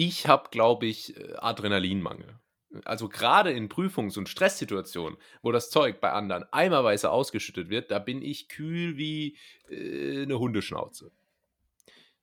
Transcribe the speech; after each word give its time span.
ich 0.00 0.26
habe, 0.26 0.48
glaube 0.50 0.86
ich, 0.86 1.14
äh, 1.16 1.34
Adrenalinmangel. 1.36 2.38
Also 2.84 3.08
gerade 3.08 3.50
in 3.50 3.68
Prüfungs- 3.68 4.16
und 4.16 4.28
Stresssituationen, 4.28 5.18
wo 5.42 5.52
das 5.52 5.68
Zeug 5.68 6.00
bei 6.00 6.12
anderen 6.12 6.44
eimerweise 6.52 7.10
ausgeschüttet 7.10 7.68
wird, 7.68 7.90
da 7.90 7.98
bin 7.98 8.22
ich 8.22 8.48
kühl 8.48 8.96
wie 8.96 9.36
äh, 9.68 10.22
eine 10.22 10.38
Hundeschnauze. 10.38 11.12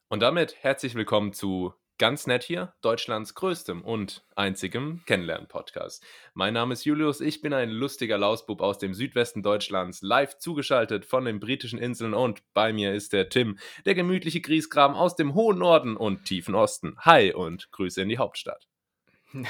Und 0.07 0.21
damit 0.21 0.55
herzlich 0.63 0.95
willkommen 0.95 1.33
zu 1.33 1.73
Ganz 1.99 2.27
nett 2.27 2.43
hier, 2.43 2.75
Deutschlands 2.81 3.33
größtem 3.33 3.83
und 3.83 4.23
einzigem 4.35 5.01
Kennenlernen-Podcast. 5.07 6.05
Mein 6.35 6.53
Name 6.53 6.73
ist 6.73 6.85
Julius, 6.85 7.21
ich 7.21 7.41
bin 7.41 7.53
ein 7.53 7.71
lustiger 7.71 8.19
Lausbub 8.19 8.61
aus 8.61 8.77
dem 8.77 8.93
Südwesten 8.93 9.41
Deutschlands, 9.41 10.03
live 10.03 10.37
zugeschaltet 10.37 11.05
von 11.05 11.25
den 11.25 11.39
britischen 11.39 11.79
Inseln 11.79 12.13
und 12.13 12.43
bei 12.53 12.71
mir 12.71 12.93
ist 12.93 13.13
der 13.13 13.29
Tim, 13.29 13.57
der 13.87 13.95
gemütliche 13.95 14.41
Griesgram 14.41 14.93
aus 14.93 15.15
dem 15.15 15.33
hohen 15.33 15.57
Norden 15.57 15.97
und 15.97 16.25
tiefen 16.25 16.53
Osten. 16.53 16.97
Hi 16.99 17.33
und 17.33 17.71
Grüße 17.71 18.03
in 18.03 18.09
die 18.09 18.19
Hauptstadt. 18.19 18.67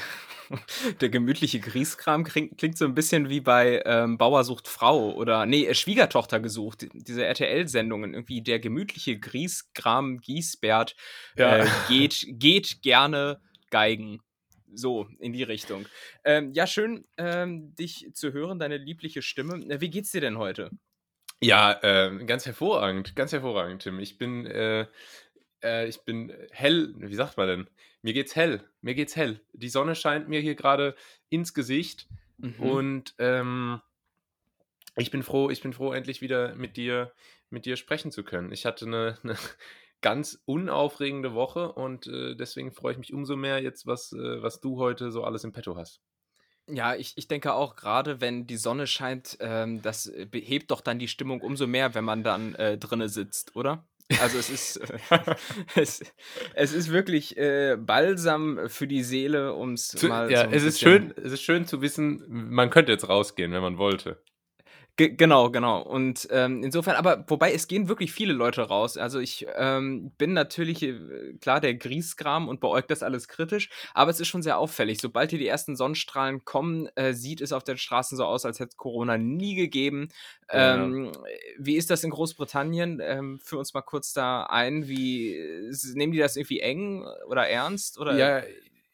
Der 1.00 1.08
gemütliche 1.08 1.60
Grieskram 1.60 2.24
klingt, 2.24 2.58
klingt, 2.58 2.78
so 2.78 2.84
ein 2.84 2.94
bisschen 2.94 3.28
wie 3.28 3.40
bei 3.40 3.82
ähm, 3.84 4.18
Bauer 4.18 4.44
sucht 4.44 4.66
Frau 4.66 5.12
oder 5.14 5.46
nee, 5.46 5.66
äh, 5.66 5.74
Schwiegertochter 5.74 6.40
gesucht. 6.40 6.86
Diese 6.92 7.24
RTL-Sendungen, 7.24 8.14
irgendwie 8.14 8.42
der 8.42 8.58
gemütliche 8.58 9.18
Grieskram 9.18 10.18
Giesbert 10.20 10.96
ja. 11.36 11.58
äh, 11.58 11.66
geht, 11.88 12.24
geht 12.28 12.82
gerne 12.82 13.40
Geigen. 13.70 14.20
So, 14.74 15.08
in 15.18 15.32
die 15.32 15.42
Richtung. 15.42 15.86
Ähm, 16.24 16.52
ja, 16.52 16.66
schön, 16.66 17.06
ähm, 17.16 17.74
dich 17.74 18.10
zu 18.12 18.32
hören, 18.32 18.58
deine 18.58 18.76
liebliche 18.76 19.22
Stimme. 19.22 19.80
Wie 19.80 19.90
geht's 19.90 20.12
dir 20.12 20.20
denn 20.20 20.36
heute? 20.36 20.70
Ja, 21.40 21.78
äh, 21.82 22.24
ganz 22.24 22.46
hervorragend, 22.46 23.14
ganz 23.14 23.32
hervorragend, 23.32 23.82
Tim. 23.82 24.00
Ich 24.00 24.18
bin, 24.18 24.44
äh, 24.44 24.86
äh, 25.62 25.88
ich 25.88 26.00
bin 26.02 26.32
hell, 26.50 26.94
wie 26.96 27.14
sagt 27.14 27.36
man 27.36 27.48
denn? 27.48 27.70
Mir 28.02 28.12
geht's 28.12 28.36
hell, 28.36 28.62
mir 28.80 28.94
geht's 28.94 29.16
hell. 29.16 29.40
Die 29.52 29.68
Sonne 29.68 29.94
scheint 29.94 30.28
mir 30.28 30.40
hier 30.40 30.54
gerade 30.54 30.94
ins 31.30 31.54
Gesicht 31.54 32.06
mhm. 32.38 32.54
und 32.60 33.14
ähm, 33.18 33.80
ich 34.96 35.10
bin 35.10 35.22
froh, 35.22 35.50
ich 35.50 35.62
bin 35.62 35.72
froh, 35.72 35.92
endlich 35.92 36.20
wieder 36.20 36.54
mit 36.54 36.76
dir, 36.76 37.12
mit 37.50 37.66
dir 37.66 37.76
sprechen 37.76 38.10
zu 38.10 38.24
können. 38.24 38.52
Ich 38.52 38.66
hatte 38.66 38.86
eine, 38.86 39.18
eine 39.22 39.36
ganz 40.00 40.42
unaufregende 40.44 41.34
Woche 41.34 41.72
und 41.72 42.06
äh, 42.06 42.34
deswegen 42.34 42.72
freue 42.72 42.92
ich 42.92 42.98
mich 42.98 43.12
umso 43.12 43.36
mehr 43.36 43.60
jetzt, 43.60 43.86
was, 43.86 44.12
äh, 44.12 44.42
was 44.42 44.60
du 44.60 44.78
heute 44.78 45.10
so 45.10 45.24
alles 45.24 45.44
im 45.44 45.52
Petto 45.52 45.76
hast. 45.76 46.00
Ja, 46.70 46.94
ich, 46.94 47.14
ich 47.16 47.28
denke 47.28 47.54
auch, 47.54 47.76
gerade 47.76 48.20
wenn 48.20 48.46
die 48.46 48.58
Sonne 48.58 48.86
scheint, 48.86 49.38
ähm, 49.40 49.80
das 49.80 50.12
hebt 50.32 50.70
doch 50.70 50.82
dann 50.82 50.98
die 50.98 51.08
Stimmung 51.08 51.40
umso 51.40 51.66
mehr, 51.66 51.94
wenn 51.94 52.04
man 52.04 52.22
dann 52.22 52.54
äh, 52.56 52.76
drinne 52.76 53.08
sitzt, 53.08 53.56
oder? 53.56 53.86
Also 54.20 54.38
es 54.38 54.48
ist, 54.48 54.80
es, 55.74 56.02
es 56.54 56.72
ist 56.72 56.90
wirklich 56.90 57.36
äh, 57.36 57.76
Balsam 57.78 58.68
für 58.68 58.86
die 58.86 59.02
Seele, 59.02 59.52
um 59.52 59.74
es 59.74 60.02
mal 60.02 60.30
Ja, 60.30 60.44
so 60.44 60.50
es 60.50 60.62
ist 60.64 60.80
schön, 60.80 61.12
es 61.16 61.32
ist 61.32 61.42
schön 61.42 61.66
zu 61.66 61.82
wissen, 61.82 62.24
man 62.28 62.70
könnte 62.70 62.92
jetzt 62.92 63.08
rausgehen, 63.08 63.52
wenn 63.52 63.62
man 63.62 63.76
wollte. 63.76 64.18
Ge 64.98 65.10
genau, 65.10 65.48
genau. 65.48 65.80
Und 65.80 66.26
ähm, 66.32 66.64
insofern, 66.64 66.96
aber 66.96 67.24
wobei 67.28 67.52
es 67.52 67.68
gehen 67.68 67.88
wirklich 67.88 68.10
viele 68.10 68.32
Leute 68.32 68.62
raus. 68.62 68.96
Also 68.96 69.20
ich 69.20 69.46
ähm, 69.54 70.10
bin 70.18 70.32
natürlich 70.32 70.82
äh, 70.82 71.34
klar 71.40 71.60
der 71.60 71.74
Griesgram 71.74 72.48
und 72.48 72.58
beäugt 72.58 72.90
das 72.90 73.04
alles 73.04 73.28
kritisch, 73.28 73.70
aber 73.94 74.10
es 74.10 74.18
ist 74.18 74.26
schon 74.26 74.42
sehr 74.42 74.58
auffällig. 74.58 75.00
Sobald 75.00 75.30
hier 75.30 75.38
die 75.38 75.46
ersten 75.46 75.76
Sonnenstrahlen 75.76 76.44
kommen, 76.44 76.88
äh, 76.96 77.14
sieht 77.14 77.40
es 77.40 77.52
auf 77.52 77.62
den 77.62 77.78
Straßen 77.78 78.18
so 78.18 78.24
aus, 78.24 78.44
als 78.44 78.58
hätte 78.58 78.70
es 78.70 78.76
Corona 78.76 79.18
nie 79.18 79.54
gegeben. 79.54 80.08
Ja. 80.52 80.74
Ähm, 80.74 81.12
wie 81.58 81.76
ist 81.76 81.90
das 81.90 82.02
in 82.02 82.10
Großbritannien? 82.10 82.98
Ähm, 83.00 83.38
führ 83.38 83.60
uns 83.60 83.74
mal 83.74 83.82
kurz 83.82 84.12
da 84.12 84.46
ein. 84.46 84.88
Wie 84.88 85.38
nehmen 85.94 86.12
die 86.12 86.18
das 86.18 86.34
irgendwie 86.34 86.58
eng 86.58 87.06
oder 87.28 87.48
ernst? 87.48 88.00
Oder? 88.00 88.16
Ja, 88.16 88.42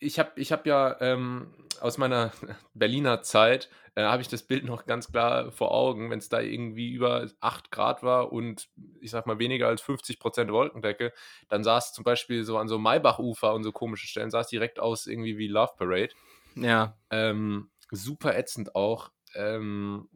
ich 0.04 0.18
habe 0.18 0.32
ich 0.36 0.52
hab 0.52 0.66
ja 0.66 0.96
ähm, 1.00 1.52
aus 1.80 1.98
meiner 1.98 2.32
Berliner 2.74 3.22
Zeit 3.22 3.68
äh, 3.94 4.02
habe 4.02 4.22
ich 4.22 4.28
das 4.28 4.42
Bild 4.42 4.64
noch 4.64 4.86
ganz 4.86 5.10
klar 5.10 5.50
vor 5.52 5.72
Augen, 5.72 6.10
wenn 6.10 6.18
es 6.18 6.28
da 6.28 6.40
irgendwie 6.40 6.92
über 6.92 7.28
8 7.40 7.70
Grad 7.70 8.02
war 8.02 8.32
und 8.32 8.68
ich 9.00 9.10
sag 9.10 9.26
mal 9.26 9.38
weniger 9.38 9.68
als 9.68 9.80
50 9.82 10.18
Prozent 10.18 10.50
Wolkendecke, 10.50 11.12
dann 11.48 11.64
sah 11.64 11.78
es 11.78 11.92
zum 11.92 12.04
Beispiel 12.04 12.44
so 12.44 12.58
an 12.58 12.68
so 12.68 12.78
Maybach-Ufer 12.78 13.54
und 13.54 13.64
so 13.64 13.72
komische 13.72 14.06
Stellen, 14.06 14.30
sah 14.30 14.40
es 14.40 14.48
direkt 14.48 14.80
aus 14.80 15.06
irgendwie 15.06 15.38
wie 15.38 15.48
Love 15.48 15.72
Parade. 15.76 16.10
Ja. 16.56 16.96
Ähm, 17.10 17.70
super 17.90 18.36
ätzend 18.36 18.74
auch. 18.74 19.10
Ähm, 19.34 20.08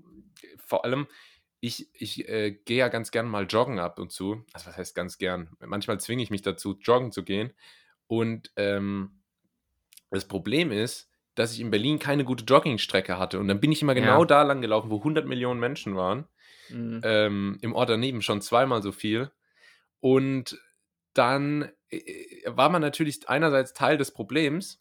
vor 0.58 0.84
allem, 0.84 1.06
ich, 1.60 1.88
ich 1.92 2.28
äh, 2.28 2.52
gehe 2.52 2.78
ja 2.78 2.88
ganz 2.88 3.10
gern 3.10 3.28
mal 3.28 3.46
joggen 3.46 3.78
ab 3.78 3.98
und 3.98 4.12
zu. 4.12 4.44
Also 4.52 4.68
was 4.68 4.76
heißt 4.76 4.94
ganz 4.94 5.18
gern? 5.18 5.50
Manchmal 5.60 5.98
zwinge 5.98 6.22
ich 6.22 6.30
mich 6.30 6.42
dazu, 6.42 6.78
joggen 6.80 7.10
zu 7.10 7.24
gehen. 7.24 7.52
Und 8.06 8.52
ähm, 8.56 9.17
das 10.10 10.26
Problem 10.26 10.72
ist, 10.72 11.10
dass 11.34 11.52
ich 11.52 11.60
in 11.60 11.70
Berlin 11.70 11.98
keine 11.98 12.24
gute 12.24 12.44
Joggingstrecke 12.44 13.18
hatte. 13.18 13.38
Und 13.38 13.48
dann 13.48 13.60
bin 13.60 13.70
ich 13.70 13.82
immer 13.82 13.94
genau 13.94 14.20
ja. 14.20 14.24
da 14.26 14.42
lang 14.42 14.60
gelaufen, 14.60 14.90
wo 14.90 14.98
100 14.98 15.26
Millionen 15.26 15.60
Menschen 15.60 15.96
waren. 15.96 16.26
Mhm. 16.70 17.00
Ähm, 17.04 17.58
Im 17.62 17.74
Ort 17.74 17.90
daneben 17.90 18.22
schon 18.22 18.40
zweimal 18.40 18.82
so 18.82 18.92
viel. 18.92 19.30
Und 20.00 20.60
dann 21.14 21.70
äh, 21.90 22.02
war 22.46 22.68
man 22.68 22.82
natürlich 22.82 23.28
einerseits 23.28 23.72
Teil 23.72 23.98
des 23.98 24.10
Problems, 24.12 24.80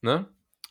ne? 0.00 0.26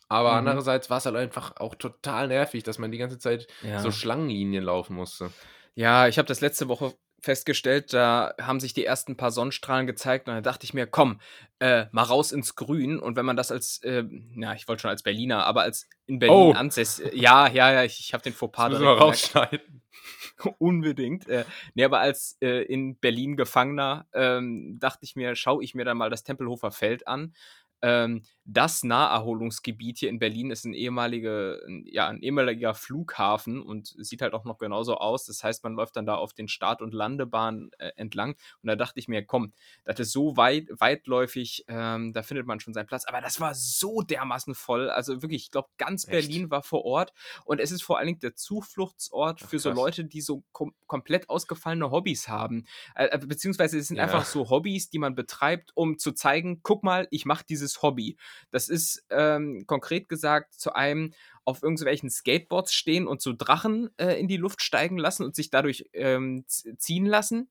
Aber 0.08 0.32
mhm. 0.32 0.38
andererseits 0.38 0.90
war 0.90 0.98
es 0.98 1.06
halt 1.06 1.16
einfach 1.16 1.56
auch 1.58 1.76
total 1.76 2.28
nervig, 2.28 2.64
dass 2.64 2.78
man 2.78 2.90
die 2.90 2.98
ganze 2.98 3.18
Zeit 3.18 3.46
ja. 3.62 3.78
so 3.78 3.92
Schlangenlinien 3.92 4.64
laufen 4.64 4.96
musste. 4.96 5.30
Ja, 5.74 6.08
ich 6.08 6.18
habe 6.18 6.26
das 6.26 6.40
letzte 6.40 6.66
Woche 6.66 6.94
festgestellt, 7.20 7.92
da 7.92 8.34
haben 8.40 8.60
sich 8.60 8.74
die 8.74 8.84
ersten 8.84 9.16
paar 9.16 9.30
Sonnenstrahlen 9.30 9.86
gezeigt 9.86 10.28
und 10.28 10.34
da 10.34 10.40
dachte 10.40 10.64
ich 10.64 10.74
mir, 10.74 10.86
komm, 10.86 11.20
äh, 11.58 11.86
mal 11.92 12.02
raus 12.02 12.32
ins 12.32 12.54
Grün. 12.54 12.98
Und 12.98 13.16
wenn 13.16 13.26
man 13.26 13.36
das 13.36 13.50
als, 13.52 13.78
äh, 13.82 14.04
ja, 14.34 14.54
ich 14.54 14.66
wollte 14.68 14.82
schon 14.82 14.90
als 14.90 15.02
Berliner, 15.02 15.44
aber 15.46 15.62
als 15.62 15.88
in 16.06 16.18
Berlin 16.18 16.36
oh. 16.36 16.52
ansässig, 16.52 17.12
ja, 17.14 17.48
ja, 17.48 17.72
ja, 17.72 17.84
ich, 17.84 18.00
ich 18.00 18.12
habe 18.12 18.22
den 18.22 18.32
Fauxpas. 18.32 18.70
Das 18.70 18.80
müssen 18.80 18.84
wir 18.84 18.98
rausschneiden. 18.98 19.82
Unbedingt. 20.58 21.28
Äh, 21.28 21.44
nee, 21.74 21.84
aber 21.84 22.00
als 22.00 22.38
äh, 22.40 22.62
in 22.64 22.96
Berlin 22.96 23.36
Gefangener 23.36 24.06
ähm, 24.12 24.78
dachte 24.78 25.04
ich 25.04 25.16
mir, 25.16 25.36
schaue 25.36 25.62
ich 25.62 25.74
mir 25.74 25.84
dann 25.84 25.98
mal 25.98 26.10
das 26.10 26.24
Tempelhofer 26.24 26.70
Feld 26.70 27.06
an. 27.06 27.34
Ähm, 27.82 28.22
das 28.52 28.82
Naherholungsgebiet 28.82 29.98
hier 29.98 30.08
in 30.08 30.18
Berlin 30.18 30.50
ist 30.50 30.64
ein, 30.64 30.74
ehemalige, 30.74 31.60
ja, 31.84 32.08
ein 32.08 32.20
ehemaliger 32.20 32.74
Flughafen 32.74 33.62
und 33.62 33.94
sieht 33.98 34.22
halt 34.22 34.34
auch 34.34 34.44
noch 34.44 34.58
genauso 34.58 34.96
aus. 34.96 35.24
Das 35.26 35.44
heißt, 35.44 35.62
man 35.62 35.74
läuft 35.74 35.96
dann 35.96 36.06
da 36.06 36.16
auf 36.16 36.32
den 36.32 36.48
Start- 36.48 36.82
und 36.82 36.92
Landebahnen 36.92 37.70
äh, 37.78 37.92
entlang. 37.96 38.34
Und 38.62 38.66
da 38.66 38.76
dachte 38.76 38.98
ich 38.98 39.06
mir, 39.06 39.24
komm, 39.24 39.52
das 39.84 40.00
ist 40.00 40.12
so 40.12 40.36
weit, 40.36 40.66
weitläufig, 40.70 41.64
ähm, 41.68 42.12
da 42.12 42.22
findet 42.22 42.46
man 42.46 42.58
schon 42.58 42.74
seinen 42.74 42.86
Platz. 42.86 43.04
Aber 43.06 43.20
das 43.20 43.40
war 43.40 43.54
so 43.54 44.02
dermaßen 44.02 44.54
voll. 44.54 44.90
Also 44.90 45.22
wirklich, 45.22 45.44
ich 45.44 45.50
glaube, 45.50 45.68
ganz 45.78 46.04
Echt? 46.04 46.10
Berlin 46.10 46.50
war 46.50 46.62
vor 46.62 46.84
Ort. 46.84 47.12
Und 47.44 47.60
es 47.60 47.70
ist 47.70 47.82
vor 47.82 47.98
allen 47.98 48.06
Dingen 48.06 48.20
der 48.20 48.34
Zufluchtsort 48.34 49.42
Ach, 49.44 49.48
für 49.48 49.58
so 49.58 49.70
Leute, 49.70 50.04
die 50.04 50.20
so 50.20 50.42
kom 50.52 50.74
komplett 50.86 51.28
ausgefallene 51.28 51.92
Hobbys 51.92 52.28
haben. 52.28 52.64
Äh, 52.96 53.06
äh, 53.06 53.18
beziehungsweise 53.18 53.78
es 53.78 53.86
sind 53.86 53.98
ja. 53.98 54.04
einfach 54.04 54.24
so 54.24 54.50
Hobbys, 54.50 54.90
die 54.90 54.98
man 54.98 55.14
betreibt, 55.14 55.70
um 55.74 55.98
zu 55.98 56.12
zeigen, 56.12 56.60
guck 56.64 56.82
mal, 56.82 57.06
ich 57.12 57.26
mache 57.26 57.44
dieses 57.48 57.69
Hobby. 57.82 58.16
Das 58.50 58.68
ist 58.68 59.04
ähm, 59.10 59.64
konkret 59.66 60.08
gesagt 60.08 60.54
zu 60.54 60.74
einem 60.74 61.12
auf 61.44 61.62
irgendwelchen 61.62 62.10
Skateboards 62.10 62.72
stehen 62.72 63.06
und 63.06 63.22
so 63.22 63.32
Drachen 63.32 63.90
äh, 63.96 64.18
in 64.20 64.28
die 64.28 64.36
Luft 64.36 64.62
steigen 64.62 64.98
lassen 64.98 65.24
und 65.24 65.34
sich 65.34 65.50
dadurch 65.50 65.88
ähm, 65.92 66.44
ziehen 66.46 67.06
lassen. 67.06 67.48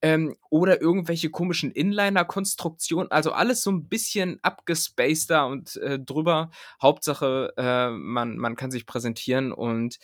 Ähm, 0.00 0.36
oder 0.48 0.80
irgendwelche 0.80 1.28
komischen 1.28 1.72
Inliner-Konstruktionen, 1.72 3.10
also 3.10 3.32
alles 3.32 3.62
so 3.62 3.72
ein 3.72 3.88
bisschen 3.88 4.38
abgespaceter 4.42 5.48
und 5.48 5.74
äh, 5.76 5.98
drüber. 5.98 6.50
Hauptsache, 6.80 7.52
äh, 7.56 7.90
man, 7.90 8.38
man 8.38 8.54
kann 8.54 8.70
sich 8.70 8.86
präsentieren 8.86 9.52
und 9.52 9.98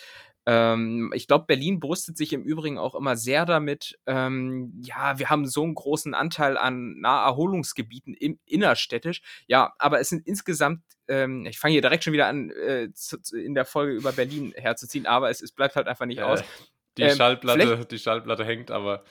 ähm, 0.47 1.11
ich 1.15 1.27
glaube, 1.27 1.47
Berlin 1.47 1.81
brüstet 1.81 2.17
sich 2.17 2.33
im 2.33 2.43
Übrigen 2.43 2.79
auch 2.79 2.95
immer 2.95 3.17
sehr 3.17 3.47
damit, 3.47 3.99
ähm, 4.07 4.73
ja, 4.85 5.19
wir 5.19 5.31
haben 5.31 5.47
so 5.47 5.63
einen 5.63 5.75
großen 5.75 6.15
Anteil 6.15 6.59
an 6.59 7.01
Naherholungsgebieten 7.01 8.15
im, 8.15 8.39
innerstädtisch. 8.45 9.23
Ja, 9.47 9.73
aber 9.79 10.01
es 10.01 10.11
sind 10.11 10.27
insgesamt, 10.27 10.83
ähm, 11.09 11.47
ich 11.47 11.59
fange 11.59 11.73
hier 11.73 11.83
direkt 11.83 12.05
schon 12.05 12.13
wieder 12.13 12.27
an, 12.27 12.51
äh, 12.51 12.93
zu, 12.93 13.17
in 13.35 13.55
der 13.55 13.65
Folge 13.65 13.95
über 13.95 14.13
Berlin 14.13 14.53
herzuziehen, 14.57 15.07
aber 15.07 15.31
es, 15.31 15.41
es 15.41 15.53
bleibt 15.53 15.77
halt 15.77 15.89
einfach 15.89 16.07
nicht 16.07 16.19
äh, 16.19 16.25
aus. 16.25 16.45
Die, 16.99 17.03
ähm, 17.03 17.17
Schallplatte, 17.17 17.87
die 17.87 17.99
Schallplatte 17.99 18.45
hängt, 18.45 18.71
aber 18.71 19.05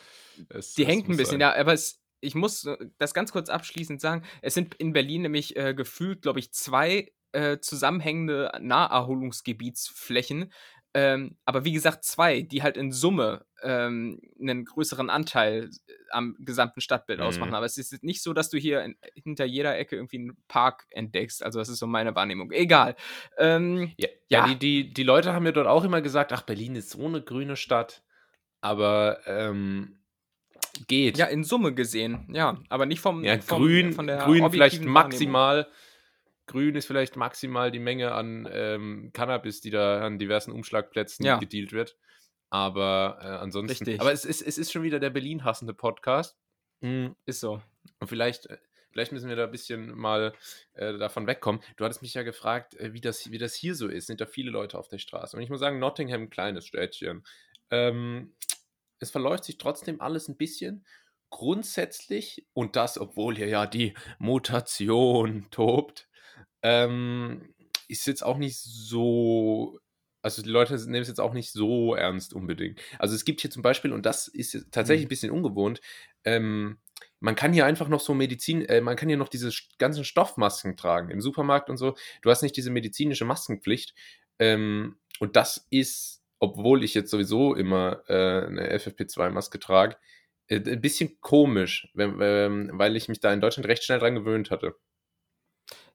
es, 0.50 0.75
Die 0.75 0.84
es 0.84 0.88
hängt 0.88 1.10
ein 1.10 1.18
bisschen, 1.18 1.40
sein. 1.40 1.42
ja, 1.42 1.56
aber 1.56 1.74
es, 1.74 2.00
ich 2.22 2.36
muss 2.36 2.68
das 2.98 3.13
ganz 3.13 3.31
kurz 3.31 3.50
abschließend 3.50 4.00
sagen. 4.00 4.24
Es 4.42 4.54
sind 4.54 4.75
in 4.75 4.94
Berlin 4.94 5.24
nämlich 5.24 5.56
äh, 5.56 5.74
gefühlt, 5.74 6.22
glaube 6.22 6.40
ich, 6.40 6.54
zwei 6.54 7.12
äh, 7.34 7.60
zusammenhängende 7.60 8.52
Naherholungsgebietsflächen, 8.60 10.52
ähm, 10.94 11.38
aber 11.45 11.66
wie 11.66 11.72
gesagt, 11.72 12.04
zwei, 12.04 12.42
die 12.42 12.62
halt 12.62 12.78
in 12.78 12.92
Summe 12.92 13.45
ähm, 13.63 14.19
einen 14.40 14.66
größeren 14.66 15.10
Anteil 15.10 15.69
äh, 15.88 15.94
am 16.12 16.36
gesamten 16.40 16.81
Stadtbild 16.81 17.19
mhm. 17.19 17.25
ausmachen. 17.25 17.56
Aber 17.56 17.66
es 17.66 17.78
ist 17.78 18.04
nicht 18.04 18.22
so, 18.22 18.34
dass 18.34 18.50
du 18.50 18.57
hier 18.57 18.84
in, 18.84 18.95
hinter 19.16 19.45
jeder 19.45 19.78
Ecke 19.78 19.95
irgendwie 19.95 20.19
einen 20.19 20.38
Park 20.48 20.86
entdeckst. 20.92 21.44
Also 21.44 21.60
das 21.60 21.69
ist 21.69 21.80
so 21.80 21.88
meine 21.88 22.16
Wahrnehmung. 22.16 22.51
Egal. 22.51 22.95
Ähm, 23.38 23.92
ja, 23.98 24.07
ja, 24.30 24.45
ja. 24.45 24.48
Die, 24.48 24.56
die, 24.60 24.94
die 24.94 25.04
Leute 25.04 25.34
haben 25.34 25.44
mir 25.44 25.54
dort 25.54 25.68
auch 25.68 25.84
immer 25.84 26.01
gesagt, 26.01 26.31
ach, 26.31 26.44
Berlin 26.44 26.75
ist 26.75 26.92
so 26.92 27.06
eine 27.06 27.22
grüne 27.22 27.56
Stadt. 27.56 28.04
Aber 28.62 29.19
ähm, 29.25 29.98
geht. 30.88 31.18
Ja, 31.18 31.25
in 31.25 31.44
Summe 31.44 31.74
gesehen, 31.74 32.28
ja, 32.31 32.60
aber 32.69 32.86
nicht 32.86 33.00
vom, 33.00 33.24
Ja, 33.24 33.39
vom 33.39 33.62
grün, 33.62 33.94
von 33.94 34.07
der 34.07 34.19
grün 34.19 34.50
vielleicht 34.51 34.86
objektiven 34.86 35.34
Wahrnehmung. 35.34 35.66
Grün 36.45 36.75
ist 36.75 36.86
vielleicht 36.86 37.16
maximal 37.16 37.72
die 37.72 37.80
Menge 37.80 38.12
an 38.13 38.48
ähm, 38.51 39.12
Cannabis, 39.13 39.62
die 39.62 39.69
da 39.69 40.01
an 40.01 40.19
diversen 40.19 40.51
Umschlagplätzen 40.51 41.25
Ja. 41.25 41.38
gedealt 41.38 41.72
wird. 41.72 41.98
Aber 42.50 43.18
äh, 43.22 43.25
ansonsten. 43.25 43.84
Richtig. 43.86 44.00
Aber 44.01 44.12
es 44.12 44.25
ist, 44.25 44.42
es 44.42 44.57
ist 44.57 44.72
schon 44.72 44.84
wieder 44.84 45.00
der 45.00 45.10
Berlin-hassende 45.10 45.74
Podcast. 45.74 46.38
Mm, 46.81 47.07
Ist 47.25 47.40
so. 47.40 47.62
Und 48.00 48.07
vielleicht, 48.07 48.45
äh, 48.48 48.57
vielleicht 48.92 49.12
müssen 49.12 49.30
wir 49.30 49.36
da 49.36 49.45
ein 49.45 49.51
bisschen 49.51 49.95
mal 49.98 50.34
äh, 50.74 50.98
davon 50.98 51.25
wegkommen. 51.28 51.62
Du 51.78 51.86
hattest 51.86 52.01
mich 52.01 52.13
ja 52.13 52.24
gefragt, 52.24 52.75
äh, 52.75 52.94
wie, 52.94 53.01
das, 53.01 53.31
wie 53.31 53.38
das 53.39 53.56
hier 53.56 53.74
so 53.74 53.88
ist. 53.88 54.07
Sind 54.07 54.22
da 54.22 54.25
viele 54.25 54.51
Leute 54.51 54.78
auf 54.78 54.88
der 54.89 55.00
Straße? 55.00 55.36
Und 55.36 55.42
ich 55.44 55.50
muss 55.50 55.62
sagen, 55.62 55.80
Nottingham, 55.80 56.24
ein 56.24 56.30
kleines 56.30 56.68
Städtchen. 56.68 57.24
Ähm, 57.72 58.36
es 59.00 59.10
verläuft 59.12 59.46
sich 59.46 59.57
trotzdem 59.57 60.00
alles 60.01 60.28
ein 60.28 60.38
bisschen. 60.38 60.86
Grundsätzlich, 61.31 62.46
und 62.54 62.75
das, 62.75 63.00
obwohl 63.00 63.36
hier 63.36 63.48
ja 63.48 63.66
die 63.66 63.96
Mutation 64.19 65.48
tobt, 65.50 66.07
ähm, 66.63 67.54
ist 67.88 68.07
jetzt 68.07 68.24
auch 68.24 68.38
nicht 68.38 68.57
so. 68.60 69.80
Also 70.21 70.42
die 70.42 70.50
Leute 70.50 70.75
nehmen 70.86 71.01
es 71.01 71.10
jetzt 71.10 71.19
auch 71.19 71.33
nicht 71.33 71.51
so 71.51 71.95
ernst 71.95 72.33
unbedingt. 72.33 72.80
Also 72.98 73.13
es 73.13 73.25
gibt 73.25 73.42
hier 73.42 73.51
zum 73.51 73.62
Beispiel, 73.62 73.92
und 73.92 74.06
das 74.06 74.27
ist 74.30 74.68
tatsächlich 74.71 75.04
Mhm. 75.04 75.07
ein 75.07 75.10
bisschen 75.10 75.31
ungewohnt, 75.31 75.81
ähm, 76.24 76.80
man 77.19 77.36
kann 77.36 77.54
hier 77.54 77.65
einfach 77.65 77.89
noch 77.89 78.00
so 78.00 78.13
Medizin, 78.13 78.63
äh, 78.65 78.81
man 78.81 78.95
kann 78.95 79.10
hier 79.10 79.18
noch 79.18 79.27
diese 79.30 79.51
ganzen 79.80 80.06
Stoffmasken 80.06 80.77
tragen 80.77 81.10
im 81.10 81.21
Supermarkt 81.21 81.69
und 81.69 81.77
so. 81.77 81.95
Du 82.21 82.30
hast 82.30 82.42
nicht 82.42 82.56
diese 82.57 82.71
medizinische 82.71 83.25
Maskenpflicht. 83.25 83.94
Ähm, 84.39 84.98
und 85.19 85.36
das 85.36 85.68
ist, 85.69 86.24
obwohl 86.39 86.83
ich 86.83 86.94
jetzt 86.94 87.12
sowieso 87.12 87.54
immer 87.56 88.04
äh, 88.07 88.45
eine 88.48 88.71
FFP2-Maske 88.74 89.60
trage, 89.60 89.98
äh, 90.48 90.57
ein 90.57 90.81
bisschen 90.81 91.19
komisch, 91.21 91.89
wenn, 91.94 92.18
ähm, 92.21 92.71
weil 92.74 92.95
ich 92.95 93.07
mich 93.10 93.19
da 93.19 93.31
in 93.33 93.42
Deutschland 93.42 93.68
recht 93.68 93.83
schnell 93.83 94.00
dran 94.00 94.15
gewöhnt 94.15 94.51
hatte. 94.51 94.75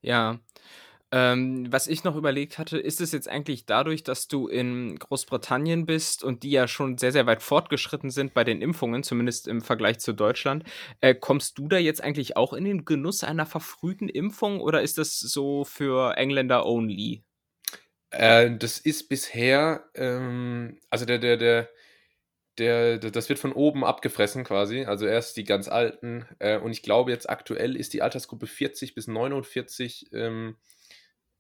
Ja. 0.03 0.39
Ähm, 1.11 1.73
was 1.73 1.89
ich 1.89 2.05
noch 2.05 2.17
überlegt 2.17 2.59
hatte, 2.59 2.79
ist 2.79 3.01
es 3.01 3.13
jetzt 3.13 3.29
eigentlich 3.29 3.65
dadurch, 3.65 4.03
dass 4.03 4.29
du 4.29 4.47
in 4.47 4.99
Großbritannien 4.99 5.87
bist 5.87 6.23
und 6.23 6.43
die 6.43 6.51
ja 6.51 6.69
schon 6.69 6.99
sehr, 6.99 7.13
sehr 7.13 7.25
weit 7.25 7.43
fortgeschritten 7.43 8.11
sind 8.11 8.35
bei 8.35 8.45
den 8.45 8.61
Impfungen, 8.61 9.03
zumindest 9.03 9.49
im 9.49 9.63
Vergleich 9.63 10.01
zu 10.01 10.13
Deutschland, 10.13 10.65
äh, 11.01 11.15
kommst 11.15 11.57
du 11.59 11.67
da 11.69 11.79
jetzt 11.79 12.03
eigentlich 12.05 12.37
auch 12.37 12.53
in 12.53 12.65
den 12.65 12.85
Genuss 12.85 13.25
einer 13.25 13.47
verfrühten 13.47 14.11
Impfung 14.11 14.61
oder 14.61 14.83
ist 14.83 14.99
das 14.99 15.19
so 15.19 15.65
für 15.65 16.15
Engländer 16.19 16.67
only? 16.67 17.25
Äh, 18.11 18.57
das 18.59 18.79
ist 18.79 19.09
bisher, 19.09 19.85
ähm, 19.95 20.79
also 20.91 21.07
der, 21.07 21.19
der, 21.19 21.39
der, 21.39 21.71
der, 22.59 22.99
das 22.99 23.29
wird 23.29 23.39
von 23.39 23.53
oben 23.53 23.85
abgefressen 23.85 24.45
quasi. 24.45 24.85
Also 24.85 25.07
erst 25.07 25.37
die 25.37 25.45
ganz 25.45 25.69
alten. 25.69 26.27
Äh, 26.39 26.59
und 26.59 26.73
ich 26.73 26.83
glaube, 26.83 27.11
jetzt 27.11 27.29
aktuell 27.31 27.77
ist 27.77 27.93
die 27.93 28.03
Altersgruppe 28.03 28.47
40 28.47 28.95
bis 28.95 29.07
49 29.07 30.09
ähm, 30.13 30.57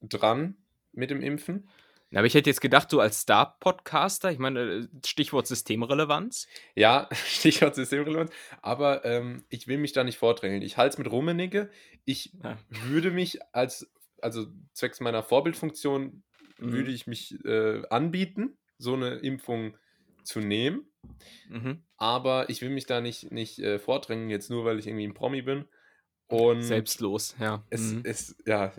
dran 0.01 0.57
mit 0.93 1.11
dem 1.11 1.21
Impfen. 1.21 1.69
Na, 2.11 2.21
aber 2.21 2.27
ich 2.27 2.33
hätte 2.35 2.49
jetzt 2.49 2.63
gedacht, 2.63 2.91
du 2.93 3.01
als 3.01 3.21
Star-Podcaster, 3.21 4.31
ich 4.33 4.39
meine, 4.39 4.61
äh, 4.61 4.89
Stichwort 5.05 5.47
Systemrelevanz. 5.47 6.49
Ja, 6.75 7.09
Stichwort 7.27 7.75
Systemrelevanz. 7.75 8.31
Aber 8.63 9.05
ähm, 9.05 9.45
ich 9.51 9.69
will 9.69 9.79
mich 9.79 9.93
da 9.93 10.05
nicht 10.05 10.17
vordrängeln. 10.19 10.63
Ich 10.63 10.77
halte 10.79 10.95
es 10.95 10.99
mit 10.99 11.11
Rummenigge. 11.11 11.69
Ich 12.05 12.33
Ja. 12.43 12.57
würde 12.87 13.11
mich 13.11 13.41
als, 13.53 13.91
also 14.23 14.47
zwecks 14.73 15.01
meiner 15.01 15.23
Vorbildfunktion, 15.23 16.23
Mhm. 16.61 16.73
würde 16.73 16.91
ich 16.91 17.07
mich 17.07 17.37
äh, 17.45 17.83
anbieten, 17.89 18.57
so 18.79 18.95
eine 18.95 19.15
Impfung 19.17 19.77
zu 20.25 20.41
nehmen. 20.41 20.91
Mhm. 21.49 21.83
aber 21.97 22.49
ich 22.51 22.61
will 22.63 22.71
mich 22.71 22.87
da 22.87 23.01
nicht, 23.01 23.31
nicht 23.33 23.59
äh, 23.59 23.79
vordrängen, 23.79 24.31
jetzt 24.31 24.51
nur 24.51 24.65
weil 24.65 24.79
ich 24.79 24.87
irgendwie 24.87 25.07
ein 25.07 25.15
Promi 25.15 25.43
bin. 25.43 25.65
Und 26.29 26.63
Selbstlos, 26.63 27.37
ja. 27.41 27.65
es 27.71 27.93
Mhm. 27.93 28.03
ist, 28.05 28.37
ja, 28.47 28.73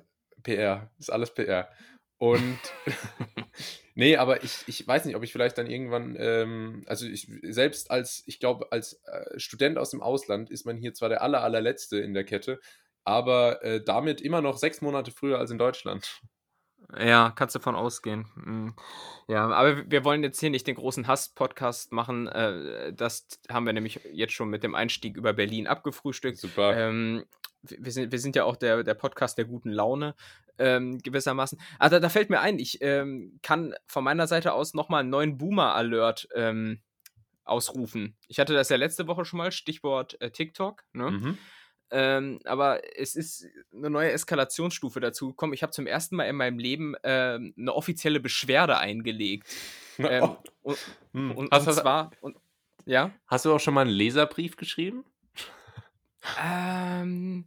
PR, 0.44 0.92
ist 1.00 1.12
alles 1.12 1.34
PR. 1.34 1.70
Und 2.20 2.60
nee, 3.96 4.18
aber 4.18 4.44
ich, 4.44 4.64
ich 4.68 4.86
weiß 4.86 5.06
nicht, 5.06 5.16
ob 5.16 5.24
ich 5.24 5.32
vielleicht 5.32 5.58
dann 5.58 5.68
irgendwann, 5.68 6.16
ähm, 6.20 6.84
also 6.86 7.08
ich 7.08 7.28
selbst 7.44 7.92
als, 7.92 8.24
ich 8.26 8.40
glaube, 8.40 8.72
als 8.72 9.02
äh, 9.06 9.40
Student 9.40 9.78
aus 9.78 9.90
dem 9.92 10.02
Ausland 10.02 10.50
ist 10.52 10.66
man 10.66 10.78
hier 10.78 10.94
zwar 10.94 11.10
der 11.10 11.22
aller, 11.22 11.42
allerletzte 11.44 11.98
in 12.00 12.14
der 12.14 12.26
Kette, 12.26 12.60
aber 13.06 13.64
äh, 13.64 13.82
damit 13.84 14.22
immer 14.22 14.42
noch 14.42 14.58
sechs 14.58 14.82
Monate 14.82 15.12
früher 15.12 15.40
als 15.40 15.50
in 15.50 15.58
Deutschland. 15.58 16.22
Ja, 16.98 17.32
kannst 17.36 17.54
du 17.56 17.60
davon 17.60 17.76
ausgehen. 17.76 18.26
Mhm. 18.36 18.74
Ja, 19.28 19.48
aber 19.48 19.90
wir- 19.90 20.04
wollen 20.04 20.24
jetzt 20.24 20.40
hier 20.40 20.50
nicht 20.50 20.66
den 20.66 20.76
großen 20.76 21.08
Hass-Podcast 21.08 21.92
machen. 21.92 22.28
Äh, 22.28 22.94
das 22.94 23.28
haben 23.50 23.66
wir 23.66 23.74
nämlich 23.74 24.00
jetzt 24.12 24.34
schon 24.34 24.50
mit 24.50 24.64
dem 24.64 24.74
Einstieg 24.74 25.16
über 25.16 25.34
Berlin 25.34 25.68
abgefrühstückt. 25.68 26.38
Super. 26.40 26.76
Ähm, 26.76 27.26
wir, 27.62 27.92
sind, 27.92 28.12
wir 28.12 28.20
sind 28.20 28.36
ja 28.36 28.46
auch 28.46 28.56
der, 28.56 28.84
der 28.84 28.96
Podcast 28.96 29.38
der 29.38 29.46
guten 29.46 29.70
Laune, 29.70 30.16
ähm, 30.58 30.98
gewissermaßen. 30.98 31.60
Da, 31.80 32.00
da 32.00 32.10
fällt 32.10 32.30
mir 32.32 32.40
ein, 32.40 32.58
ich 32.58 32.82
ähm, 32.82 33.40
kann 33.44 33.76
von 33.86 34.04
meiner 34.04 34.26
Seite 34.28 34.54
aus 34.54 34.74
nochmal 34.74 35.02
einen 35.02 35.10
neuen 35.10 35.38
Boomer-Alert 35.38 36.28
ähm, 36.34 36.82
ausrufen. 37.44 38.16
Ich 38.28 38.40
hatte 38.40 38.54
das 38.54 38.70
ja 38.70 38.78
letzte 38.78 39.08
Woche 39.08 39.26
schon 39.26 39.38
mal, 39.38 39.52
Stichwort 39.52 40.20
äh, 40.22 40.32
TikTok. 40.32 40.84
Ne? 40.94 41.12
Mhm. 41.12 41.38
Ähm, 41.92 42.40
aber 42.46 42.82
es 42.98 43.16
ist 43.16 43.48
eine 43.74 43.90
neue 43.90 44.12
Eskalationsstufe 44.12 45.00
dazu 45.00 45.30
gekommen. 45.30 45.54
Ich 45.54 45.64
habe 45.64 45.72
zum 45.72 45.88
ersten 45.88 46.16
Mal 46.16 46.26
in 46.26 46.36
meinem 46.36 46.60
Leben 46.60 46.96
ähm, 47.04 47.54
eine 47.58 47.74
offizielle 47.74 48.20
Beschwerde 48.20 48.78
eingelegt. 48.78 49.48
Ähm, 49.98 50.24
Oh. 50.24 50.38
und, 50.64 50.78
Hm. 51.14 51.32
und, 51.32 51.52
hast, 51.52 51.68
und 51.68 51.74
zwar, 51.74 52.12
und, 52.22 52.38
ja, 52.86 53.12
hast 53.28 53.46
du 53.46 53.54
auch 53.54 53.60
schon 53.60 53.74
mal 53.74 53.82
einen 53.82 53.90
Leserbrief 53.90 54.56
geschrieben? 54.56 55.04
ähm, 56.42 57.46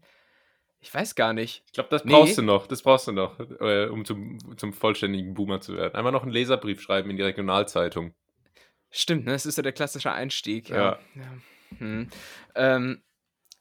ich 0.80 0.92
weiß 0.92 1.14
gar 1.14 1.32
nicht. 1.32 1.62
Ich 1.66 1.72
glaube, 1.72 1.88
das 1.90 2.04
Nee. 2.04 2.12
brauchst 2.12 2.38
du 2.38 2.42
noch. 2.42 2.66
Das 2.66 2.82
brauchst 2.82 3.06
du 3.06 3.12
noch, 3.12 3.38
äh, 3.60 3.86
um 3.86 4.04
zum, 4.04 4.38
zum 4.58 4.72
vollständigen 4.72 5.34
Boomer 5.34 5.60
zu 5.60 5.76
werden. 5.76 5.94
Einmal 5.94 6.12
noch 6.12 6.22
einen 6.24 6.32
Leserbrief 6.32 6.80
schreiben 6.80 7.10
in 7.10 7.16
die 7.16 7.22
Regionalzeitung. 7.22 8.14
Stimmt, 8.90 9.24
ne? 9.24 9.32
Das 9.32 9.46
ist 9.46 9.56
ja 9.56 9.62
der 9.62 9.72
klassische 9.72 10.12
Einstieg. 10.12 10.68
Ja. 10.68 10.76
Ja. 10.76 10.98
Ja. 11.14 11.78
Hm. 11.78 12.08
Ähm, 12.54 13.02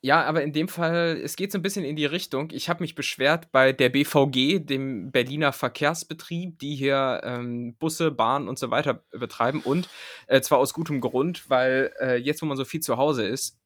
ja, 0.04 0.24
aber 0.24 0.42
in 0.42 0.52
dem 0.52 0.68
Fall, 0.68 1.20
es 1.24 1.36
geht 1.36 1.52
so 1.52 1.60
ein 1.60 1.62
bisschen 1.62 1.86
in 1.86 1.96
die 1.96 2.06
Richtung. 2.06 2.50
Ich 2.52 2.70
habe 2.70 2.82
mich 2.82 2.96
beschwert 2.96 3.52
bei 3.52 3.72
der 3.72 3.90
BVG, 3.90 4.60
dem 4.60 5.12
Berliner 5.12 5.54
Verkehrsbetrieb, 5.54 6.58
die 6.58 6.76
hier 6.76 7.22
ähm, 7.24 7.76
Busse, 7.76 8.10
Bahnen 8.10 8.50
und 8.50 8.58
so 8.58 8.72
weiter 8.72 9.04
betreiben. 9.12 9.62
Und 9.62 9.90
äh, 10.26 10.42
zwar 10.42 10.58
aus 10.58 10.74
gutem 10.74 11.02
Grund, 11.02 11.52
weil 11.52 11.94
äh, 12.02 12.16
jetzt, 12.16 12.42
wo 12.42 12.48
man 12.48 12.58
so 12.58 12.66
viel 12.66 12.80
zu 12.80 12.98
Hause 12.98 13.28
ist, 13.28 13.60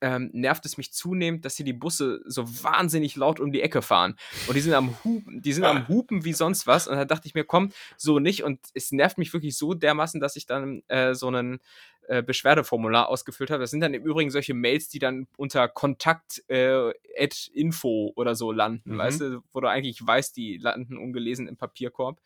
ähm, 0.00 0.30
nervt 0.32 0.64
es 0.66 0.76
mich 0.76 0.92
zunehmend, 0.92 1.44
dass 1.44 1.56
hier 1.56 1.66
die 1.66 1.72
Busse 1.72 2.20
so 2.26 2.44
wahnsinnig 2.62 3.16
laut 3.16 3.40
um 3.40 3.50
die 3.50 3.62
Ecke 3.62 3.82
fahren. 3.82 4.16
Und 4.46 4.54
die 4.54 4.60
sind 4.60 4.74
am 4.74 4.94
Hupen, 5.04 5.42
die 5.42 5.52
sind 5.52 5.64
am 5.64 5.88
Hupen 5.88 6.24
wie 6.24 6.34
sonst 6.34 6.66
was. 6.66 6.86
Und 6.86 6.96
da 6.96 7.04
dachte 7.04 7.26
ich 7.26 7.34
mir, 7.34 7.44
komm, 7.44 7.72
so 7.96 8.18
nicht. 8.18 8.44
Und 8.44 8.60
es 8.74 8.92
nervt 8.92 9.18
mich 9.18 9.32
wirklich 9.32 9.56
so 9.56 9.74
dermaßen, 9.74 10.20
dass 10.20 10.36
ich 10.36 10.46
dann 10.46 10.82
äh, 10.88 11.14
so 11.14 11.28
einen 11.28 11.60
äh, 12.08 12.22
Beschwerdeformular 12.22 13.08
ausgefüllt 13.08 13.50
habe. 13.50 13.62
Das 13.62 13.70
sind 13.70 13.80
dann 13.80 13.94
im 13.94 14.02
Übrigen 14.02 14.30
solche 14.30 14.54
Mails, 14.54 14.88
die 14.88 14.98
dann 14.98 15.28
unter 15.36 15.68
Kontakt 15.68 16.42
äh, 16.48 16.90
at 17.18 17.48
Info 17.52 18.12
oder 18.16 18.34
so 18.34 18.50
landen, 18.50 18.94
Mhm. 18.94 18.98
weißt 18.98 19.20
du, 19.20 19.42
wo 19.52 19.60
du 19.60 19.68
eigentlich 19.68 20.04
weißt, 20.04 20.36
die 20.36 20.56
landen 20.56 20.96
ungelesen 20.98 21.46
im 21.48 21.56
Papierkorb. 21.56 22.20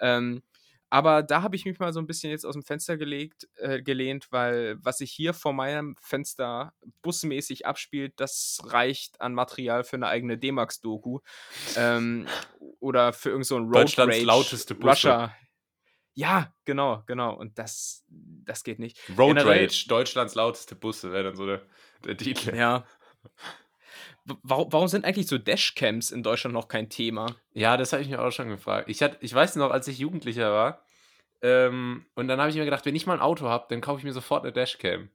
Ähm, 0.00 0.42
aber 0.88 1.22
da 1.24 1.42
habe 1.42 1.56
ich 1.56 1.64
mich 1.64 1.80
mal 1.80 1.92
so 1.92 1.98
ein 1.98 2.06
bisschen 2.06 2.30
jetzt 2.30 2.46
aus 2.46 2.54
dem 2.54 2.62
Fenster 2.62 2.96
gelegt, 2.96 3.48
äh, 3.56 3.82
gelehnt, 3.82 4.28
weil 4.30 4.76
was 4.80 4.98
sich 4.98 5.10
hier 5.10 5.34
vor 5.34 5.52
meinem 5.52 5.96
Fenster 6.00 6.72
busmäßig 7.02 7.66
abspielt, 7.66 8.14
das 8.16 8.60
reicht 8.66 9.20
an 9.20 9.34
Material 9.34 9.82
für 9.82 9.96
eine 9.96 10.06
eigene 10.06 10.38
D-Max-Doku. 10.38 11.18
Ähm, 11.76 12.26
oder 12.78 13.12
für 13.12 13.30
irgend 13.30 13.46
so 13.46 13.56
Road 13.58 13.74
Deutschlands 13.74 14.14
Rage, 14.14 14.26
lauteste 14.26 14.74
Busse. 14.76 14.88
Russia. 14.90 15.36
Ja, 16.18 16.50
genau, 16.64 17.02
genau. 17.06 17.34
Und 17.34 17.58
das, 17.58 18.04
das 18.08 18.64
geht 18.64 18.78
nicht. 18.78 18.98
Road 19.18 19.36
Generell- 19.36 19.64
Rage, 19.66 19.84
Deutschlands 19.86 20.34
lauteste 20.34 20.74
Busse, 20.74 21.12
wäre 21.12 21.24
dann 21.24 21.36
so 21.36 21.46
der, 21.46 21.60
der 22.04 22.16
Titel. 22.16 22.56
Ja. 22.56 22.84
Warum, 24.42 24.72
warum 24.72 24.88
sind 24.88 25.04
eigentlich 25.04 25.28
so 25.28 25.38
Dashcams 25.38 26.10
in 26.10 26.22
Deutschland 26.22 26.52
noch 26.54 26.68
kein 26.68 26.88
Thema? 26.88 27.36
Ja, 27.52 27.76
das 27.76 27.92
habe 27.92 28.02
ich 28.02 28.08
mir 28.08 28.20
auch 28.20 28.30
schon 28.32 28.48
gefragt. 28.48 28.88
Ich, 28.88 29.02
hatte, 29.02 29.18
ich 29.20 29.32
weiß 29.32 29.56
noch, 29.56 29.70
als 29.70 29.86
ich 29.88 29.98
Jugendlicher 29.98 30.50
war, 30.52 30.82
ähm, 31.42 32.06
und 32.14 32.26
dann 32.28 32.40
habe 32.40 32.50
ich 32.50 32.56
mir 32.56 32.64
gedacht, 32.64 32.86
wenn 32.86 32.96
ich 32.96 33.06
mal 33.06 33.14
ein 33.14 33.20
Auto 33.20 33.46
habe, 33.46 33.66
dann 33.68 33.80
kaufe 33.80 33.98
ich 33.98 34.04
mir 34.04 34.12
sofort 34.12 34.42
eine 34.42 34.52
Dashcam. 34.52 35.10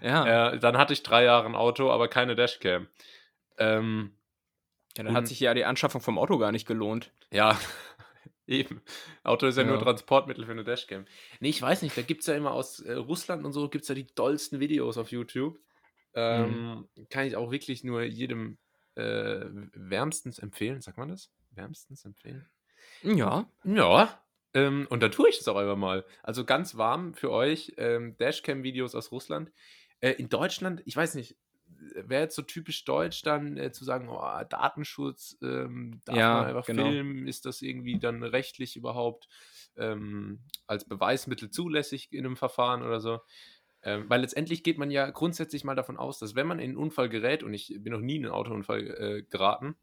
Ja, 0.00 0.52
Äh, 0.52 0.58
dann 0.58 0.78
hatte 0.78 0.92
ich 0.92 1.02
drei 1.02 1.24
Jahre 1.24 1.46
ein 1.46 1.54
Auto, 1.56 1.90
aber 1.90 2.08
keine 2.08 2.34
Dashcam. 2.36 2.86
Ähm, 3.58 4.16
ja 4.96 5.04
dann 5.04 5.14
hat 5.14 5.26
sich 5.28 5.40
ja 5.40 5.52
die 5.54 5.64
Anschaffung 5.64 6.00
vom 6.00 6.18
Auto 6.18 6.38
gar 6.38 6.52
nicht 6.52 6.66
gelohnt. 6.66 7.10
ja, 7.30 7.58
eben. 8.46 8.82
Auto 9.22 9.46
ist 9.46 9.56
ja, 9.56 9.64
nur 9.64 9.76
Ja. 9.76 9.82
Transportmittel 9.82 10.44
für 10.44 10.52
eine 10.52 10.64
Dashcam. 10.64 11.04
Nee, 11.40 11.50
ich 11.50 11.62
weiß 11.62 11.82
nicht, 11.82 11.96
da 11.96 12.02
gibt 12.02 12.20
es 12.22 12.26
ja 12.26 12.34
immer 12.34 12.52
aus 12.52 12.80
äh, 12.80 12.92
Russland 12.94 13.44
und 13.44 13.52
so, 13.52 13.68
gibt 13.68 13.82
es 13.82 13.88
ja 13.88 13.94
die 13.94 14.06
dollsten 14.06 14.60
Videos 14.60 14.98
auf 14.98 15.10
YouTube. 15.10 15.58
Ähm, 16.14 16.88
Kann 17.10 17.26
ich 17.26 17.36
auch 17.36 17.50
wirklich 17.50 17.84
nur 17.84 18.02
jedem 18.02 18.58
äh, 18.94 19.44
wärmstens 19.74 20.38
empfehlen. 20.38 20.80
Sagt 20.80 20.96
man 20.98 21.08
das? 21.08 21.30
Wärmstens 21.50 22.04
empfehlen? 22.04 22.48
Ja. 23.02 23.50
Ja, 23.64 24.22
ähm, 24.56 24.86
und 24.88 25.02
dann 25.02 25.10
tue 25.10 25.28
ich 25.28 25.36
das 25.36 25.48
auch 25.48 25.56
einfach 25.56 25.76
mal. 25.76 26.06
Also 26.22 26.46
ganz 26.46 26.78
warm 26.78 27.12
für 27.12 27.30
euch, 27.30 27.74
ähm, 27.76 28.16
Dashcam-Videos 28.16 28.94
aus 28.94 29.12
Russland. 29.12 29.52
Äh, 30.00 30.12
in 30.12 30.30
Deutschland, 30.30 30.82
ich 30.86 30.96
weiß 30.96 31.14
nicht, 31.14 31.36
wäre 31.66 32.22
jetzt 32.22 32.36
so 32.36 32.42
typisch 32.42 32.84
deutsch 32.84 33.22
dann 33.22 33.56
äh, 33.56 33.72
zu 33.72 33.84
sagen, 33.84 34.08
oh, 34.08 34.44
Datenschutz, 34.48 35.36
ähm, 35.42 36.00
darf 36.04 36.30
Ja, 36.30 36.32
man 36.32 36.44
einfach 36.44 36.64
genau. 36.64 36.66
filmen, 36.66 37.26
ist 37.26 37.46
das 37.46 37.62
irgendwie 37.62 37.98
dann 37.98 38.22
rechtlich 38.22 38.76
überhaupt 38.76 39.28
ähm, 39.76 40.40
als 40.66 40.86
Beweismittel 40.86 41.50
zulässig 41.50 42.12
in 42.12 42.24
einem 42.26 42.36
Verfahren 42.36 42.82
oder 42.82 43.00
so? 43.00 43.20
Ähm, 43.82 44.06
weil 44.08 44.20
letztendlich 44.22 44.64
geht 44.64 44.78
man 44.78 44.90
ja 44.90 45.10
grundsätzlich 45.10 45.64
mal 45.64 45.76
davon 45.76 45.96
aus, 45.96 46.18
dass 46.18 46.34
wenn 46.34 46.46
man 46.46 46.58
in 46.58 46.70
einen 46.70 46.78
Unfall 46.78 47.08
gerät, 47.08 47.42
und 47.42 47.54
ich 47.54 47.74
bin 47.80 47.92
noch 47.92 48.00
nie 48.00 48.16
in 48.16 48.24
einen 48.24 48.34
Autounfall 48.34 48.86
äh, 48.86 49.22
geraten, 49.22 49.76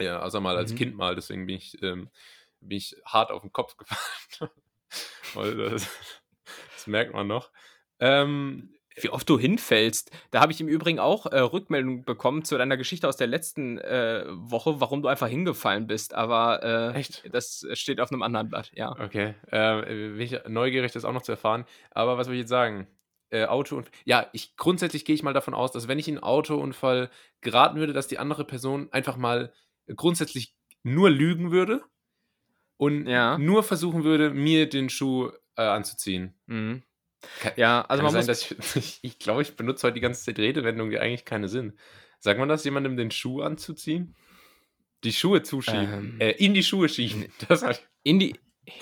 ja, 0.00 0.20
außer 0.22 0.40
mal 0.40 0.56
als 0.56 0.74
Mhm. 0.74 0.74
Kind 0.74 0.96
mal, 0.96 1.14
deswegen 1.14 1.46
bin 1.46 1.56
ich, 1.56 1.82
ähm, 1.82 2.10
bin 2.60 2.78
ich 2.78 2.96
hart 3.04 3.30
auf 3.30 3.42
den 3.42 3.52
Kopf 3.52 3.76
gefallen. 3.78 4.50
Das, 5.34 5.88
das 6.74 6.86
merkt 6.86 7.12
man 7.14 7.26
noch. 7.26 7.50
Ähm, 8.00 8.74
Wie 9.02 9.10
oft 9.10 9.28
du 9.28 9.38
hinfällst. 9.38 10.10
Da 10.30 10.40
habe 10.40 10.52
ich 10.52 10.60
im 10.60 10.68
Übrigen 10.68 10.98
auch 10.98 11.26
äh, 11.26 11.38
Rückmeldung 11.40 12.04
bekommen 12.04 12.44
zu 12.44 12.56
deiner 12.58 12.76
Geschichte 12.76 13.08
aus 13.08 13.16
der 13.16 13.26
letzten 13.26 13.78
äh, 13.78 14.24
Woche, 14.28 14.80
warum 14.80 15.02
du 15.02 15.08
einfach 15.08 15.28
hingefallen 15.28 15.86
bist. 15.86 16.14
Aber 16.14 16.62
äh, 16.62 16.98
Echt? 16.98 17.24
das 17.32 17.66
steht 17.74 18.00
auf 18.00 18.10
einem 18.10 18.22
anderen 18.22 18.48
Blatt, 18.48 18.70
ja. 18.74 18.92
Okay, 18.92 19.34
äh, 19.50 19.82
bin 19.82 20.20
ich 20.20 20.36
neugierig, 20.48 20.92
das 20.92 21.04
auch 21.04 21.12
noch 21.12 21.22
zu 21.22 21.32
erfahren. 21.32 21.64
Aber 21.90 22.18
was 22.18 22.28
will 22.28 22.34
ich 22.34 22.40
jetzt 22.40 22.50
sagen? 22.50 22.86
Äh, 23.30 23.44
Autounfall. 23.44 23.92
Ja, 24.04 24.26
ich 24.32 24.56
grundsätzlich 24.56 25.04
gehe 25.04 25.14
ich 25.14 25.22
mal 25.22 25.34
davon 25.34 25.52
aus, 25.54 25.70
dass 25.72 25.86
wenn 25.86 25.98
ich 25.98 26.08
in 26.08 26.16
einen 26.16 26.24
Autounfall 26.24 27.10
geraten 27.42 27.78
würde, 27.78 27.92
dass 27.92 28.08
die 28.08 28.18
andere 28.18 28.44
Person 28.44 28.88
einfach 28.90 29.16
mal 29.18 29.52
grundsätzlich 29.94 30.54
nur 30.82 31.10
lügen 31.10 31.50
würde 31.50 31.82
und 32.78 33.06
Ja. 33.06 33.36
nur 33.36 33.62
versuchen 33.62 34.04
würde, 34.04 34.30
mir 34.30 34.68
den 34.68 34.88
Schuh 34.88 35.30
äh, 35.56 35.62
anzuziehen. 35.62 36.34
Mhm. 36.46 36.82
Kann- 37.40 37.52
Ja, 37.56 37.82
also 37.82 38.02
man 38.02 38.12
sein, 38.12 38.26
muss. 38.26 38.54
ich, 38.76 38.98
ich 39.02 39.18
glaube, 39.18 39.42
ich 39.42 39.56
benutze 39.56 39.86
heute 39.86 39.94
die 39.94 40.00
ganze 40.00 40.24
Zeit 40.24 40.38
Redewendungen, 40.38 40.90
die 40.90 40.98
eigentlich 40.98 41.24
keine 41.24 41.48
sind. 41.48 41.74
Sagt 42.20 42.38
man 42.38 42.48
das, 42.48 42.64
jemandem 42.64 42.96
den 42.96 43.10
Schuh 43.10 43.42
anzuziehen? 43.42 44.14
Die 45.04 45.12
Schuhe 45.12 45.42
zuschieben. 45.42 46.16
Ähm. 46.18 46.20
Äh, 46.20 46.30
in 46.32 46.54
die 46.54 46.62
Schuhe 46.62 46.88
schieben. 46.88 47.26
Das 47.48 47.62
habe 47.62 47.72
ich, 47.72 47.80
in 48.02 48.18
die, 48.18 48.34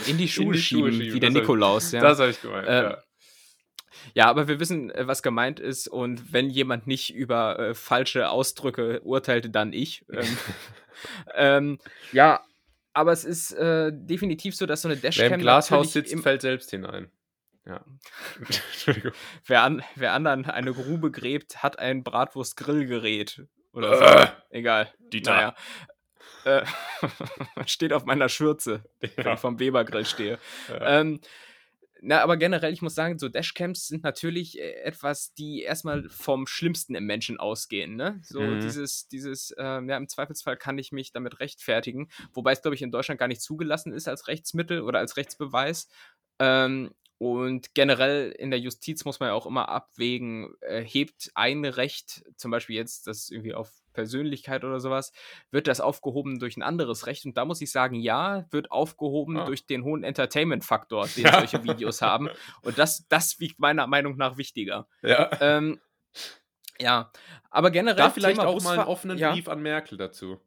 in 0.06 0.16
die 0.18 0.28
Schuhe 0.28 0.52
die 0.54 0.58
Schuhe 0.60 0.90
schieben, 0.90 0.92
schieben, 0.92 1.14
wie 1.14 1.20
der 1.20 1.28
hab 1.30 1.36
ich- 1.36 1.42
Nikolaus. 1.42 1.92
Ja. 1.92 2.00
das 2.00 2.18
hab 2.20 2.28
ich 2.30 2.40
gemeint. 2.40 2.66
Ähm, 2.68 2.84
ja. 2.84 2.98
ja, 4.14 4.26
aber 4.28 4.48
wir 4.48 4.58
wissen, 4.60 4.90
äh, 4.90 5.06
was 5.06 5.22
gemeint 5.22 5.60
ist. 5.60 5.88
Und 5.88 6.32
wenn 6.32 6.48
jemand 6.50 6.86
nicht 6.86 7.14
über 7.14 7.58
äh, 7.58 7.74
falsche 7.74 8.30
Ausdrücke 8.30 9.00
urteilte, 9.02 9.50
dann 9.50 9.72
ich. 9.72 10.04
Ähm, 10.10 10.36
ähm, 11.34 11.78
ja, 12.12 12.42
aber 12.94 13.12
es 13.12 13.24
ist 13.24 13.52
äh, 13.52 13.92
definitiv 13.92 14.56
so, 14.56 14.64
dass 14.64 14.80
so 14.82 14.88
eine 14.88 14.96
Wer 15.02 15.10
Dashcam 15.10 15.34
im 15.34 15.40
Glashaus 15.40 15.92
sitzt, 15.92 16.12
im- 16.12 16.22
fällt 16.22 16.40
selbst 16.40 16.70
hinein. 16.70 17.10
Ja. 17.66 17.84
Entschuldigung. 18.38 19.12
wer, 19.46 19.62
an, 19.62 19.82
wer 19.96 20.12
anderen 20.12 20.44
eine 20.46 20.72
Grube 20.72 21.10
gräbt, 21.10 21.62
hat 21.62 21.78
ein 21.78 22.04
Bratwurst-Grillgerät. 22.04 23.44
Oder 23.72 23.98
so. 23.98 24.04
Äh, 24.04 24.58
Egal. 24.58 24.92
Dieter. 25.12 25.34
Naja. 25.34 25.54
Äh, 26.44 26.64
steht 27.66 27.92
auf 27.92 28.04
meiner 28.04 28.28
Schürze, 28.28 28.84
wenn 29.00 29.10
Ja. 29.24 29.34
ich 29.34 29.40
vom 29.40 29.58
Weber-Grill 29.58 30.06
stehe. 30.06 30.38
Ja. 30.68 31.00
Ähm, 31.00 31.20
na, 32.02 32.20
aber 32.22 32.36
generell, 32.36 32.72
ich 32.72 32.82
muss 32.82 32.94
sagen, 32.94 33.18
so 33.18 33.28
Dashcams 33.28 33.88
sind 33.88 34.04
natürlich 34.04 34.58
äh, 34.60 34.74
etwas, 34.82 35.32
die 35.34 35.62
erstmal 35.62 36.08
vom 36.08 36.46
Schlimmsten 36.46 36.94
im 36.94 37.04
Menschen 37.04 37.40
ausgehen. 37.40 37.96
Ne? 37.96 38.20
So 38.22 38.40
Mhm. 38.40 38.60
dieses, 38.60 39.08
dieses, 39.08 39.52
ähm, 39.58 39.88
ja, 39.88 39.96
im 39.96 40.06
Zweifelsfall 40.08 40.56
kann 40.56 40.78
ich 40.78 40.92
mich 40.92 41.12
damit 41.12 41.40
rechtfertigen, 41.40 42.08
wobei 42.32 42.52
es, 42.52 42.62
glaube 42.62 42.74
ich, 42.76 42.82
in 42.82 42.92
Deutschland 42.92 43.18
gar 43.18 43.28
nicht 43.28 43.40
zugelassen 43.42 43.92
ist 43.92 44.06
als 44.08 44.28
Rechtsmittel 44.28 44.82
oder 44.82 45.00
als 45.00 45.16
Rechtsbeweis. 45.16 45.88
Ähm, 46.38 46.94
und 47.18 47.74
generell 47.74 48.30
in 48.30 48.50
der 48.50 48.60
Justiz 48.60 49.04
muss 49.04 49.20
man 49.20 49.30
ja 49.30 49.34
auch 49.34 49.46
immer 49.46 49.68
abwägen, 49.70 50.54
äh, 50.60 50.82
hebt 50.82 51.30
ein 51.34 51.64
Recht, 51.64 52.24
zum 52.36 52.50
Beispiel 52.50 52.76
jetzt 52.76 53.06
das 53.06 53.30
irgendwie 53.30 53.54
auf 53.54 53.72
Persönlichkeit 53.94 54.62
oder 54.64 54.78
sowas, 54.80 55.12
wird 55.50 55.66
das 55.68 55.80
aufgehoben 55.80 56.38
durch 56.38 56.58
ein 56.58 56.62
anderes 56.62 57.06
Recht? 57.06 57.24
Und 57.24 57.38
da 57.38 57.46
muss 57.46 57.62
ich 57.62 57.70
sagen, 57.72 57.94
ja, 57.94 58.44
wird 58.50 58.70
aufgehoben 58.70 59.38
Ah. 59.38 59.46
durch 59.46 59.66
den 59.66 59.84
hohen 59.84 60.04
Entertainment-Faktor, 60.04 61.08
den 61.16 61.24
Ja. 61.24 61.38
solche 61.38 61.64
Videos 61.64 62.02
haben. 62.02 62.28
Und 62.60 62.76
das, 62.78 63.06
das 63.08 63.40
wiegt 63.40 63.58
meiner 63.58 63.86
Meinung 63.86 64.16
nach 64.18 64.36
wichtiger. 64.36 64.86
ja. 65.02 65.30
Ähm, 65.40 65.80
ja, 66.78 67.10
aber 67.50 67.70
generell. 67.70 67.96
Da 67.96 68.10
vielleicht 68.10 68.36
Thema 68.38 68.48
auch 68.50 68.62
mal 68.62 68.70
einen 68.72 68.78
Busfahr- 68.80 68.88
offenen 68.88 69.16
ja, 69.16 69.32
Brief 69.32 69.48
an 69.48 69.62
Merkel 69.62 69.96
dazu. 69.96 70.38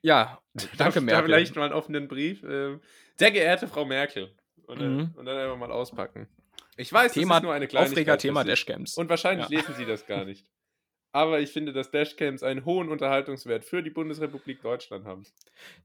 Ja, 0.00 0.40
danke, 0.54 0.74
da, 0.78 0.88
Da 0.94 1.00
Merkel. 1.02 1.24
vielleicht 1.26 1.54
mal 1.56 1.64
einen 1.64 1.74
offenen 1.74 2.08
Brief. 2.08 2.42
ähm, 2.42 2.80
sehr 3.18 3.30
geehrt 3.30 3.60
Frau 3.68 3.84
Merkel. 3.84 4.34
Und, 4.66 4.80
dann- 4.80 4.96
Mhm. 4.96 5.14
und 5.16 5.24
dann 5.26 5.36
einfach 5.36 5.56
mal 5.56 5.70
auspacken. 5.72 6.28
Ich 6.76 6.92
weiß, 6.92 7.12
Thema, 7.12 7.34
das 7.34 7.38
ist 7.38 7.42
nur 7.44 7.52
eine 7.52 7.66
Kleinigkeit. 7.68 7.92
Aufreger-Thema 7.98 8.40
für 8.40 8.44
Sie. 8.46 8.50
Dashcams. 8.50 8.96
Und 8.96 9.08
wahrscheinlich 9.10 9.48
Ja. 9.50 9.58
lesen 9.58 9.74
Sie 9.74 9.84
das 9.84 10.06
gar 10.06 10.24
nicht. 10.24 10.46
Aber 11.14 11.40
ich 11.40 11.50
finde, 11.50 11.74
dass 11.74 11.90
Dashcams 11.90 12.42
einen 12.42 12.64
hohen 12.64 12.88
Unterhaltungswert 12.88 13.64
für 13.66 13.82
die 13.82 13.90
Bundesrepublik 13.90 14.62
Deutschland 14.62 15.04
haben. 15.04 15.26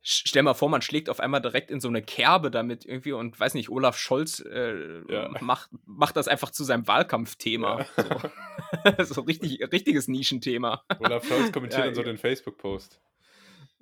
Stell 0.02 0.42
mal 0.44 0.54
vor, 0.54 0.70
man 0.70 0.82
schlägt 0.82 1.10
auf 1.10 1.20
einmal 1.20 1.42
direkt 1.42 1.70
in 1.70 1.82
so 1.82 1.90
eine 1.90 2.02
Kerbe 2.02 2.50
damit 2.50 2.86
irgendwie 2.86 3.12
und 3.12 3.38
weiß 3.38 3.54
nicht, 3.54 3.68
Olaf 3.70 3.98
Scholz 3.98 4.40
äh, 4.40 5.02
Ja. 5.12 5.30
macht, 5.42 5.70
macht 5.86 6.16
das 6.16 6.30
einfach 6.30 6.52
zu 6.52 6.64
seinem 6.64 6.88
Wahlkampfthema. 6.88 7.86
So. 7.98 9.04
so 9.16 9.22
richtig, 9.24 9.60
richtiges 9.74 10.08
Nischenthema. 10.08 10.86
Olaf 11.00 11.28
Scholz 11.28 11.52
kommentiert 11.52 11.80
Ja, 11.82 11.86
dann 11.88 11.96
so 11.96 12.02
ja. 12.04 12.08
den 12.08 12.18
Facebook-Post. 12.18 13.02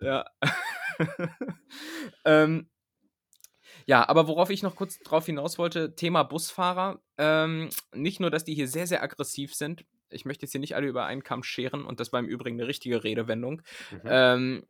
Ja. 0.02 0.26
ähm, 2.26 2.68
ja, 3.86 4.08
aber 4.08 4.28
worauf 4.28 4.50
ich 4.50 4.64
noch 4.64 4.76
kurz 4.76 5.00
drauf 5.00 5.26
hinaus 5.28 5.58
wollte, 5.58 5.96
Thema 5.96 6.24
Busfahrer. 6.24 7.02
Ähm, 7.18 7.70
nicht 7.94 8.20
nur, 8.20 8.32
dass 8.32 8.44
die 8.44 8.56
hier 8.56 8.68
sehr, 8.68 8.88
sehr 8.88 9.04
aggressiv 9.04 9.54
sind. 9.54 9.86
Ich 10.10 10.26
möchte 10.26 10.46
jetzt 10.46 10.52
hier 10.52 10.62
nicht 10.62 10.76
alle 10.76 10.88
über 10.88 11.06
einen 11.06 11.24
Kamm 11.24 11.44
scheren 11.44 11.86
und 11.86 12.00
das 12.00 12.12
war 12.12 12.20
im 12.20 12.28
Übrigen 12.28 12.60
eine 12.60 12.68
richtige 12.68 13.04
Redewendung. 13.04 13.62
Mhm. 13.92 14.02
Ähm, 14.06 14.68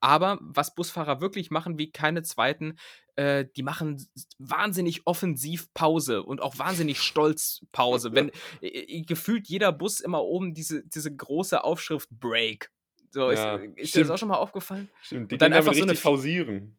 aber 0.00 0.38
was 0.40 0.74
Busfahrer 0.74 1.20
wirklich 1.20 1.52
machen, 1.52 1.78
wie 1.78 1.92
keine 1.92 2.22
zweiten, 2.22 2.76
äh, 3.14 3.44
die 3.56 3.62
machen 3.62 4.04
wahnsinnig 4.38 5.06
offensiv 5.06 5.72
Pause 5.74 6.24
und 6.24 6.42
auch 6.42 6.58
wahnsinnig 6.58 7.00
stolz 7.00 7.64
Pause. 7.70 8.12
Wenn 8.14 8.32
äh, 8.60 9.02
gefühlt 9.02 9.46
jeder 9.46 9.70
Bus 9.70 10.00
immer 10.00 10.24
oben 10.24 10.54
diese, 10.54 10.84
diese 10.88 11.14
große 11.14 11.62
Aufschrift 11.62 12.08
Break. 12.10 12.72
So, 13.10 13.30
Ja, 13.30 13.56
ist, 13.56 13.78
ist 13.78 13.94
dir 13.94 14.00
das 14.00 14.10
auch 14.10 14.18
schon 14.18 14.28
mal 14.28 14.38
aufgefallen? 14.38 14.88
Stimmt, 15.02 15.30
die 15.30 15.36
und 15.36 15.42
dann 15.42 15.52
einfach 15.52 15.74
so 15.74 15.82
eine 15.82 15.94
pausieren. 15.94 16.78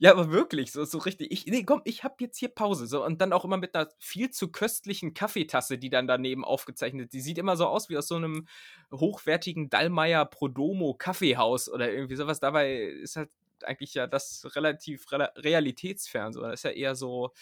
Ja, 0.00 0.12
aber 0.12 0.30
wirklich, 0.30 0.70
so, 0.70 0.84
so 0.84 0.98
richtig. 0.98 1.32
Ich, 1.32 1.46
nee, 1.46 1.64
komm, 1.64 1.82
ich 1.84 2.04
hab 2.04 2.20
jetzt 2.20 2.38
hier 2.38 2.48
Pause. 2.48 2.86
So, 2.86 3.04
und 3.04 3.20
dann 3.20 3.32
auch 3.32 3.44
immer 3.44 3.56
mit 3.56 3.74
einer 3.74 3.88
viel 3.98 4.30
zu 4.30 4.52
köstlichen 4.52 5.12
Kaffeetasse, 5.12 5.76
die 5.76 5.90
dann 5.90 6.06
daneben 6.06 6.44
aufgezeichnet. 6.44 7.12
Die 7.12 7.20
sieht 7.20 7.36
immer 7.36 7.56
so 7.56 7.66
aus 7.66 7.88
wie 7.88 7.96
aus 7.96 8.06
so 8.06 8.14
einem 8.14 8.46
hochwertigen 8.92 9.70
Dallmayr 9.70 10.24
Prodomo 10.24 10.94
Kaffeehaus 10.94 11.68
oder 11.68 11.92
irgendwie 11.92 12.14
sowas. 12.14 12.38
Dabei 12.38 12.82
ist 12.82 13.16
halt 13.16 13.30
eigentlich 13.64 13.94
ja 13.94 14.06
das 14.06 14.48
relativ 14.54 15.10
rela 15.10 15.32
realitätsfern. 15.36 16.32
So. 16.32 16.42
Das 16.42 16.54
ist 16.54 16.62
ja 16.62 16.70
eher 16.70 16.94
so 16.94 17.32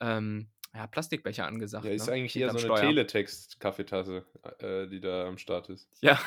ähm, 0.00 0.48
ja, 0.74 0.86
Plastikbecher 0.86 1.46
angesagt. 1.46 1.84
Ja, 1.84 1.90
ist 1.90 2.06
ne? 2.06 2.14
eigentlich 2.14 2.36
eher 2.36 2.56
so 2.56 2.72
eine. 2.72 2.80
Teletext-Kaffeetasse, 2.80 4.24
äh, 4.60 4.86
die 4.86 5.00
da 5.00 5.26
am 5.26 5.36
Start 5.36 5.68
ist. 5.68 5.88
Ja. 6.00 6.18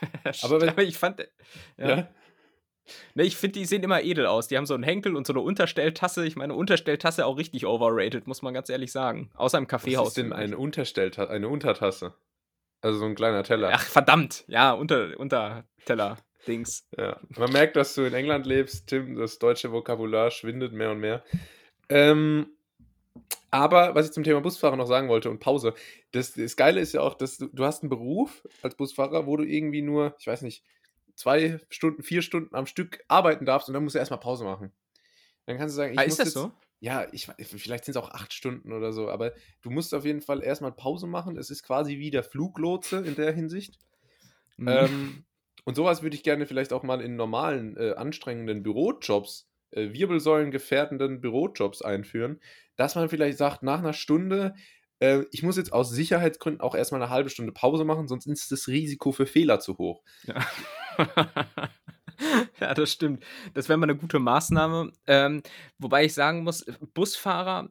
Aber 0.42 0.66
aber 0.66 0.82
ich 0.82 0.96
fand. 0.96 1.26
Ja. 1.76 2.08
Ne, 3.14 3.24
ich 3.24 3.36
finde, 3.36 3.58
die 3.58 3.64
sehen 3.64 3.82
immer 3.82 4.02
edel 4.02 4.26
aus. 4.26 4.48
Die 4.48 4.56
haben 4.56 4.66
so 4.66 4.74
einen 4.74 4.82
Henkel 4.82 5.16
und 5.16 5.26
so 5.26 5.32
eine 5.32 5.40
Unterstelltasse. 5.40 6.26
Ich 6.26 6.36
meine, 6.36 6.54
Unterstelltasse 6.54 7.26
auch 7.26 7.36
richtig 7.36 7.66
overrated, 7.66 8.26
muss 8.26 8.42
man 8.42 8.54
ganz 8.54 8.68
ehrlich 8.68 8.92
sagen. 8.92 9.30
Außer 9.34 9.58
im 9.58 9.64
Was 9.64 9.70
Kaffeehaus. 9.70 10.08
ist 10.08 10.16
denn 10.16 10.32
eine, 10.32 10.56
Unterstellta 10.56 11.24
eine 11.24 11.48
Untertasse? 11.48 12.14
Also 12.82 12.98
so 12.98 13.04
ein 13.04 13.14
kleiner 13.14 13.42
Teller. 13.42 13.70
Ach, 13.72 13.84
verdammt. 13.84 14.44
Ja, 14.48 14.72
unter, 14.72 15.18
Unterteller-Dings. 15.18 16.88
Ja. 16.96 17.18
Man 17.36 17.52
merkt, 17.52 17.76
dass 17.76 17.94
du 17.94 18.02
in 18.02 18.14
England 18.14 18.46
lebst, 18.46 18.86
Tim. 18.88 19.16
Das 19.16 19.38
deutsche 19.38 19.70
Vokabular 19.72 20.30
schwindet 20.30 20.72
mehr 20.72 20.90
und 20.90 21.00
mehr. 21.00 21.22
Ähm, 21.88 22.46
aber 23.50 23.94
was 23.94 24.06
ich 24.06 24.12
zum 24.12 24.24
Thema 24.24 24.40
Busfahrer 24.40 24.76
noch 24.76 24.86
sagen 24.86 25.08
wollte 25.08 25.28
und 25.28 25.40
Pause, 25.40 25.74
das, 26.12 26.34
das 26.34 26.56
Geile 26.56 26.80
ist 26.80 26.92
ja 26.92 27.00
auch, 27.00 27.14
dass 27.14 27.38
du, 27.38 27.48
du 27.52 27.64
hast 27.64 27.82
einen 27.82 27.90
Beruf 27.90 28.46
als 28.62 28.76
Busfahrer, 28.76 29.26
wo 29.26 29.36
du 29.36 29.44
irgendwie 29.44 29.82
nur, 29.82 30.14
ich 30.18 30.26
weiß 30.26 30.42
nicht, 30.42 30.64
zwei 31.16 31.58
Stunden, 31.70 32.02
vier 32.02 32.22
Stunden 32.22 32.54
am 32.54 32.66
Stück 32.66 33.04
arbeiten 33.08 33.44
darfst 33.46 33.68
und 33.68 33.74
dann 33.74 33.84
musst 33.84 33.94
du 33.94 33.98
erstmal 33.98 34.20
Pause 34.20 34.44
machen. 34.44 34.72
Dann 35.46 35.58
kannst 35.58 35.74
du 35.74 35.76
sagen, 35.76 35.94
ich 35.94 35.98
Ah, 35.98 36.02
muss 36.06 36.18
ist 36.18 36.18
das 36.18 36.28
jetzt, 36.28 36.34
so? 36.34 36.52
Ja, 36.80 37.06
ich, 37.12 37.26
vielleicht 37.26 37.84
sind 37.84 37.92
es 37.96 38.02
auch 38.02 38.10
acht 38.10 38.32
Stunden 38.32 38.72
oder 38.72 38.92
so, 38.92 39.10
aber 39.10 39.34
du 39.62 39.70
musst 39.70 39.94
auf 39.94 40.04
jeden 40.06 40.22
Fall 40.22 40.42
erstmal 40.42 40.72
Pause 40.72 41.06
machen. 41.06 41.36
Es 41.36 41.50
ist 41.50 41.62
quasi 41.62 41.98
wie 41.98 42.10
der 42.10 42.22
Fluglotse 42.22 42.98
in 42.98 43.14
der 43.16 43.32
Hinsicht. 43.32 43.78
Mhm. 44.58 44.86
Ähm, 44.86 45.24
und 45.64 45.74
sowas 45.74 46.02
würde 46.02 46.16
ich 46.16 46.22
gerne 46.22 46.46
vielleicht 46.46 46.72
auch 46.72 46.82
mal 46.82 47.00
in 47.00 47.16
normalen, 47.16 47.76
äh, 47.76 47.92
anstrengenden 47.92 48.62
Bürojobs, 48.62 49.48
äh, 49.72 49.92
wirbelsäulengefährdenden 49.92 51.20
Bürojobs 51.20 51.82
einführen, 51.82 52.40
dass 52.76 52.94
man 52.94 53.08
vielleicht 53.08 53.38
sagt, 53.38 53.62
nach 53.62 53.78
einer 53.80 53.92
Stunde, 53.92 54.54
äh, 55.00 55.24
ich 55.32 55.42
muss 55.42 55.56
jetzt 55.56 55.72
aus 55.72 55.90
Sicherheitsgründen 55.90 56.60
auch 56.60 56.74
erstmal 56.74 57.02
eine 57.02 57.10
halbe 57.10 57.30
Stunde 57.30 57.52
Pause 57.52 57.84
machen, 57.84 58.08
sonst 58.08 58.26
ist 58.26 58.52
das 58.52 58.68
Risiko 58.68 59.12
für 59.12 59.26
Fehler 59.26 59.58
zu 59.60 59.78
hoch. 59.78 60.02
Ja. 60.24 60.46
ja, 62.60 62.74
das 62.74 62.92
stimmt. 62.92 63.24
Das 63.54 63.68
wäre 63.68 63.78
mal 63.78 63.84
eine 63.84 63.96
gute 63.96 64.18
Maßnahme. 64.18 64.92
Ähm, 65.06 65.42
wobei 65.78 66.04
ich 66.04 66.14
sagen 66.14 66.44
muss, 66.44 66.64
Busfahrer 66.94 67.68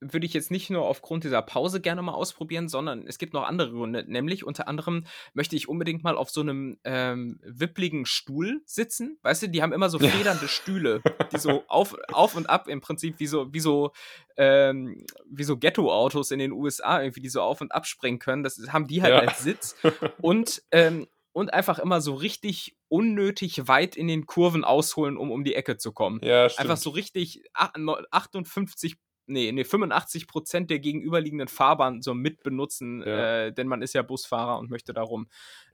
würde 0.00 0.26
ich 0.26 0.32
jetzt 0.32 0.50
nicht 0.50 0.70
nur 0.70 0.86
aufgrund 0.86 1.24
dieser 1.24 1.42
Pause 1.42 1.80
gerne 1.80 2.02
mal 2.02 2.14
ausprobieren, 2.14 2.68
sondern 2.68 3.06
es 3.06 3.18
gibt 3.18 3.34
noch 3.34 3.44
andere 3.44 3.70
Gründe. 3.70 4.04
Nämlich 4.06 4.44
unter 4.44 4.66
anderem 4.66 5.04
möchte 5.34 5.56
ich 5.56 5.68
unbedingt 5.68 6.02
mal 6.02 6.16
auf 6.16 6.30
so 6.30 6.40
einem 6.40 6.78
ähm, 6.84 7.38
wippligen 7.42 8.06
Stuhl 8.06 8.62
sitzen. 8.64 9.18
Weißt 9.22 9.42
du, 9.42 9.48
die 9.48 9.62
haben 9.62 9.72
immer 9.72 9.90
so 9.90 9.98
federnde 9.98 10.48
Stühle, 10.48 11.02
die 11.32 11.38
so 11.38 11.64
auf, 11.68 11.96
auf 12.12 12.34
und 12.34 12.48
ab 12.48 12.68
im 12.68 12.80
Prinzip 12.80 13.20
wie 13.20 13.26
so, 13.26 13.52
wie 13.52 13.60
so, 13.60 13.92
ähm, 14.36 15.04
wie 15.28 15.44
so 15.44 15.56
Ghetto-Autos 15.56 16.30
in 16.30 16.38
den 16.38 16.52
USA 16.52 17.02
irgendwie, 17.02 17.20
die 17.20 17.28
so 17.28 17.42
auf 17.42 17.60
und 17.60 17.72
ab 17.72 17.86
springen 17.86 18.18
können. 18.18 18.42
Das 18.42 18.58
haben 18.68 18.86
die 18.86 19.02
halt 19.02 19.14
ja. 19.14 19.20
als 19.20 19.40
Sitz. 19.40 19.76
Und 20.20 20.62
ähm, 20.70 21.06
und 21.32 21.54
einfach 21.54 21.78
immer 21.78 22.00
so 22.00 22.14
richtig 22.14 22.76
unnötig 22.88 23.68
weit 23.68 23.94
in 23.96 24.08
den 24.08 24.26
Kurven 24.26 24.64
ausholen, 24.64 25.16
um 25.16 25.30
um 25.30 25.44
die 25.44 25.54
Ecke 25.54 25.76
zu 25.76 25.92
kommen. 25.92 26.20
Ja, 26.24 26.48
stimmt. 26.48 26.60
Einfach 26.60 26.76
so 26.76 26.90
richtig 26.90 27.44
58 27.54 28.98
nee, 29.30 29.52
nee, 29.52 29.64
85 29.64 30.26
Prozent 30.26 30.70
der 30.70 30.80
gegenüberliegenden 30.80 31.48
Fahrbahn 31.48 32.02
so 32.02 32.14
mitbenutzen, 32.14 33.00
ja. 33.00 33.46
äh, 33.46 33.52
denn 33.52 33.68
man 33.68 33.80
ist 33.80 33.94
ja 33.94 34.02
Busfahrer 34.02 34.58
und 34.58 34.70
möchte 34.70 34.92
darum. 34.92 35.28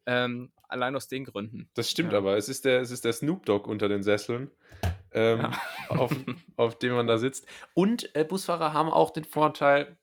Ähm, 0.05 0.53
allein 0.69 0.95
aus 0.95 1.09
den 1.09 1.25
Gründen. 1.25 1.69
Das 1.75 1.91
stimmt 1.91 2.13
ja. 2.13 2.19
aber. 2.19 2.37
Es 2.37 2.49
ist, 2.49 2.65
der, 2.65 2.81
es 2.81 2.93
ist 2.93 3.05
der 3.05 3.13
Snoop 3.13 3.45
Dogg 3.45 3.69
unter 3.69 3.89
den 3.89 4.05
Sesseln, 4.05 4.51
ähm, 5.13 5.41
ja. 5.41 5.53
auf, 5.89 6.15
auf 6.57 6.79
dem 6.79 6.95
man 6.95 7.07
da 7.07 7.19
sitzt. 7.19 7.47
Und 7.75 8.15
äh, 8.15 8.25
Busfahrer 8.25 8.73
haben 8.73 8.91
auch 8.91 9.11
den 9.11 9.25
Vorteil, 9.25 9.97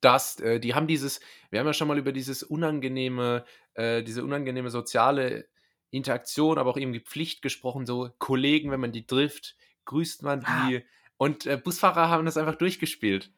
dass 0.00 0.40
äh, 0.40 0.58
die 0.58 0.74
haben 0.74 0.88
dieses, 0.88 1.20
wir 1.50 1.60
haben 1.60 1.66
ja 1.66 1.74
schon 1.74 1.86
mal 1.86 1.98
über 1.98 2.10
dieses 2.10 2.42
unangenehme, 2.42 3.44
äh, 3.74 4.02
diese 4.02 4.24
unangenehme 4.24 4.70
soziale 4.70 5.46
Interaktion, 5.90 6.58
aber 6.58 6.70
auch 6.70 6.76
irgendwie 6.76 7.00
Pflicht 7.00 7.42
gesprochen, 7.42 7.86
so 7.86 8.10
Kollegen, 8.18 8.72
wenn 8.72 8.80
man 8.80 8.92
die 8.92 9.06
trifft, 9.06 9.56
grüßt 9.84 10.22
man 10.22 10.40
die. 10.40 10.78
Ah 10.78 10.82
und 11.22 11.46
äh, 11.46 11.56
Busfahrer 11.56 12.08
haben 12.08 12.24
das 12.24 12.36
einfach 12.36 12.56
durchgespielt. 12.56 13.30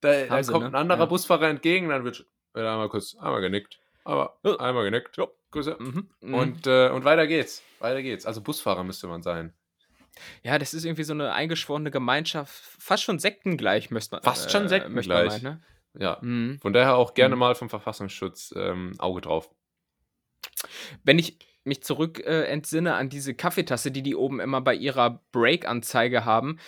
Da, 0.00 0.24
da 0.24 0.42
sie, 0.42 0.50
kommt 0.50 0.62
ne? 0.62 0.68
ein 0.70 0.74
anderer 0.74 1.00
ja. 1.00 1.04
Busfahrer 1.04 1.50
entgegen, 1.50 1.90
dann 1.90 2.02
wird, 2.02 2.24
wird 2.54 2.66
einmal 2.66 2.88
kurz 2.88 3.14
einmal 3.14 3.42
genickt. 3.42 3.78
Aber 4.04 4.38
oh. 4.42 4.56
einmal 4.56 4.84
genickt. 4.84 5.18
Jo, 5.18 5.28
Grüße. 5.50 5.76
Mhm. 5.78 6.08
Mhm. 6.22 6.34
Und, 6.34 6.66
äh, 6.66 6.88
und 6.88 7.04
weiter 7.04 7.26
geht's. 7.26 7.62
Weiter 7.78 8.00
geht's. 8.00 8.24
Also 8.24 8.40
Busfahrer 8.40 8.84
müsste 8.84 9.06
man 9.06 9.22
sein. 9.22 9.52
Ja, 10.44 10.58
das 10.58 10.72
ist 10.72 10.86
irgendwie 10.86 11.02
so 11.02 11.12
eine 11.12 11.34
eingeschworene 11.34 11.90
Gemeinschaft, 11.90 12.54
fast 12.54 13.02
schon 13.02 13.18
sektengleich, 13.18 13.90
müsste 13.90 14.16
man. 14.16 14.22
Fast 14.22 14.50
schon 14.50 14.64
äh, 14.64 14.68
sektengleich. 14.70 15.42
Meinen, 15.42 15.42
ne? 15.42 15.62
Ja. 15.98 16.16
Mhm. 16.22 16.58
Von 16.62 16.72
daher 16.72 16.96
auch 16.96 17.12
gerne 17.12 17.36
mhm. 17.36 17.40
mal 17.40 17.54
vom 17.54 17.68
Verfassungsschutz 17.68 18.54
ähm, 18.56 18.94
Auge 18.96 19.20
drauf. 19.20 19.50
Wenn 21.04 21.18
ich 21.18 21.38
mich 21.66 21.82
zurück 21.82 22.20
äh, 22.24 22.44
entsinne 22.44 22.94
an 22.94 23.08
diese 23.08 23.34
Kaffeetasse, 23.34 23.90
die 23.90 24.02
die 24.02 24.14
oben 24.14 24.40
immer 24.40 24.60
bei 24.60 24.74
ihrer 24.74 25.22
Break-Anzeige 25.32 26.24
haben, 26.24 26.58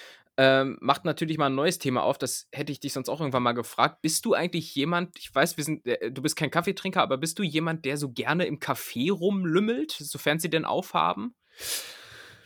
ähm, 0.41 0.79
macht 0.81 1.05
natürlich 1.05 1.37
mal 1.37 1.47
ein 1.47 1.57
neues 1.57 1.81
Thema 1.81 2.05
auf. 2.05 2.17
Das 2.17 2.49
hätte 2.53 2.71
ich 2.71 2.79
dich 2.79 2.93
sonst 2.93 3.09
auch 3.09 3.21
irgendwann 3.21 3.43
mal 3.43 3.55
gefragt. 3.55 4.03
Bist 4.03 4.25
du 4.25 4.35
eigentlich 4.35 4.73
jemand, 4.77 5.19
ich 5.19 5.35
weiß, 5.35 5.57
wir 5.57 5.65
sind, 5.65 5.85
äh, 5.85 6.13
du 6.13 6.23
bist 6.23 6.37
kein 6.37 6.53
Kaffeetrinker, 6.53 7.03
aber 7.03 7.19
bist 7.19 7.41
du 7.41 7.43
jemand, 7.43 7.85
der 7.85 7.97
so 7.97 8.13
gerne 8.13 8.47
im 8.47 8.61
Café 8.61 9.13
rumlümmelt, 9.13 9.91
sofern 9.91 10.39
sie 10.39 10.49
denn 10.49 10.65
aufhaben? 10.65 11.35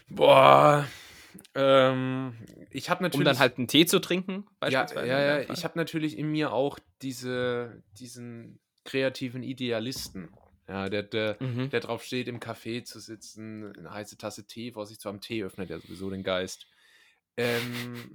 Boah. 0.08 0.86
Ähm, 1.54 2.34
ich 2.70 2.88
habe 2.88 3.02
natürlich. 3.02 3.20
Um 3.20 3.24
dann 3.26 3.38
halt 3.38 3.58
einen 3.58 3.68
Tee 3.68 3.84
zu 3.84 4.00
trinken, 4.00 4.46
beispielsweise. 4.58 5.06
Ja, 5.06 5.20
ja, 5.20 5.40
ja. 5.40 5.50
Ich 5.52 5.64
habe 5.64 5.78
natürlich 5.78 6.16
in 6.16 6.30
mir 6.30 6.54
auch 6.54 6.78
diese, 7.02 7.82
diesen 7.98 8.58
kreativen 8.86 9.42
Idealisten. 9.42 10.30
Ja, 10.66 10.88
der, 10.88 11.02
der, 11.02 11.36
mhm. 11.40 11.68
der 11.68 11.80
drauf 11.80 12.02
steht, 12.04 12.26
im 12.26 12.40
Café 12.40 12.84
zu 12.84 13.00
sitzen, 13.00 13.76
eine 13.76 13.92
heiße 13.92 14.16
Tasse 14.16 14.46
Tee 14.46 14.72
vor 14.72 14.86
sich 14.86 14.98
zu 14.98 15.10
haben. 15.10 15.20
Tee 15.20 15.44
öffnet 15.44 15.68
ja 15.68 15.78
sowieso 15.78 16.08
den 16.08 16.22
Geist 16.22 16.66
ähm, 17.36 18.12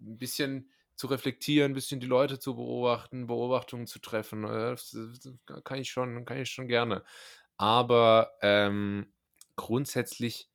ein 0.00 0.18
bisschen 0.18 0.70
zu 0.94 1.06
reflektieren, 1.08 1.72
ein 1.72 1.74
bisschen 1.74 2.00
die 2.00 2.06
Leute 2.06 2.38
zu 2.38 2.56
beobachten, 2.56 3.26
Beobachtungen 3.26 3.86
zu 3.86 3.98
treffen. 3.98 4.44
Äh, 4.44 4.70
das, 4.70 4.96
kann 5.64 5.78
ich 5.78 5.90
schon, 5.90 6.24
kann 6.24 6.38
ich 6.38 6.50
schon 6.50 6.68
gerne. 6.68 7.04
Aber 7.58 8.32
ähm, 8.42 9.12
grundsätzlich 9.56 10.48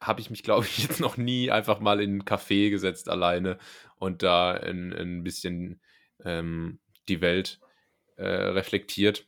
habe 0.00 0.20
ich 0.20 0.30
mich, 0.30 0.42
glaube 0.42 0.66
ich, 0.66 0.78
jetzt 0.88 1.00
noch 1.00 1.16
nie 1.16 1.50
einfach 1.50 1.80
mal 1.80 2.00
in 2.00 2.18
ein 2.18 2.24
Café 2.24 2.70
gesetzt 2.70 3.08
alleine 3.08 3.58
und 3.96 4.22
da 4.22 4.52
ein, 4.52 4.92
ein 4.92 5.22
bisschen 5.24 5.80
ähm, 6.24 6.80
die 7.08 7.20
Welt 7.20 7.60
äh, 8.16 8.26
reflektiert. 8.26 9.26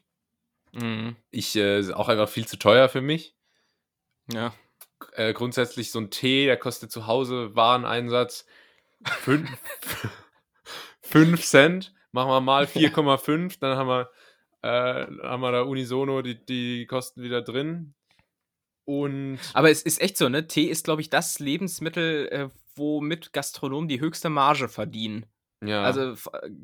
Mhm. 0.72 1.16
Ich 1.30 1.56
äh, 1.56 1.92
auch 1.92 2.08
einfach 2.08 2.28
viel 2.28 2.46
zu 2.46 2.56
teuer 2.56 2.88
für 2.88 3.00
mich. 3.00 3.36
Ja 4.32 4.54
äh, 5.12 5.32
grundsätzlich 5.32 5.90
so 5.90 5.98
ein 6.00 6.10
Tee, 6.10 6.46
der 6.46 6.56
kostet 6.56 6.90
zu 6.90 7.06
Hause 7.06 7.54
Wareneinsatz 7.54 8.46
5 9.02 9.50
Cent. 11.42 11.94
Machen 12.12 12.30
wir 12.30 12.40
mal 12.40 12.64
4,5, 12.66 13.58
dann 13.60 13.76
haben 13.76 13.88
wir, 13.88 14.10
äh, 14.62 15.06
haben 15.26 15.40
wir 15.40 15.52
da 15.52 15.62
unisono 15.62 16.22
die, 16.22 16.44
die 16.44 16.86
Kosten 16.86 17.22
wieder 17.22 17.42
drin. 17.42 17.94
Und 18.84 19.38
Aber 19.54 19.70
es 19.70 19.82
ist 19.82 20.00
echt 20.00 20.16
so, 20.16 20.28
ne? 20.28 20.46
Tee 20.46 20.64
ist, 20.64 20.84
glaube 20.84 21.00
ich, 21.00 21.10
das 21.10 21.38
Lebensmittel, 21.38 22.28
äh, 22.28 22.48
womit 22.76 23.32
Gastronomen 23.32 23.88
die 23.88 24.00
höchste 24.00 24.28
Marge 24.28 24.68
verdienen. 24.68 25.26
Ja. 25.66 25.82
Also 25.82 26.12
äh, 26.12 26.16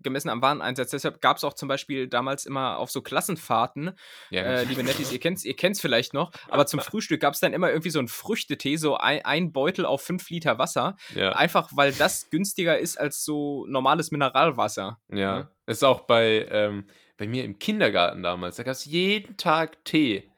gemessen 0.02 0.28
am 0.28 0.42
Wareneinsatz. 0.42 0.90
Deshalb 0.90 1.20
gab 1.20 1.36
es 1.36 1.44
auch 1.44 1.54
zum 1.54 1.68
Beispiel 1.68 2.08
damals 2.08 2.46
immer 2.46 2.78
auf 2.78 2.90
so 2.90 3.02
Klassenfahrten, 3.02 3.92
ja. 4.30 4.42
äh, 4.42 4.64
liebe 4.64 4.82
Nettis, 4.82 5.12
ihr 5.12 5.20
kennt 5.20 5.38
es 5.38 5.44
ihr 5.44 5.56
kennt's 5.56 5.80
vielleicht 5.80 6.14
noch, 6.14 6.32
aber 6.48 6.66
zum 6.66 6.80
Frühstück 6.80 7.20
gab 7.20 7.34
es 7.34 7.40
dann 7.40 7.52
immer 7.52 7.70
irgendwie 7.70 7.90
so 7.90 7.98
einen 7.98 8.08
Früchtetee, 8.08 8.76
so 8.76 8.96
ein, 8.96 9.24
ein 9.24 9.52
Beutel 9.52 9.84
auf 9.84 10.02
fünf 10.02 10.28
Liter 10.30 10.58
Wasser. 10.58 10.96
Ja. 11.14 11.32
Einfach 11.32 11.70
weil 11.72 11.92
das 11.92 12.30
günstiger 12.30 12.78
ist 12.78 12.98
als 12.98 13.24
so 13.24 13.66
normales 13.66 14.10
Mineralwasser. 14.10 14.98
Ja. 15.10 15.18
ja. 15.18 15.38
Ne? 15.38 15.48
Ist 15.66 15.84
auch 15.84 16.00
bei, 16.00 16.46
ähm, 16.50 16.86
bei 17.16 17.26
mir 17.26 17.44
im 17.44 17.58
Kindergarten 17.58 18.22
damals, 18.22 18.56
da 18.56 18.62
gab 18.62 18.72
es 18.72 18.84
jeden 18.84 19.36
Tag 19.36 19.84
Tee. 19.84 20.29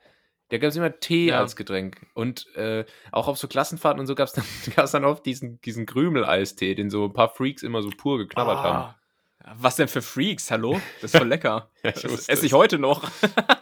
Da 0.52 0.58
gab 0.58 0.68
es 0.68 0.76
immer 0.76 1.00
Tee 1.00 1.28
ja. 1.28 1.38
als 1.38 1.56
Getränk. 1.56 1.96
Und 2.12 2.54
äh, 2.56 2.84
auch 3.10 3.26
auf 3.26 3.38
so 3.38 3.48
Klassenfahrten 3.48 3.98
und 3.98 4.06
so 4.06 4.14
gab 4.14 4.28
es 4.28 4.34
dann, 4.34 4.44
dann 4.92 5.04
oft 5.06 5.24
diesen, 5.24 5.62
diesen 5.62 5.86
Krümel-Eistee, 5.86 6.74
den 6.74 6.90
so 6.90 7.06
ein 7.06 7.14
paar 7.14 7.30
Freaks 7.30 7.62
immer 7.62 7.80
so 7.80 7.88
pur 7.88 8.18
geknabbert 8.18 8.58
oh. 8.58 8.62
haben. 8.62 8.94
Was 9.54 9.76
denn 9.76 9.88
für 9.88 10.02
Freaks? 10.02 10.50
Hallo? 10.50 10.78
Das 11.00 11.14
ist 11.14 11.18
voll 11.18 11.28
lecker. 11.28 11.70
ja, 11.82 11.92
ich 11.96 12.02
das 12.02 12.28
esse 12.28 12.44
ich 12.44 12.52
heute 12.52 12.78
noch. 12.78 13.10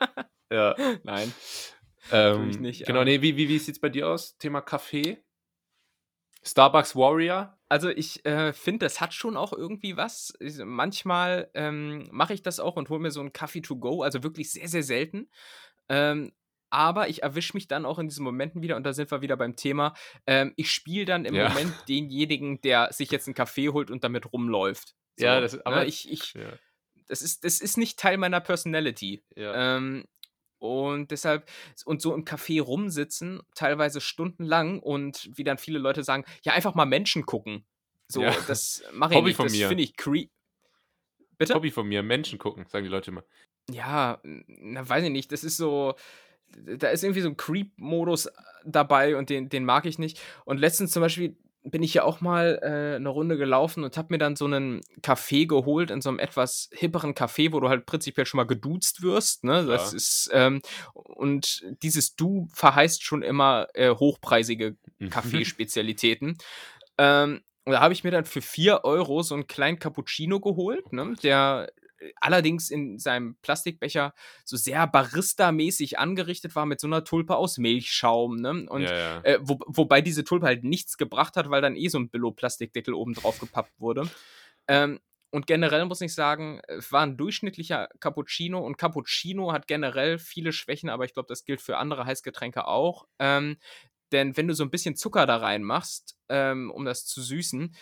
ja. 0.51 0.75
Nein. 1.05 1.33
Ähm, 2.11 2.51
ich 2.51 2.59
nicht. 2.59 2.87
Genau, 2.87 3.05
nee, 3.05 3.23
wie, 3.23 3.37
wie, 3.37 3.49
wie 3.49 3.59
sieht 3.61 3.77
es 3.77 3.81
bei 3.81 3.89
dir 3.89 4.09
aus? 4.09 4.37
Thema 4.39 4.61
Kaffee? 4.61 5.23
Starbucks 6.43 6.97
Warrior? 6.97 7.57
Also 7.69 7.89
ich 7.89 8.27
äh, 8.27 8.53
finde, 8.53 8.87
das 8.87 9.01
hat 9.01 9.15
schon 9.15 9.37
auch 9.37 9.53
irgendwie 9.53 9.97
was. 9.97 10.35
Ich, 10.41 10.59
manchmal 10.59 11.53
ähm, 11.55 12.09
mache 12.11 12.35
ich 12.35 12.43
das 12.43 12.59
auch 12.59 12.75
und 12.75 12.89
hole 12.89 12.99
mir 12.99 13.13
so 13.13 13.21
einen 13.21 13.33
Kaffee 13.33 13.61
to 13.61 13.77
go, 13.77 14.03
also 14.03 14.25
wirklich 14.25 14.51
sehr, 14.51 14.67
sehr 14.67 14.83
selten. 14.83 15.31
Ähm, 15.89 16.33
aber 16.71 17.09
ich 17.09 17.23
erwische 17.23 17.55
mich 17.55 17.69
dann 17.69 17.85
auch 17.85 17.99
in 17.99 18.09
diesen 18.09 18.25
Momenten 18.25 18.63
wieder, 18.63 18.77
und 18.77 18.85
da 18.85 18.93
sind 18.93 19.11
wir 19.11 19.21
wieder 19.21 19.37
beim 19.37 19.57
Thema, 19.57 19.95
ähm, 20.27 20.53
ich 20.57 20.71
spiele 20.71 21.05
dann 21.05 21.25
im 21.25 21.35
ja. 21.35 21.49
Moment 21.49 21.73
denjenigen, 21.89 22.61
der 22.61 22.93
sich 22.93 23.11
jetzt 23.11 23.27
einen 23.27 23.35
Kaffee 23.35 23.69
holt 23.69 23.91
und 23.91 24.05
damit 24.05 24.33
rumläuft. 24.33 24.95
So, 25.17 25.27
ja, 25.27 25.41
das, 25.41 25.55
ne? 25.55 25.63
aber 25.65 25.81
ne? 25.81 25.87
ich, 25.87 26.11
ich 26.11 26.35
ja. 26.35 26.53
das, 27.09 27.23
ist, 27.23 27.45
das 27.45 27.61
ist 27.61 27.77
nicht 27.77 27.99
Teil 27.99 28.17
meiner 28.17 28.41
Personality. 28.41 29.23
Ja. 29.37 29.77
Ähm, 29.77 30.05
und 30.59 31.11
deshalb, 31.11 31.51
und 31.87 32.03
so 32.03 32.15
im 32.15 32.25
Café 32.25 32.61
rumsitzen, 32.61 33.41
teilweise 33.55 34.01
stundenlang 34.01 34.79
und 34.79 35.31
wie 35.35 35.45
dann 35.45 35.57
viele 35.57 35.79
Leute 35.79 36.05
sagen, 36.05 36.25
ja, 36.43 36.53
einfach 36.53 36.75
mal 36.75 36.85
Menschen 36.85 37.25
gucken. 37.25 37.65
So, 38.09 38.23
ja. 38.23 38.37
das 38.47 38.83
mache 38.93 39.15
ich 39.15 39.19
Hobby 39.19 39.29
nicht. 39.29 39.37
Von 39.37 39.47
das 39.47 39.57
finde 39.57 39.83
ich 39.83 39.97
creepy. 39.97 40.31
Bitte? 41.39 41.55
Hobby 41.55 41.71
von 41.71 41.89
mir, 41.89 42.03
Menschen 42.03 42.39
gucken, 42.39 42.67
sagen 42.69 42.85
die 42.85 42.91
Leute 42.91 43.11
immer. 43.11 43.25
Ja, 43.71 44.21
na, 44.23 44.87
weiß 44.87 45.05
ich 45.05 45.11
nicht. 45.11 45.33
Das 45.33 45.45
ist 45.45 45.57
so, 45.57 45.95
da 46.79 46.89
ist 46.89 47.05
irgendwie 47.05 47.21
so 47.21 47.29
ein 47.29 47.37
Creep-Modus 47.37 48.27
äh, 48.27 48.31
dabei 48.65 49.17
und 49.17 49.31
den, 49.31 49.49
den 49.49 49.65
mag 49.65 49.87
ich 49.87 49.99
nicht. 49.99 50.21
Und 50.45 50.59
letztens 50.59 50.93
zum 50.93 51.03
Beispiel 51.03 51.37
bin 51.63 51.83
ich 51.83 51.93
ja 51.93 52.05
auch 52.05 52.21
mal 52.21 52.59
äh, 52.63 52.97
eine 52.97 53.09
Runde 53.09 53.37
gelaufen 53.37 53.85
und 53.85 53.97
habe 53.97 54.09
mir 54.11 54.19
dann 54.19 54.35
so 54.35 54.47
einen 54.47 54.81
Kaffee 55.03 55.45
geholt 55.45 55.91
in 55.91 56.01
so 56.01 56.09
einem 56.09 56.19
etwas 56.19 56.71
hipperen 56.73 57.15
Café, 57.15 57.53
wo 57.53 57.61
du 57.61 57.69
halt 57.69 57.85
prinzipiell 57.85 58.25
schon 58.25 58.39
mal 58.39 58.47
geduzt 58.47 59.03
wirst. 59.03 59.45
Ne? 59.45 59.67
Das 59.67 59.93
ist 59.93 60.31
ähm, 60.33 60.63
und 60.95 61.63
dieses 61.83 62.17
Du 62.17 62.49
verheißt 62.55 63.03
schon 63.03 63.23
immer 63.23 63.67
äh, 63.75 63.91
hochpreisige 63.91 64.77
mhm. 64.99 65.11
Kaffeespezialitäten. 65.11 66.39
ähm, 66.99 67.41
und 67.67 67.73
da 67.75 67.81
habe 67.81 67.93
ich 67.93 68.05
mir 68.05 68.11
dann 68.11 68.25
für 68.25 68.41
4 68.41 68.85
Euro 68.85 69.23
so 69.23 69.35
einen 69.35 69.47
kleinen 69.47 69.79
Cappuccino 69.79 70.41
geholt, 70.41 70.93
ne? 70.93 71.15
der 71.23 71.71
allerdings 72.17 72.71
in 72.71 72.99
seinem 72.99 73.37
Plastikbecher 73.43 74.15
so 74.45 74.57
sehr 74.57 74.87
Barista-mäßig 74.87 75.99
angerichtet 75.99 76.55
war 76.55 76.67
mit 76.67 76.81
so 76.81 76.87
einer 76.87 77.05
Tulpe 77.05 77.37
aus 77.37 77.59
Milchschaum. 77.59 78.37
Ne? 78.37 78.67
Und 78.69 78.83
ja, 78.83 78.97
ja. 78.97 79.21
Äh, 79.23 79.39
wo, 79.43 79.59
wobei 79.67 80.01
diese 80.01 80.25
Tulpe 80.25 80.47
halt 80.47 80.65
nichts 80.65 80.97
gebracht 80.97 81.37
hat, 81.37 81.51
weil 81.51 81.63
dann 81.63 81.77
eh 81.77 81.89
so 81.89 81.99
ein 81.99 82.11
Billo-Plastikdeckel 82.11 82.95
oben 82.95 83.15
drauf 83.15 83.39
gepappt 83.39 83.79
wurde. 83.79 84.09
Ähm, 84.69 85.01
und 85.33 85.47
generell 85.47 85.85
muss 85.85 86.01
ich 86.01 86.13
sagen, 86.13 86.61
es 86.67 86.91
war 86.91 87.03
ein 87.03 87.17
durchschnittlicher 87.17 87.89
Cappuccino 88.01 88.59
und 88.59 88.79
Cappuccino 88.79 89.53
hat 89.53 89.69
generell 89.69 90.19
viele 90.19 90.53
Schwächen, 90.53 90.91
aber 90.91 91.05
ich 91.05 91.15
glaube, 91.15 91.29
das 91.29 91.45
gilt 91.45 91.61
für 91.61 91.79
andere 91.79 92.05
Heißgetränke 92.05 92.67
auch. 92.67 93.07
Ähm, 93.21 93.57
denn 94.11 94.37
wenn 94.37 94.49
du 94.49 94.55
so 94.55 94.65
ein 94.65 94.71
bisschen 94.71 94.97
Zucker 94.97 95.27
da 95.27 95.37
reinmachst, 95.37 96.17
ähm, 96.29 96.73
um 96.73 96.85
das 96.85 97.07
zu 97.07 97.23
süßen, 97.23 97.75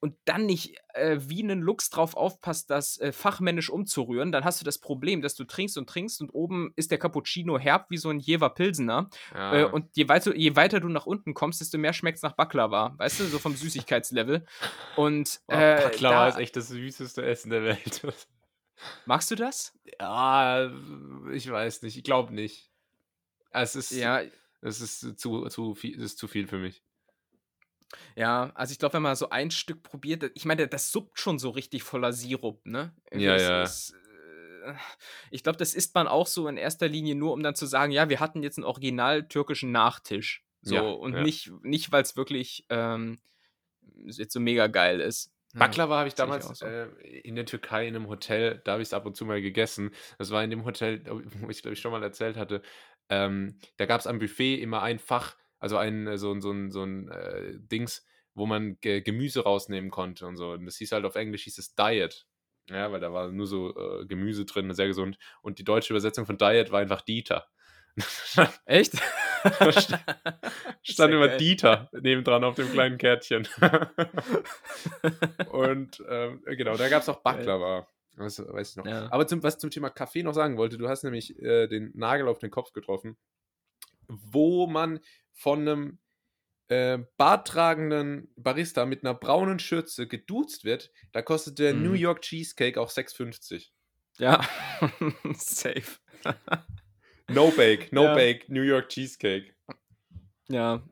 und 0.00 0.16
dann 0.24 0.46
nicht 0.46 0.76
äh, 0.94 1.18
wie 1.20 1.42
einen 1.42 1.60
Lux 1.60 1.90
drauf 1.90 2.14
aufpasst, 2.16 2.70
das 2.70 2.98
äh, 3.00 3.12
fachmännisch 3.12 3.70
umzurühren, 3.70 4.30
dann 4.30 4.44
hast 4.44 4.60
du 4.60 4.64
das 4.64 4.78
Problem, 4.78 5.22
dass 5.22 5.34
du 5.34 5.44
trinkst 5.44 5.76
und 5.76 5.88
trinkst 5.88 6.20
und 6.20 6.30
oben 6.30 6.72
ist 6.76 6.90
der 6.90 6.98
Cappuccino 6.98 7.58
herb 7.58 7.86
wie 7.90 7.96
so 7.96 8.08
ein 8.10 8.20
Jever 8.20 8.50
Pilsener. 8.50 9.10
Ja. 9.34 9.54
Äh, 9.54 9.64
und 9.64 9.96
je 9.96 10.08
weiter, 10.08 10.34
je 10.36 10.54
weiter 10.56 10.80
du 10.80 10.88
nach 10.88 11.06
unten 11.06 11.34
kommst, 11.34 11.60
desto 11.60 11.78
mehr 11.78 11.92
schmeckt 11.92 12.16
es 12.16 12.22
nach 12.22 12.34
Baklava. 12.34 12.94
Weißt 12.98 13.20
du, 13.20 13.24
so 13.24 13.38
vom 13.38 13.54
Süßigkeitslevel. 13.54 14.46
Und 14.96 15.40
Oh, 15.48 15.54
äh, 15.54 15.82
Baklava 15.82 16.24
da, 16.24 16.28
ist 16.28 16.38
echt 16.38 16.56
das 16.56 16.68
süßeste 16.68 17.24
Essen 17.24 17.50
der 17.50 17.64
Welt. 17.64 18.02
magst 19.06 19.30
du 19.30 19.34
das? 19.34 19.76
ja, 20.00 20.70
ich 21.32 21.50
weiß 21.50 21.82
nicht. 21.82 21.96
Ich 21.96 22.04
glaube 22.04 22.34
nicht. 22.34 22.70
Es 23.50 23.74
ist, 23.74 23.90
Ja, 23.92 24.22
es 24.60 24.80
ist 24.80 25.18
zu, 25.18 25.46
zu 25.48 25.74
viel, 25.74 25.96
es 25.96 26.12
ist 26.12 26.18
zu 26.18 26.28
viel 26.28 26.46
für 26.46 26.58
mich. 26.58 26.82
Ja, 28.16 28.52
also 28.54 28.72
ich 28.72 28.78
glaube, 28.78 28.94
wenn 28.94 29.02
man 29.02 29.16
so 29.16 29.30
ein 29.30 29.50
Stück 29.50 29.82
probiert, 29.82 30.30
ich 30.34 30.44
meine, 30.44 30.68
das 30.68 30.92
suppt 30.92 31.18
schon 31.18 31.38
so 31.38 31.50
richtig 31.50 31.82
voller 31.82 32.12
Sirup, 32.12 32.64
ne? 32.66 32.94
Irgendwie 33.10 33.26
Ja, 33.26 33.34
das 33.34 33.42
ja. 33.42 33.62
ist, 33.62 33.94
äh, 34.64 34.74
ich 35.30 35.42
glaube, 35.42 35.58
das 35.58 35.74
isst 35.74 35.94
man 35.94 36.06
auch 36.06 36.26
so 36.26 36.48
in 36.48 36.56
erster 36.56 36.88
Linie 36.88 37.14
nur, 37.14 37.32
um 37.32 37.42
dann 37.42 37.54
zu 37.54 37.66
sagen, 37.66 37.92
ja, 37.92 38.08
wir 38.08 38.20
hatten 38.20 38.42
jetzt 38.42 38.58
einen 38.58 38.64
original 38.64 39.26
türkischen 39.26 39.72
Nachtisch. 39.72 40.44
So, 40.62 40.74
Ja, 40.74 40.82
und 40.82 41.14
ja. 41.14 41.22
nicht, 41.22 41.50
nicht 41.62 41.92
weil 41.92 42.02
es 42.02 42.16
wirklich 42.16 42.66
ähm, 42.68 43.18
jetzt 44.04 44.32
so 44.32 44.40
mega 44.40 44.66
geil 44.66 45.00
ist. 45.00 45.32
Baklava 45.54 45.98
habe 45.98 46.08
ich 46.08 46.12
ich 46.12 46.16
damals 46.16 46.46
auch 46.46 46.54
so. 46.54 46.66
äh, 46.66 46.88
in 47.20 47.34
der 47.34 47.46
Türkei 47.46 47.86
in 47.86 47.96
einem 47.96 48.08
Hotel, 48.08 48.60
da 48.64 48.72
habe 48.72 48.82
ich 48.82 48.88
es 48.88 48.92
ab 48.92 49.06
und 49.06 49.16
zu 49.16 49.24
mal 49.24 49.40
gegessen. 49.40 49.92
Das 50.18 50.30
war 50.30 50.44
in 50.44 50.50
dem 50.50 50.64
Hotel, 50.64 51.02
wo 51.06 51.48
ich 51.48 51.62
glaube 51.62 51.74
ich 51.74 51.80
schon 51.80 51.92
mal 51.92 52.02
erzählt 52.02 52.36
hatte. 52.36 52.62
Ähm, 53.08 53.58
da 53.78 53.86
gab 53.86 54.00
es 54.00 54.06
am 54.06 54.18
Buffet 54.18 54.56
immer 54.56 54.82
ein 54.82 54.98
Fach, 54.98 55.36
also 55.58 55.76
ein 55.76 56.06
äh, 56.06 56.18
so, 56.18 56.32
ein- 56.32 56.40
so 56.40 56.50
ein, 56.52 56.70
so 56.70 56.82
ein 56.84 57.08
äh, 57.10 57.54
Dings, 57.58 58.06
wo 58.34 58.46
man 58.46 58.78
Ge 58.80 59.00
Gemüse 59.00 59.42
rausnehmen 59.44 59.90
konnte 59.90 60.26
und 60.26 60.36
so. 60.36 60.52
Und 60.52 60.66
das 60.66 60.76
hieß 60.76 60.92
halt 60.92 61.04
auf 61.04 61.16
Englisch 61.16 61.44
hieß 61.44 61.58
es 61.58 61.74
Diet. 61.74 62.26
Ja, 62.70 62.92
weil 62.92 63.00
da 63.00 63.12
war 63.12 63.30
nur 63.32 63.46
so 63.46 63.74
äh, 63.76 64.06
Gemüse 64.06 64.44
drin, 64.44 64.72
sehr 64.74 64.86
gesund. 64.88 65.18
Und 65.42 65.58
die 65.58 65.64
deutsche 65.64 65.92
Übersetzung 65.92 66.26
von 66.26 66.36
Diet 66.36 66.70
war 66.70 66.80
einfach 66.80 67.00
Dieter. 67.00 67.46
Echt? 68.66 68.92
Stand 70.82 71.14
immer 71.14 71.28
geil. 71.28 71.38
Dieter 71.38 71.88
nebendran 71.92 72.44
auf 72.44 72.54
dem 72.56 72.70
kleinen 72.70 72.98
Kärtchen. 72.98 73.48
Und 75.50 76.02
ähm, 76.08 76.42
genau, 76.44 76.76
da 76.76 76.88
gab 76.88 77.02
es 77.02 77.08
auch 77.08 77.20
Baklava. 77.22 77.86
Das 78.16 78.38
weiß 78.46 78.70
ich 78.70 78.76
noch. 78.76 78.86
Ja. 78.86 79.10
Aber 79.12 79.26
zum, 79.26 79.42
was 79.42 79.58
zum 79.58 79.70
Thema 79.70 79.90
Kaffee 79.90 80.22
noch 80.22 80.34
sagen 80.34 80.56
wollte, 80.56 80.76
du 80.76 80.88
hast 80.88 81.04
nämlich 81.04 81.40
äh, 81.40 81.68
den 81.68 81.92
Nagel 81.94 82.28
auf 82.28 82.38
den 82.38 82.50
Kopf 82.50 82.72
getroffen, 82.72 83.16
wo 84.08 84.66
man 84.66 85.00
von 85.32 85.60
einem 85.60 85.98
äh, 86.68 86.98
barttragenden 87.16 88.32
Barista 88.36 88.84
mit 88.84 89.04
einer 89.04 89.14
braunen 89.14 89.58
Schürze 89.58 90.06
geduzt 90.06 90.64
wird, 90.64 90.90
da 91.12 91.22
kostet 91.22 91.58
der 91.58 91.74
Mhm. 91.74 91.82
New 91.82 91.92
York 91.92 92.22
Cheesecake 92.22 92.78
auch 92.80 92.90
6,50. 92.90 93.70
Ja, 94.18 94.44
safe. 95.34 95.98
No 97.28 97.50
Bake, 97.50 97.88
No 97.92 98.04
Ja. 98.04 98.14
Bake, 98.14 98.44
New 98.52 98.62
York 98.62 98.88
Cheesecake. 98.88 99.54
Ja. 100.48 100.82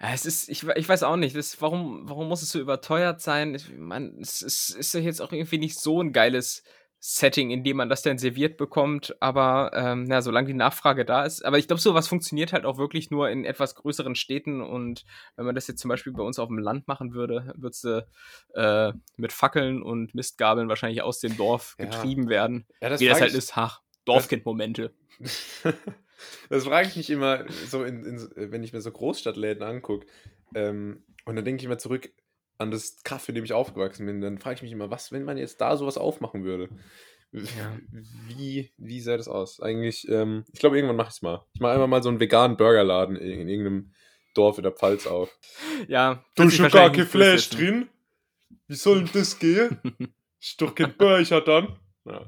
Ja, 0.00 0.12
es 0.14 0.26
ist, 0.26 0.48
ich, 0.48 0.62
ich 0.66 0.88
weiß 0.88 1.02
auch 1.02 1.16
nicht, 1.16 1.34
das, 1.36 1.60
warum, 1.60 2.08
warum 2.08 2.28
muss 2.28 2.42
es 2.42 2.50
so 2.50 2.60
überteuert 2.60 3.20
sein? 3.20 3.54
Ich 3.54 3.68
meine, 3.76 4.12
es 4.20 4.42
ist, 4.42 4.70
ist 4.70 4.94
ja 4.94 5.00
jetzt 5.00 5.20
auch 5.20 5.32
irgendwie 5.32 5.58
nicht 5.58 5.78
so 5.78 6.02
ein 6.02 6.12
geiles 6.12 6.62
Setting, 7.02 7.50
in 7.50 7.64
dem 7.64 7.78
man 7.78 7.88
das 7.88 8.02
dann 8.02 8.18
serviert 8.18 8.58
bekommt, 8.58 9.16
aber 9.20 9.70
ähm, 9.74 10.04
na, 10.04 10.20
solange 10.20 10.48
die 10.48 10.54
Nachfrage 10.54 11.06
da 11.06 11.24
ist. 11.24 11.42
Aber 11.42 11.56
ich 11.56 11.66
glaube, 11.66 11.80
sowas 11.80 12.06
funktioniert 12.08 12.52
halt 12.52 12.66
auch 12.66 12.76
wirklich 12.76 13.10
nur 13.10 13.30
in 13.30 13.46
etwas 13.46 13.74
größeren 13.74 14.14
Städten 14.14 14.60
und 14.60 15.06
wenn 15.36 15.46
man 15.46 15.54
das 15.54 15.66
jetzt 15.66 15.80
zum 15.80 15.88
Beispiel 15.88 16.12
bei 16.12 16.22
uns 16.22 16.38
auf 16.38 16.48
dem 16.48 16.58
Land 16.58 16.86
machen 16.88 17.14
würde, 17.14 17.54
würdest 17.56 17.84
du 17.84 18.06
äh, 18.54 18.92
mit 19.16 19.32
Fackeln 19.32 19.82
und 19.82 20.14
Mistgabeln 20.14 20.68
wahrscheinlich 20.68 21.00
aus 21.00 21.20
dem 21.20 21.36
Dorf 21.38 21.74
Ja. 21.78 21.86
getrieben 21.86 22.28
werden. 22.28 22.66
Ja, 22.82 22.90
Wie 23.00 23.06
das 23.08 23.20
halt 23.20 23.32
ist, 23.32 23.56
ach, 23.56 23.80
Dorfkind-Momente. 24.04 24.92
das 26.50 26.64
frage 26.64 26.88
ich 26.88 26.96
mich 26.96 27.08
immer, 27.08 27.44
so 27.66 27.82
in, 27.82 28.04
in, 28.04 28.52
wenn 28.52 28.62
ich 28.62 28.74
mir 28.74 28.80
so 28.82 28.90
Großstadtläden 28.90 29.62
angucke. 29.62 30.06
Ähm, 30.54 31.04
und 31.24 31.36
dann 31.36 31.44
denke 31.44 31.60
ich 31.60 31.64
immer 31.64 31.78
zurück 31.78 32.10
an 32.60 32.70
das 32.70 33.02
Kaff, 33.02 33.28
in 33.28 33.34
dem 33.34 33.44
ich 33.44 33.52
aufgewachsen 33.52 34.06
bin. 34.06 34.20
Dann 34.20 34.38
frage 34.38 34.56
ich 34.56 34.62
mich 34.62 34.72
immer, 34.72 34.90
was, 34.90 35.12
wenn 35.12 35.24
man 35.24 35.38
jetzt 35.38 35.60
da 35.60 35.76
sowas 35.76 35.96
aufmachen 35.96 36.44
würde? 36.44 36.68
Ja. 37.32 37.78
Wie, 38.26 38.72
wie 38.76 39.00
sähe 39.00 39.16
das 39.16 39.28
aus? 39.28 39.60
Eigentlich, 39.60 40.08
ähm, 40.08 40.44
ich 40.52 40.60
glaube, 40.60 40.76
irgendwann 40.76 40.96
mache 40.96 41.08
ich 41.08 41.14
es 41.14 41.22
mal. 41.22 41.44
Ich 41.54 41.60
mache 41.60 41.72
einfach 41.72 41.86
mal 41.86 42.02
so 42.02 42.08
einen 42.08 42.20
veganen 42.20 42.56
Burgerladen 42.56 43.16
in, 43.16 43.40
in 43.40 43.48
irgendeinem 43.48 43.92
Dorf 44.34 44.58
in 44.58 44.64
der 44.64 44.72
Pfalz 44.72 45.06
auf. 45.06 45.36
Ja, 45.88 46.24
ist 46.36 46.50
sich 46.50 46.56
schon 46.56 46.70
gar 46.70 46.92
kein 46.92 47.06
Fleisch 47.06 47.48
drin. 47.50 47.88
Wie 48.66 48.74
soll 48.74 49.04
denn 49.04 49.10
das 49.12 49.38
gehen? 49.38 49.80
Ist 50.40 50.60
doch 50.60 50.74
kein 50.74 50.96
Burger 50.96 51.40
dann. 51.40 51.76
Ja. 52.06 52.26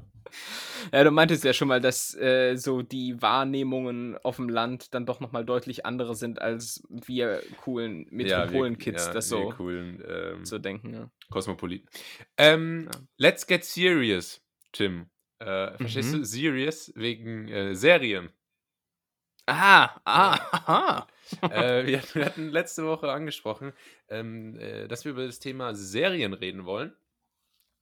Ja, 0.91 1.03
du 1.03 1.11
meintest 1.11 1.43
ja 1.43 1.53
schon 1.53 1.67
mal, 1.67 1.79
dass 1.81 2.15
äh, 2.15 2.55
so 2.55 2.81
die 2.81 3.21
Wahrnehmungen 3.21 4.17
auf 4.23 4.35
dem 4.37 4.49
Land 4.49 4.93
dann 4.93 5.05
doch 5.05 5.19
nochmal 5.19 5.45
deutlich 5.45 5.85
andere 5.85 6.15
sind, 6.15 6.41
als 6.41 6.83
wir 6.89 7.41
coolen 7.61 8.07
Metropolen-Kids 8.11 9.07
ja, 9.07 9.13
das 9.13 9.29
so, 9.29 9.49
coolen 9.49 10.03
ähm, 10.07 10.45
so 10.45 10.57
denken. 10.57 10.93
Ja. 10.93 11.09
Kosmopoliten. 11.29 11.87
Ähm, 12.37 12.89
Ja. 12.91 12.99
Let's 13.17 13.47
get 13.47 13.63
serious, 13.63 14.41
Tim. 14.71 15.07
Äh, 15.39 15.77
verstehst 15.77 16.13
Mhm. 16.13 16.19
du? 16.19 16.25
Serious 16.25 16.91
wegen 16.95 17.47
äh, 17.49 17.75
Serien. 17.75 18.29
Ah, 19.45 19.99
ah, 20.05 20.39
aha. 20.51 21.07
äh, 21.41 21.85
wir, 21.85 22.01
wir 22.13 22.25
hatten 22.25 22.49
letzte 22.49 22.85
Woche 22.85 23.11
angesprochen, 23.11 23.73
ähm, 24.07 24.57
äh, 24.57 24.87
dass 24.87 25.03
wir 25.03 25.11
über 25.11 25.25
das 25.25 25.39
Thema 25.39 25.75
Serien 25.75 26.33
reden 26.33 26.63
wollen. 26.65 26.93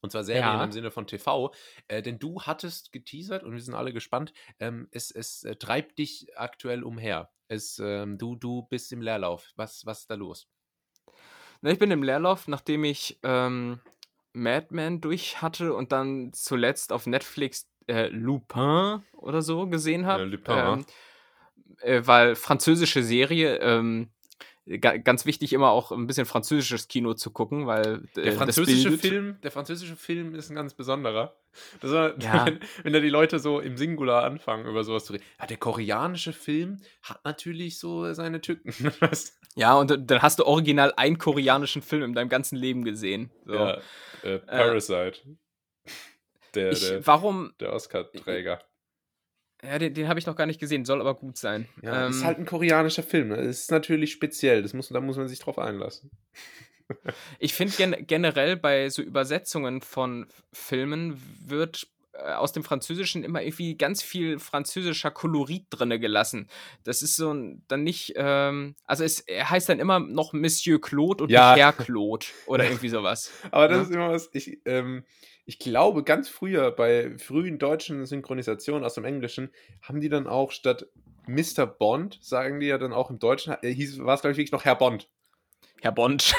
Und 0.02 0.12
zwar 0.12 0.24
Serien 0.24 0.44
Ja. 0.44 0.64
im 0.64 0.72
Sinne 0.72 0.92
von 0.92 1.08
TV. 1.08 1.54
Äh, 1.88 2.02
denn 2.02 2.20
du 2.20 2.42
hattest 2.42 2.92
geteasert 2.92 3.44
und 3.44 3.54
wir 3.54 3.62
sind 3.62 3.76
alle 3.76 3.94
gespannt. 3.94 4.34
Ähm, 4.60 4.88
es 4.92 5.12
es 5.12 5.44
äh, 5.44 5.56
treibt 5.56 6.00
dich 6.00 6.28
aktuell 6.38 6.84
umher. 6.84 7.32
Es, 7.48 7.80
ähm, 7.84 8.18
du, 8.18 8.36
du 8.36 8.64
bist 8.64 8.92
im 8.92 9.02
Leerlauf. 9.02 9.52
Was, 9.56 9.86
was 9.86 10.02
ist 10.02 10.10
da 10.10 10.16
los? 10.16 10.48
Na, 11.62 11.70
ich 11.70 11.80
bin 11.80 11.92
im 11.92 12.02
Leerlauf, 12.02 12.48
nachdem 12.48 12.84
ich 12.84 13.20
ähm, 13.24 13.80
Mad 14.34 14.68
Men 14.72 15.02
durch 15.02 15.42
hatte 15.42 15.74
und 15.74 15.92
dann 15.92 16.32
zuletzt 16.34 16.92
auf 16.94 17.06
Netflix 17.06 17.70
äh, 17.88 18.08
Lupin 18.08 19.04
oder 19.14 19.42
so 19.42 19.68
gesehen 19.68 20.06
habe. 20.06 20.24
Äh, 20.24 20.26
Lupin. 20.26 20.56
Ähm, 20.58 20.86
äh, 21.82 22.02
weil 22.06 22.36
französische 22.36 23.04
Serie, 23.04 23.58
ähm, 23.58 24.10
ganz 24.80 25.26
wichtig 25.26 25.54
immer 25.54 25.72
auch 25.72 25.92
ein 25.92 26.08
bisschen 26.08 26.26
französisches 26.26 26.88
Kino 26.88 27.14
zu 27.14 27.32
gucken, 27.32 27.68
weil 27.68 28.04
äh, 28.16 28.22
Der 28.24 28.34
französische. 28.34 28.98
Film, 28.98 29.38
der 29.44 29.52
französische 29.52 29.96
Film 29.96 30.36
ist 30.36 30.50
ein 30.50 30.56
ganz 30.56 30.74
besonderer. 30.74 31.36
War, 31.82 32.20
Ja. 32.22 32.46
wenn, 32.48 32.60
wenn 32.84 32.94
da 32.94 33.00
die 33.00 33.10
Leute 33.10 33.40
so 33.40 33.60
im 33.60 33.76
Singular 33.78 34.24
anfangen, 34.24 34.66
über 34.66 34.84
sowas 34.84 35.06
zu 35.06 35.14
reden. 35.14 35.24
Ja, 35.40 35.48
der 35.48 35.58
koreanische 35.58 36.34
Film 36.34 36.82
hat 37.04 37.24
natürlich 37.26 37.80
so 37.80 38.12
seine 38.14 38.42
Tücken. 38.42 38.74
Ja, 39.56 39.76
und 39.78 39.92
dann- 40.10 40.22
hast 40.22 40.40
du 40.40 40.46
original 40.46 40.94
einen 40.96 41.18
koreanischen 41.18 41.82
Film 41.82 42.04
in 42.04 42.14
deinem 42.14 42.30
ganzen 42.30 42.56
Leben 42.56 42.86
gesehen. 42.86 43.32
So. 43.46 43.54
Ja, 43.54 43.82
äh, 44.24 44.40
Parasite. 44.40 45.20
der, 46.56 46.72
ich, 46.72 46.80
der, 46.88 47.06
warum? 47.06 47.52
der 47.60 47.74
Oscar-Träger. 47.74 48.62
Ja, 49.64 49.78
den, 49.78 49.94
den 49.94 50.08
habe 50.08 50.20
ich 50.20 50.26
noch 50.26 50.36
gar 50.36 50.48
nicht 50.48 50.60
gesehen, 50.60 50.86
soll 50.86 51.02
aber 51.02 51.16
gut 51.16 51.38
sein. 51.38 51.68
Ja, 51.84 52.06
ähm, 52.06 52.12
ist 52.12 52.24
halt 52.24 52.40
ein 52.40 52.46
koreanischer 52.46 53.04
Film. 53.04 53.30
Ne? 53.30 53.38
Das 53.38 53.60
ist 53.60 53.72
natürlich 53.72 54.12
speziell. 54.12 54.64
Das 54.64 54.74
muss, 54.74 54.90
da 54.90 55.00
muss 55.02 55.18
man 55.18 55.28
sich 55.28 55.40
drauf 55.40 55.60
einlassen. 55.60 56.12
Ich 57.40 57.54
finde 57.54 57.74
gen 57.78 58.06
generell 58.06 58.58
bei 58.58 58.90
so 58.90 59.02
Übersetzungen 59.02 59.80
von 59.82 60.28
Filmen 60.52 61.22
wird 61.40 61.88
aus 62.14 62.52
dem 62.52 62.64
Französischen 62.64 63.24
immer 63.24 63.42
irgendwie 63.42 63.78
ganz 63.78 64.04
viel 64.04 64.38
französischer 64.40 65.12
Kolorit 65.12 65.66
drinne 65.70 66.00
gelassen. 66.00 66.50
Das 66.84 67.02
ist 67.02 67.16
so 67.16 67.34
ein, 67.34 67.64
dann 67.68 67.84
nicht, 67.84 68.14
ähm, 68.16 68.76
also 68.86 69.04
es 69.04 69.22
er 69.22 69.50
heißt 69.50 69.70
dann 69.70 69.80
immer 69.80 70.00
noch 70.00 70.34
Monsieur 70.34 70.80
Claude 70.82 71.24
und 71.24 71.30
Ja. 71.30 71.54
nicht 71.54 71.64
Herr 71.64 71.74
Claude 71.86 72.26
oder 72.48 72.66
irgendwie 72.66 72.90
sowas. 72.90 73.32
Aber 73.52 73.68
das 73.68 73.78
Ja. 73.78 73.84
ist 73.84 73.92
immer 73.92 74.10
was, 74.12 74.30
ich, 74.34 74.60
ähm, 74.66 75.06
ich 75.46 75.58
glaube, 75.60 76.04
ganz 76.04 76.30
früher 76.30 76.72
bei 76.72 77.18
frühen 77.18 77.58
deutschen 77.60 78.06
Synchronisationen 78.06 78.84
aus 78.84 78.94
dem 78.96 79.06
Englischen 79.06 79.50
haben 79.82 80.00
die 80.02 80.10
dann 80.10 80.28
auch 80.28 80.52
statt 80.52 80.88
Mr. 81.28 81.66
Bond, 81.66 82.20
sagen 82.22 82.60
die 82.60 82.68
ja 82.68 82.78
dann 82.78 82.94
auch 82.94 83.10
im 83.10 83.20
Deutschen, 83.20 83.56
äh, 83.62 83.74
hieß, 83.74 84.00
war 84.00 84.16
es, 84.16 84.22
glaube 84.22 84.32
ich, 84.34 84.38
wirklich 84.38 84.52
noch 84.52 84.66
Herr 84.66 84.76
Bond. 84.76 85.10
Herr 85.82 85.92
Bond. 85.92 86.36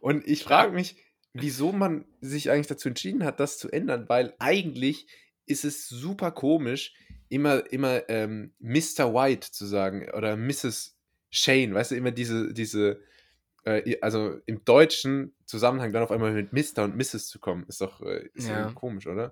Und 0.00 0.26
ich 0.26 0.44
frage 0.44 0.72
mich, 0.72 0.96
wieso 1.40 1.72
man 1.72 2.04
sich 2.20 2.50
eigentlich 2.50 2.66
dazu 2.66 2.88
entschieden 2.88 3.24
hat, 3.24 3.40
das 3.40 3.58
zu 3.58 3.70
ändern, 3.70 4.08
weil 4.08 4.34
eigentlich 4.38 5.06
ist 5.46 5.64
es 5.64 5.88
super 5.88 6.30
komisch, 6.30 6.94
immer, 7.28 7.70
immer 7.72 8.08
ähm, 8.08 8.52
Mr. 8.58 9.12
White 9.14 9.50
zu 9.50 9.66
sagen 9.66 10.08
oder 10.16 10.36
Mrs. 10.36 10.96
Shane, 11.30 11.74
weißt 11.74 11.90
du, 11.90 11.94
immer 11.96 12.10
diese, 12.10 12.52
diese, 12.54 13.00
äh, 13.64 13.98
also 14.00 14.38
im 14.46 14.64
deutschen 14.64 15.34
Zusammenhang 15.44 15.92
dann 15.92 16.02
auf 16.02 16.10
einmal 16.10 16.32
mit 16.32 16.52
Mr. 16.52 16.84
und 16.84 16.96
Mrs. 16.96 17.28
zu 17.28 17.38
kommen, 17.38 17.64
ist 17.68 17.80
doch, 17.80 18.00
äh, 18.02 18.28
ist 18.34 18.48
Ja. 18.48 18.70
komisch, 18.72 19.06
oder? 19.06 19.30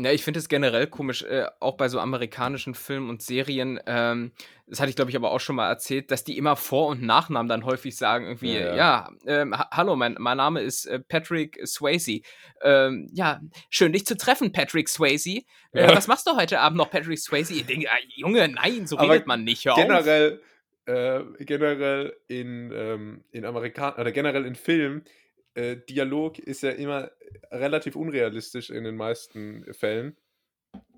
Ja, 0.00 0.12
ich 0.12 0.22
finde 0.22 0.38
es 0.38 0.48
generell 0.48 0.86
komisch, 0.86 1.24
äh, 1.24 1.46
auch 1.58 1.76
bei 1.76 1.88
so 1.88 1.98
amerikanischen 1.98 2.74
Filmen 2.74 3.10
und 3.10 3.20
Serien, 3.20 3.80
ähm, 3.86 4.30
das 4.68 4.78
hatte 4.78 4.90
ich, 4.90 4.96
glaube 4.96 5.10
ich, 5.10 5.16
aber 5.16 5.32
auch 5.32 5.40
schon 5.40 5.56
mal 5.56 5.68
erzählt, 5.68 6.10
dass 6.12 6.22
die 6.22 6.36
immer 6.38 6.54
Vor- 6.54 6.86
und 6.88 7.02
Nachnamen 7.02 7.48
dann 7.48 7.64
häufig 7.64 7.96
sagen, 7.96 8.26
irgendwie, 8.26 8.54
Ja, 8.54 8.60
ja, 8.60 8.76
ja. 8.76 9.10
ähm, 9.26 9.58
ha 9.58 9.68
hallo, 9.72 9.96
mein, 9.96 10.14
mein 10.20 10.36
Name 10.36 10.60
ist 10.60 10.84
äh, 10.86 11.00
Patrick 11.00 11.58
Swayze. 11.66 12.20
Ähm, 12.62 13.08
ja, 13.12 13.40
schön 13.70 13.92
dich 13.92 14.06
zu 14.06 14.16
treffen, 14.16 14.52
Patrick 14.52 14.88
Swayze. 14.88 15.40
Äh, 15.72 15.82
Ja. 15.88 15.96
was 15.96 16.06
machst 16.06 16.28
du 16.28 16.36
heute 16.36 16.60
Abend 16.60 16.76
noch, 16.78 16.90
Patrick 16.90 17.18
Swayze? 17.18 17.54
Ich 17.54 17.66
denke, 17.66 17.88
ah, 17.90 17.96
Junge, 18.14 18.46
nein, 18.48 18.86
so 18.86 18.98
Aber 18.98 19.14
redet 19.14 19.26
man 19.26 19.42
nicht, 19.42 19.64
hör 19.64 19.72
auf. 19.74 19.80
generell, 19.80 20.40
äh, 20.86 21.20
generell 21.40 22.16
in, 22.28 22.70
ähm, 22.72 23.24
in 23.32 23.44
Amerikan 23.44 23.94
oder 23.94 24.12
generell 24.12 24.44
in 24.46 24.54
Filmen, 24.54 25.02
äh, 25.58 25.76
Dialog 25.88 26.38
ist 26.38 26.62
ja 26.62 26.70
immer 26.70 27.10
relativ 27.50 27.96
unrealistisch 27.96 28.70
in 28.70 28.84
den 28.84 28.96
meisten 28.96 29.66
Fällen. 29.74 30.16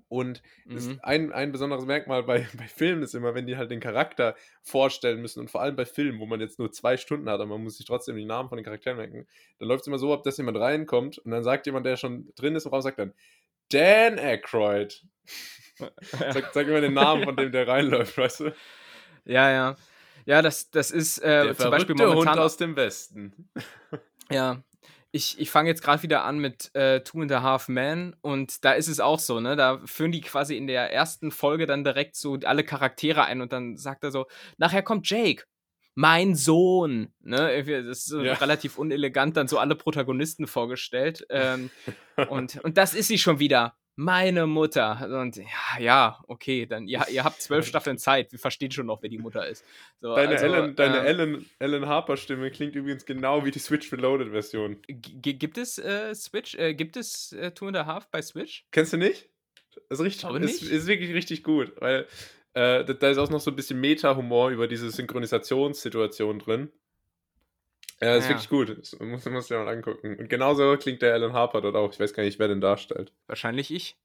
Und 0.07 0.41
Mhm. 0.65 0.99
ein, 1.03 1.31
ein 1.31 1.51
besonderes 1.53 1.85
Merkmal 1.85 2.23
bei, 2.23 2.45
bei 2.57 2.67
Filmen 2.67 3.01
ist 3.01 3.15
immer, 3.15 3.33
wenn 3.33 3.47
die 3.47 3.57
halt 3.57 3.71
den 3.71 3.79
Charakter 3.79 4.35
vorstellen 4.61 5.21
müssen 5.21 5.39
und 5.39 5.49
vor 5.49 5.61
allem 5.61 5.75
bei 5.75 5.85
Filmen, 5.85 6.19
wo 6.19 6.25
man 6.25 6.41
jetzt 6.41 6.59
nur 6.59 6.71
zwei 6.71 6.97
Stunden 6.97 7.29
hat, 7.29 7.39
aber 7.39 7.45
man 7.47 7.63
muss 7.63 7.77
sich 7.77 7.85
trotzdem 7.85 8.15
die 8.17 8.25
Namen 8.25 8.49
von 8.49 8.57
den 8.57 8.65
Charakteren 8.65 8.97
merken, 8.97 9.25
dann 9.59 9.67
läuft 9.67 9.81
es 9.81 9.87
immer 9.87 9.97
so 9.97 10.13
ab, 10.13 10.23
dass 10.23 10.37
jemand 10.37 10.57
reinkommt 10.57 11.17
und 11.17 11.31
dann 11.31 11.43
sagt 11.43 11.65
jemand, 11.65 11.85
der 11.85 11.97
schon 11.97 12.31
drin 12.35 12.55
ist 12.55 12.65
im 12.65 12.71
Raum, 12.71 12.81
sagt 12.81 12.99
dann 12.99 13.13
Dan 13.71 14.19
Aykroyd. 14.19 15.03
Sagt 16.11 16.53
sag 16.53 16.67
immer 16.67 16.81
den 16.81 16.93
Namen 16.93 17.23
von 17.23 17.35
dem, 17.37 17.51
der 17.51 17.67
reinläuft, 17.67 18.17
weißt 18.17 18.41
du? 18.41 18.55
Ja, 19.23 19.49
ja. 19.49 19.75
Ja, 20.25 20.41
das, 20.41 20.69
das 20.69 20.91
ist 20.91 21.19
äh, 21.19 21.55
zum 21.55 21.71
Beispiel 21.71 21.95
verrückte 21.95 22.03
Hund 22.03 22.13
momentan 22.15 22.39
aus 22.39 22.57
dem 22.57 22.75
Westen. 22.75 23.49
Ja, 24.33 24.63
ich, 25.11 25.37
ich 25.39 25.51
fange 25.51 25.69
jetzt 25.69 25.83
gerade 25.83 26.03
wieder 26.03 26.23
an 26.23 26.39
mit 26.39 26.73
äh, 26.73 27.01
Two 27.03 27.21
and 27.21 27.31
a 27.31 27.41
Half 27.41 27.67
Men 27.67 28.15
und 28.21 28.63
da 28.63 28.71
ist 28.71 28.87
es 28.87 28.99
auch 29.01 29.19
so, 29.19 29.39
ne? 29.41 29.55
Da 29.55 29.81
führen 29.85 30.11
die 30.11 30.21
quasi 30.21 30.55
in 30.55 30.67
der 30.67 30.93
ersten 30.93 31.31
Folge 31.31 31.65
dann 31.65 31.83
direkt 31.83 32.15
so 32.15 32.37
alle 32.45 32.63
Charaktere 32.63 33.25
ein 33.25 33.41
und 33.41 33.51
dann 33.51 33.77
sagt 33.77 34.03
er 34.05 34.11
so, 34.11 34.27
nachher 34.57 34.83
kommt 34.83 35.09
Jake, 35.09 35.43
mein 35.95 36.35
Sohn, 36.35 37.13
ne? 37.19 37.63
Das 37.65 37.97
ist 37.99 38.05
so 38.05 38.21
Ja. 38.23 38.35
relativ 38.35 38.77
unelegant 38.77 39.35
dann 39.35 39.49
so 39.49 39.57
alle 39.59 39.75
Protagonisten 39.75 40.47
vorgestellt 40.47 41.25
ähm, 41.29 41.69
und, 42.29 42.63
und 42.63 42.77
das 42.77 42.93
ist 42.93 43.07
sie 43.09 43.17
schon 43.17 43.39
wieder. 43.39 43.75
Meine 43.95 44.47
Mutter. 44.47 45.09
Und 45.21 45.35
ja, 45.35 45.79
ja, 45.79 46.23
okay, 46.27 46.65
dann, 46.65 46.87
ja, 46.87 47.05
ihr 47.07 47.23
habt 47.23 47.41
zwölf 47.41 47.65
Staffeln 47.67 47.97
Zeit. 47.97 48.31
Wir 48.31 48.39
verstehen 48.39 48.71
schon 48.71 48.85
noch, 48.85 49.01
wer 49.01 49.09
die 49.09 49.17
Mutter 49.17 49.47
ist. 49.47 49.65
So, 49.99 50.15
Deine, 50.15 50.33
also, 50.33 50.45
Ellen, 50.45 50.75
deine 50.75 50.97
ähm, 50.99 51.05
Ellen, 51.05 51.49
Ellen 51.59 51.85
Harper-Stimme 51.85 52.51
klingt 52.51 52.75
übrigens 52.75 53.05
genau 53.05 53.45
wie 53.45 53.51
die 53.51 53.59
Switch 53.59 53.91
Reloaded-Version. 53.91 54.81
Gibt 54.87 55.57
es 55.57 55.77
äh, 55.77 56.15
Switch? 56.15 56.55
Äh, 56.55 56.73
gibt 56.73 56.97
es 56.97 57.33
äh, 57.33 57.51
Two 57.51 57.67
and 57.67 57.77
a 57.77 57.85
Half 57.85 58.09
bei 58.09 58.21
Switch? 58.21 58.65
Kennst 58.71 58.93
du 58.93 58.97
nicht? 58.97 59.29
Ist 59.89 60.01
richtig, 60.01 60.29
ist, 60.41 60.63
ist 60.63 60.87
wirklich 60.87 61.13
richtig 61.13 61.43
gut, 61.43 61.73
weil 61.79 62.07
äh, 62.53 62.83
da, 62.83 62.93
da 62.93 63.09
ist 63.09 63.17
auch 63.17 63.29
noch 63.29 63.39
so 63.39 63.51
ein 63.51 63.55
bisschen 63.55 63.79
Meta-Humor 63.79 64.49
über 64.49 64.67
diese 64.67 64.89
Synchronisationssituation 64.89 66.39
drin. 66.39 66.71
Ja, 68.03 68.15
ist 68.15 68.23
Ah, 68.25 68.27
ja. 68.27 68.29
wirklich 68.29 68.49
gut. 68.49 68.77
Das 68.79 68.99
muss, 68.99 69.25
muss 69.25 69.47
dir 69.47 69.57
mal 69.63 69.67
angucken. 69.67 70.17
Und 70.17 70.29
genauso 70.29 70.75
klingt 70.77 71.01
der 71.01 71.13
Alan 71.13 71.33
Harper 71.33 71.61
dort 71.61 71.75
auch. 71.75 71.91
Ich 71.93 71.99
weiß 71.99 72.13
gar 72.13 72.23
nicht, 72.23 72.39
wer 72.39 72.47
den 72.47 72.61
darstellt. 72.61 73.13
Wahrscheinlich 73.27 73.71
ich. 73.71 73.95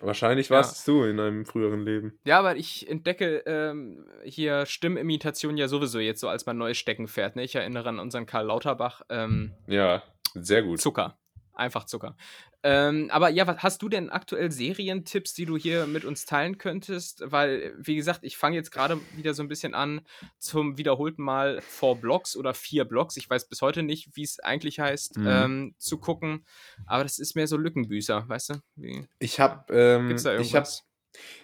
Wahrscheinlich 0.00 0.48
Ja. 0.48 0.56
warst 0.56 0.88
du 0.88 1.04
in 1.04 1.20
einem 1.20 1.44
früheren 1.44 1.80
Leben. 1.84 2.18
Ja, 2.24 2.38
aber 2.38 2.56
ich 2.56 2.88
entdecke 2.88 3.42
ähm, 3.44 4.06
hier 4.24 4.64
Stimmimitation 4.64 5.58
ja 5.58 5.68
sowieso 5.68 5.98
jetzt 5.98 6.20
so 6.20 6.28
als 6.28 6.46
mein 6.46 6.56
neues 6.56 6.78
Steckenpferd. 6.78 7.36
Ne? 7.36 7.44
Ich 7.44 7.54
erinnere 7.54 7.90
an 7.90 7.98
unseren 7.98 8.24
Karl 8.24 8.46
Lauterbach. 8.46 9.02
Ähm, 9.10 9.52
Ja, 9.66 10.02
sehr 10.34 10.62
gut. 10.62 10.80
Zucker. 10.80 11.18
Einfach 11.54 11.84
Zucker. 11.84 12.16
Ähm, 12.62 13.08
aber 13.10 13.28
ja, 13.28 13.46
was 13.46 13.62
hast 13.62 13.82
du 13.82 13.88
denn 13.88 14.08
aktuell 14.08 14.50
Serientipps, 14.50 15.34
die 15.34 15.44
du 15.44 15.56
hier 15.58 15.86
mit 15.86 16.04
uns 16.04 16.24
teilen 16.24 16.56
könntest? 16.58 17.22
Weil, 17.26 17.74
wie 17.76 17.96
gesagt, 17.96 18.20
ich 18.22 18.36
fange 18.36 18.56
jetzt 18.56 18.70
gerade 18.70 18.98
wieder 19.16 19.34
so 19.34 19.42
ein 19.42 19.48
bisschen 19.48 19.74
an 19.74 20.00
zum 20.38 20.78
wiederholten 20.78 21.22
Mal 21.22 21.60
Four 21.60 22.00
Blocks 22.00 22.36
oder 22.36 22.54
vier 22.54 22.84
Blocks. 22.84 23.16
Ich 23.16 23.28
weiß 23.28 23.48
bis 23.48 23.60
heute 23.60 23.82
nicht, 23.82 24.16
wie 24.16 24.22
es 24.22 24.38
eigentlich 24.40 24.78
heißt, 24.80 25.16
Mhm. 25.18 25.26
ähm, 25.28 25.74
zu 25.78 25.98
gucken. 25.98 26.46
Aber 26.86 27.02
das 27.02 27.18
ist 27.18 27.34
mehr 27.34 27.46
so 27.46 27.56
Lückenbüßer, 27.56 28.28
weißt 28.28 28.50
du? 28.50 28.54
Wie, 28.76 29.06
Ich 29.18 29.38
habe 29.40 29.72
ähm, 29.74 30.16
ich 30.16 30.24
hab, 30.24 30.32
irgendwas? 30.34 30.84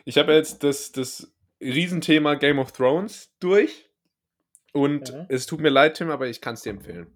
ich 0.04 0.16
hab 0.18 0.28
jetzt 0.28 0.62
das, 0.62 0.92
das 0.92 1.30
Riesenthema 1.60 2.34
Game 2.34 2.58
of 2.60 2.72
Thrones 2.72 3.30
durch. 3.40 3.84
Und 4.72 5.12
Mhm. 5.12 5.26
es 5.28 5.46
tut 5.46 5.60
mir 5.60 5.70
leid, 5.70 5.96
Tim, 5.96 6.10
aber 6.10 6.28
ich 6.28 6.40
kann 6.40 6.54
es 6.54 6.62
dir 6.62 6.70
empfehlen. 6.70 7.08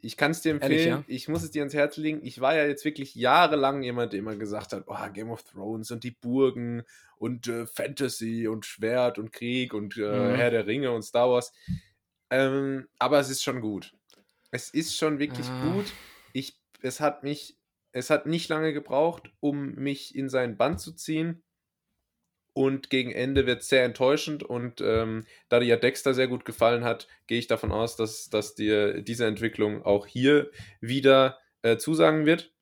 Ich 0.00 0.16
kann 0.16 0.30
es 0.30 0.42
dir 0.42 0.50
Ehrlich, 0.60 0.62
empfehlen. 0.62 0.88
ja? 1.00 1.04
Ich 1.08 1.26
muss 1.28 1.42
es 1.42 1.50
dir 1.50 1.62
ans 1.62 1.74
Herz 1.74 1.96
legen. 1.96 2.20
Ich 2.22 2.40
war 2.40 2.54
ja 2.54 2.64
jetzt 2.66 2.84
wirklich 2.84 3.14
jahrelang 3.16 3.82
jemand, 3.82 4.12
der 4.12 4.20
immer 4.20 4.36
gesagt 4.36 4.72
hat, 4.72 4.84
oh, 4.86 5.12
Game 5.12 5.30
of 5.30 5.42
Thrones 5.42 5.90
und 5.90 6.04
die 6.04 6.12
Burgen 6.12 6.82
und 7.16 7.48
äh, 7.48 7.66
Fantasy 7.66 8.46
und 8.46 8.64
Schwert 8.64 9.18
und 9.18 9.32
Krieg 9.32 9.74
und 9.74 9.96
äh, 9.96 10.00
Mhm. 10.02 10.34
Herr 10.36 10.50
der 10.52 10.66
Ringe 10.66 10.92
und 10.92 11.02
Star 11.02 11.28
Wars. 11.30 11.52
Ähm, 12.30 12.86
aber 12.98 13.18
es 13.18 13.30
ist 13.30 13.42
schon 13.42 13.60
gut. 13.60 13.92
Es 14.50 14.70
ist 14.70 14.96
schon 14.96 15.18
wirklich 15.18 15.46
Ah. 15.48 15.72
gut. 15.72 15.86
Ich, 16.32 16.60
es 16.80 17.00
hat 17.00 17.22
mich, 17.24 17.56
es 17.92 18.10
hat 18.10 18.26
nicht 18.26 18.48
lange 18.48 18.72
gebraucht, 18.72 19.32
um 19.40 19.74
mich 19.74 20.14
in 20.14 20.28
seinen 20.28 20.56
Bann 20.56 20.78
zu 20.78 20.92
ziehen. 20.92 21.42
Und 22.58 22.90
gegen 22.90 23.12
Ende 23.12 23.46
wird 23.46 23.62
es 23.62 23.68
sehr 23.68 23.84
enttäuschend. 23.84 24.42
Und 24.42 24.80
ähm, 24.80 25.26
da 25.48 25.60
dir 25.60 25.66
ja 25.66 25.76
Dexter 25.76 26.12
sehr 26.12 26.26
gut 26.26 26.44
gefallen 26.44 26.82
hat, 26.82 27.06
gehe 27.28 27.38
ich 27.38 27.46
davon 27.46 27.70
aus, 27.70 27.94
dass, 27.94 28.30
dass 28.30 28.56
dir 28.56 29.00
diese 29.00 29.26
Entwicklung 29.26 29.84
auch 29.84 30.08
hier 30.08 30.50
wieder 30.80 31.38
äh, 31.62 31.76
zusagen 31.76 32.26
wird. 32.26 32.52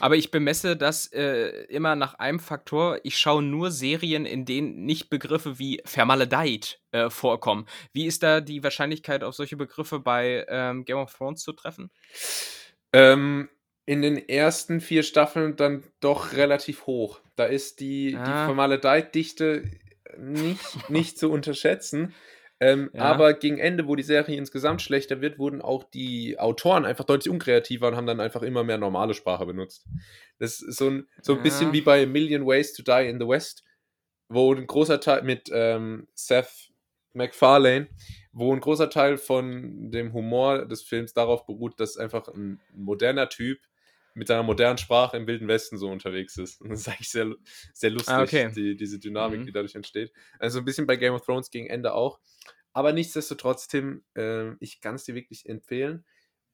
Aber 0.00 0.16
ich 0.16 0.30
bemesse 0.30 0.78
das 0.78 1.12
äh, 1.12 1.64
immer 1.64 1.94
nach 1.94 2.14
einem 2.14 2.40
Faktor. 2.40 3.00
Ich 3.02 3.18
schaue 3.18 3.42
nur 3.42 3.70
Serien, 3.70 4.24
in 4.24 4.46
denen 4.46 4.86
nicht 4.86 5.10
Begriffe 5.10 5.58
wie 5.58 5.82
vermaledeit 5.84 6.80
äh, 6.92 7.10
vorkommen. 7.10 7.66
Wie 7.92 8.06
ist 8.06 8.22
da 8.22 8.40
die 8.40 8.62
Wahrscheinlichkeit, 8.62 9.24
auf 9.24 9.34
solche 9.34 9.58
Begriffe 9.58 10.00
bei 10.00 10.46
ähm, 10.48 10.86
Game 10.86 10.96
of 10.96 11.12
Thrones 11.12 11.42
zu 11.42 11.52
treffen? 11.52 11.90
Ähm, 12.94 13.50
in 13.90 14.02
den 14.02 14.28
ersten 14.28 14.80
vier 14.80 15.02
Staffeln 15.02 15.56
dann 15.56 15.82
doch 15.98 16.32
relativ 16.34 16.86
hoch. 16.86 17.20
Da 17.34 17.46
ist 17.46 17.80
die, 17.80 18.10
die 18.12 18.16
Ah. 18.16 18.46
Formaledeitdichte 18.46 19.64
nicht, 20.16 20.60
nicht 20.90 21.18
zu 21.18 21.28
unterschätzen. 21.32 22.14
Ähm, 22.60 22.90
Ja. 22.92 23.02
Aber 23.02 23.32
gegen 23.34 23.58
Ende, 23.58 23.88
wo 23.88 23.96
die 23.96 24.04
Serie 24.04 24.36
insgesamt 24.36 24.80
schlechter 24.80 25.20
wird, 25.20 25.40
wurden 25.40 25.60
auch 25.60 25.82
die 25.82 26.38
Autoren 26.38 26.84
einfach 26.84 27.04
deutlich 27.04 27.30
unkreativer 27.32 27.88
und 27.88 27.96
haben 27.96 28.06
dann 28.06 28.20
einfach 28.20 28.42
immer 28.42 28.62
mehr 28.62 28.78
normale 28.78 29.14
Sprache 29.14 29.44
benutzt. 29.46 29.86
Das 30.38 30.60
ist 30.62 30.76
so 30.78 30.88
ein, 30.88 31.08
so 31.20 31.34
ein 31.34 31.42
bisschen 31.42 31.68
Ja. 31.68 31.72
wie 31.72 31.80
bei 31.80 32.02
A 32.04 32.06
Million 32.06 32.46
Ways 32.46 32.72
to 32.74 32.82
Die 32.84 33.08
in 33.08 33.18
the 33.18 33.26
West, 33.26 33.64
wo 34.28 34.54
ein 34.54 34.68
großer 34.68 35.00
Teil 35.00 35.22
mit 35.22 35.50
ähm, 35.52 36.06
Seth 36.14 36.70
MacFarlane, 37.14 37.88
wo 38.32 38.52
ein 38.54 38.60
großer 38.60 38.88
Teil 38.88 39.16
von 39.18 39.90
dem 39.90 40.12
Humor 40.12 40.64
des 40.66 40.82
Films 40.82 41.12
darauf 41.12 41.44
beruht, 41.44 41.80
dass 41.80 41.96
einfach 41.96 42.28
ein 42.28 42.60
moderner 42.72 43.28
Typ 43.28 43.58
mit 44.20 44.28
seiner 44.28 44.42
modernen 44.44 44.78
Sprache 44.78 45.16
im 45.16 45.26
Wilden 45.26 45.48
Westen 45.48 45.78
so 45.78 45.88
unterwegs 45.88 46.36
ist. 46.36 46.60
Und 46.60 46.68
das 46.70 46.80
ist 46.82 46.88
eigentlich 46.88 47.08
sehr, 47.10 47.34
sehr 47.72 47.90
lustig, 47.90 48.14
Ah, 48.14 48.22
okay. 48.22 48.52
die, 48.54 48.76
diese 48.76 48.98
Dynamik, 49.00 49.40
Mhm. 49.40 49.46
die 49.46 49.52
dadurch 49.52 49.74
entsteht. 49.74 50.12
Also 50.38 50.58
ein 50.58 50.64
bisschen 50.64 50.86
bei 50.86 50.96
Game 50.96 51.14
of 51.14 51.24
Thrones 51.24 51.50
gegen 51.50 51.66
Ende 51.66 51.94
auch. 51.94 52.20
Aber 52.74 52.92
nichtsdestotrotz, 52.92 53.66
Tim, 53.66 54.04
äh, 54.14 54.52
ich 54.60 54.80
kann 54.80 54.94
es 54.94 55.04
dir 55.04 55.14
wirklich 55.14 55.48
empfehlen. 55.48 56.04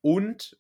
Und 0.01 0.57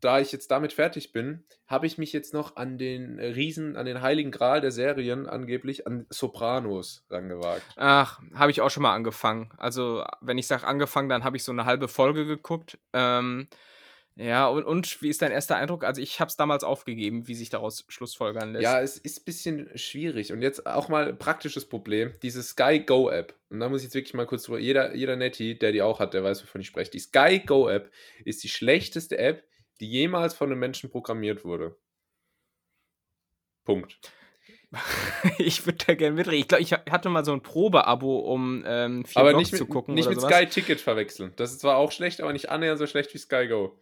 da 0.00 0.18
ich 0.18 0.32
jetzt 0.32 0.50
damit 0.50 0.72
fertig 0.72 1.12
bin, 1.12 1.44
habe 1.68 1.86
ich 1.86 1.96
mich 1.96 2.12
jetzt 2.12 2.34
noch 2.34 2.56
an 2.56 2.76
den 2.76 3.20
Riesen, 3.20 3.76
an 3.76 3.86
den 3.86 4.02
heiligen 4.02 4.32
Gral 4.32 4.60
der 4.60 4.72
Serien 4.72 5.28
angeblich, 5.28 5.86
an 5.86 6.06
Sopranos 6.10 7.04
rangewagt. 7.08 7.62
Ach, 7.76 8.20
habe 8.34 8.50
ich 8.50 8.60
auch 8.60 8.70
schon 8.70 8.82
mal 8.82 8.94
angefangen. 8.94 9.52
Also, 9.58 10.04
wenn 10.20 10.38
ich 10.38 10.48
sage 10.48 10.66
angefangen, 10.66 11.08
dann 11.08 11.22
habe 11.22 11.36
ich 11.36 11.44
so 11.44 11.52
eine 11.52 11.66
halbe 11.66 11.86
Folge 11.86 12.26
geguckt. 12.26 12.78
Ähm, 12.92 13.46
ja, 14.16 14.46
und, 14.46 14.64
und 14.64 15.00
wie 15.00 15.08
ist 15.08 15.22
dein 15.22 15.32
erster 15.32 15.56
Eindruck? 15.56 15.84
Also, 15.84 16.02
ich 16.02 16.20
habe 16.20 16.28
es 16.28 16.36
damals 16.36 16.64
aufgegeben, 16.64 17.28
wie 17.28 17.34
sich 17.34 17.48
daraus 17.48 17.84
schlussfolgern 17.88 18.52
lässt. 18.52 18.62
Ja, 18.62 18.80
es 18.80 18.98
ist 18.98 19.20
ein 19.20 19.24
bisschen 19.24 19.70
schwierig. 19.78 20.32
Und 20.32 20.42
jetzt 20.42 20.66
auch 20.66 20.88
mal 20.88 21.08
ein 21.08 21.18
praktisches 21.18 21.66
Problem. 21.66 22.12
Diese 22.22 22.42
Sky 22.42 22.80
Go 22.80 23.08
App. 23.08 23.34
Und 23.48 23.60
da 23.60 23.68
muss 23.68 23.80
ich 23.80 23.84
jetzt 23.84 23.94
wirklich 23.94 24.14
mal 24.14 24.26
kurz 24.26 24.44
drüber. 24.44 24.58
Jeder, 24.58 24.94
jeder 24.94 25.16
Netti, 25.16 25.58
der 25.58 25.72
die 25.72 25.82
auch 25.82 25.98
hat, 25.98 26.12
der 26.12 26.22
weiß, 26.22 26.42
wovon 26.42 26.60
ich 26.60 26.66
spreche. 26.66 26.90
Die 26.90 26.98
Sky 26.98 27.40
Go 27.40 27.68
App 27.68 27.90
ist 28.24 28.44
die 28.44 28.48
schlechteste 28.48 29.16
App, 29.16 29.44
die 29.80 29.88
jemals 29.88 30.34
von 30.34 30.50
einem 30.50 30.60
Menschen 30.60 30.90
programmiert 30.90 31.44
wurde. 31.44 31.76
Punkt. 33.64 33.98
ich 35.38 35.66
würde 35.66 35.84
da 35.86 35.94
gerne 35.94 36.16
mitreden. 36.16 36.40
Ich 36.40 36.48
glaube, 36.48 36.62
ich 36.62 36.72
hatte 36.72 37.08
mal 37.08 37.24
so 37.24 37.32
ein 37.32 37.42
Probeabo, 37.42 38.18
um 38.20 38.64
ähm, 38.66 39.04
vier 39.04 39.20
aber 39.20 39.34
nicht 39.34 39.54
zu 39.54 39.64
mit, 39.64 39.70
gucken 39.70 39.94
nicht 39.94 40.08
mit 40.08 40.20
sowas. 40.20 40.34
Sky 40.34 40.46
Ticket 40.46 40.80
verwechseln. 40.80 41.32
Das 41.36 41.52
ist 41.52 41.60
zwar 41.60 41.76
auch 41.76 41.92
schlecht, 41.92 42.20
aber 42.20 42.32
nicht 42.32 42.50
annähernd 42.50 42.78
so 42.78 42.86
schlecht 42.86 43.12
wie 43.14 43.18
Sky 43.18 43.48
Go. 43.48 43.78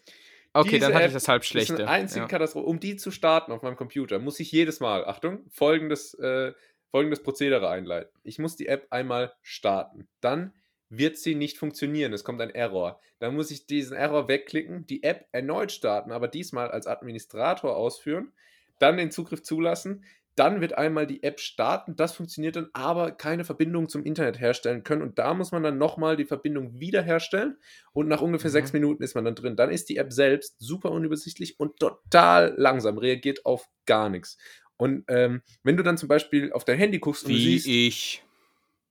Okay, 0.52 0.70
Diese 0.70 0.80
dann 0.80 0.94
hatte 0.94 1.04
ich 1.04 1.10
App 1.10 1.14
das 1.14 1.28
halb 1.28 1.42
Das 1.42 1.46
ist 1.46 1.50
schlechte. 1.50 1.74
eine 1.76 1.88
einzige 1.88 2.22
ja. 2.22 2.28
Katastrophe. 2.28 2.66
Um 2.66 2.80
die 2.80 2.96
zu 2.96 3.10
starten 3.10 3.52
auf 3.52 3.62
meinem 3.62 3.76
Computer, 3.76 4.18
muss 4.18 4.40
ich 4.40 4.50
jedes 4.50 4.80
Mal, 4.80 5.04
Achtung, 5.04 5.44
folgendes, 5.50 6.14
äh, 6.14 6.52
folgendes 6.90 7.22
Prozedere 7.22 7.68
einleiten. 7.70 8.10
Ich 8.24 8.40
muss 8.40 8.56
die 8.56 8.66
App 8.66 8.88
einmal 8.90 9.32
starten. 9.42 10.08
Dann 10.20 10.52
wird 10.88 11.18
sie 11.18 11.36
nicht 11.36 11.56
funktionieren. 11.56 12.12
Es 12.12 12.24
kommt 12.24 12.40
ein 12.40 12.50
Error. 12.50 13.00
Dann 13.20 13.36
muss 13.36 13.52
ich 13.52 13.66
diesen 13.66 13.96
Error 13.96 14.26
wegklicken, 14.26 14.86
die 14.86 15.04
App 15.04 15.28
erneut 15.30 15.70
starten, 15.70 16.10
aber 16.10 16.26
diesmal 16.26 16.70
als 16.70 16.88
Administrator 16.88 17.76
ausführen. 17.76 18.32
dann 18.80 18.96
den 18.96 19.10
Zugriff 19.10 19.42
zulassen, 19.42 20.04
dann 20.36 20.60
wird 20.60 20.72
einmal 20.78 21.06
die 21.06 21.22
App 21.22 21.40
starten, 21.40 21.96
das 21.96 22.14
funktioniert 22.14 22.56
dann, 22.56 22.70
aber 22.72 23.10
keine 23.10 23.44
Verbindung 23.44 23.88
zum 23.88 24.04
Internet 24.04 24.40
herstellen 24.40 24.84
können. 24.84 25.02
Und 25.02 25.18
da 25.18 25.34
muss 25.34 25.52
man 25.52 25.62
dann 25.62 25.76
nochmal 25.76 26.16
die 26.16 26.24
Verbindung 26.24 26.78
wiederherstellen 26.80 27.58
und 27.92 28.08
nach 28.08 28.20
ungefähr 28.22 28.48
Mhm. 28.50 28.52
sechs 28.52 28.72
Minuten 28.72 29.02
ist 29.02 29.14
man 29.14 29.24
dann 29.24 29.34
drin. 29.34 29.56
Dann 29.56 29.70
ist 29.70 29.88
die 29.88 29.96
App 29.96 30.12
selbst 30.12 30.56
super 30.58 30.90
unübersichtlich 30.92 31.58
und 31.60 31.78
total 31.78 32.54
langsam, 32.56 32.96
reagiert 32.98 33.44
auf 33.44 33.66
gar 33.86 34.08
nichts. 34.08 34.38
Und 34.76 35.04
ähm, 35.08 35.42
wenn 35.62 35.76
du 35.76 35.82
dann 35.82 35.98
zum 35.98 36.08
Beispiel 36.08 36.52
auf 36.52 36.64
dein 36.64 36.78
Handy 36.78 37.00
guckst 37.00 37.24
und 37.26 37.32
Wie 37.32 37.58
siehst, 37.58 37.66
ich. 37.66 38.24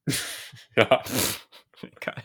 ja, 0.76 1.02
Geil. 2.02 2.24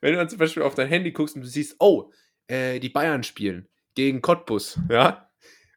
wenn 0.00 0.12
du 0.12 0.18
dann 0.18 0.28
zum 0.28 0.38
Beispiel 0.38 0.62
auf 0.62 0.74
dein 0.74 0.88
Handy 0.88 1.12
guckst 1.12 1.34
und 1.34 1.42
du 1.42 1.48
siehst, 1.48 1.76
oh, 1.80 2.10
äh, 2.46 2.78
die 2.78 2.90
Bayern 2.90 3.22
spielen 3.22 3.68
gegen 3.94 4.20
Cottbus, 4.22 4.78
ja, 4.90 5.28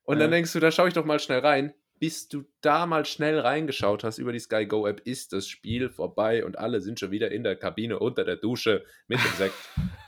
und 0.04 0.20
dann 0.20 0.30
denkst 0.32 0.54
du, 0.54 0.60
da 0.60 0.70
schaue 0.72 0.88
ich 0.90 0.94
doch 0.94 1.06
mal 1.06 1.20
schnell 1.20 1.40
rein. 1.40 1.74
Bis 2.00 2.28
du 2.28 2.44
da 2.62 2.86
mal 2.86 3.06
schnell 3.06 3.40
reingeschaut 3.40 4.04
hast 4.04 4.18
über 4.18 4.34
die 4.34 4.40
Sky 4.40 4.66
Go 4.66 4.86
App, 4.86 5.02
ist 5.06 5.34
das 5.34 5.48
Spiel 5.48 5.90
vorbei 5.90 6.44
und 6.46 6.58
alle 6.58 6.82
sind 6.82 7.00
schon 7.00 7.12
wieder 7.12 7.32
in 7.32 7.44
der 7.44 7.56
Kabine 7.56 8.00
unter 8.00 8.26
der 8.26 8.36
Dusche 8.36 8.84
mit 9.08 9.20
dem 9.20 9.32
Sekt. 9.38 9.56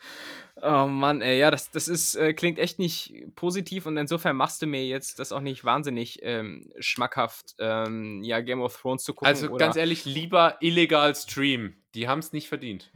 Oh 0.65 0.87
Mann, 0.87 1.23
ey, 1.23 1.41
ja, 1.41 1.51
das, 1.51 1.73
das 1.73 1.89
ist, 1.89 2.15
äh, 2.15 2.35
klingt 2.35 2.61
echt 2.61 2.79
nicht 2.79 3.35
positiv 3.35 3.85
und 3.87 3.97
insofern 3.97 4.37
machst 4.37 4.63
du 4.63 4.67
mir 4.67 4.87
jetzt 4.87 5.19
das 5.19 5.33
auch 5.33 5.41
nicht 5.41 5.65
wahnsinnig 5.65 6.21
ähm, 6.23 6.71
schmackhaft, 6.79 7.57
ähm, 7.59 8.23
ja, 8.23 8.41
Game 8.41 8.61
of 8.61 8.81
Thrones 8.81 9.03
zu 9.03 9.13
gucken. 9.13 9.27
Also 9.27 9.49
oder, 9.49 9.59
ganz 9.59 9.75
ehrlich, 9.75 10.05
lieber 10.05 10.59
illegal 10.61 11.17
streamen. 11.17 11.83
Die 11.97 12.07
haben 12.07 12.21
es 12.21 12.33
nicht 12.33 12.49
verdient. 12.49 12.93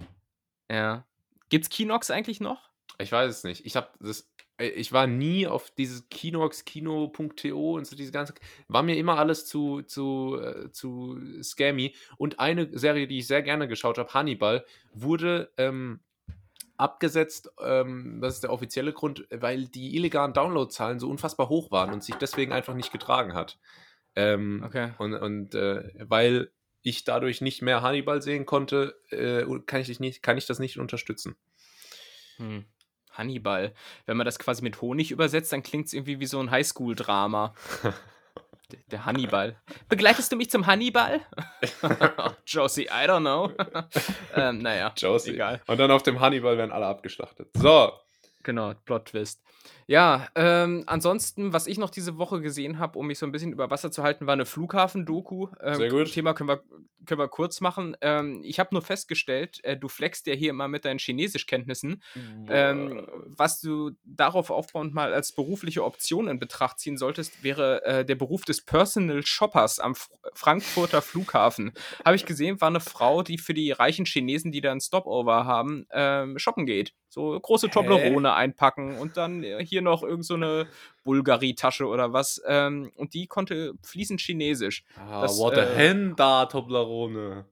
Ja. 0.71 1.07
Gibt's 1.49 1.69
Kinox 1.69 2.11
eigentlich 2.12 2.41
noch? 2.41 2.71
Ich 2.99 3.11
weiß 3.11 3.31
es 3.31 3.43
nicht. 3.43 3.67
Ich 3.67 3.75
habe 3.75 3.89
das. 3.99 4.31
Äh, 4.59 4.69
Ich 4.69 4.92
war 4.92 5.07
nie 5.07 5.47
auf 5.47 5.71
dieses 5.71 6.09
Kinox, 6.09 6.64
Kino.to 6.64 7.73
und 7.75 7.87
so 7.87 7.97
diese 7.97 8.12
ganze. 8.12 8.35
War 8.69 8.83
mir 8.83 8.97
immer 8.97 9.19
alles 9.19 9.47
zu, 9.47 9.83
zu, 9.83 10.38
äh, 10.40 10.71
zu 10.71 11.19
scammy. 11.42 11.95
Und 12.16 12.40
eine 12.40 12.77
Serie, 12.79 13.07
die 13.07 13.19
ich 13.19 13.27
sehr 13.27 13.42
gerne 13.42 13.69
geschaut 13.69 13.99
habe, 13.99 14.12
Hannibal, 14.14 14.64
wurde 14.92 15.53
ähm, 15.57 16.01
abgesetzt. 16.77 17.51
Ähm, 17.61 18.19
das 18.21 18.35
ist 18.35 18.42
der 18.42 18.53
offizielle 18.53 18.92
Grund, 18.92 19.27
weil 19.31 19.66
die 19.66 19.97
illegalen 19.97 20.33
Downloadzahlen 20.33 20.99
so 20.99 21.09
unfassbar 21.09 21.49
hoch 21.49 21.71
waren 21.71 21.92
und 21.92 22.05
sich 22.05 22.14
deswegen 22.16 22.53
einfach 22.53 22.75
nicht 22.75 22.92
getragen 22.92 23.35
hat. 23.35 23.59
Ähm, 24.14 24.62
Okay. 24.64 24.92
Und, 24.99 25.14
und 25.14 25.55
äh, 25.55 25.90
weil 26.09 26.51
ich 26.83 27.05
dadurch 27.05 27.40
nicht 27.40 27.62
mehr 27.62 27.83
Hannibal 27.83 28.23
sehen 28.23 28.47
konnte, 28.47 28.95
äh, 29.11 29.45
kann, 29.66 29.81
ich 29.81 29.99
nicht, 30.01 30.23
kann 30.23 30.38
ich 30.38 30.47
das 30.47 30.59
nicht 30.59 30.79
unterstützen. 30.79 31.37
Hm. 32.37 32.64
Hannibal. 33.18 33.72
Wenn 34.07 34.16
man 34.16 34.24
das 34.24 34.38
quasi 34.38 34.62
mit 34.62 34.81
Honig 34.81 35.11
übersetzt, 35.11 35.52
dann 35.52 35.62
klingt 35.62 35.87
es 35.87 35.92
irgendwie 35.92 36.20
wie 36.20 36.26
so 36.26 36.38
ein 36.40 36.50
Highschool-Drama. 36.50 37.55
Der- 38.90 39.05
Hannibal. 39.07 39.55
Begleitest 39.88 40.33
du 40.33 40.37
mich 40.37 40.50
zum 40.50 40.66
Hannibal? 40.66 41.20
Josie, 42.46 42.87
I 42.87 43.07
don't 43.09 43.20
know. 43.20 43.52
ähm, 44.35 44.59
naja, 44.59 44.92
Josie. 44.96 45.35
egal. 45.35 45.61
Und 45.68 45.79
dann 45.79 45.90
auf 45.92 46.02
dem 46.02 46.18
Hannibal 46.20 46.59
werden 46.59 46.72
alle 46.72 46.87
abgeschlachtet. 46.87 47.48
So. 47.55 47.92
Genau, 48.46 48.74
Plot-Twist. 48.85 49.42
Ja, 49.88 50.28
ähm, 50.37 50.85
ansonsten, 50.87 51.52
was 51.52 51.66
ich 51.66 51.78
noch 51.78 51.90
diese 51.90 52.16
Woche 52.16 52.40
gesehen 52.40 52.78
habe, 52.78 52.96
um 52.96 53.09
mich 53.09 53.18
so 53.18 53.26
ein 53.26 53.32
bisschen 53.32 53.50
über 53.50 53.70
Wasser 53.70 53.90
zu 53.90 54.04
halten, 54.04 54.28
war 54.28 54.35
eine 54.35 54.46
Flughafen-Doku. 54.46 55.48
Ähm, 55.61 55.74
Sehr 55.74 55.90
gut. 55.90 56.12
Thema 56.12 56.32
können 56.32 56.50
wir, 56.50 56.62
können 57.06 57.18
wir 57.18 57.26
kurz 57.26 57.61
machen. 57.61 57.96
Ähm, 58.02 58.42
ich 58.44 58.61
habe 58.61 58.68
nur 58.72 58.82
festgestellt, 58.82 59.64
äh, 59.64 59.76
du 59.76 59.88
flexst 59.88 60.28
ja 60.28 60.35
hier 60.35 60.50
immer 60.50 60.68
mit 60.68 60.85
deinen 60.85 61.00
Chinesischkenntnissen. 61.00 62.04
Ähm, 62.48 63.09
was 63.26 63.61
du 63.61 63.90
darauf 64.04 64.50
aufbauend 64.50 64.94
mal 64.94 65.12
als 65.12 65.32
berufliche 65.32 65.82
Option 65.82 66.28
in 66.28 66.38
Betracht 66.38 66.78
ziehen 66.78 66.96
solltest, 66.96 67.42
wäre 67.42 67.85
äh, 67.85 68.04
der 68.04 68.14
Beruf 68.14 68.44
des 68.44 68.64
Personal 68.64 69.26
Shoppers 69.26 69.80
am 69.80 69.92
F 69.92 70.09
Frankfurter 70.35 71.02
Flughafen. 71.02 71.72
Habe 72.04 72.14
ich 72.14 72.26
gesehen, 72.26 72.61
war 72.61 72.68
eine 72.68 72.78
Frau, 72.78 73.24
die 73.24 73.38
für 73.38 73.54
die 73.54 73.72
reichen 73.72 74.06
Chinesen, 74.06 74.52
die 74.52 74.61
da 74.61 74.70
ein 74.70 74.80
Stopover 74.80 75.46
haben, 75.46 75.88
ähm, 75.90 76.38
shoppen 76.38 76.64
geht. 76.64 76.94
So 77.16 77.40
große 77.40 77.70
Toblerone 77.70 78.35
einpacken 78.35 78.98
und 78.98 79.16
dann 79.16 79.42
äh, 79.42 79.64
hier 79.64 79.81
noch 79.81 80.02
irgend 80.02 80.26
so 80.26 80.35
eine 80.35 80.68
Bulgari-Tasche 81.02 81.87
oder 81.87 82.12
was. 82.12 82.42
Ähm, 82.46 82.92
und 82.94 83.14
die 83.14 83.26
konnte 83.26 83.72
fließend 83.83 84.20
Chinesisch. 84.20 84.85
ah, 84.98 85.22
das, 85.22 85.38
what 85.38 85.57
a 85.57 85.62
äh, 85.62 85.76
hen 85.76 86.14
da, 86.14 86.44
Toblerone. 86.44 87.46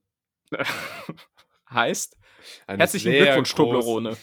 Heißt, 1.70 2.18
Eine 2.66 2.80
herzlichen 2.80 3.12
Glückwunsch, 3.12 3.54
Toblerone. 3.54 4.18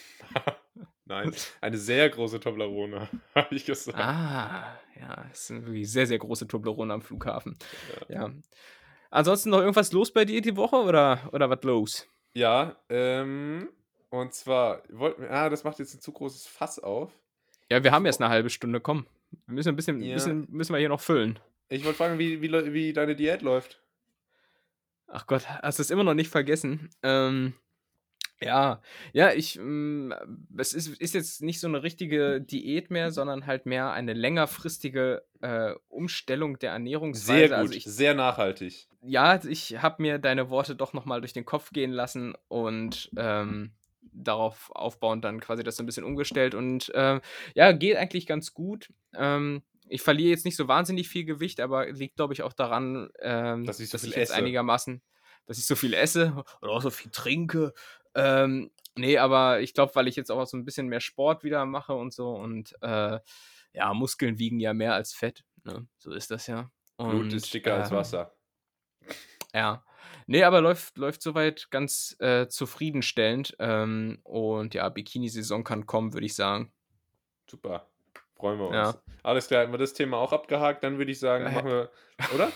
Nein, 1.06 1.34
eine 1.60 1.77
sehr 1.80 2.08
große 2.12 2.39
Toblerone, 2.39 3.10
habe 3.36 3.56
ich 3.56 3.65
gesagt. 3.65 3.97
Ah, 3.97 4.80
ja, 4.99 5.25
es 5.32 5.47
sind 5.47 5.65
wirklich 5.65 5.91
sehr, 5.91 6.06
sehr 6.06 6.19
große 6.19 6.47
Toblerone 6.47 6.93
am 6.93 7.01
Flughafen. 7.01 7.58
Ja. 8.10 8.30
Ansonsten 9.10 9.49
noch 9.49 9.62
irgendwas 9.62 9.91
los 9.91 10.13
bei 10.13 10.23
dir 10.23 10.39
die 10.39 10.56
Woche 10.56 10.75
oder, 10.75 11.30
oder 11.34 11.49
was 11.49 11.63
los? 11.63 12.08
Ja, 12.34 12.75
ähm, 12.89 13.69
und 14.12 14.34
zwar, 14.36 14.84
wollten 14.89 15.24
wir- 15.24 15.32
ah, 15.32 15.50
das 15.50 15.63
macht 15.63 15.80
jetzt 15.80 15.95
ein 15.95 16.02
zu 16.02 16.12
großes 16.12 16.45
Fass 16.45 16.78
auf. 16.80 17.12
Ja, 17.71 17.84
wir 17.84 17.91
haben 17.91 18.06
jetzt 18.06 18.21
eine 18.21 18.30
halbe 18.30 18.50
Stunde, 18.52 18.80
komm. 18.80 19.08
Wir 19.47 19.56
müssen 19.56 19.69
ein 19.69 19.76
bisschen, 19.76 20.02
Ja. 20.02 20.13
bisschen 20.13 20.45
müssen 20.52 20.74
wir 20.74 20.80
hier 20.80 20.89
noch 20.89 21.02
füllen. 21.02 21.39
Ich 21.69 21.84
wollte 21.86 21.97
fragen, 21.97 22.19
wie, 22.19 22.41
wie, 22.41 22.52
wie 22.74 22.93
deine 22.93 23.15
Diät 23.15 23.41
läuft. 23.41 23.82
Ach 25.08 25.26
Gott, 25.28 25.47
hast 25.47 25.80
du 25.80 25.82
es 25.82 25.89
immer 25.89 26.04
noch 26.04 26.13
nicht 26.13 26.30
vergessen? 26.30 26.89
Ähm, 27.04 27.54
ja, 28.41 28.82
ja, 29.13 29.32
ich, 29.32 29.60
mm, 29.62 30.12
es 30.58 30.74
ist, 30.74 30.88
ist 31.00 31.13
jetzt 31.13 31.41
nicht 31.41 31.60
so 31.60 31.67
eine 31.67 31.84
richtige 31.84 32.41
Diät 32.41 32.89
mehr, 32.91 33.12
sondern 33.12 33.45
halt 33.45 33.65
mehr 33.65 33.91
eine 33.91 34.13
längerfristige 34.13 35.24
äh, 35.41 35.74
Umstellung 35.89 36.60
der 36.60 36.71
Ernährungsweise. 36.71 37.26
Sehr 37.38 37.47
gut, 37.50 37.58
Also 37.58 37.74
ich, 37.74 37.84
sehr 37.86 38.13
nachhaltig. 38.15 38.88
ja, 39.02 39.39
ich 39.45 39.82
habe 39.82 40.02
mir 40.02 40.17
deine 40.17 40.50
Worte 40.50 40.76
doch 40.76 40.93
nochmal 40.93 41.21
durch 41.21 41.34
den 41.34 41.45
Kopf 41.45 41.71
gehen 41.71 41.91
lassen 41.91 42.34
und 42.47 43.12
ähm, 43.15 43.71
darauf 44.13 44.71
aufbauend 44.71 45.24
dann 45.24 45.39
quasi 45.39 45.63
das 45.63 45.76
so 45.76 45.84
ein 45.84 45.86
bisschen 45.86 46.04
umgestellt 46.04 46.56
und 46.56 46.91
ähm, 46.95 47.21
ja, 47.56 47.71
geht 47.71 47.97
eigentlich 47.97 48.28
ganz 48.28 48.54
gut. 48.54 48.89
Ähm, 49.15 49.63
ich 49.88 50.02
verliere 50.02 50.30
jetzt 50.30 50.45
nicht 50.45 50.56
so 50.56 50.67
wahnsinnig 50.67 51.10
viel 51.10 51.26
Gewicht, 51.26 51.60
aber 51.60 51.91
liegt, 51.91 52.15
glaube 52.15 52.34
ich, 52.34 52.43
auch 52.43 52.54
daran, 52.54 53.10
ähm, 53.21 53.65
Dass 53.65 53.80
ich 53.80 53.89
so 53.89 53.97
viel 53.97 54.10
jetzt 54.10 54.17
esse. 54.30 54.36
einigermaßen, 54.36 55.02
dass 55.45 55.58
ich 55.58 55.65
so 55.65 55.76
viel 55.76 55.93
esse 55.93 56.43
oder 56.62 56.71
auch 56.71 56.82
so 56.82 56.89
viel 56.89 57.12
trinke. 57.12 57.74
Ähm, 58.15 58.71
nee, 58.95 59.17
aber 59.17 59.60
ich 59.62 59.74
glaube, 59.74 59.93
weil 59.95 60.08
ich 60.08 60.15
jetzt 60.15 60.32
auch 60.32 60.45
so 60.45 60.58
ein 60.58 60.65
bisschen 60.65 60.88
mehr 60.88 61.02
Sport 61.02 61.43
wieder 61.43 61.65
mache 61.65 61.93
und 61.93 62.13
so 62.13 62.30
und 62.32 62.74
äh, 62.82 63.19
ja, 63.74 63.93
Muskeln 63.93 64.38
wiegen 64.39 64.60
ja 64.60 64.74
mehr 64.74 64.93
als 64.93 65.13
Fett. 65.13 65.43
Ne? 65.63 65.88
So 65.97 66.12
ist 66.12 66.32
das 66.32 66.47
ja. 66.47 66.71
Blut 66.97 67.13
Und, 67.13 67.34
ist 67.34 67.54
dicker 67.54 67.76
als 67.76 67.91
ähm, 67.91 67.97
Wasser. 67.97 68.36
ja. 69.54 69.84
Nee, 70.28 70.43
aber 70.43 70.62
läuft, 70.62 70.97
läuft 70.97 71.21
soweit 71.21 71.69
ganz 71.71 72.15
äh, 72.19 72.47
zufriedenstellend. 72.47 73.56
Ähm, 73.60 74.19
und 74.24 74.74
ja, 74.74 74.88
Bikini-Saison 74.89 75.63
kann 75.63 75.86
kommen, 75.86 76.13
würde 76.13 76.26
ich 76.26 76.36
sagen. 76.36 76.71
Super. 77.50 77.88
Freuen 78.36 78.60
wir 78.60 78.67
uns. 78.67 78.76
Ja. 78.76 78.95
Alles 79.24 79.47
klar, 79.47 79.62
hätten 79.62 79.74
wir 79.74 79.78
das 79.78 79.93
Thema 79.93 80.17
auch 80.17 80.34
abgehakt, 80.34 80.84
dann 80.84 80.97
würde 80.97 81.12
ich 81.12 81.19
sagen, 81.19 81.45
Äh. 81.45 81.52
machen 81.52 81.69
wir, 81.69 81.91
oder? 82.34 82.52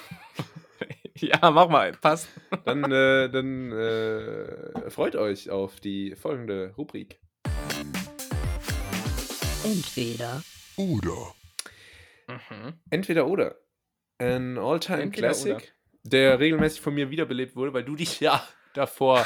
ja, 1.16 1.52
mach 1.52 1.70
mal, 1.70 1.92
passt. 1.92 2.28
Dann, 2.66 2.84
äh, 2.92 3.30
dann 3.30 3.72
äh, 3.72 4.90
freut 4.90 5.16
euch 5.16 5.50
auf 5.52 5.80
die 5.80 6.16
folgende 6.16 6.74
Rubrik. 6.76 7.20
Entweder 9.64 10.44
Oder. 10.78 11.36
Mhm. 12.28 12.74
Entweder 12.90 13.28
oder. 13.28 13.56
Ein 14.18 14.58
All-Time 14.58 15.12
Classic, 15.12 15.56
oder. 15.56 15.66
Der 16.06 16.40
regelmäßig 16.40 16.82
von 16.82 16.94
mir 16.94 17.10
wiederbelebt 17.10 17.56
wurde, 17.56 17.74
weil 17.74 17.84
du 17.84 17.96
dich 17.96 18.20
ja 18.20 18.48
davor 18.74 19.26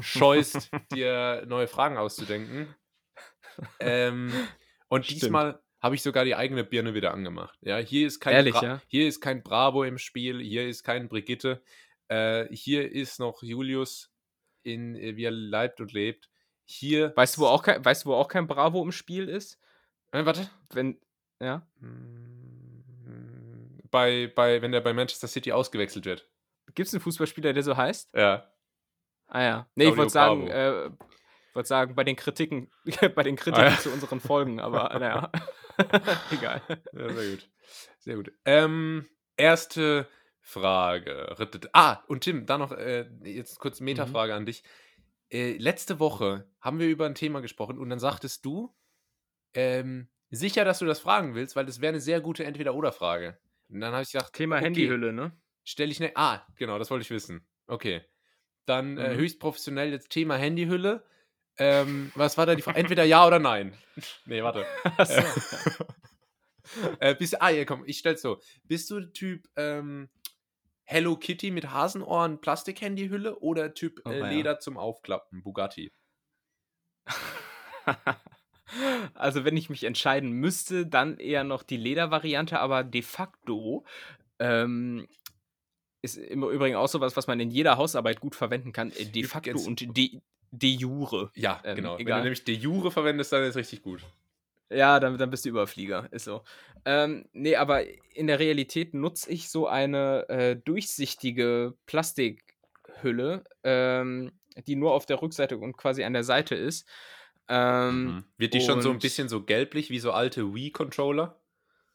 scheust, 0.00 0.70
dir 0.92 1.44
neue 1.46 1.68
Fragen 1.68 1.96
auszudenken. 1.96 2.74
Ähm, 3.80 4.32
und 4.88 5.04
Stimmt. 5.04 5.22
diesmal 5.22 5.62
habe 5.80 5.94
ich 5.94 6.02
sogar 6.02 6.24
die 6.24 6.34
eigene 6.34 6.64
Birne 6.64 6.94
wieder 6.94 7.14
angemacht. 7.14 7.58
Ja, 7.62 7.78
hier 7.78 8.06
ist 8.06 8.20
kein, 8.20 8.34
Ehrlich, 8.34 8.54
Bra 8.54 8.62
ja? 8.62 8.82
hier 8.88 9.08
ist 9.08 9.20
kein 9.20 9.42
Bravo 9.42 9.84
im 9.84 9.98
Spiel, 9.98 10.40
hier 10.40 10.68
ist 10.68 10.82
kein 10.82 11.08
Brigitte, 11.08 11.62
äh, 12.08 12.46
hier 12.50 12.90
ist 12.90 13.20
noch 13.20 13.42
Julius, 13.42 14.10
in, 14.62 14.96
äh, 14.96 15.16
wie 15.16 15.24
er 15.24 15.30
leibt 15.30 15.80
und 15.80 15.92
lebt. 15.92 16.28
Hier. 16.64 17.14
Weißt 17.16 17.36
du, 17.36 17.42
wo 17.42 17.46
auch 17.46 17.62
kein, 17.62 17.82
weißt 17.82 18.04
du, 18.04 18.10
wo 18.10 18.14
auch 18.14 18.28
kein 18.28 18.46
Bravo 18.46 18.82
im 18.82 18.92
Spiel 18.92 19.28
ist? 19.28 19.58
Äh, 20.12 20.26
warte. 20.26 20.50
Wenn, 20.70 21.00
ja. 21.40 21.66
Mm, 21.80 22.27
Bei, 23.90 24.30
bei, 24.34 24.60
wenn 24.62 24.72
der 24.72 24.80
bei 24.80 24.92
Manchester 24.92 25.28
City 25.28 25.52
ausgewechselt 25.52 26.04
wird. 26.04 26.28
Gibt 26.74 26.88
es 26.88 26.94
einen 26.94 27.00
Fußballspieler, 27.00 27.52
der 27.52 27.62
so 27.62 27.76
heißt? 27.76 28.14
Ja. 28.14 28.50
Ah 29.28 29.42
ja. 29.42 29.68
Nee, 29.74 29.84
ich 29.84 29.94
Claudio 29.94 29.98
wollte 29.98 30.12
sagen, 30.12 30.48
äh, 30.48 30.90
wollte 31.54 31.68
sagen, 31.68 31.94
bei 31.94 32.04
den 32.04 32.16
Kritiken, 32.16 32.70
bei 33.14 33.22
den 33.22 33.36
Kritiken 33.36 33.66
Ah, 33.66 33.70
ja. 33.70 33.78
zu 33.78 33.90
unseren 33.90 34.20
Folgen, 34.20 34.60
aber 34.60 34.88
naja. 34.98 35.30
Egal. 36.30 36.62
Ja, 36.92 37.12
sehr 37.12 37.30
gut. 37.30 37.50
Sehr 37.98 38.16
gut. 38.16 38.32
Ähm, 38.44 39.08
erste 39.36 40.08
Frage. 40.40 41.34
Ah, 41.72 42.02
und 42.08 42.22
Tim, 42.24 42.46
da 42.46 42.58
noch 42.58 42.72
äh, 42.72 43.06
jetzt 43.22 43.58
kurz 43.58 43.80
eine 43.80 43.84
Metafrage 43.84 44.34
an 44.34 44.46
dich. 44.46 44.64
Äh, 45.30 45.56
letzte 45.58 46.00
Woche 46.00 46.48
haben 46.60 46.78
wir 46.78 46.88
über 46.88 47.06
ein 47.06 47.14
Thema 47.14 47.40
gesprochen 47.40 47.78
und 47.78 47.90
dann 47.90 47.98
sagtest 47.98 48.44
du, 48.44 48.74
ähm, 49.54 50.08
sicher, 50.30 50.64
dass 50.64 50.78
du 50.78 50.86
das 50.86 51.00
fragen 51.00 51.34
willst, 51.34 51.54
weil 51.54 51.66
das 51.66 51.80
wäre 51.80 51.90
eine 51.90 52.00
sehr 52.00 52.20
gute 52.20 52.44
Entweder-Oder-Frage. 52.44 53.38
Und 53.68 53.80
dann 53.80 53.92
habe 53.92 54.02
ich 54.02 54.12
gesagt, 54.12 54.34
Thema 54.34 54.56
okay, 54.56 54.64
Handyhülle, 54.66 55.12
ne? 55.12 55.32
stelle 55.64 55.92
ich 55.92 56.00
ne 56.00 56.12
Ah, 56.14 56.46
genau, 56.56 56.78
das 56.78 56.90
wollte 56.90 57.02
ich 57.02 57.10
wissen. 57.10 57.46
Okay. 57.66 58.02
Dann 58.66 58.96
äh, 58.98 59.14
Mhm. 59.14 59.18
höchst 59.18 59.40
professionell 59.40 59.90
jetzt 59.90 60.10
Thema 60.10 60.36
Handyhülle. 60.36 61.04
Ähm, 61.58 62.12
was 62.14 62.38
war 62.38 62.46
da 62.46 62.54
die 62.54 62.62
Frage? 62.62 62.78
Entweder 62.78 63.04
ja 63.04 63.26
oder 63.26 63.38
nein. 63.38 63.76
nee, 64.26 64.42
warte. 64.42 64.64
Achso. 64.96 65.22
äh, 67.00 67.14
bist, 67.14 67.40
ah, 67.42 67.50
ja, 67.50 67.64
komm, 67.64 67.84
ich 67.86 67.98
stell's 67.98 68.22
so. 68.22 68.40
Bist 68.64 68.90
du 68.90 69.00
Typ 69.12 69.48
ähm, 69.56 70.08
Hello 70.84 71.16
Kitty 71.16 71.50
mit 71.50 71.70
Hasenohren 71.70 72.40
Plastik-Handyhülle 72.40 73.38
oder 73.40 73.74
Typ 73.74 74.00
Oh, 74.04 74.10
äh, 74.10 74.20
ja. 74.20 74.28
Leder 74.30 74.60
zum 74.60 74.78
Aufklappen 74.78 75.42
Bugatti? 75.42 75.92
Also, 79.18 79.44
wenn 79.44 79.56
ich 79.56 79.68
mich 79.70 79.84
entscheiden 79.84 80.30
müsste, 80.32 80.86
dann 80.86 81.18
eher 81.18 81.44
noch 81.44 81.62
die 81.62 81.76
Ledervariante, 81.76 82.58
aber 82.60 82.84
de 82.84 83.02
facto 83.02 83.84
ähm, 84.38 85.06
ist 86.02 86.16
im 86.16 86.42
Übrigen 86.44 86.76
auch 86.76 86.88
so 86.88 87.00
was, 87.00 87.16
was 87.16 87.26
man 87.26 87.40
in 87.40 87.50
jeder 87.50 87.76
Hausarbeit 87.76 88.20
gut 88.20 88.34
verwenden 88.34 88.72
kann. 88.72 88.90
äh, 88.92 89.04
De 89.06 89.24
facto 89.24 89.50
Übrigens- 89.50 89.66
und 89.66 89.96
de, 89.96 90.20
de 90.52 90.70
jure. 90.70 91.30
Ja, 91.34 91.60
Ähm, 91.64 91.76
genau. 91.76 91.94
Wenn 91.94 92.00
egal. 92.06 92.18
du 92.20 92.24
nämlich 92.24 92.44
de 92.44 92.54
Jure 92.54 92.90
verwendest, 92.90 93.32
dann 93.32 93.42
ist 93.44 93.56
richtig 93.56 93.82
gut. 93.82 94.02
Ja, 94.70 95.00
dann, 95.00 95.16
dann 95.16 95.30
bist 95.30 95.44
du 95.44 95.48
Überflieger, 95.48 96.08
ist 96.10 96.24
so. 96.24 96.42
Ähm, 96.84 97.24
nee, 97.32 97.56
aber 97.56 97.84
in 98.14 98.26
der 98.26 98.38
Realität 98.38 98.92
nutze 98.94 99.30
ich 99.30 99.48
so 99.48 99.66
eine 99.66 100.28
äh, 100.28 100.56
durchsichtige 100.56 101.74
Plastikhülle, 101.86 103.44
ähm, 103.64 104.32
die 104.66 104.76
nur 104.76 104.92
auf 104.92 105.06
der 105.06 105.22
Rückseite 105.22 105.56
und 105.56 105.76
quasi 105.76 106.04
an 106.04 106.12
der 106.12 106.24
Seite 106.24 106.54
ist. 106.54 106.86
Ähm, 107.48 108.18
Mhm. 108.18 108.24
Wird 108.36 108.54
die 108.54 108.60
schon 108.60 108.80
so 108.80 108.90
ein 108.90 109.00
bisschen 109.00 109.28
so 109.28 109.44
gelblich 109.44 109.90
wie 109.90 109.98
so 109.98 110.12
alte 110.12 110.54
Wii-Controller? 110.54 111.40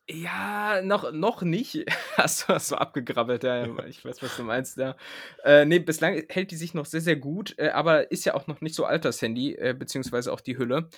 Ja, 0.09 0.81
noch, 0.83 1.13
noch 1.13 1.43
nicht. 1.43 1.85
Hast 2.17 2.43
du 2.43 2.53
das 2.53 2.67
so 2.67 2.75
abgegrabbelt, 2.75 3.43
ja, 3.43 3.65
ja, 3.65 3.85
ich 3.85 4.03
weiß, 4.03 4.21
was 4.21 4.35
du 4.35 4.43
meinst, 4.43 4.77
ja. 4.77 4.97
Äh, 5.45 5.63
nee, 5.65 5.79
bislang 5.79 6.21
hält 6.27 6.51
die 6.51 6.57
sich 6.57 6.73
noch 6.73 6.85
sehr, 6.85 6.99
sehr 6.99 7.15
gut, 7.15 7.55
äh, 7.57 7.69
aber 7.69 8.11
ist 8.11 8.25
ja 8.25 8.33
auch 8.33 8.45
noch 8.47 8.59
nicht 8.59 8.75
so 8.75 8.83
alt, 8.83 9.05
das 9.05 9.21
Handy, 9.21 9.53
äh, 9.55 9.73
beziehungsweise 9.77 10.33
auch 10.33 10.41
die 10.41 10.57
Hülle. 10.57 10.89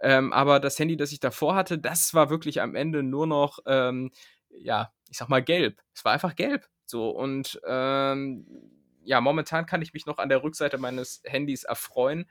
Ähm, 0.00 0.32
aber 0.32 0.60
das 0.60 0.78
Handy, 0.78 0.96
das 0.96 1.10
ich 1.10 1.18
davor 1.18 1.56
hatte, 1.56 1.76
das 1.78 2.14
war 2.14 2.30
wirklich 2.30 2.60
am 2.62 2.76
Ende 2.76 3.02
nur 3.02 3.26
noch, 3.26 3.58
ähm, 3.66 4.12
ja, 4.50 4.92
ich 5.10 5.18
sag 5.18 5.28
mal 5.28 5.42
gelb. 5.42 5.80
Es 5.92 6.04
war 6.04 6.12
einfach 6.12 6.36
gelb. 6.36 6.68
So, 6.86 7.10
und 7.10 7.60
ähm, 7.66 8.46
ja, 9.02 9.20
momentan 9.20 9.66
kann 9.66 9.82
ich 9.82 9.92
mich 9.92 10.06
noch 10.06 10.18
an 10.18 10.28
der 10.28 10.44
Rückseite 10.44 10.78
meines 10.78 11.20
Handys 11.24 11.64
erfreuen. 11.64 12.26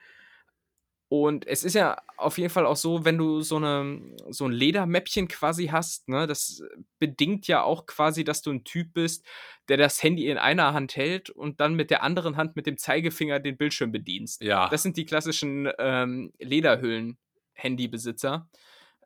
Und 1.12 1.46
es 1.46 1.66
ist 1.66 1.74
ja 1.74 1.98
auf 2.16 2.38
jeden 2.38 2.50
Fall 2.50 2.66
auch 2.66 2.78
so, 2.78 3.04
wenn 3.04 3.18
du 3.18 3.42
so, 3.42 3.58
eine, 3.58 4.00
so 4.30 4.46
ein 4.46 4.54
Ledermäppchen 4.54 5.28
quasi 5.28 5.68
hast, 5.68 6.08
ne, 6.08 6.26
das 6.26 6.64
bedingt 7.00 7.48
ja 7.48 7.64
auch 7.64 7.86
quasi, 7.86 8.24
dass 8.24 8.42
du 8.42 8.52
ein 8.52 8.64
Typ 8.64 8.94
bist, 8.94 9.26
der 9.68 9.76
das 9.76 10.02
Handy 10.02 10.30
in 10.30 10.38
einer 10.38 10.74
Hand 10.74 10.96
hält 10.96 11.30
und 11.30 11.60
dann 11.60 11.74
mit 11.74 11.92
der 11.92 12.04
anderen 12.04 12.38
Hand 12.38 12.56
mit 12.56 12.66
dem 12.66 12.78
Zeigefinger 12.78 13.42
den 13.42 13.58
Bildschirm 13.58 13.92
bedienst. 13.92 14.42
Ja. 14.42 14.70
Das 14.70 14.84
sind 14.84 14.96
die 14.96 15.04
klassischen 15.04 15.70
ähm, 15.80 16.32
Lederhüllen-Handybesitzer, 16.40 18.48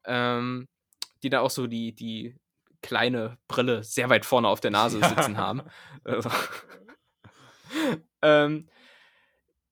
ähm, 0.06 0.68
die 1.24 1.30
da 1.30 1.40
auch 1.40 1.50
so 1.50 1.66
die, 1.66 1.96
die 1.96 2.36
kleine 2.84 3.40
Brille 3.48 3.84
sehr 3.84 4.12
weit 4.12 4.28
vorne 4.28 4.48
auf 4.48 4.60
der 4.60 4.70
Nase 4.70 5.00
Ja. 5.02 5.10
sitzen 5.10 5.38
haben. 5.38 5.64
Also, 6.04 6.30
ähm, 8.22 8.70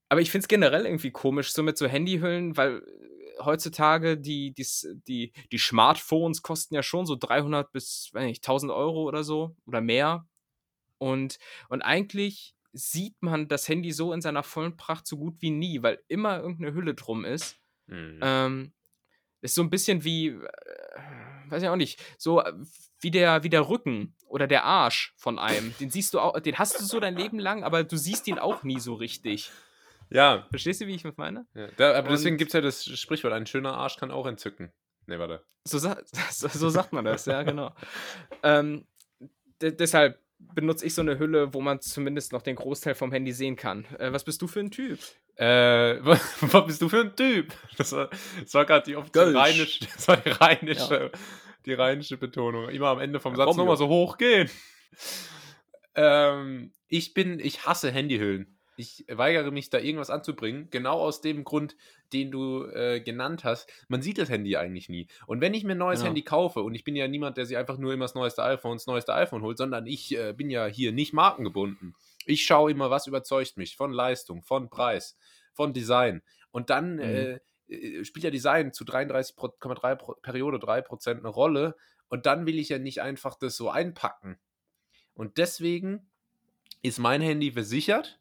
aber 0.09 0.21
ich 0.21 0.31
finde 0.31 0.43
es 0.43 0.47
generell 0.47 0.85
irgendwie 0.85 1.11
komisch, 1.11 1.53
so 1.53 1.63
mit 1.63 1.77
so 1.77 1.87
Handyhüllen, 1.87 2.55
weil 2.57 2.77
äh, 2.77 3.43
heutzutage 3.43 4.17
die, 4.17 4.53
die, 4.53 4.67
die, 5.07 5.33
die 5.51 5.57
Smartphones 5.57 6.41
kosten 6.41 6.75
ja 6.75 6.83
schon 6.83 7.05
so 7.05 7.15
300 7.15 7.71
bis 7.71 8.09
weiß 8.13 8.25
nicht, 8.25 8.43
1000 8.43 8.71
Euro 8.71 9.03
oder 9.03 9.23
so 9.23 9.55
oder 9.65 9.81
mehr. 9.81 10.27
Und, 10.97 11.37
und 11.69 11.81
eigentlich 11.81 12.55
sieht 12.71 13.21
man 13.21 13.47
das 13.47 13.67
Handy 13.67 13.91
so 13.91 14.13
in 14.13 14.21
seiner 14.21 14.43
vollen 14.43 14.77
Pracht 14.77 15.05
so 15.07 15.17
gut 15.17 15.35
wie 15.41 15.51
nie, 15.51 15.83
weil 15.83 15.99
immer 16.07 16.39
irgendeine 16.39 16.73
Hülle 16.73 16.95
drum 16.95 17.25
ist. 17.25 17.59
Mhm. 17.87 18.19
Ähm, 18.21 18.73
ist 19.41 19.55
so 19.55 19.61
ein 19.61 19.69
bisschen 19.69 20.03
wie, 20.03 20.27
äh, 20.27 20.39
weiß 21.49 21.63
ich 21.63 21.69
auch 21.69 21.75
nicht, 21.75 22.01
so 22.17 22.41
äh, 22.41 22.53
wie 23.01 23.11
der, 23.11 23.43
wie 23.43 23.49
der 23.49 23.67
Rücken 23.67 24.15
oder 24.25 24.47
der 24.47 24.63
Arsch 24.63 25.13
von 25.17 25.37
einem. 25.37 25.75
Den 25.79 25.89
siehst 25.89 26.13
du 26.13 26.19
auch, 26.19 26.39
den 26.39 26.57
hast 26.57 26.79
du 26.79 26.85
so 26.85 26.99
dein 26.99 27.15
Leben 27.15 27.39
lang, 27.39 27.63
aber 27.63 27.83
du 27.83 27.97
siehst 27.97 28.27
ihn 28.27 28.39
auch 28.39 28.63
nie 28.63 28.79
so 28.79 28.93
richtig. 28.95 29.51
Ja. 30.14 30.47
Verstehst 30.49 30.80
du, 30.82 30.88
wie 30.88 30.95
ich 30.95 31.03
das 31.03 31.18
meine? 31.18 31.45
ja. 31.55 31.68
Da, 31.78 31.93
aber 31.95 32.09
deswegen 32.09 32.36
Und- 32.36 32.38
gibt 32.38 32.49
es 32.49 32.53
ja 32.53 32.61
das 32.61 32.86
Sprichwort, 32.86 33.34
ein 33.34 33.45
schöner 33.45 33.74
Arsch 33.74 33.97
kann 33.97 34.11
auch 34.11 34.26
entzücken. 34.26 34.72
Nee, 35.07 35.20
warte. 35.20 35.43
So, 35.66 35.78
so, 36.32 36.47
so 36.47 36.70
sagt 36.70 36.93
man 36.93 37.03
das, 37.05 37.26
ja, 37.26 37.43
genau. 37.43 37.74
ähm, 38.43 38.86
de 39.61 39.72
deshalb 39.72 40.20
benutze 40.39 40.86
ich 40.86 40.93
so 40.93 41.01
eine 41.01 41.20
Hülle, 41.20 41.53
wo 41.53 41.61
man 41.61 41.80
zumindest 41.82 42.32
noch 42.34 42.41
den 42.41 42.55
Großteil 42.55 42.95
vom 42.95 43.11
Handy 43.11 43.32
sehen 43.32 43.55
kann. 43.55 43.86
Äh, 43.97 44.11
was 44.11 44.24
bist 44.26 44.41
du 44.41 44.47
für 44.47 44.59
ein 44.59 44.72
Typ? 44.72 44.99
Äh, 45.36 45.45
was, 46.01 46.22
was 46.41 46.66
bist 46.68 46.82
du 46.82 46.89
für 46.89 47.01
ein 47.01 47.16
Typ? 47.16 47.53
Das 47.78 47.91
war, 47.93 48.09
war 48.51 48.66
gerade 48.66 48.86
die 48.86 48.95
offizielle 48.95 49.34
rheinische, 49.38 49.86
das 49.86 50.07
war 50.07 50.18
die 50.18 50.30
rheinische, 50.30 51.11
die 51.66 51.74
rheinische 51.74 52.18
Betonung. 52.18 52.70
Immer 52.70 52.88
am 52.89 52.99
Ende 52.99 53.20
vom 53.20 53.34
Ja, 53.34 53.45
Satz 53.45 53.55
nochmal 53.55 53.74
ja. 53.74 53.78
so 53.78 53.88
hoch 53.88 54.18
gehen. 54.18 54.49
Ähm, 55.95 56.72
ich 56.88 57.14
bin, 57.14 57.39
ich 57.39 57.66
hasse 57.66 57.91
Handyhüllen. 57.91 58.52
Ich 58.76 59.05
weigere 59.07 59.51
mich, 59.51 59.69
da 59.69 59.78
irgendwas 59.80 60.09
anzubringen. 60.09 60.67
Genau 60.71 60.99
aus 60.99 61.21
dem 61.21 61.43
Grund, 61.43 61.76
den 62.11 62.32
du 62.32 62.65
äh, 62.65 62.99
genannt 63.01 63.43
hast. 63.43 63.69
Man 63.88 64.01
sieht 64.01 64.17
das 64.17 64.30
Handy 64.30 64.57
eigentlich 64.57 64.89
nie. 64.89 65.07
Und 65.28 65.41
wenn 65.41 65.53
ich 65.53 65.63
mir 65.63 65.74
ein 65.74 65.78
neues 65.78 65.99
Genau. 65.99 66.07
Handy 66.09 66.24
kaufe, 66.24 66.61
und 66.61 66.74
ich 66.76 66.84
bin 66.84 66.95
ja 66.95 67.07
niemand, 67.07 67.38
der 67.38 67.45
sich 67.45 67.57
einfach 67.57 67.78
nur 67.78 67.93
immer 67.93 68.05
das 68.05 68.15
neueste 68.15 68.43
iPhone, 68.43 68.78
das 68.78 68.88
neueste 68.88 69.13
iPhone 69.13 69.41
holt, 69.43 69.57
sondern 69.57 69.86
ich 69.86 70.17
äh, 70.17 70.34
bin 70.34 70.49
ja 70.49 70.65
hier 70.65 70.91
nicht 70.91 71.13
markengebunden. 71.13 71.95
Ich 72.26 72.45
schaue 72.45 72.71
immer, 72.71 72.89
was 72.89 73.05
überzeugt 73.07 73.57
mich 73.57 73.76
von 73.76 73.91
Leistung, 73.91 74.41
von 74.41 74.69
Preis, 74.69 75.17
von 75.53 75.74
Design. 75.74 76.21
Und 76.51 76.69
dann 76.69 76.95
Mhm. 76.95 76.99
äh, 77.01 77.39
äh, 77.67 78.03
spielt 78.05 78.24
ja 78.24 78.32
Design 78.32 78.74
zu 78.74 78.84
33,3 78.86 79.95
Pro- 79.95 80.15
Periode 80.21 80.57
3% 80.57 81.19
eine 81.19 81.30
Rolle. 81.30 81.76
Und 82.09 82.26
dann 82.26 82.45
will 82.45 82.59
ich 82.59 82.69
ja 82.69 82.80
nicht 82.80 83.01
einfach 83.01 83.36
das 83.38 83.55
so 83.57 83.69
einpacken. 83.69 84.38
Und 85.15 85.38
deswegen 85.38 86.09
ist 86.82 86.99
mein 86.99 87.21
Handy 87.21 87.51
versichert, 87.51 88.19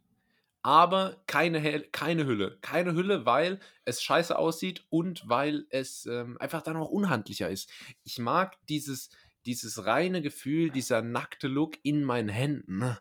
aber 0.63 1.17
keine, 1.27 1.59
Hel- 1.59 1.89
keine 1.93 2.25
Hülle. 2.27 2.59
Keine 2.61 2.95
Hülle, 2.95 3.27
weil 3.27 3.59
es 3.85 4.03
scheiße 4.03 4.39
aussieht 4.39 4.85
und 4.91 5.29
weil 5.29 5.67
es 5.71 6.07
ähm, 6.07 6.37
einfach 6.41 6.63
dann 6.63 6.77
auch 6.77 6.91
unhandlicher 6.91 7.49
ist. 7.51 7.69
Ich 8.05 8.19
mag 8.19 8.57
dieses, 8.69 9.11
dieses 9.45 9.85
reine 9.87 10.23
Gefühl, 10.23 10.71
dieser 10.71 11.03
nackte 11.03 11.49
Look 11.49 11.77
in 11.83 12.05
meinen 12.05 12.29
Händen. 12.29 12.97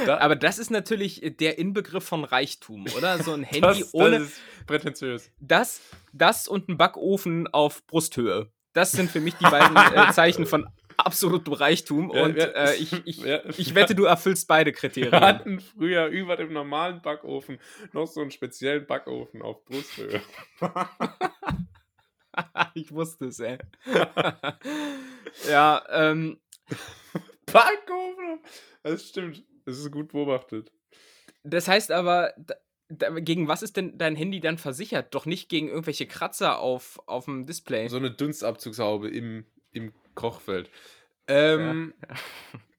Da- 0.06 0.18
Aber 0.18 0.36
das 0.36 0.58
ist 0.58 0.72
natürlich 0.72 1.22
der 1.40 1.58
Inbegriff 1.60 2.04
von 2.04 2.24
Reichtum, 2.24 2.86
oder? 2.98 3.22
So 3.24 3.34
ein 3.34 3.44
Handy 3.44 3.62
das, 3.62 3.94
ohne 3.94 4.20
das 4.20 4.28
ist 4.30 4.42
prätentiös. 4.66 5.32
das, 5.40 5.82
das 6.14 6.48
und 6.48 6.68
ein 6.70 6.78
Backofen 6.78 7.48
auf 7.48 7.86
Brusthöhe. 7.88 8.52
Das 8.74 8.92
sind 8.92 9.12
für 9.12 9.20
mich 9.20 9.36
die 9.36 9.44
beiden 9.44 9.76
äh, 9.76 10.12
Zeichen 10.14 10.46
von 10.46 10.68
absolutem 11.06 11.54
Reichtum. 11.54 12.12
Ja, 12.14 12.24
Und 12.24 12.38
ja. 12.38 12.46
äh, 12.46 12.76
ich, 12.76 12.94
ich, 13.06 13.18
Ja. 13.24 13.42
ich 13.50 13.76
wette, 13.76 13.94
du 13.96 14.06
erfüllst 14.06 14.48
beide 14.48 14.72
Wir 14.72 14.76
Kriterien. 14.76 15.20
hatten 15.22 15.60
früher 15.60 16.08
über 16.08 16.36
dem 16.38 16.54
normalen 16.54 17.02
Backofen 17.02 17.60
noch 17.94 18.08
so 18.08 18.22
einen 18.22 18.32
speziellen 18.32 18.86
Backofen 18.88 19.42
auf 19.42 19.64
Brusthöhe. 19.66 20.22
ich 22.74 22.92
wusste 22.92 23.26
es, 23.26 23.40
ey. 23.40 23.58
ja, 25.50 25.84
ähm, 25.90 26.40
Backofen? 27.46 28.40
Das 28.84 29.08
stimmt. 29.10 29.44
Das 29.66 29.78
ist 29.78 29.92
gut 29.92 30.12
beobachtet. 30.12 30.72
das 31.44 31.68
heißt 31.68 31.92
aber, 31.92 32.34
gegen 33.22 33.48
was 33.48 33.64
ist 33.64 33.78
denn 33.78 33.98
dein 33.98 34.16
Handy 34.16 34.40
dann 34.40 34.58
versichert? 34.58 35.14
Doch 35.14 35.26
nicht 35.26 35.50
gegen 35.50 35.70
irgendwelche 35.70 36.08
Kratzer 36.08 36.60
auf, 36.60 37.00
auf 37.08 37.26
dem 37.26 37.46
Display. 37.46 37.88
So 37.88 37.98
eine 37.98 38.12
Dunstabzugshaube 38.12 39.10
im, 39.10 39.46
im 39.72 39.94
Kochfeld. 40.22 40.70
Ähm, 41.28 41.94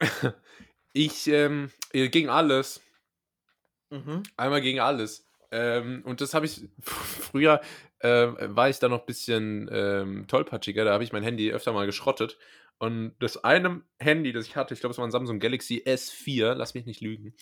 ich, 0.93 1.27
ähm, 1.27 1.71
äh, 1.93 2.09
gegen 2.09 2.29
alles. 2.29 2.81
Mhm. 3.91 4.23
Einmal 4.37 4.61
gegen 4.61 4.81
alles. 4.81 5.27
Ähm, 5.51 6.03
und 6.05 6.21
das 6.21 6.35
habe 6.35 6.47
ich 6.47 6.63
früher, 6.81 7.61
ähm, 8.01 8.37
war 8.41 8.69
ich 8.69 8.79
da 8.79 8.89
noch 8.89 9.01
ein 9.01 9.07
bisschen 9.07 9.69
ähm, 9.73 10.27
tollpatschiger, 10.27 10.85
da 10.85 10.93
habe 10.93 11.05
ich 11.05 11.13
mein 11.13 11.23
Handy 11.23 11.53
öfter 11.53 11.73
mal 11.73 11.87
geschrottet. 11.87 12.39
Und 12.79 13.15
das 13.21 13.45
eine 13.45 13.83
Handy, 14.01 14.33
das 14.33 14.47
ich 14.47 14.57
hatte, 14.57 14.75
ich 14.75 14.81
glaube, 14.81 14.91
es 14.93 14.99
war 14.99 15.07
ein 15.07 15.13
Samsung 15.13 15.39
Galaxy 15.39 15.85
S4, 15.87 16.55
lass 16.55 16.75
mich 16.75 16.85
nicht 16.85 17.01
lügen. 17.01 17.35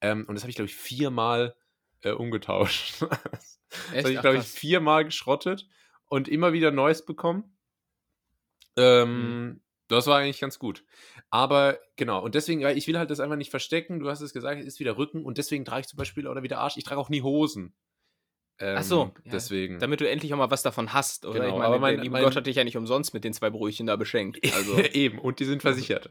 Ähm, 0.00 0.24
und 0.26 0.34
das 0.34 0.42
habe 0.42 0.50
ich, 0.50 0.56
glaube 0.56 0.70
ich, 0.70 0.76
viermal 0.76 1.54
äh, 2.02 2.12
umgetauscht. 2.12 3.02
das 3.02 3.60
habe 3.90 4.12
ich, 4.12 4.20
glaube 4.20 4.38
ich, 4.38 4.44
viermal 4.44 5.04
geschrottet 5.04 5.68
und 6.06 6.28
immer 6.28 6.54
wieder 6.54 6.70
Neues 6.70 7.04
bekommen. 7.04 7.55
Ähm, 8.76 9.48
Mhm. 9.48 9.60
Das 9.88 10.08
war 10.08 10.18
eigentlich 10.18 10.40
ganz 10.40 10.58
gut. 10.58 10.84
Aber 11.30 11.78
genau, 11.94 12.20
und 12.20 12.34
deswegen, 12.34 12.60
weil 12.64 12.76
ich 12.76 12.88
will 12.88 12.98
halt 12.98 13.08
das 13.10 13.20
einfach 13.20 13.36
nicht 13.36 13.50
verstecken. 13.52 14.00
Du 14.00 14.08
hast 14.10 14.20
es 14.20 14.32
gesagt, 14.32 14.58
es 14.60 14.66
ist 14.66 14.80
wieder 14.80 14.96
Rücken 14.98 15.24
und 15.24 15.38
deswegen 15.38 15.64
trage 15.64 15.82
ich 15.82 15.86
zum 15.86 15.96
Beispiel 15.96 16.26
oder 16.26 16.42
wieder 16.42 16.58
Arsch. 16.58 16.76
Ich 16.76 16.82
trage 16.82 17.00
auch 17.00 17.08
nie 17.08 17.22
Hosen. 17.22 17.72
Ähm, 18.58 18.76
Ach 18.78 18.82
so, 18.82 19.12
ja, 19.24 19.30
deswegen. 19.32 19.78
Damit 19.78 20.00
du 20.00 20.08
endlich 20.10 20.34
auch 20.34 20.38
mal 20.38 20.50
was 20.50 20.62
davon 20.62 20.92
hast, 20.92 21.24
oder? 21.24 21.34
Genau, 21.34 21.46
ich 21.48 21.52
meine, 21.54 21.66
aber 21.66 21.78
mein- 21.78 22.10
mein- 22.10 22.24
Gott 22.24 22.34
hat 22.34 22.46
dich 22.48 22.56
ja 22.56 22.64
nicht 22.64 22.76
umsonst 22.76 23.14
mit 23.14 23.22
den 23.22 23.32
zwei 23.32 23.48
Brötchen 23.50 23.86
da 23.86 23.94
beschenkt. 23.94 24.40
Also, 24.56 24.76
Eben, 24.78 25.20
und 25.20 25.38
die 25.38 25.44
sind 25.44 25.62
versichert. 25.62 26.10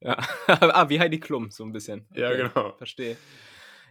ja. 0.00 0.16
ah, 0.46 0.88
wie 0.88 1.00
Heidi 1.00 1.18
Klum, 1.18 1.50
so 1.50 1.64
ein 1.64 1.72
bisschen. 1.72 2.06
Ja, 2.14 2.32
genau. 2.36 2.72
Verstehe. 2.76 3.16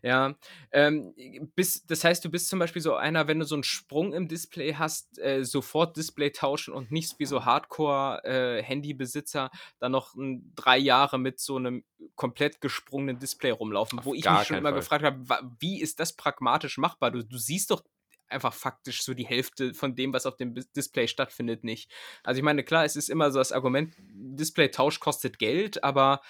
Ja, 0.05 0.35
ähm, 0.71 1.15
bis, 1.55 1.83
das 1.87 2.03
heißt, 2.03 2.23
du 2.23 2.29
bist 2.29 2.47
zum 2.47 2.59
Beispiel 2.59 2.83
so 2.83 2.93
einer, 2.93 3.27
wenn 3.27 3.39
du 3.39 3.45
so 3.45 3.55
einen 3.55 3.63
Sprung 3.63 4.13
im 4.13 4.27
Display 4.27 4.75
hast, 4.75 5.17
äh, 5.17 5.43
sofort 5.43 5.97
Display 5.97 6.29
tauschen 6.29 6.75
und 6.75 6.91
nicht 6.91 7.17
wie 7.17 7.25
so 7.25 7.43
Hardcore-Handybesitzer 7.43 9.49
dann 9.79 9.91
noch 9.91 10.13
ein, 10.13 10.53
drei 10.55 10.77
Jahre 10.77 11.17
mit 11.17 11.39
so 11.39 11.55
einem 11.55 11.83
komplett 12.13 12.61
gesprungenen 12.61 13.17
Display 13.17 13.49
rumlaufen, 13.49 13.97
Auf 13.97 14.05
wo 14.05 14.13
ich 14.13 14.29
mich 14.29 14.43
schon 14.43 14.57
immer 14.57 14.69
Fall. 14.69 14.79
gefragt 14.79 15.03
habe, 15.03 15.25
wie 15.59 15.81
ist 15.81 15.99
das 15.99 16.13
pragmatisch 16.13 16.77
machbar? 16.77 17.09
Du, 17.09 17.23
du 17.23 17.39
siehst 17.39 17.71
doch 17.71 17.83
einfach 18.27 18.53
faktisch 18.53 19.01
so 19.01 19.15
die 19.15 19.25
Hälfte 19.25 19.73
von 19.73 19.95
dem, 19.95 20.13
was 20.13 20.27
auf 20.27 20.35
dem 20.35 20.53
Display 20.75 21.07
stattfindet, 21.07 21.63
nicht. 21.63 21.91
Also 22.23 22.37
ich 22.39 22.43
meine, 22.43 22.63
klar, 22.63 22.85
es 22.85 22.95
ist 22.95 23.09
immer 23.09 23.31
so 23.31 23.39
das 23.39 23.51
Argument, 23.51 23.95
Display-Tausch 23.97 24.99
kostet 24.99 25.39
Geld, 25.39 25.83
aber 25.83 26.21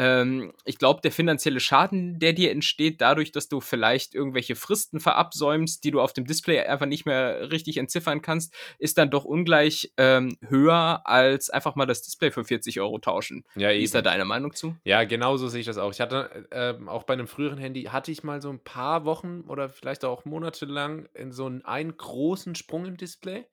ähm, 0.00 0.54
ich 0.64 0.78
glaube, 0.78 1.02
der 1.02 1.12
finanzielle 1.12 1.60
Schaden, 1.60 2.18
der 2.18 2.32
dir 2.32 2.52
entsteht, 2.52 3.02
dadurch, 3.02 3.32
dass 3.32 3.48
du 3.48 3.60
vielleicht 3.60 4.14
irgendwelche 4.14 4.56
Fristen 4.56 4.98
verabsäumst, 4.98 5.84
die 5.84 5.90
du 5.90 6.00
auf 6.00 6.14
dem 6.14 6.24
Display 6.24 6.58
einfach 6.60 6.86
nicht 6.86 7.04
mehr 7.04 7.52
richtig 7.52 7.76
entziffern 7.76 8.22
kannst, 8.22 8.54
ist 8.78 8.96
dann 8.96 9.10
doch 9.10 9.26
ungleich 9.26 9.92
ähm, 9.98 10.38
höher 10.48 11.02
als 11.04 11.50
einfach 11.50 11.74
mal 11.74 11.84
das 11.84 12.00
Display 12.00 12.30
für 12.30 12.44
40 12.44 12.80
Euro 12.80 12.98
tauschen. 12.98 13.44
Ja, 13.56 13.68
Wie 13.68 13.82
ist 13.82 13.94
da 13.94 14.00
deine 14.00 14.24
Meinung 14.24 14.54
zu? 14.54 14.74
Ja, 14.84 15.04
genau 15.04 15.36
so 15.36 15.48
sehe 15.48 15.60
ich 15.60 15.66
das 15.66 15.76
auch. 15.76 15.92
Ich 15.92 16.00
hatte 16.00 16.48
ähm, 16.50 16.88
auch 16.88 17.02
bei 17.02 17.12
einem 17.12 17.26
früheren 17.26 17.58
Handy, 17.58 17.82
hatte 17.82 18.10
ich 18.10 18.24
mal 18.24 18.40
so 18.40 18.48
ein 18.48 18.64
paar 18.64 19.04
Wochen 19.04 19.42
oder 19.48 19.68
vielleicht 19.68 20.06
auch 20.06 20.24
Monate 20.24 20.64
lang 20.64 21.10
in 21.12 21.30
so 21.30 21.44
einen, 21.44 21.62
einen 21.66 21.94
großen 21.94 22.54
Sprung 22.54 22.86
im 22.86 22.96
Display. 22.96 23.44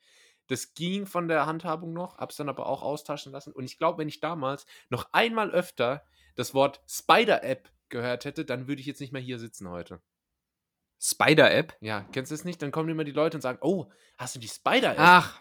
Das 0.48 0.74
ging 0.76 1.08
von 1.08 1.28
der 1.28 1.46
Handhabung 1.46 1.92
noch, 1.92 2.20
hab's 2.20 2.38
dann 2.38 2.48
aber 2.48 2.68
auch 2.68 2.84
austauschen 2.84 3.34
lassen. 3.34 3.52
Und 3.52 3.66
ich 3.66 3.78
glaube, 3.78 3.98
wenn 3.98 4.08
ich 4.08 4.22
damals 4.22 4.66
noch 4.90 5.10
einmal 5.12 5.52
öfter 5.52 6.06
das 6.38 6.54
Wort 6.54 6.82
Spider-App 6.88 7.70
gehört 7.90 8.26
hätte, 8.26 8.46
dann 8.46 8.68
würde 8.68 8.80
ich 8.82 8.88
jetzt 8.88 9.02
nicht 9.02 9.12
mehr 9.14 9.22
hier 9.22 9.40
sitzen 9.40 9.70
heute. 9.70 10.02
Spider-App? 11.00 11.76
Ja, 11.82 12.06
kennst 12.12 12.32
du 12.32 12.36
es 12.36 12.44
nicht? 12.46 12.62
Dann 12.62 12.72
kommen 12.72 12.90
immer 12.90 13.04
die 13.04 13.12
Leute 13.12 13.38
und 13.38 13.42
sagen, 13.42 13.60
oh, 13.62 13.92
hast 14.18 14.36
du 14.36 14.40
die 14.40 14.48
Spider-App? 14.48 14.98
Ach. 15.00 15.40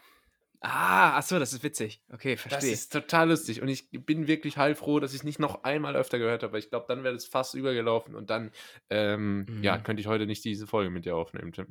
Ah, 0.60 1.18
ach 1.18 1.22
so, 1.22 1.38
das 1.38 1.52
ist 1.52 1.62
witzig. 1.62 2.02
Okay, 2.10 2.34
Das 2.34 2.42
verstehe. 2.42 2.72
ist 2.72 2.90
total 2.92 3.28
lustig 3.28 3.60
und 3.62 3.68
ich 3.68 3.88
bin 3.90 4.26
wirklich 4.26 4.56
heilfroh, 4.56 5.00
dass 5.00 5.12
ich 5.12 5.18
es 5.18 5.24
nicht 5.24 5.38
noch 5.38 5.64
einmal 5.64 5.94
öfter 5.96 6.18
gehört 6.18 6.42
habe, 6.42 6.58
ich 6.58 6.70
glaube, 6.70 6.86
dann 6.88 7.04
wäre 7.04 7.14
das 7.14 7.26
fast 7.26 7.54
übergelaufen 7.54 8.14
und 8.14 8.30
dann, 8.30 8.50
ähm, 8.90 9.44
Mhm. 9.48 9.62
ja, 9.62 9.78
könnte 9.78 10.00
ich 10.00 10.06
heute 10.06 10.26
nicht 10.26 10.44
diese 10.44 10.66
Folge 10.66 10.90
mit 10.90 11.04
dir 11.04 11.14
aufnehmen, 11.14 11.52
Tim. 11.52 11.68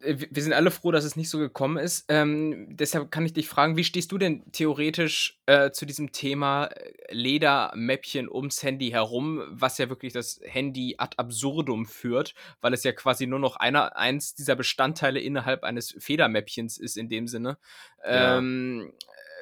Äh, 0.00 0.16
wir 0.30 0.42
sind 0.42 0.52
alle 0.52 0.70
froh, 0.70 0.90
dass 0.90 1.04
es 1.04 1.16
nicht 1.16 1.30
so 1.30 1.38
gekommen 1.38 1.76
ist. 1.76 2.04
Ähm, 2.08 2.66
deshalb 2.70 3.10
kann 3.10 3.26
ich 3.26 3.32
dich 3.32 3.48
fragen, 3.48 3.76
wie 3.76 3.84
stehst 3.84 4.12
du 4.12 4.18
denn 4.18 4.42
theoretisch 4.52 5.40
äh, 5.46 5.70
zu 5.70 5.86
diesem 5.86 6.12
Thema 6.12 6.66
äh, 6.66 6.92
Ledermäppchen 7.10 8.28
ums 8.30 8.62
Handy 8.62 8.90
herum, 8.90 9.42
was 9.48 9.78
ja 9.78 9.88
wirklich 9.88 10.12
das 10.12 10.40
Handy 10.44 10.96
ad 10.98 11.14
absurdum 11.16 11.86
führt, 11.86 12.34
weil 12.60 12.72
es 12.74 12.84
ja 12.84 12.92
quasi 12.92 13.26
nur 13.26 13.38
noch 13.38 13.56
einer, 13.56 13.96
eins 13.96 14.34
dieser 14.34 14.56
Bestandteile 14.56 15.20
innerhalb 15.20 15.64
eines 15.64 15.96
Federmäppchens 15.98 16.78
ist 16.78 16.96
in 16.96 17.08
dem 17.08 17.26
Sinne. 17.26 17.58
Ja. 18.04 18.38
Ähm, 18.38 18.92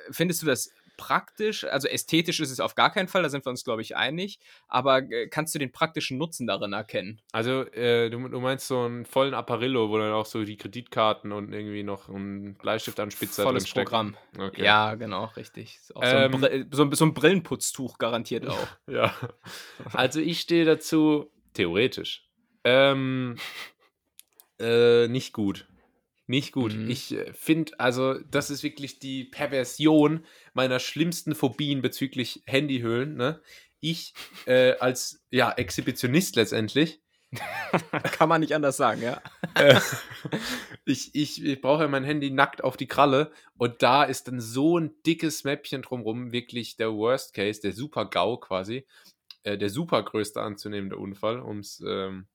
äh, 0.09 0.13
findest 0.13 0.43
du 0.43 0.47
das 0.47 0.71
praktisch? 0.97 1.65
Also 1.65 1.89
ästhetisch 1.89 2.41
ist 2.41 2.51
es 2.51 2.61
auf 2.61 2.75
gar 2.75 2.91
keinen 2.93 3.09
Fall, 3.09 3.23
da 3.23 3.29
sind 3.29 3.45
wir 3.45 3.51
uns, 3.51 3.65
glaube 3.65 3.83
ich, 3.83 3.97
einig. 3.97 4.39
Aber 4.69 4.99
äh, 4.99 5.29
kannst 5.29 5.55
du 5.55 5.59
den 5.59 5.73
praktischen 5.73 6.19
Nutzen 6.19 6.47
darin 6.47 6.73
erkennen? 6.73 7.21
Also, 7.33 7.63
äh, 7.73 8.11
du, 8.11 8.29
du 8.29 8.41
meinst 8.41 8.67
so 8.69 8.81
einen 8.81 9.05
vollen 9.07 9.35
Apparillo, 9.35 9.91
wo 9.91 9.99
dann 9.99 10.13
auch 10.13 10.27
so 10.27 10.45
die 10.45 10.57
Kreditkarten 10.57 11.33
und 11.33 11.53
irgendwie 11.53 11.83
noch 11.83 12.09
ein 12.09 12.55
Bleistiftanspitzer 12.55 13.43
Volles 13.43 13.65
drin 13.65 13.71
steckt. 13.71 13.91
Programm. 13.91 14.17
Okay. 14.39 14.65
Ja, 14.65 14.95
genau, 14.95 15.27
richtig. 15.37 15.79
Auch 15.95 16.05
so, 16.05 16.17
Ähm, 16.17 16.35
ein 16.35 16.41
Bri- 16.41 16.67
so, 16.75 16.83
ein, 16.85 16.93
so 16.93 17.05
ein 17.05 17.15
Brillenputztuch 17.15 17.99
garantiert 17.99 18.47
auch. 18.49 18.69
Ja. 18.87 19.15
Also 19.93 20.21
ich 20.21 20.41
stehe 20.41 20.65
dazu, 20.65 21.31
theoretisch, 21.55 22.29
ähm, 22.65 23.37
äh, 24.61 25.09
nicht 25.09 25.33
gut. 25.33 25.67
Nicht 26.27 26.53
gut. 26.53 26.74
Mhm. 26.74 26.91
Ich 26.91 27.16
finde, 27.33 27.79
also, 27.79 28.14
das 28.14 28.51
ist 28.51 28.62
wirklich 28.62 28.99
die 28.99 29.24
Perversion 29.24 30.24
meiner 30.55 30.81
schlimmsten 30.81 31.35
Phobien 31.35 31.83
bezüglich 31.83 32.43
Handyhüllen. 32.47 33.14
Ne? 33.14 33.41
Ich 33.81 34.12
äh, 34.47 34.72
als 34.79 35.24
ja, 35.31 35.53
Exhibitionist 35.53 36.37
letztendlich, 36.37 37.01
Kann 38.12 38.29
man 38.29 38.41
nicht 38.41 38.55
anders 38.55 38.77
sagen, 38.77 39.03
ja. 39.03 39.20
äh, 39.55 39.79
ich, 40.85 41.14
ich, 41.14 41.45
ich 41.45 41.61
brauche 41.61 41.83
ja 41.83 41.89
mein 41.89 42.05
Handy 42.05 42.31
nackt 42.31 42.62
auf 42.62 42.77
die 42.77 42.87
Kralle 42.87 43.33
und 43.57 43.83
da 43.83 44.05
ist 44.05 44.29
dann 44.29 44.41
so 44.41 44.79
ein 44.79 44.93
dickes 45.05 45.45
Mäppchen 45.45 45.83
drumrum 45.83 46.33
wirklich 46.33 46.77
der 46.77 46.93
Worst 46.95 47.35
Case, 47.35 47.61
der 47.61 47.72
Super-GAU 47.72 48.39
quasi, 48.39 48.87
äh, 49.43 49.59
der 49.59 49.70
super 49.70 50.03
größte 50.03 50.41
anzunehmende 50.41 50.97
Unfall, 50.97 51.41
um 51.41 51.59
es 51.59 51.83
ähm, 51.87 52.29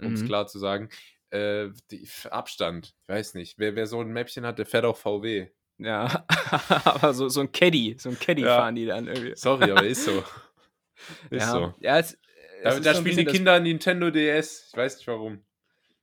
um's 0.00 0.22
Mhm. 0.22 0.26
klar 0.26 0.46
zu 0.46 0.58
sagen. 0.58 0.88
Äh, 1.32 1.70
die, 1.90 2.06
Abstand, 2.30 2.94
ich 3.02 3.08
weiß 3.08 3.34
nicht. 3.34 3.58
Wer, 3.58 3.74
wer 3.74 3.86
so 3.86 4.00
ein 4.00 4.08
Mäppchen 4.12 4.44
hat, 4.44 4.58
der 4.58 4.66
fährt 4.66 4.84
auch 4.84 4.96
VW. 4.96 5.48
Ja, 5.78 6.26
aber 6.84 7.14
so, 7.14 7.28
so 7.28 7.40
ein 7.40 7.50
Caddy, 7.50 7.96
so 7.98 8.10
ein 8.10 8.18
Caddy 8.18 8.42
Ja. 8.42 8.56
fahren 8.58 8.74
die 8.74 8.86
dann 8.86 9.06
irgendwie. 9.08 9.32
Sorry, 9.36 9.70
aber 9.70 9.84
ist 9.86 10.04
so. 10.04 10.22
Ist 11.30 11.40
ja, 11.40 11.50
so. 11.50 11.74
ja, 11.80 11.98
es, 11.98 12.12
es 12.62 12.74
Da, 12.76 12.80
da 12.80 12.94
spielen 12.94 13.16
die 13.16 13.24
Kinder 13.24 13.58
Nintendo 13.58 14.10
DS. 14.10 14.68
Ich 14.70 14.76
weiß 14.76 14.98
nicht 14.98 15.08
warum. 15.08 15.42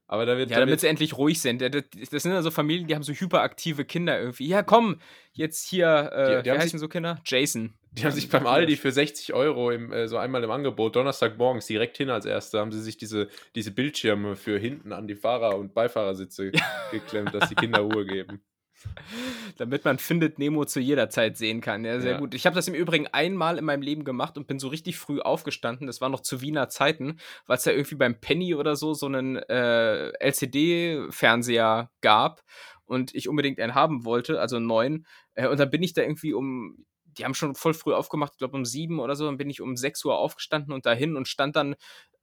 Aber 0.07 0.25
da 0.25 0.35
wird. 0.37 0.49
Ja, 0.49 0.55
da 0.57 0.65
damit 0.65 0.79
sie 0.81 0.87
endlich 0.87 1.15
ruhig 1.15 1.39
sind. 1.39 1.61
Das, 1.61 1.83
sind 2.23 2.31
ja 2.33 2.41
so 2.41 2.51
Familien, 2.51 2.87
die 2.87 2.95
haben 2.95 3.03
so 3.03 3.13
hyperaktive 3.13 3.85
Kinder 3.85 4.19
irgendwie. 4.19 4.47
Ja, 4.47 4.63
komm, 4.63 4.99
jetzt 5.31 5.65
hier, 5.69 6.11
äh, 6.11 6.37
Die- 6.37 6.43
die 6.49 6.55
wie 6.55 6.57
heißen 6.59 6.79
so 6.79 6.89
Kinder? 6.89 7.21
Jason. 7.23 7.75
Die 7.93 8.03
haben 8.05 8.11
sich 8.11 8.29
beim 8.29 8.45
Aldi 8.45 8.77
für 8.77 8.91
60 8.91 9.33
Euro 9.33 9.71
im, 9.71 9.91
äh, 9.91 10.07
so 10.07 10.17
einmal 10.17 10.43
im 10.43 10.51
Angebot, 10.51 10.95
Donnerstagmorgens 10.95 11.65
direkt 11.65 11.97
hin 11.97 12.09
als 12.09 12.25
Erste, 12.25 12.59
haben 12.59 12.71
sie 12.71 12.81
sich 12.81 12.97
diese, 12.97 13.27
diese 13.55 13.71
Bildschirme 13.71 14.35
für 14.35 14.59
hinten 14.59 14.93
an 14.93 15.07
die 15.07 15.15
Fahrer- 15.15 15.57
und 15.57 15.73
Beifahrersitze 15.73 16.51
geklemmt, 16.91 17.33
dass 17.33 17.49
die 17.49 17.55
Kinder 17.55 17.79
Ruhe 17.79 18.05
geben. 18.05 18.41
damit 19.57 19.83
man 19.83 19.99
Findet 19.99 20.39
Nemo 20.39 20.63
zu 20.63 20.79
jeder 20.79 21.09
Zeit 21.09 21.35
sehen 21.37 21.59
kann. 21.59 21.83
Ja, 21.83 21.99
sehr 21.99 22.13
Ja. 22.13 22.17
gut. 22.19 22.33
Ich 22.33 22.45
habe 22.45 22.55
das 22.55 22.67
im 22.69 22.73
Übrigen 22.75 23.07
einmal 23.07 23.57
in 23.57 23.65
meinem 23.65 23.81
Leben 23.81 24.05
gemacht 24.05 24.37
und 24.37 24.47
bin 24.47 24.57
so 24.59 24.69
richtig 24.69 24.97
früh 24.97 25.19
aufgestanden. 25.19 25.87
Das 25.87 25.99
war 25.99 26.07
noch 26.07 26.21
zu 26.21 26.39
Wiener 26.41 26.69
Zeiten, 26.69 27.19
weil 27.45 27.57
es 27.57 27.63
da 27.63 27.71
irgendwie 27.71 27.95
beim 27.95 28.19
Penny 28.21 28.55
oder 28.55 28.75
so 28.77 28.93
so 28.93 29.07
einen 29.07 29.35
äh, 29.35 30.11
LCD-Fernseher 30.19 31.91
gab 32.01 32.41
und 32.85 33.13
ich 33.15 33.27
unbedingt 33.29 33.59
einen 33.59 33.75
haben 33.75 34.05
wollte, 34.05 34.39
also 34.39 34.55
einen 34.57 34.67
neuen. 34.67 35.05
Äh, 35.35 35.47
und 35.47 35.59
dann 35.59 35.69
bin 35.69 35.83
ich 35.83 35.93
da 35.93 36.01
irgendwie 36.01 36.33
um. 36.33 36.85
Die 37.19 37.25
haben 37.25 37.33
schon 37.33 37.53
voll 37.53 37.73
früh 37.73 37.93
aufgemacht, 37.93 38.31
ich 38.33 38.37
glaube 38.39 38.55
um 38.57 38.65
sieben 38.65 38.99
oder 38.99 39.15
so. 39.15 39.25
Dann 39.25 39.37
bin 39.37 39.49
ich 39.49 39.61
um 39.61 39.75
sechs 39.75 40.03
Uhr 40.05 40.17
aufgestanden 40.17 40.73
und 40.73 40.85
dahin 40.85 41.15
und 41.17 41.27
stand 41.27 41.55
dann 41.55 41.75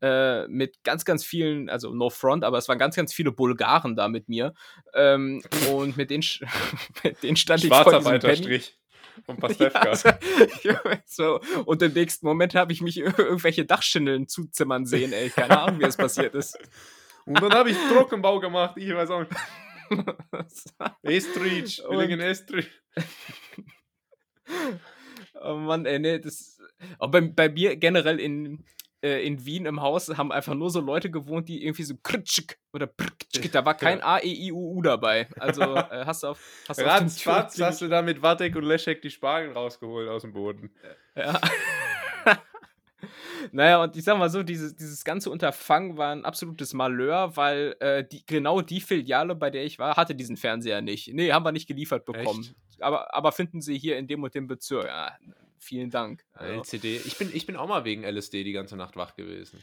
äh, 0.03 0.47
mit 0.49 0.83
ganz, 0.85 1.05
ganz 1.05 1.25
vielen, 1.25 1.69
also 1.69 1.93
no 1.95 2.11
front, 2.11 2.45
aber 2.45 2.59
es 2.59 2.69
waren 2.69 2.79
ganz, 2.79 2.97
ganz 2.97 3.13
viele 3.15 3.33
Bulgaren 3.33 3.95
da 3.97 4.09
mit 4.09 4.29
mir. 4.29 4.55
Ähm, 4.95 5.43
und 5.73 5.97
mit 5.97 6.11
denen, 6.11 6.25
mit 7.05 7.23
denen 7.23 7.37
stand 7.37 7.63
ich 7.63 7.69
vor 7.69 7.85
diesem. 7.85 7.93
Schwarzarbeiterstrich 7.93 8.79
von 9.25 9.37
Pastewka. 9.41 9.93
Ja, 10.63 10.81
also, 10.83 11.01
so. 11.07 11.41
Und 11.65 11.81
im 11.83 11.93
nächsten 11.93 12.27
Moment 12.27 12.55
habe 12.55 12.73
ich 12.73 12.81
mich 12.83 12.99
ir- 12.99 13.19
irgendwelche 13.19 13.65
Dachschindeln 13.65 14.29
zuzimmern 14.29 14.85
sehen, 14.87 15.13
ey. 15.13 15.31
Keine 15.31 15.59
Ahnung, 15.61 15.81
wie 15.81 15.85
es 15.85 15.97
passiert 15.97 16.35
ist. 16.35 16.59
Und 17.25 17.41
dann 17.43 17.53
habe 17.55 17.71
ich 17.71 17.77
Trockenbau 17.91 18.41
gemacht, 18.41 18.77
ich 18.77 18.95
weiß 18.95 19.11
auch 19.11 19.21
nicht. 19.21 19.33
Estridge, 21.03 21.83
wir 21.83 21.89
Und- 21.91 22.01
liegen 22.01 22.13
in 22.15 22.21
Estridge. 22.21 22.69
Oh 25.41 25.55
Mann, 25.55 25.87
ey, 25.87 25.99
nee, 25.99 26.19
das. 26.19 26.61
Auch 26.99 27.11
bei, 27.11 27.21
bei 27.23 27.49
mir 27.49 27.77
generell 27.77 28.21
in, 28.21 28.65
äh, 29.03 29.27
in 29.27 29.47
Wien 29.47 29.67
im 29.67 29.81
Haus 29.81 30.09
haben 30.09 30.31
einfach 30.31 30.55
nur 30.55 30.71
so 30.71 30.81
Leute 30.81 31.11
gewohnt, 31.11 31.49
die 31.49 31.65
irgendwie 31.65 31.85
so 31.85 31.95
kritschik 32.03 32.59
oder 32.73 32.87
prktschik, 32.87 33.51
da 33.53 33.65
war 33.65 33.75
kein 33.75 34.03
A, 34.03 34.19
E, 34.19 34.31
I, 34.31 34.53
U, 34.53 34.77
U 34.77 34.83
dabei. 34.83 35.29
Also 35.39 35.63
äh, 35.63 36.05
hast 36.05 36.23
du 36.23 36.29
auf. 36.29 36.65
Hast 36.69 36.81
du 36.81 36.85
Ratzfatz 36.85 37.61
hast 37.61 37.81
du 37.81 37.89
da 37.89 38.03
mit 38.03 38.21
Wattek 38.23 38.57
und 38.57 38.65
Leschek 38.65 39.01
die 39.03 39.11
Spargel 39.11 39.53
rausgeholt 39.53 40.09
aus 40.09 40.23
dem 40.23 40.33
Boden. 40.33 40.71
Ja. 41.15 41.41
Naja, 43.53 43.83
und 43.83 43.97
ich 43.97 44.05
sag 44.05 44.19
mal 44.19 44.31
so, 44.31 44.43
dieses, 44.43 44.75
dieses 44.77 45.05
ganze 45.05 45.31
Unterfangen 45.31 45.97
war 45.97 46.13
ein 46.13 46.25
absolutes 46.25 46.75
Malheur, 46.75 47.37
weil 47.37 47.77
äh, 47.81 48.07
die, 48.07 48.25
genau 48.27 48.61
die 48.61 48.81
Filiale, 48.81 49.35
bei 49.35 49.51
der 49.51 49.65
ich 49.65 49.79
war, 49.79 49.97
hatte 49.97 50.15
diesen 50.15 50.37
Fernseher 50.37 50.83
nicht. 50.83 51.13
Nee, 51.13 51.33
haben 51.33 51.45
wir 51.45 51.53
nicht 51.53 51.67
geliefert 51.67 52.05
bekommen. 52.05 52.41
Echt? 52.41 52.83
Aber, 52.83 53.15
aber 53.15 53.33
finden 53.33 53.61
Sie 53.61 53.79
hier 53.79 53.99
in 53.99 54.07
dem 54.07 54.23
und 54.23 54.35
dem 54.35 54.47
Bezirk. 54.47 54.87
Ja, 54.87 55.17
vielen 55.59 55.91
Dank. 55.91 56.25
Also, 56.33 56.55
LCD. 56.61 57.01
Ich 57.05 57.17
bin, 57.19 57.31
ich 57.33 57.47
bin 57.47 57.57
auch 57.57 57.69
mal 57.69 57.85
wegen 57.85 58.05
LSD 58.05 58.45
die 58.45 58.53
ganze 58.53 58.77
Nacht 58.77 58.97
wach 58.97 59.17
gewesen. 59.17 59.63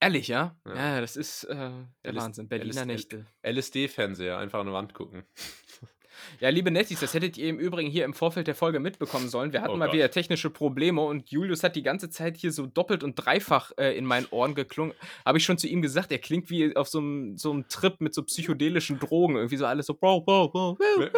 ehrlich, 0.00 0.28
ja? 0.28 0.56
Ja. 0.66 0.74
Ja, 0.74 1.00
das 1.00 1.16
ist 1.16 1.44
äh, 1.44 1.54
der 1.54 2.12
LS 2.12 2.16
Wahnsinn. 2.22 2.48
Berliner 2.48 2.82
LS 2.82 2.86
Nächte. 2.86 3.26
LSD-Fernseher, 3.42 4.38
einfach 4.38 4.60
an 4.60 4.66
der 4.66 4.74
Wand 4.74 4.94
gucken. 4.94 5.24
Ja, 6.40 6.48
liebe 6.50 6.70
Nettis, 6.70 7.00
das 7.00 7.14
hättet 7.14 7.36
ihr 7.38 7.48
im 7.48 7.58
Übrigen 7.58 7.90
hier 7.90 8.04
im 8.04 8.14
Vorfeld 8.14 8.46
der 8.46 8.54
Folge 8.54 8.80
mitbekommen 8.80 9.28
sollen. 9.28 9.52
Wir 9.52 9.60
hatten 9.62 9.72
Oh 9.74 9.76
mal 9.76 9.86
Gott. 9.86 9.94
wieder 9.94 10.10
technische 10.10 10.50
Probleme 10.50 11.00
und 11.00 11.30
Julius 11.30 11.62
hat 11.62 11.76
die 11.76 11.82
ganze 11.82 12.10
Zeit 12.10 12.36
hier 12.36 12.52
so 12.52 12.66
doppelt 12.66 13.02
und 13.04 13.14
dreifach 13.14 13.72
äh, 13.78 13.96
in 13.96 14.04
meinen 14.04 14.26
Ohren 14.30 14.54
geklungen. 14.54 14.94
Habe 15.24 15.38
ich 15.38 15.44
schon 15.44 15.58
zu 15.58 15.66
ihm 15.68 15.82
gesagt, 15.82 16.12
er 16.12 16.18
klingt 16.18 16.50
wie 16.50 16.74
auf 16.76 16.88
so 16.88 16.98
einem 16.98 17.36
so 17.36 17.50
einem 17.52 17.68
Trip 17.68 18.00
mit 18.00 18.14
so 18.14 18.22
psychedelischen 18.22 18.98
Drogen. 18.98 19.36
Irgendwie 19.36 19.56
so 19.56 19.66
alles 19.66 19.86
so. 19.86 19.94
Bro, 19.94 20.22
bro, 20.22 20.48
bro, 20.48 20.76
Wenn, 20.78 21.12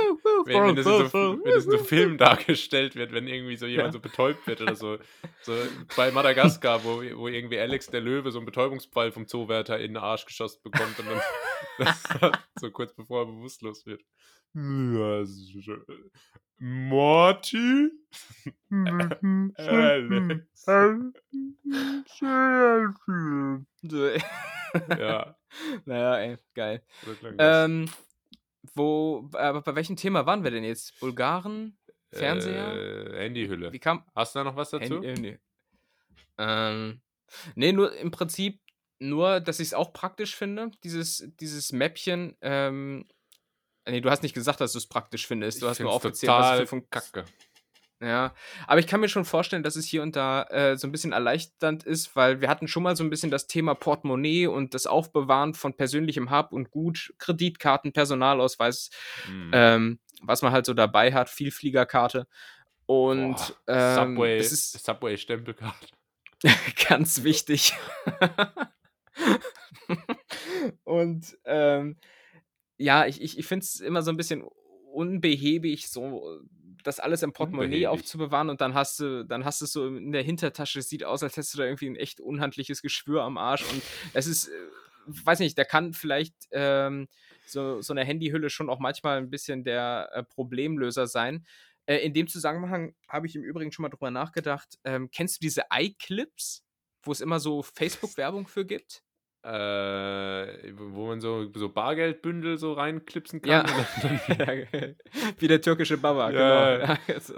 wenn, 0.47 0.77
das 0.77 0.87
in 0.87 1.09
so, 1.09 1.39
wenn 1.45 1.53
das 1.55 1.65
in 1.65 1.71
so 1.71 1.79
Filmen 1.79 2.19
dargestellt 2.19 2.97
wird, 2.97 3.13
wenn 3.13 3.27
irgendwie 3.27 3.57
so 3.57 3.67
jemand 3.67 3.89
Ja. 3.89 3.93
so 3.93 4.01
betäubt 4.01 4.47
wird 4.47 4.61
oder 4.61 4.75
so. 4.75 4.99
So 5.43 5.55
bei 5.97 6.11
Madagaskar, 6.11 6.85
wo, 6.85 7.03
wo 7.17 7.29
irgendwie 7.29 7.59
Alex 7.59 7.87
der 7.89 8.01
Löwe 8.01 8.31
so 8.31 8.39
einen 8.39 8.47
Betäubungsball 8.47 9.13
vom 9.13 9.27
Zoowärter 9.27 9.79
in 9.79 9.93
den 9.95 9.97
Arsch 9.97 10.25
geschossen 10.27 10.61
bekommt 10.63 10.99
und 10.99 11.07
dann 11.09 11.21
so 12.61 12.71
kurz 12.71 12.95
bevor 12.95 13.23
er 13.23 13.27
bewusstlos 13.27 13.87
wird. 13.87 14.03
Schon- 14.55 15.85
Morty? 16.59 17.91
Alex. 19.57 20.47
So, 23.83 24.11
Ja, 24.99 25.37
naja, 25.85 26.17
ey, 26.19 26.37
geil. 26.55 26.83
Ähm, 27.39 27.89
wo, 28.75 29.29
aber 29.33 29.63
bei 29.63 29.75
welchem 29.75 29.97
Thema 29.97 30.27
waren 30.27 30.45
wir 30.45 30.51
denn 30.51 30.65
jetzt? 30.65 30.99
Bulgaren? 31.01 31.77
Fernseher? 32.13 32.75
Äh, 32.77 33.25
Handyhülle. 33.25 33.73
Wie 33.73 33.79
kam. 33.79 34.05
Hast 34.15 34.35
du 34.35 34.41
da 34.41 34.45
noch 34.45 34.57
was 34.57 34.71
dazu? 34.71 35.03
Handy, 35.03 35.09
äh, 35.09 35.15
nee. 35.15 35.39
Ähm, 36.39 37.01
nee, 37.55 37.73
nur 37.73 37.97
im 37.97 38.11
Prinzip 38.11 38.61
nur, 38.99 39.41
dass 39.41 39.61
ich 39.61 39.69
es 39.69 39.75
auch 39.75 39.93
praktisch 39.93 40.37
finde, 40.37 40.71
dieses, 40.85 41.33
dieses 41.41 41.73
Mäppchen. 41.73 42.37
Ähm, 42.43 43.07
nee, 43.89 44.01
du 44.01 44.11
hast 44.11 44.23
nicht 44.23 44.35
gesagt, 44.35 44.61
dass 44.61 44.73
du 44.73 44.79
es 44.79 44.87
praktisch 44.87 45.27
findest. 45.27 45.63
Du 45.63 45.67
Ich 45.67 45.71
hast 45.71 45.81
nur 45.81 45.93
aufgezählt, 45.93 46.33
was 46.33 46.59
für 46.61 46.67
Fun 46.67 46.89
kacke. 46.91 47.25
Ja, 48.03 48.35
aber 48.67 48.81
ich 48.81 48.87
kann 48.87 49.01
mir 49.01 49.11
schon 49.11 49.27
vorstellen, 49.27 49.63
dass 49.63 49.77
es 49.77 49.85
hier 49.85 50.03
und 50.03 50.17
da 50.17 50.45
äh, 50.45 50.79
so 50.79 50.89
ein 50.89 50.93
bisschen 50.93 51.13
erleichternd 51.13 51.85
ist, 51.85 52.17
weil 52.17 52.41
wir 52.41 52.49
hatten 52.49 52.67
schon 52.67 52.83
mal 52.83 52.97
so 52.97 53.05
ein 53.05 53.11
bisschen 53.11 53.31
das 53.31 53.47
Thema 53.47 53.75
Portemonnaie 53.75 54.47
und 54.47 54.73
das 54.73 54.87
Aufbewahren 54.87 55.53
von 55.53 55.77
persönlichem 55.77 56.31
Hab 56.31 56.53
und 56.53 56.71
Gut, 56.71 57.13
Kreditkarten, 57.19 57.93
Personalausweis, 57.93 58.89
Hm. 59.27 59.51
ähm, 59.53 59.99
was 60.23 60.41
man 60.41 60.53
halt 60.53 60.65
so 60.65 60.73
dabei 60.73 61.13
hat, 61.13 61.29
Vielfliegerkarte. 61.29 62.27
Und 62.87 63.37
Boah, 63.67 63.99
ähm, 63.99 64.15
Subway, 64.15 64.39
ist 64.39 64.83
Subway 64.83 65.19
Stempelkarte. 65.19 65.87
ganz 66.89 67.23
wichtig. 67.23 67.75
und 70.85 71.37
ähm, 71.45 71.97
ja, 72.81 73.07
ich, 73.07 73.21
ich, 73.21 73.39
ich 73.39 73.47
finde 73.47 73.65
es 73.65 73.79
immer 73.81 74.01
so 74.03 74.11
ein 74.11 74.17
bisschen 74.17 74.43
unbehäbig, 74.93 75.89
so 75.89 76.41
das 76.83 76.99
alles 76.99 77.23
im 77.23 77.33
Portemonnaie 77.33 77.67
Unbehäbig. 77.67 77.89
aufzubewahren 77.89 78.49
und 78.49 78.63
dann 78.63 78.73
hast 78.73 78.99
du, 79.01 79.25
dann 79.27 79.45
hast 79.45 79.61
du 79.61 79.67
es 79.67 79.73
so 79.73 79.87
in 79.87 80.13
der 80.13 80.23
Hintertasche, 80.23 80.79
es 80.79 80.89
sieht 80.89 81.05
aus, 81.05 81.23
als 81.23 81.37
hättest 81.37 81.53
du 81.55 81.59
da 81.59 81.65
irgendwie 81.65 81.91
ein 81.91 81.97
echt 81.97 82.21
unhandliches 82.21 82.81
Geschwür 82.81 83.23
am 83.23 83.37
Arsch 83.37 83.71
und 83.71 83.83
es 84.15 84.27
ist, 84.27 84.49
äh, 84.49 84.53
weiß 85.07 85.41
nicht, 85.41 85.59
da 85.59 85.65
kann 85.65 85.93
vielleicht 85.93 86.35
ähm, 86.53 87.09
so, 87.47 87.83
so 87.83 87.93
eine 87.93 88.03
Handyhülle 88.03 88.49
schon 88.49 88.71
auch 88.71 88.79
manchmal 88.79 89.19
ein 89.19 89.29
bisschen 89.29 89.63
der 89.63 90.09
äh, 90.13 90.23
Problemlöser 90.23 91.07
sein. 91.07 91.45
Äh, 91.85 91.99
in 91.99 92.15
dem 92.15 92.29
Zusammenhang 92.29 92.95
habe 93.09 93.27
ich 93.27 93.37
im 93.37 93.43
Übrigen 93.43 93.73
schon 93.73 93.83
mal 93.83 93.91
drüber 93.91 94.11
nachgedacht. 94.11 94.79
Ähm, 94.85 95.11
kennst 95.11 95.37
du 95.37 95.41
diese 95.43 95.65
iClips, 95.71 96.65
wo 97.03 97.13
es 97.13 97.21
immer 97.21 97.41
so 97.41 97.63
Facebook-Werbung 97.63 98.47
für 98.47 98.65
gibt? 98.65 99.03
Äh, 99.43 100.73
wo 100.77 101.07
man 101.07 101.21
so, 101.21 101.51
so 101.55 101.69
Bargeldbündel 101.71 102.59
so 102.59 102.73
reinklipsen 102.75 103.41
kann. 103.41 103.67
Ja, 103.67 104.47
Wie 105.39 105.49
der 105.49 105.61
türkische 105.63 105.97
Baba, 105.97 106.31
Ja, 106.31 106.77
genau. 106.77 106.95
Also, 107.09 107.35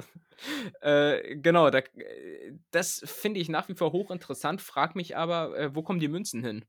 äh, 0.81 1.37
genau, 1.37 1.71
da, 1.71 1.79
äh, 1.79 2.53
das 2.73 3.03
finde 3.07 3.39
ich 3.39 3.49
nach 3.49 3.69
wie 3.69 3.75
vor 3.75 3.93
hochinteressant. 3.93 4.61
Frag 4.61 4.97
mich 4.97 5.17
aber, 5.17 5.57
äh, 5.57 5.75
wo 5.75 5.83
kommen 5.83 6.01
die 6.01 6.09
Münzen 6.09 6.43
hin? 6.45 6.65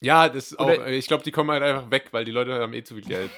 ja, 0.00 0.28
das 0.28 0.52
ist 0.52 0.58
auch, 0.60 0.66
Oder- 0.66 0.88
ich 0.88 1.06
glaube, 1.08 1.24
die 1.24 1.32
kommen 1.32 1.50
halt 1.50 1.62
einfach 1.62 1.90
weg, 1.90 2.08
weil 2.12 2.24
die 2.24 2.30
Leute 2.30 2.54
haben 2.54 2.72
eh 2.74 2.84
zu 2.84 2.94
viel 2.94 3.04
Geld. 3.04 3.30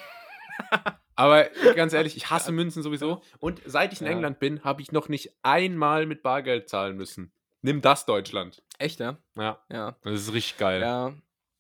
Aber 1.16 1.44
ganz 1.74 1.92
ehrlich, 1.92 2.16
ich 2.16 2.28
hasse 2.30 2.50
Münzen 2.52 2.82
sowieso. 2.82 3.22
Und 3.38 3.62
seit 3.64 3.92
ich 3.92 4.00
in 4.00 4.06
Ja. 4.06 4.12
England 4.12 4.40
bin, 4.40 4.62
habe 4.64 4.82
ich 4.82 4.90
noch 4.92 5.08
nicht 5.08 5.30
einmal 5.42 6.06
mit 6.06 6.22
Bargeld 6.22 6.68
zahlen 6.68 6.96
müssen. 6.96 7.32
Nimm 7.62 7.80
das, 7.80 8.04
Deutschland. 8.06 8.62
Echt, 8.80 8.98
ja? 8.98 9.18
Ja, 9.36 9.62
Ja. 9.68 9.96
das 10.02 10.22
ist 10.22 10.32
richtig 10.32 10.56
geil. 10.56 10.80
Ja, 10.80 11.10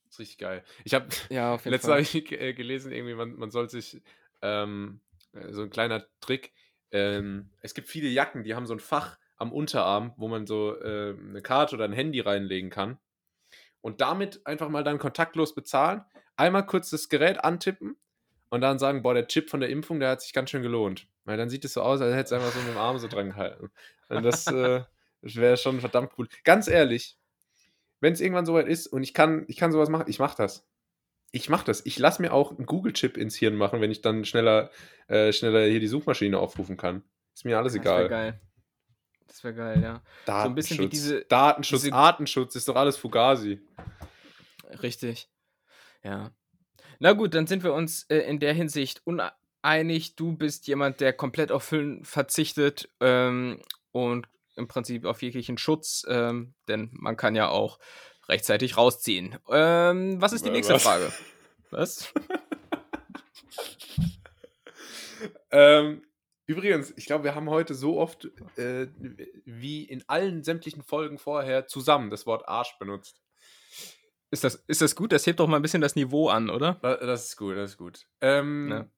Das 0.04 0.14
ist 0.14 0.18
richtig 0.20 0.38
geil. 0.38 0.64
Ich 0.84 0.94
habe 0.94 1.06
ja 1.28 1.58
Fall. 1.58 1.90
habe 1.92 2.00
ich 2.00 2.32
äh, 2.32 2.54
gelesen, 2.54 2.92
irgendwie, 2.92 3.14
man, 3.14 3.36
man 3.36 3.50
soll 3.50 3.68
sich, 3.68 4.00
ähm, 4.40 5.00
äh, 5.32 5.52
so 5.52 5.62
ein 5.62 5.70
kleiner 5.70 6.06
Trick, 6.20 6.52
ähm, 6.92 7.50
es 7.60 7.74
gibt 7.74 7.88
viele 7.88 8.08
Jacken, 8.08 8.42
die 8.42 8.54
haben 8.54 8.66
so 8.66 8.72
ein 8.72 8.80
Fach 8.80 9.18
am 9.36 9.52
Unterarm, 9.52 10.14
wo 10.16 10.28
man 10.28 10.46
so 10.46 10.74
äh, 10.80 11.14
eine 11.16 11.42
Karte 11.42 11.76
oder 11.76 11.84
ein 11.84 11.92
Handy 11.92 12.20
reinlegen 12.20 12.70
kann. 12.70 12.98
Und 13.82 14.00
damit 14.00 14.46
einfach 14.46 14.68
mal 14.70 14.82
dann 14.82 14.98
kontaktlos 14.98 15.54
bezahlen, 15.54 16.02
einmal 16.36 16.64
kurz 16.64 16.88
das 16.90 17.08
Gerät 17.10 17.44
antippen 17.44 17.96
und 18.48 18.62
dann 18.62 18.78
sagen, 18.78 19.02
boah, 19.02 19.12
der 19.14 19.26
Chip 19.28 19.50
von 19.50 19.60
der 19.60 19.68
Impfung, 19.68 20.00
der 20.00 20.10
hat 20.10 20.22
sich 20.22 20.32
ganz 20.32 20.50
schön 20.50 20.62
gelohnt. 20.62 21.06
Weil 21.24 21.36
dann 21.36 21.50
sieht 21.50 21.64
es 21.66 21.74
so 21.74 21.82
aus, 21.82 22.00
als 22.00 22.14
hätte 22.14 22.24
es 22.24 22.32
einfach 22.32 22.52
so 22.52 22.60
mit 22.60 22.70
dem 22.70 22.78
Arm 22.78 22.98
so 22.98 23.08
dran 23.08 23.30
gehalten. 23.30 23.70
Und 24.08 24.22
das, 24.22 24.46
äh, 24.46 24.82
das 25.22 25.36
wäre 25.36 25.56
schon 25.56 25.80
verdammt 25.80 26.12
cool. 26.18 26.28
Ganz 26.44 26.68
ehrlich, 26.68 27.16
wenn 28.00 28.12
es 28.12 28.20
irgendwann 28.20 28.46
soweit 28.46 28.66
ist 28.68 28.86
und 28.86 29.02
ich 29.02 29.14
kann, 29.14 29.44
ich 29.48 29.56
kann 29.56 29.72
sowas 29.72 29.88
machen, 29.88 30.06
ich 30.08 30.18
mache 30.18 30.36
das. 30.36 30.66
Ich 31.32 31.48
mache 31.48 31.64
das. 31.64 31.84
Ich 31.86 31.98
lasse 31.98 32.20
mir 32.22 32.32
auch 32.32 32.50
einen 32.56 32.66
Google-Chip 32.66 33.16
ins 33.16 33.36
Hirn 33.36 33.54
machen, 33.54 33.80
wenn 33.80 33.90
ich 33.92 34.00
dann 34.00 34.24
schneller, 34.24 34.70
äh, 35.06 35.32
schneller 35.32 35.64
hier 35.66 35.78
die 35.80 35.86
Suchmaschine 35.86 36.38
aufrufen 36.38 36.76
kann. 36.76 37.04
Ist 37.34 37.44
mir 37.44 37.56
alles 37.58 37.74
Das 37.74 37.84
wäre 37.84 37.94
egal. 38.06 38.08
geil. 38.08 38.40
Das 39.28 39.44
wäre 39.44 39.54
geil, 39.54 39.80
ja. 39.82 40.02
Datenschutz, 40.26 40.46
ein 40.50 40.54
bisschen 40.56 40.78
wie 40.80 40.88
diese- 40.88 41.24
Datenschutz, 41.26 41.82
diese- 41.82 41.94
Artenschutz, 41.94 42.56
ist 42.56 42.66
doch 42.66 42.74
alles 42.74 42.96
Fugazi. 42.96 43.60
Richtig. 44.82 45.28
Ja. 46.02 46.32
Na 46.98 47.12
gut, 47.12 47.34
dann 47.34 47.46
sind 47.46 47.62
wir 47.62 47.74
uns 47.74 48.04
äh, 48.10 48.18
in 48.18 48.40
der 48.40 48.52
Hinsicht 48.52 49.02
uneinig. 49.06 50.16
Du 50.16 50.32
bist 50.36 50.66
jemand, 50.66 51.00
der 51.00 51.12
komplett 51.12 51.52
auf 51.52 51.70
Hüllen 51.70 52.04
verzichtet 52.04 52.88
ähm, 53.00 53.60
und 53.92 54.26
im 54.60 54.68
Prinzip 54.68 55.04
auf 55.04 55.20
jeglichen 55.22 55.58
Schutz, 55.58 56.04
ähm, 56.08 56.54
denn 56.68 56.90
man 56.92 57.16
kann 57.16 57.34
ja 57.34 57.48
auch 57.48 57.78
rechtzeitig 58.28 58.76
rausziehen. 58.76 59.36
Ähm, 59.50 60.20
was 60.22 60.32
ist 60.32 60.44
die 60.46 60.50
nächste 60.50 60.74
was? 60.74 60.82
Frage? 60.84 61.12
Was? 61.70 62.12
Ähm, 65.50 66.02
übrigens, 66.46 66.92
ich 66.96 67.06
glaube, 67.06 67.24
wir 67.24 67.34
haben 67.34 67.50
heute 67.50 67.74
so 67.74 67.98
oft 67.98 68.26
äh, 68.56 68.86
wie 69.44 69.84
in 69.84 70.02
allen 70.08 70.42
sämtlichen 70.44 70.82
Folgen 70.82 71.18
vorher 71.18 71.66
zusammen 71.66 72.10
das 72.10 72.24
Wort 72.26 72.48
Arsch 72.48 72.78
benutzt. 72.78 73.20
Ist 74.30 74.44
das, 74.44 74.54
ist 74.66 74.80
das 74.80 74.94
gut? 74.94 75.12
Das 75.12 75.26
hebt 75.26 75.40
doch 75.40 75.48
mal 75.48 75.56
ein 75.56 75.62
bisschen 75.62 75.80
das 75.82 75.96
Niveau 75.96 76.28
an, 76.28 76.50
oder? 76.50 76.78
Da- 76.82 76.96
Das 76.96 77.26
ist 77.26 77.36
gut, 77.36 77.56
das 77.56 77.72
ist 77.72 77.76
gut. 77.78 78.06
Ähm, 78.20 78.68
Ja. 78.70 78.90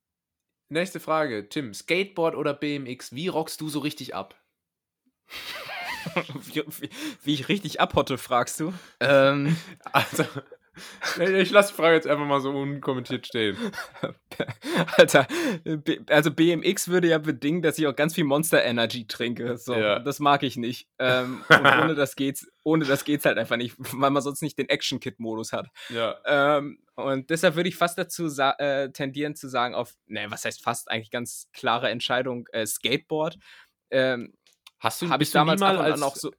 Nächste 0.68 1.00
Frage, 1.00 1.48
Tim. 1.48 1.74
Skateboard 1.74 2.34
oder 2.34 2.54
BMX? 2.54 3.14
Wie 3.14 3.28
rockst 3.28 3.60
du 3.60 3.68
so 3.68 3.80
richtig 3.80 4.14
ab? 4.14 4.41
Wie, 6.34 6.62
wie, 6.80 6.90
wie 7.22 7.34
ich 7.34 7.48
richtig 7.48 7.80
abhotte, 7.80 8.18
fragst 8.18 8.60
du. 8.60 8.72
Ähm, 9.00 9.56
Also, 9.92 10.24
ich 11.20 11.50
lasse 11.50 11.68
die 11.72 11.76
Frage 11.76 11.96
jetzt 11.96 12.06
einfach 12.06 12.24
mal 12.24 12.40
so 12.40 12.50
unkommentiert 12.50 13.26
stehen. 13.26 13.58
Alter, 14.96 15.26
also 16.08 16.30
BMX 16.30 16.88
würde 16.88 17.08
ja 17.08 17.18
bedingen, 17.18 17.60
dass 17.60 17.78
ich 17.78 17.86
auch 17.86 17.94
ganz 17.94 18.14
viel 18.14 18.24
Monster 18.24 18.64
Energy 18.64 19.06
trinke. 19.06 19.58
So, 19.58 19.74
Ja. 19.74 19.98
das 19.98 20.18
mag 20.18 20.42
ich 20.42 20.56
nicht. 20.56 20.88
Ähm, 20.98 21.44
und 21.50 21.66
ohne 21.66 21.94
das 21.94 22.16
geht's, 22.16 22.46
ohne 22.62 22.86
das 22.86 23.04
geht's 23.04 23.26
halt 23.26 23.36
einfach 23.36 23.56
nicht, 23.56 23.74
weil 23.78 24.10
man 24.10 24.22
sonst 24.22 24.40
nicht 24.40 24.58
den 24.58 24.68
Action-Kit-Modus 24.70 25.52
hat. 25.52 25.68
Ja. 25.90 26.16
Ähm, 26.24 26.78
und 26.94 27.28
deshalb 27.28 27.54
würde 27.54 27.68
ich 27.68 27.76
fast 27.76 27.98
dazu 27.98 28.26
äh, 28.58 28.90
tendieren 28.92 29.34
zu 29.34 29.48
sagen, 29.48 29.74
auf, 29.74 29.92
ne, 30.06 30.26
was 30.30 30.44
heißt 30.46 30.62
fast, 30.62 30.90
eigentlich 30.90 31.10
ganz 31.10 31.48
klare 31.52 31.90
Entscheidung, 31.90 32.46
äh, 32.52 32.64
Skateboard. 32.66 33.36
Ähm, 33.90 34.32
Hast 34.82 35.00
du, 35.00 35.08
Habe 35.10 35.22
ich 35.22 35.30
damals 35.30 35.60
mal 35.60 35.78
als, 35.78 36.02
auch 36.02 36.16
so. 36.16 36.32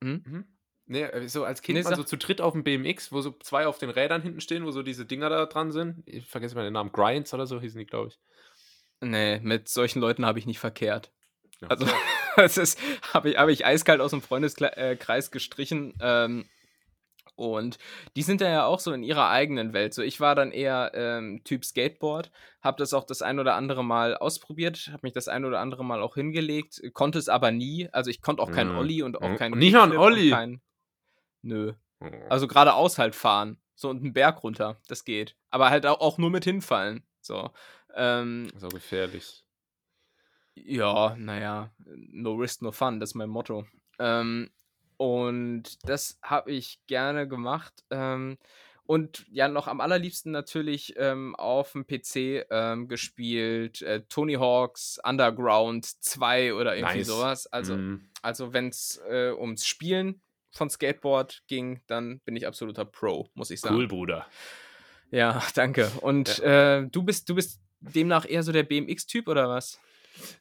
Hm? 0.00 0.22
Mhm. 0.24 0.44
Nee, 0.86 1.02
äh, 1.02 1.28
so 1.28 1.42
als 1.42 1.60
Kind 1.60 1.76
Nee, 1.76 1.82
mal 1.82 1.96
so 1.96 2.04
zu 2.04 2.16
dritt 2.16 2.40
auf 2.40 2.52
dem 2.52 2.62
BMX, 2.62 3.10
wo 3.10 3.20
so 3.20 3.32
zwei 3.32 3.66
auf 3.66 3.78
den 3.78 3.90
Rädern 3.90 4.22
hinten 4.22 4.40
stehen, 4.40 4.64
wo 4.64 4.70
so 4.70 4.84
diese 4.84 5.04
Dinger 5.04 5.28
da 5.28 5.44
dran 5.46 5.72
sind. 5.72 6.04
Ich 6.06 6.24
vergesse 6.24 6.54
mal 6.54 6.62
den 6.62 6.74
Namen. 6.74 6.92
Grinds 6.92 7.34
oder 7.34 7.48
so 7.48 7.60
hießen 7.60 7.80
die, 7.80 7.86
glaube 7.86 8.08
ich. 8.08 8.20
Nee, 9.00 9.40
mit 9.40 9.68
solchen 9.68 9.98
Leuten 9.98 10.24
habe 10.24 10.38
ich 10.38 10.46
nicht 10.46 10.60
verkehrt. 10.60 11.10
Ja. 11.60 11.66
Also, 11.66 11.84
das 12.36 12.58
ist, 12.58 12.78
habe 13.12 13.30
ich, 13.30 13.38
hab 13.38 13.48
ich 13.48 13.66
eiskalt 13.66 14.00
aus 14.00 14.12
dem 14.12 14.22
Freundeskreis 14.22 15.32
gestrichen. 15.32 15.94
Ähm, 16.00 16.48
und 17.38 17.78
die 18.16 18.22
sind 18.22 18.40
da 18.40 18.48
ja 18.50 18.66
auch 18.66 18.80
so 18.80 18.92
in 18.92 19.02
ihrer 19.04 19.30
eigenen 19.30 19.72
Welt. 19.72 19.94
So, 19.94 20.02
ich 20.02 20.20
war 20.20 20.34
dann 20.34 20.50
eher 20.50 20.90
ähm, 20.94 21.40
Typ 21.44 21.64
Skateboard, 21.64 22.30
habe 22.60 22.76
das 22.78 22.92
auch 22.92 23.04
das 23.04 23.22
ein 23.22 23.38
oder 23.38 23.54
andere 23.54 23.84
Mal 23.84 24.16
ausprobiert, 24.16 24.88
habe 24.92 25.00
mich 25.04 25.12
das 25.12 25.28
ein 25.28 25.44
oder 25.44 25.60
andere 25.60 25.84
Mal 25.84 26.02
auch 26.02 26.16
hingelegt, 26.16 26.82
konnte 26.94 27.18
es 27.18 27.28
aber 27.28 27.52
nie. 27.52 27.88
Also 27.92 28.10
ich 28.10 28.20
konnte 28.22 28.42
auch 28.42 28.50
keinen 28.50 28.72
Mhm. 28.72 28.78
Olli 28.78 29.02
und 29.02 29.22
auch 29.22 29.28
Mhm. 29.28 29.36
keinen 29.36 29.58
nicht 29.58 29.72
mal 29.72 29.82
einen 29.84 29.92
Kickflip 29.92 30.06
und 30.06 30.12
Olli? 30.12 30.30
Kein, 30.30 30.60
nö. 31.42 31.72
Oh. 32.00 32.06
Also 32.28 32.48
geradeaus 32.48 32.98
halt 32.98 33.14
fahren. 33.14 33.58
So 33.76 33.88
und 33.90 34.02
einen 34.02 34.12
Berg 34.12 34.42
runter. 34.42 34.76
Das 34.88 35.04
geht. 35.04 35.36
Aber 35.50 35.70
halt 35.70 35.86
auch, 35.86 36.18
nur 36.18 36.30
mit 36.30 36.42
hinfallen. 36.44 37.04
So. 37.20 37.50
Ähm, 37.94 38.48
auch 38.60 38.68
gefährlich. 38.70 39.44
Ja, 40.56 41.14
naja, 41.16 41.70
no 41.86 42.34
risk, 42.34 42.62
no 42.62 42.72
fun, 42.72 42.98
das 42.98 43.10
ist 43.10 43.14
mein 43.14 43.28
Motto. 43.28 43.64
Ähm, 44.00 44.50
und 44.98 45.78
das 45.88 46.18
habe 46.22 46.52
ich 46.52 46.80
gerne 46.86 47.26
gemacht. 47.26 47.72
Ähm, 47.90 48.36
und 48.84 49.26
ja, 49.30 49.48
noch 49.48 49.68
am 49.68 49.80
allerliebsten 49.80 50.32
natürlich 50.32 50.94
ähm, 50.96 51.36
auf 51.36 51.72
dem 51.72 51.86
PC 51.86 52.46
ähm, 52.50 52.88
gespielt. 52.88 53.82
Äh, 53.82 54.02
Tony 54.08 54.34
Hawks 54.34 54.98
Underground 55.04 55.84
2 56.02 56.54
oder 56.54 56.74
irgendwie 56.74 56.98
Nice. 56.98 57.06
sowas. 57.06 57.46
Also, 57.46 57.76
Mm. 57.76 58.08
also 58.22 58.52
wenn 58.52 58.68
es 58.68 59.00
äh, 59.08 59.30
ums 59.32 59.66
Spielen 59.66 60.20
von 60.50 60.70
Skateboard 60.70 61.42
ging, 61.46 61.82
dann 61.86 62.20
bin 62.20 62.34
ich 62.34 62.46
absoluter 62.46 62.84
Pro, 62.86 63.28
muss 63.34 63.50
ich 63.50 63.60
sagen. 63.60 63.76
Cool, 63.76 63.88
Bruder. 63.88 64.26
Ja, 65.10 65.42
danke. 65.54 65.90
Und 66.00 66.38
äh, 66.40 66.86
du 66.86 67.02
bist, 67.02 67.28
du 67.28 67.34
bist 67.34 67.60
demnach 67.80 68.26
eher 68.28 68.42
so 68.42 68.52
der 68.52 68.62
BMX-Typ 68.64 69.28
oder 69.28 69.48
was? 69.48 69.78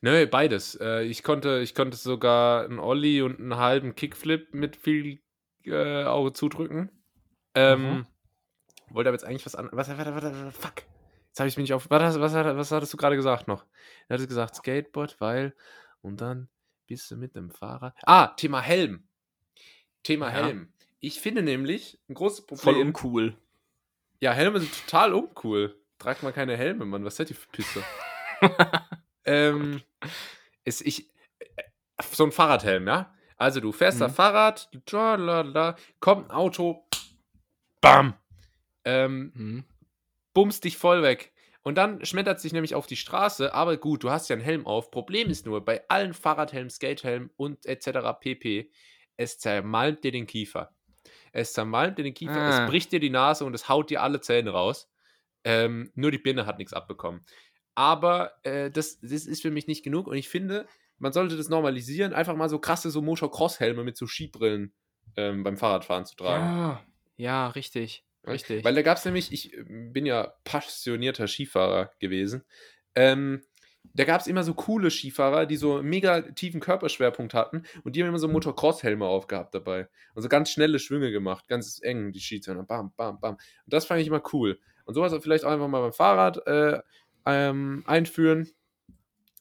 Nö, 0.01 0.25
beides. 0.27 0.75
Äh, 0.75 1.03
ich, 1.03 1.23
konnte, 1.23 1.59
ich 1.59 1.75
konnte 1.75 1.97
sogar 1.97 2.65
einen 2.65 2.79
Ollie 2.79 3.23
und 3.23 3.39
einen 3.39 3.57
halben 3.57 3.95
Kickflip 3.95 4.53
mit 4.53 4.75
viel 4.75 5.19
äh, 5.63 6.03
Auge 6.03 6.33
zudrücken. 6.33 6.89
Ähm, 7.55 7.81
Mhm. 7.81 8.07
Wollte 8.89 9.09
aber 9.09 9.15
jetzt 9.17 9.25
eigentlich 9.25 9.45
was 9.45 9.55
an. 9.55 9.69
Was, 9.73 9.89
warte, 9.89 10.13
warte, 10.13 10.33
warte, 10.33 10.51
fuck. 10.51 10.83
Jetzt 11.27 11.39
habe 11.39 11.49
ich 11.49 11.57
mich 11.57 11.63
nicht 11.65 11.73
auf. 11.73 11.89
Was, 11.89 12.19
was, 12.19 12.33
was, 12.33 12.71
hattest 12.71 12.93
du 12.93 12.97
gerade 12.97 13.17
gesagt 13.17 13.47
noch? 13.47 13.65
Er 14.07 14.15
hatte 14.15 14.27
gesagt 14.27 14.55
Skateboard, 14.55 15.19
weil. 15.19 15.53
Und 16.01 16.21
dann 16.21 16.47
bist 16.87 17.11
du 17.11 17.17
mit 17.17 17.35
dem 17.35 17.51
Fahrrad. 17.51 17.95
Ah, 18.05 18.27
Thema 18.27 18.61
Helm. 18.61 19.07
Thema 20.03 20.27
Ja. 20.27 20.45
Helm. 20.45 20.71
Ich 20.99 21.19
finde 21.19 21.41
nämlich 21.43 21.99
ein 22.09 22.13
großes 22.13 22.45
Voll 22.47 22.57
Problem. 22.57 22.87
uncool. 22.87 23.35
Ja, 24.21 24.31
Helme 24.31 24.59
sind 24.59 24.71
total 24.85 25.13
uncool. 25.13 25.75
Tragt 25.99 26.23
mal 26.23 26.31
keine 26.31 26.55
Helme, 26.55 26.85
Mann. 26.85 27.03
Was 27.03 27.17
seid 27.17 27.29
ihr 27.29 27.35
für 27.35 27.49
Pisse? 27.49 27.83
ähm, 29.27 29.81
ist 30.65 30.81
ich, 30.81 31.09
äh, 31.39 31.63
so 32.11 32.23
ein 32.25 32.31
Fahrradhelm, 32.31 32.87
ja? 32.87 33.13
Also 33.37 33.59
du 33.59 33.71
fährst 33.71 34.01
da 34.01 34.07
Mhm. 34.07 34.13
Fahrrad, 34.13 34.69
tralala, 34.85 35.75
kommt 35.99 36.29
ein 36.29 36.31
Auto, 36.31 36.87
bam, 37.81 38.15
ähm, 38.83 39.31
Mhm. 39.35 39.63
bummst 40.33 40.63
dich 40.63 40.77
voll 40.77 41.03
weg. 41.03 41.33
Und 41.61 41.75
dann 41.75 42.03
schmettert 42.05 42.39
sich 42.39 42.53
nämlich 42.53 42.75
auf 42.75 42.87
die 42.87 42.95
Straße, 42.95 43.53
aber 43.53 43.75
gut, 43.77 44.03
du 44.03 44.09
hast 44.09 44.29
ja 44.29 44.35
einen 44.35 44.43
Helm 44.43 44.65
auf. 44.65 44.89
Problem 44.89 45.29
ist 45.29 45.45
nur, 45.45 45.63
bei 45.65 45.83
allen 45.89 46.13
Fahrradhelmen, 46.13 46.69
Skatehelmen 46.69 47.29
und 47.35 47.65
etc. 47.65 48.13
pp, 48.19 48.71
es 49.17 49.37
zermalmt 49.37 50.03
dir 50.03 50.11
den 50.13 50.27
Kiefer. 50.27 50.73
Es 51.33 51.53
zermalmt 51.53 51.97
dir 51.97 52.03
den 52.03 52.13
Kiefer, 52.13 52.41
Ah. 52.41 52.49
es 52.65 52.71
bricht 52.71 52.91
dir 52.93 52.99
die 53.01 53.09
Nase 53.09 53.43
und 53.43 53.53
es 53.53 53.67
haut 53.67 53.89
dir 53.89 54.01
alle 54.01 54.21
Zähne 54.21 54.51
raus. 54.51 54.89
Ähm, 55.43 55.91
nur 55.93 56.11
die 56.11 56.17
Birne 56.17 56.45
hat 56.45 56.57
nichts 56.57 56.73
abbekommen. 56.73 57.25
Aber 57.77 58.31
äh, 58.41 58.71
das, 58.71 58.99
das 59.01 59.27
ist 59.27 59.43
für 59.43 59.51
mich 59.51 59.67
nicht 59.67 59.83
genug 59.83 60.07
und 60.07 60.17
ich 60.17 60.29
finde, 60.29 60.65
man 60.97 61.13
sollte 61.13 61.37
das 61.37 61.47
normalisieren, 61.47 62.11
einfach 62.11 62.35
mal 62.35 62.49
so 62.49 62.57
krasse 62.57 62.89
so 62.89 63.03
Motocross-Helme 63.03 63.83
mit 63.83 63.95
so 63.95 64.07
Skibrillen 64.07 64.73
ähm, 65.15 65.43
beim 65.43 65.57
Fahrradfahren 65.57 66.03
zu 66.07 66.15
tragen. 66.15 66.43
Ja, 66.43 66.83
ja, 67.17 67.47
richtig. 67.49 68.03
Richtig. 68.25 68.65
Weil 68.65 68.73
da 68.73 68.81
gab 68.81 68.97
es 68.97 69.05
nämlich, 69.05 69.31
ich 69.31 69.53
äh, 69.53 69.63
bin 69.67 70.07
ja 70.07 70.33
passionierter 70.43 71.27
Skifahrer 71.27 71.91
gewesen. 71.99 72.45
Ähm, 72.95 73.43
da 73.93 74.05
gab 74.05 74.21
es 74.21 74.27
immer 74.27 74.43
so 74.43 74.55
coole 74.55 74.89
Skifahrer, 74.89 75.45
die 75.45 75.55
so 75.55 75.83
mega 75.83 76.21
tiefen 76.21 76.59
Körperschwerpunkt 76.59 77.35
hatten 77.35 77.61
und 77.83 77.95
die 77.95 78.01
haben 78.01 78.09
immer 78.09 78.17
so 78.17 78.27
Motocross-Helme 78.27 79.05
aufgehabt 79.05 79.53
dabei. 79.53 79.87
Und 80.15 80.23
so 80.23 80.29
ganz 80.29 80.49
schnelle 80.49 80.79
Schwünge 80.79 81.11
gemacht, 81.11 81.47
ganz 81.47 81.79
eng, 81.83 82.11
die 82.11 82.21
Skizähne. 82.21 82.63
Bam, 82.63 82.91
bam, 82.97 83.19
bam. 83.19 83.35
Und 83.35 83.39
das 83.67 83.85
fand 83.85 84.01
ich 84.01 84.07
immer 84.07 84.23
cool. 84.33 84.59
Und 84.85 84.95
sowas 84.95 85.13
vielleicht 85.21 85.45
auch 85.45 85.51
einfach 85.51 85.67
mal 85.67 85.81
beim 85.81 85.93
Fahrrad 85.93 86.47
äh, 86.47 86.81
ähm, 87.27 87.83
einführen, 87.85 88.49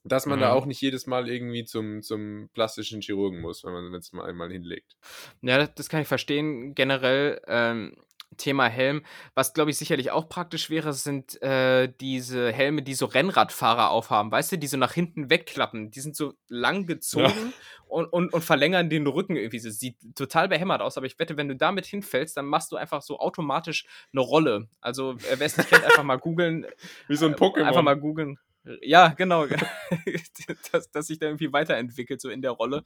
dass 0.04 0.26
man 0.26 0.40
da 0.40 0.50
Mhm. 0.50 0.52
auch 0.52 0.66
nicht 0.66 0.80
jedes 0.80 1.06
Mal 1.06 1.28
irgendwie 1.28 1.64
zum, 1.64 2.02
zum 2.02 2.48
plastischen 2.54 3.00
Chirurgen 3.00 3.40
muss, 3.40 3.64
wenn 3.64 3.72
man 3.72 3.94
es 3.94 4.12
mal 4.12 4.24
einmal 4.28 4.50
hinlegt. 4.52 4.96
Ja, 5.42 5.58
das, 5.58 5.74
das 5.74 5.88
kann 5.88 6.02
ich 6.02 6.08
verstehen. 6.08 6.74
Generell 6.74 7.40
ähm, 7.46 7.96
Thema 8.36 8.66
Helm. 8.68 9.02
Was, 9.34 9.54
glaube 9.54 9.70
ich, 9.70 9.78
sicherlich 9.78 10.10
auch 10.10 10.28
praktisch 10.28 10.70
wäre, 10.70 10.92
sind 10.92 11.40
äh, 11.42 11.92
diese 12.00 12.52
Helme, 12.52 12.82
die 12.82 12.94
so 12.94 13.06
Rennradfahrer 13.06 13.90
aufhaben. 13.90 14.30
Weißt 14.30 14.52
du, 14.52 14.58
die 14.58 14.66
so 14.66 14.76
nach 14.76 14.92
hinten 14.92 15.30
wegklappen. 15.30 15.90
Die 15.90 16.00
sind 16.00 16.16
so 16.16 16.34
lang 16.48 16.86
gezogen 16.86 17.52
und, 17.86 18.06
und, 18.06 18.32
und 18.32 18.42
verlängern 18.42 18.90
den 18.90 19.06
Rücken 19.06 19.36
irgendwie. 19.36 19.60
Das 19.60 19.78
sieht 19.78 19.96
total 20.14 20.48
behämmert 20.48 20.80
aus, 20.82 20.96
aber 20.96 21.06
ich 21.06 21.18
wette, 21.18 21.36
wenn 21.36 21.48
du 21.48 21.56
damit 21.56 21.86
hinfällst, 21.86 22.36
dann 22.36 22.46
machst 22.46 22.72
du 22.72 22.76
einfach 22.76 23.02
so 23.02 23.18
automatisch 23.18 23.86
eine 24.12 24.20
Rolle. 24.20 24.68
Also, 24.80 25.12
äh, 25.12 25.36
wer 25.38 25.46
es 25.46 25.56
nicht 25.56 25.68
kennt, 25.68 25.84
einfach 25.84 26.02
mal 26.04 26.16
googeln. 26.16 26.66
Wie 27.08 27.16
so 27.16 27.26
ein 27.26 27.32
Äh, 27.32 27.36
Pokémon. 27.36 27.62
Einfach 27.64 27.82
mal 27.82 27.94
googeln. 27.98 28.38
Ja, 28.82 29.08
genau. 29.08 29.46
dass, 30.72 30.90
dass 30.90 31.06
sich 31.06 31.18
da 31.18 31.26
irgendwie 31.26 31.52
weiterentwickelt, 31.52 32.20
so 32.20 32.30
in 32.30 32.42
der 32.42 32.50
Rolle. 32.50 32.82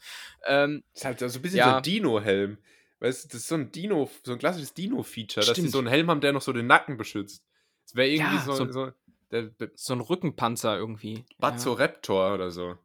Ähm, 0.46 0.82
Das 0.92 1.00
ist 1.00 1.04
halt 1.06 1.18
so 1.32 1.38
ein 1.38 1.42
bisschen 1.42 1.58
Ja. 1.58 1.70
so 1.70 1.76
ein 1.76 1.82
Dino-Helm. 1.82 2.58
Weißt 3.00 3.24
du, 3.24 3.28
das 3.28 3.36
ist 3.42 3.48
so 3.48 3.54
ein 3.54 3.72
Dino, 3.72 4.10
so 4.22 4.32
ein 4.32 4.38
klassisches 4.38 4.74
Dino-Feature, 4.74 5.44
dass 5.46 5.54
die 5.54 5.60
Stimmt. 5.62 5.70
so 5.72 5.78
einen 5.78 5.86
Helm 5.88 6.10
haben, 6.10 6.20
der 6.20 6.32
noch 6.32 6.42
so 6.42 6.52
den 6.52 6.66
Nacken 6.66 6.96
beschützt. 6.96 7.44
Das 7.86 7.94
wäre 7.94 8.08
irgendwie 8.08 8.36
Ja, 8.36 8.42
so, 8.42 8.52
so- 8.52 8.70
so, 8.72 8.92
der, 9.30 9.42
der 9.44 9.70
so 9.74 9.94
ein 9.94 10.00
Rückenpanzer 10.00 10.76
irgendwie. 10.76 11.24
Bazoraptor 11.38 12.34
oder 12.34 12.50
so. 12.50 12.76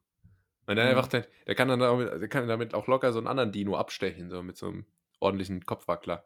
Und 0.67 0.77
dann 0.77 0.85
Mhm. 0.85 0.97
einfach, 0.97 1.07
der, 1.07 1.27
der 1.45 1.55
kann 1.55 1.67
dann 1.67 1.79
damit, 1.79 2.09
der 2.21 2.27
kann 2.27 2.47
damit 2.47 2.73
auch 2.73 2.87
locker 2.87 3.11
so 3.13 3.19
einen 3.19 3.27
anderen 3.27 3.51
Dino 3.51 3.75
abstechen, 3.75 4.29
so 4.29 4.41
mit 4.41 4.57
so 4.57 4.67
einem 4.67 4.85
ordentlichen 5.19 5.65
Kopfwackler. 5.65 6.25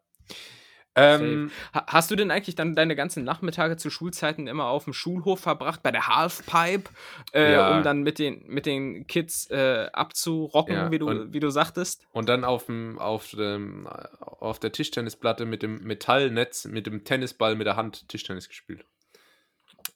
Ähm, 0.95 1.51
Ha 1.73 1.85
hast 1.87 2.11
du 2.11 2.15
denn 2.15 2.31
eigentlich 2.31 2.55
dann 2.55 2.75
deine 2.75 2.95
ganzen 2.95 3.23
Nachmittage 3.23 3.77
zu 3.77 3.89
Schulzeiten 3.89 4.47
immer 4.47 4.65
auf 4.65 4.83
dem 4.85 4.93
Schulhof 4.93 5.39
verbracht, 5.39 5.81
bei 5.83 5.91
der 5.91 6.07
Halfpipe, 6.07 6.89
äh, 7.33 7.53
Ja. 7.53 7.77
um 7.77 7.83
dann 7.83 8.01
mit 8.01 8.19
den, 8.19 8.43
mit 8.47 8.65
den 8.65 9.05
Kids 9.07 9.49
äh, 9.51 9.87
abzurocken, 9.93 10.73
Ja, 10.75 10.91
wie, 10.91 10.99
du, 10.99 11.07
und- 11.07 11.31
wie 11.33 11.39
du 11.39 11.49
sagtest? 11.51 12.05
und 12.11 12.27
dann 12.27 12.43
auf, 12.43 12.65
dem, 12.65 12.97
auf, 12.99 13.29
dem, 13.31 13.87
auf 14.19 14.59
der 14.59 14.71
Tischtennisplatte 14.71 15.45
mit 15.45 15.61
dem 15.63 15.75
Metallnetz, 15.83 16.65
mit 16.65 16.85
dem 16.87 17.03
Tennisball 17.05 17.55
mit 17.55 17.67
der 17.67 17.75
Hand 17.75 18.07
Tischtennis 18.09 18.49
gespielt. 18.49 18.83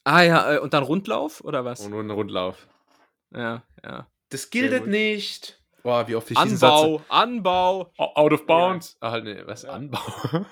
Ah 0.06 0.22
ja, 0.22 0.54
äh, 0.54 0.60
und 0.60 0.74
dann 0.74 0.84
Rundlauf 0.84 1.44
oder 1.44 1.66
was? 1.66 1.82
Und 1.82 1.94
einen 1.94 2.12
Rundlauf. 2.12 2.68
ja, 3.36 3.64
ja. 3.84 4.08
Das 4.30 4.50
gilt 4.50 4.88
nicht. 4.88 5.60
Boah, 5.84 6.08
wie 6.08 6.16
oft 6.16 6.32
ich 6.32 6.38
diesen 6.40 6.58
Satz 6.58 6.72
Anbau, 6.82 7.02
Anbau. 7.10 7.94
Out 7.98 8.32
of 8.34 8.46
bounds. 8.46 8.98
Ah, 9.02 9.12
halt, 9.12 9.26
nee, 9.26 9.42
was? 9.46 9.64
Ja. 9.64 9.72
Anbau. 9.74 10.00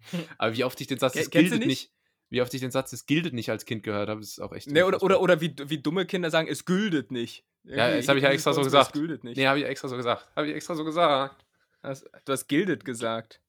Aber 0.38 0.56
wie 0.56 0.64
oft 0.64 0.80
ich 0.80 0.86
den 0.86 0.98
Satz, 0.98 1.14
du 1.14 1.28
giltet 1.30 1.58
nicht? 1.60 1.66
nicht? 1.66 1.92
Wie 2.30 2.42
oft 2.42 2.52
ich 2.52 2.60
den 2.60 2.70
Satz, 2.70 2.92
es 2.92 3.06
giltet 3.06 3.32
nicht 3.32 3.50
als 3.50 3.64
Kind 3.64 3.82
gehört 3.82 4.08
habe, 4.10 4.20
ist 4.20 4.38
auch 4.40 4.52
echt. 4.52 4.70
Ne, 4.70 4.84
oder, 4.84 5.02
oder, 5.02 5.20
oder 5.20 5.40
wie, 5.40 5.54
wie 5.66 5.78
dumme 5.78 6.04
Kinder 6.06 6.30
sagen, 6.30 6.46
es 6.48 6.64
gültet 6.66 7.10
nicht. 7.10 7.44
Ja, 7.64 7.90
das 7.96 8.08
hab 8.08 8.16
ich 8.16 8.22
ja 8.22 8.30
extra 8.30 8.52
so 8.52 8.62
gesagt. 8.62 8.94
Es 8.96 9.22
nicht. 9.22 9.36
Nee, 9.36 9.46
habe 9.46 9.58
ich 9.60 9.64
extra 9.64 9.88
so 9.88 9.96
gesagt. 9.96 10.28
Habe 10.36 10.48
ich 10.48 10.54
extra 10.54 10.74
so 10.74 10.84
gesagt. 10.84 11.44
Das- 11.82 12.04
Du 12.24 12.32
hast 12.32 12.46
gildet 12.48 12.84
gesagt. 12.84 13.40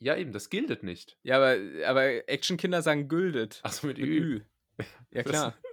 Ja, 0.00 0.16
eben, 0.16 0.32
das 0.32 0.50
giltet 0.50 0.82
nicht. 0.82 1.16
Ja, 1.22 1.36
aber, 1.36 1.56
aber 1.86 2.28
Actionkinder 2.28 2.82
sagen 2.82 3.08
güldet. 3.08 3.60
Achso, 3.62 3.86
mit 3.86 3.98
Mit 3.98 4.06
Ü. 4.06 4.18
Ü. 4.18 4.40
Ja, 5.10 5.22
Das- 5.22 5.30
klar. 5.30 5.54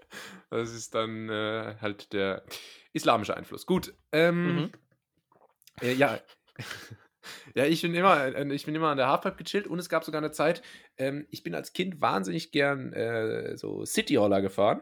Das 0.50 0.74
ist 0.74 0.94
dann 0.94 1.30
äh, 1.30 1.76
halt 1.80 2.12
der 2.12 2.44
islamische 2.92 3.36
Einfluss. 3.38 3.66
Gut. 3.66 3.94
Ähm, 4.12 4.56
Mhm. 4.56 4.72
äh, 5.82 5.94
ja. 5.94 6.20
ja, 7.56 7.66
ich 7.66 7.82
bin 7.82 7.94
immer, 7.94 8.36
äh, 8.36 8.54
ich 8.54 8.66
bin 8.66 8.76
immer 8.76 8.90
an 8.90 8.98
der 8.98 9.08
Halfpipe 9.08 9.44
gechillt 9.44 9.68
und 9.68 9.80
es 9.80 9.90
gab 9.90 10.04
sogar 10.04 10.22
eine 10.22 10.32
Zeit, 10.32 10.62
ähm, 10.98 11.28
ich 11.30 11.44
bin 11.44 11.56
als 11.56 11.74
Kind 11.74 12.02
wahnsinnig 12.02 12.52
gern 12.52 12.94
äh, 12.94 13.58
so 13.58 13.86
City-Roller 13.86 14.42
gefahren. 14.42 14.82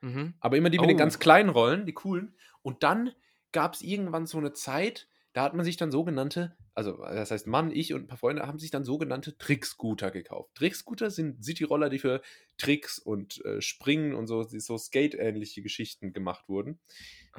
Mhm. 0.00 0.34
Aber 0.40 0.56
immer 0.56 0.70
die 0.70 0.78
mit 0.78 0.88
den 0.88 0.96
Oh. 0.96 0.98
ganz 0.98 1.18
kleinen 1.18 1.50
Rollen, 1.50 1.86
die 1.86 1.92
coolen. 1.92 2.34
Und 2.62 2.82
dann 2.82 3.12
gab 3.52 3.74
es 3.74 3.82
irgendwann 3.82 4.26
so 4.26 4.38
eine 4.38 4.52
Zeit, 4.52 5.08
da 5.32 5.42
hat 5.42 5.54
man 5.54 5.64
sich 5.64 5.76
dann 5.76 5.90
sogenannte, 5.90 6.56
also 6.74 6.96
das 7.04 7.30
heißt 7.30 7.46
Mann, 7.46 7.70
ich 7.70 7.92
und 7.92 8.02
ein 8.02 8.06
paar 8.06 8.18
Freunde 8.18 8.46
haben 8.46 8.58
sich 8.58 8.70
dann 8.70 8.84
sogenannte 8.84 9.36
Trickscooter 9.36 10.10
gekauft. 10.10 10.54
Trickscooter 10.54 11.10
sind 11.10 11.44
Cityroller, 11.44 11.88
die 11.90 11.98
für 11.98 12.22
Tricks 12.58 12.98
und 12.98 13.44
äh, 13.44 13.60
Springen 13.60 14.14
und 14.14 14.26
so, 14.26 14.42
so 14.42 14.78
Skate-ähnliche 14.78 15.62
Geschichten 15.62 16.12
gemacht 16.12 16.48
wurden. 16.48 16.80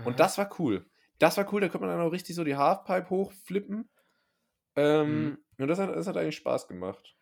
Und 0.05 0.19
das 0.19 0.37
war 0.37 0.49
cool. 0.59 0.85
Das 1.21 1.37
war 1.37 1.51
cool, 1.53 1.61
da 1.61 1.69
konnte 1.69 1.85
man 1.85 1.95
dann 1.95 2.05
auch 2.07 2.11
richtig 2.11 2.35
so 2.35 2.43
die 2.43 2.55
Halfpipe 2.55 3.09
hochflippen. 3.09 3.89
Ähm, 4.75 5.23
Mhm. 5.23 5.37
Und 5.59 5.67
das 5.67 5.77
hat, 5.77 5.95
das 5.95 6.07
hat 6.07 6.17
eigentlich 6.17 6.37
Spaß 6.37 6.67
gemacht. 6.67 7.15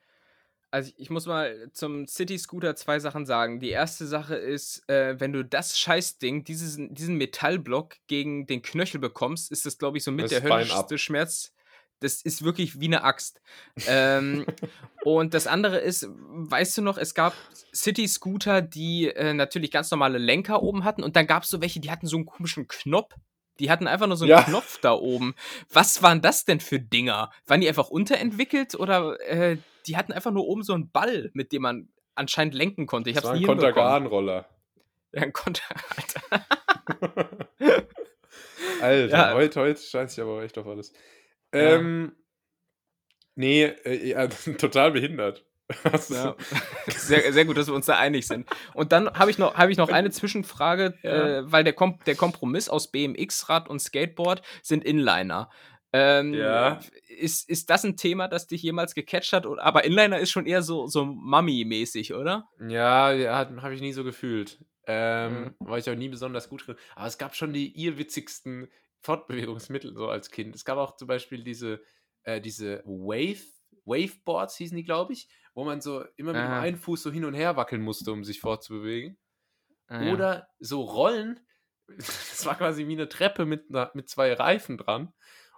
Also 0.72 0.92
ich 0.98 1.10
muss 1.10 1.26
mal 1.26 1.70
zum 1.74 2.08
City 2.08 2.38
Scooter 2.38 2.76
zwei 2.76 3.00
Sachen 3.00 3.26
sagen. 3.26 3.60
Die 3.60 3.72
erste 3.72 4.06
Sache 4.06 4.36
ist, 4.36 4.88
äh, 4.88 5.20
wenn 5.20 5.34
du 5.34 5.44
das 5.44 5.78
Scheißding, 5.80 6.44
diesen, 6.44 6.94
diesen 6.94 7.16
Metallblock 7.16 7.96
gegen 8.08 8.46
den 8.46 8.62
Knöchel 8.62 9.00
bekommst, 9.02 9.52
ist 9.52 9.66
das, 9.66 9.78
glaube 9.78 9.98
ich, 9.98 10.04
so 10.04 10.12
mit 10.12 10.26
Das 10.26 10.30
der 10.30 10.44
höllischste 10.44 10.98
Schmerz. 10.98 11.54
Das 12.00 12.22
ist 12.22 12.44
wirklich 12.44 12.80
wie 12.80 12.86
eine 12.86 13.04
Axt. 13.04 13.42
ähm, 13.88 14.46
und 15.04 15.34
das 15.34 15.48
andere 15.48 15.80
ist, 15.80 16.08
weißt 16.10 16.78
du 16.78 16.82
noch, 16.84 16.98
es 16.98 17.14
gab 17.14 17.34
City 17.76 18.08
Scooter, 18.08 18.62
die 18.62 19.08
äh, 19.10 19.34
natürlich 19.34 19.72
ganz 19.72 19.92
normale 19.92 20.20
Lenker 20.20 20.62
oben 20.62 20.86
hatten 20.86 21.04
und 21.04 21.18
dann 21.18 21.28
gab 21.28 21.44
es 21.44 21.50
so 21.50 21.62
welche, 21.62 21.82
die 21.82 21.92
hatten 21.92 22.08
so 22.08 22.16
einen 22.16 22.26
komischen 22.26 22.68
Knopf. 22.70 23.16
Die 23.60 23.70
hatten 23.70 23.88
einfach 23.88 24.08
nur 24.08 24.18
so 24.18 24.26
einen 24.26 24.30
Ja. 24.32 24.44
Knopf 24.44 24.80
da 24.82 24.94
oben. 24.94 25.36
Was 25.72 26.02
waren 26.02 26.22
das 26.22 26.46
denn 26.46 26.60
für 26.60 26.80
Dinger? 26.80 27.32
Waren 27.46 27.62
die 27.62 27.68
einfach 27.68 27.90
unterentwickelt 27.90 28.76
oder 28.76 29.20
äh, 29.28 29.58
die 29.88 29.98
hatten 29.98 30.12
einfach 30.14 30.32
nur 30.32 30.48
oben 30.48 30.64
so 30.64 30.74
einen 30.74 30.90
Ball, 30.92 31.30
mit 31.34 31.52
dem 31.52 31.62
man 31.64 31.90
anscheinend 32.16 32.54
lenken 32.54 32.86
konnte? 32.88 33.10
Ich 33.10 33.16
Das 33.16 33.24
hab's 33.24 33.30
war 33.30 33.36
ein 33.36 33.40
nie. 33.42 33.46
Kontergan-Roller. 33.46 34.48
Ja, 35.12 35.22
ein 35.24 35.34
Konter, 35.34 35.64
Alter. 35.96 36.46
Alter, 38.82 39.08
Ja. 39.18 39.34
heute, 39.34 39.60
heute 39.62 39.82
scheint 39.82 40.10
sich 40.12 40.22
aber 40.22 40.44
echt 40.44 40.58
auf 40.58 40.68
alles. 40.68 40.94
Ja. 41.54 41.60
Ähm, 41.76 42.16
nee, 43.36 43.64
äh, 43.64 44.10
ja, 44.10 44.28
total 44.58 44.92
behindert. 44.92 45.46
Ja. 46.10 46.36
Sehr, 46.88 47.32
sehr 47.34 47.46
gut, 47.46 47.58
dass 47.58 47.68
wir 47.68 47.74
uns 47.76 47.86
da 47.86 47.98
einig 47.98 48.26
sind. 48.28 48.48
Und 48.74 48.92
dann 48.92 49.10
habe 49.14 49.30
ich 49.32 49.38
noch, 49.38 49.56
habe 49.56 49.72
ich 49.72 49.78
noch 49.78 49.90
eine 49.90 50.10
Zwischenfrage, 50.10 50.98
Ja. 51.04 51.40
äh, 51.40 51.52
weil 51.52 51.64
der, 51.64 51.74
Kom 51.74 52.00
der 52.06 52.16
Kompromiss 52.16 52.70
aus 52.70 52.92
BMX-Rad 52.92 53.70
und 53.70 53.80
Skateboard 53.80 54.42
sind 54.64 54.84
Inliner. 54.84 55.50
Ähm, 55.92 56.34
Ja. 56.34 56.80
ist, 57.08 57.50
ist 57.50 57.70
das 57.70 57.84
ein 57.84 57.98
Thema, 57.98 58.28
das 58.28 58.48
dich 58.48 58.62
jemals 58.62 58.94
gecatcht 58.96 59.34
hat? 59.34 59.46
Aber 59.46 59.84
Inliner 59.86 60.20
ist 60.20 60.32
schon 60.32 60.46
eher 60.46 60.62
so, 60.62 60.88
so 60.88 61.06
Mummy-mäßig, 61.06 62.14
oder? 62.14 62.48
Ja, 62.68 63.12
ja 63.12 63.36
habe 63.62 63.74
ich 63.74 63.82
nie 63.82 63.94
so 63.94 64.04
gefühlt. 64.04 64.60
Ähm, 64.88 65.54
Mhm. 65.60 65.68
War 65.68 65.78
ich 65.78 65.90
auch 65.90 65.96
nie 65.96 66.10
besonders 66.10 66.50
gut 66.50 66.66
drin. 66.68 66.76
Aber 66.96 67.06
es 67.08 67.18
gab 67.20 67.36
schon 67.36 67.54
die 67.54 67.80
irrwitzigsten 67.80 68.70
Fortbewegungsmittel 69.02 69.94
so 69.96 70.08
als 70.10 70.32
Kind. 70.32 70.56
Es 70.56 70.66
gab 70.66 70.78
auch 70.78 70.96
zum 70.96 71.08
Beispiel 71.08 71.44
diese, 71.44 71.82
äh, 72.24 72.42
diese 72.42 72.82
Wave, 72.86 73.44
Waveboards 73.86 74.56
hießen 74.58 74.78
die, 74.78 74.84
glaube 74.84 75.14
ich, 75.14 75.28
wo 75.60 75.66
man 75.66 75.82
so 75.82 76.06
immer 76.16 76.32
mit 76.32 76.42
einen 76.42 76.78
Fuß 76.78 77.04
so 77.04 77.12
hin 77.12 77.26
und 77.26 77.34
her 77.34 77.58
wackeln 77.58 77.82
musste, 77.82 78.14
um 78.14 78.24
sich 78.24 78.40
fortzubewegen. 78.40 79.18
Ah, 79.88 80.04
ja. 80.04 80.14
Oder 80.14 80.48
so 80.60 80.82
Rollen. 80.82 81.40
Das 81.98 82.46
war 82.46 82.56
quasi 82.56 82.88
wie 82.88 82.94
eine 82.94 83.10
Treppe 83.10 83.46
mit, 83.46 83.66
mit 83.94 84.08
zwei 84.08 84.32
Reifen 84.32 84.78
dran. 84.78 85.12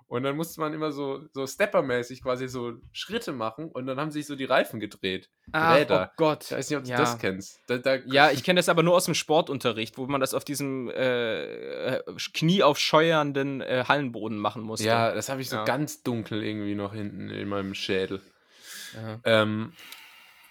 Und 0.08 0.24
dann 0.24 0.36
musste 0.36 0.60
man 0.60 0.74
immer 0.74 0.92
so, 0.92 1.22
so 1.34 1.46
steppermäßig 1.46 2.24
quasi 2.24 2.48
so 2.48 2.74
Schritte 2.92 3.32
machen 3.32 3.70
und 3.70 3.86
dann 3.86 4.00
haben 4.00 4.12
sich 4.12 4.26
so 4.26 4.36
die 4.36 4.46
Reifen 4.46 4.80
gedreht. 4.80 5.30
Ach, 5.52 5.78
Räder. 5.78 6.10
oh 6.10 6.14
Gott. 6.18 6.46
Ich 6.46 6.52
weiß 6.52 6.70
nicht, 6.70 6.80
ob 6.80 6.84
du 6.86 6.90
ja. 6.90 6.98
das 6.98 7.20
kennst. 7.20 7.60
Da, 7.68 7.78
da, 7.78 7.96
Ja, 8.08 8.32
ich 8.32 8.44
kenne 8.44 8.58
das 8.60 8.70
aber 8.70 8.82
nur 8.82 8.96
aus 8.96 9.06
dem 9.06 9.14
Sportunterricht, 9.14 9.98
wo 9.98 10.08
man 10.08 10.20
das 10.20 10.34
auf 10.34 10.44
diesem 10.44 10.90
äh, 10.90 12.00
knieaufscheuernden 12.34 13.62
äh, 13.62 13.86
Hallenboden 13.88 14.38
machen 14.38 14.64
musste. 14.64 14.88
Ja, 14.88 15.14
das 15.14 15.30
habe 15.30 15.42
ich 15.42 15.50
so 15.50 15.58
Ja. 15.58 15.66
ganz 15.66 16.02
dunkel 16.02 16.44
irgendwie 16.44 16.76
noch 16.76 16.94
hinten 16.94 17.30
in 17.30 17.48
meinem 17.48 17.74
Schädel. 17.74 18.22
Ja. 18.94 19.20
Ähm, 19.24 19.74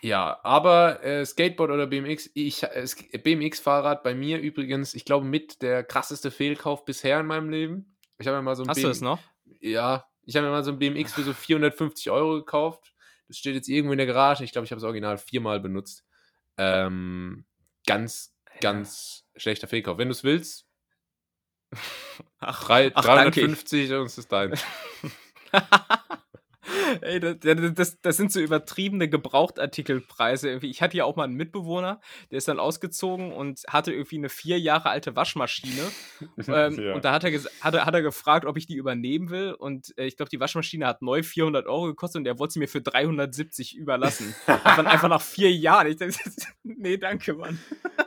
ja, 0.03 0.41
aber 0.43 1.03
äh, 1.05 1.27
Skateboard 1.27 1.71
oder 1.71 1.87
BMX, 1.87 2.31
ich, 2.35 2.63
äh, 2.63 2.87
BMX-Fahrrad 3.23 4.03
bei 4.03 4.15
mir 4.15 4.39
übrigens, 4.41 4.95
ich 4.95 5.05
glaube, 5.05 5.27
mit 5.27 5.61
der 5.63 5.85
krasseste 5.85 6.31
Fehlkauf 6.31 6.85
bisher 6.85 7.21
in 7.21 7.27
meinem 7.27 7.51
Leben. 7.51 7.97
Ich 8.19 8.27
habe 8.27 8.37
ja 8.37 8.43
mal 8.43 8.57
so 8.57 8.63
ein 8.63 8.69
Hast 8.69 8.79
du 8.79 8.83
BM 8.83 8.91
es 8.93 9.01
noch? 9.03 9.19
Ja, 9.61 10.07
ich 10.25 10.37
habe 10.37 10.47
mir 10.47 10.53
mal 10.53 10.65
so 10.65 10.71
ein 10.73 10.79
BMX 10.79 11.13
für 11.15 11.23
so 11.23 11.33
450 11.35 12.11
Euro 12.11 12.35
gekauft. 12.37 12.95
Das 13.29 13.37
steht 13.37 13.55
jetzt 13.55 13.69
irgendwo 13.69 13.93
in 13.93 13.99
der 13.99 14.07
Garage. 14.07 14.43
Ich 14.45 14.53
glaube, 14.53 14.65
ich 14.65 14.71
habe 14.73 14.79
es 14.79 14.85
original 14.85 15.19
viermal 15.19 15.61
benutzt. 15.61 16.05
Ähm, 16.57 17.45
ganz, 17.87 18.35
ganz 18.61 19.27
schlechter 19.37 19.69
Fehlkauf. 19.69 19.99
Wenn 19.99 20.09
du 20.09 20.13
es 20.13 20.25
willst, 20.25 20.67
Ach, 22.41 22.65
drei- 22.65 22.91
ach, 22.95 23.05
danke. 23.05 23.41
350 23.41 23.93
und 23.93 24.07
es 24.07 24.19
ist 24.19 24.33
dein. 24.33 24.55
Ey, 27.01 27.21
das, 27.21 27.37
das- 27.75 28.01
das, 28.01 28.17
sind 28.17 28.33
so 28.33 28.41
übertriebene 28.41 29.09
Gebrauchtartikelpreise. 29.09 30.49
Irgendwie. 30.49 30.71
Ich 30.71 30.83
hatte 30.83 30.97
ja 30.97 31.05
auch 31.05 31.17
mal 31.17 31.25
einen 31.25 31.35
Mitbewohner, 31.35 32.01
der 32.31 32.39
ist 32.39 32.49
dann 32.49 32.59
ausgezogen 32.59 33.33
und 33.33 33.63
hatte 33.69 33.93
irgendwie 33.93 34.17
eine 34.17 34.29
vier 34.29 34.59
Jahre 34.59 34.91
alte 34.91 35.17
Waschmaschine. 35.17 35.83
ähm, 36.49 36.79
Ja. 36.81 36.95
Und 36.95 37.05
da 37.05 37.13
hat 37.13 37.25
er, 37.25 37.33
hat, 37.61 37.75
er, 37.75 37.87
hat 37.87 37.95
er 37.95 38.03
gefragt, 38.03 38.45
ob 38.47 38.57
ich 38.57 38.67
die 38.67 38.77
übernehmen 38.77 39.31
will. 39.31 39.53
Und 39.53 39.97
äh, 39.99 40.07
ich 40.07 40.17
glaube, 40.17 40.31
die 40.31 40.41
Waschmaschine 40.41 40.87
hat 40.87 41.03
neu 41.03 41.23
400 41.23 41.67
Euro 41.67 41.87
gekostet 41.87 42.21
und 42.21 42.27
er 42.27 42.39
wollte 42.39 42.55
sie 42.55 42.59
mir 42.59 42.69
für 42.69 42.81
370 42.81 43.77
überlassen. 43.77 44.35
einfach, 44.47 44.85
einfach 44.87 45.09
nach 45.09 45.23
vier 45.23 45.53
Jahren. 45.53 45.87
Ich 45.89 45.97
dachte, 45.97 46.15
nee, 46.63 46.97
danke, 46.97 47.35
Mann. 47.35 47.59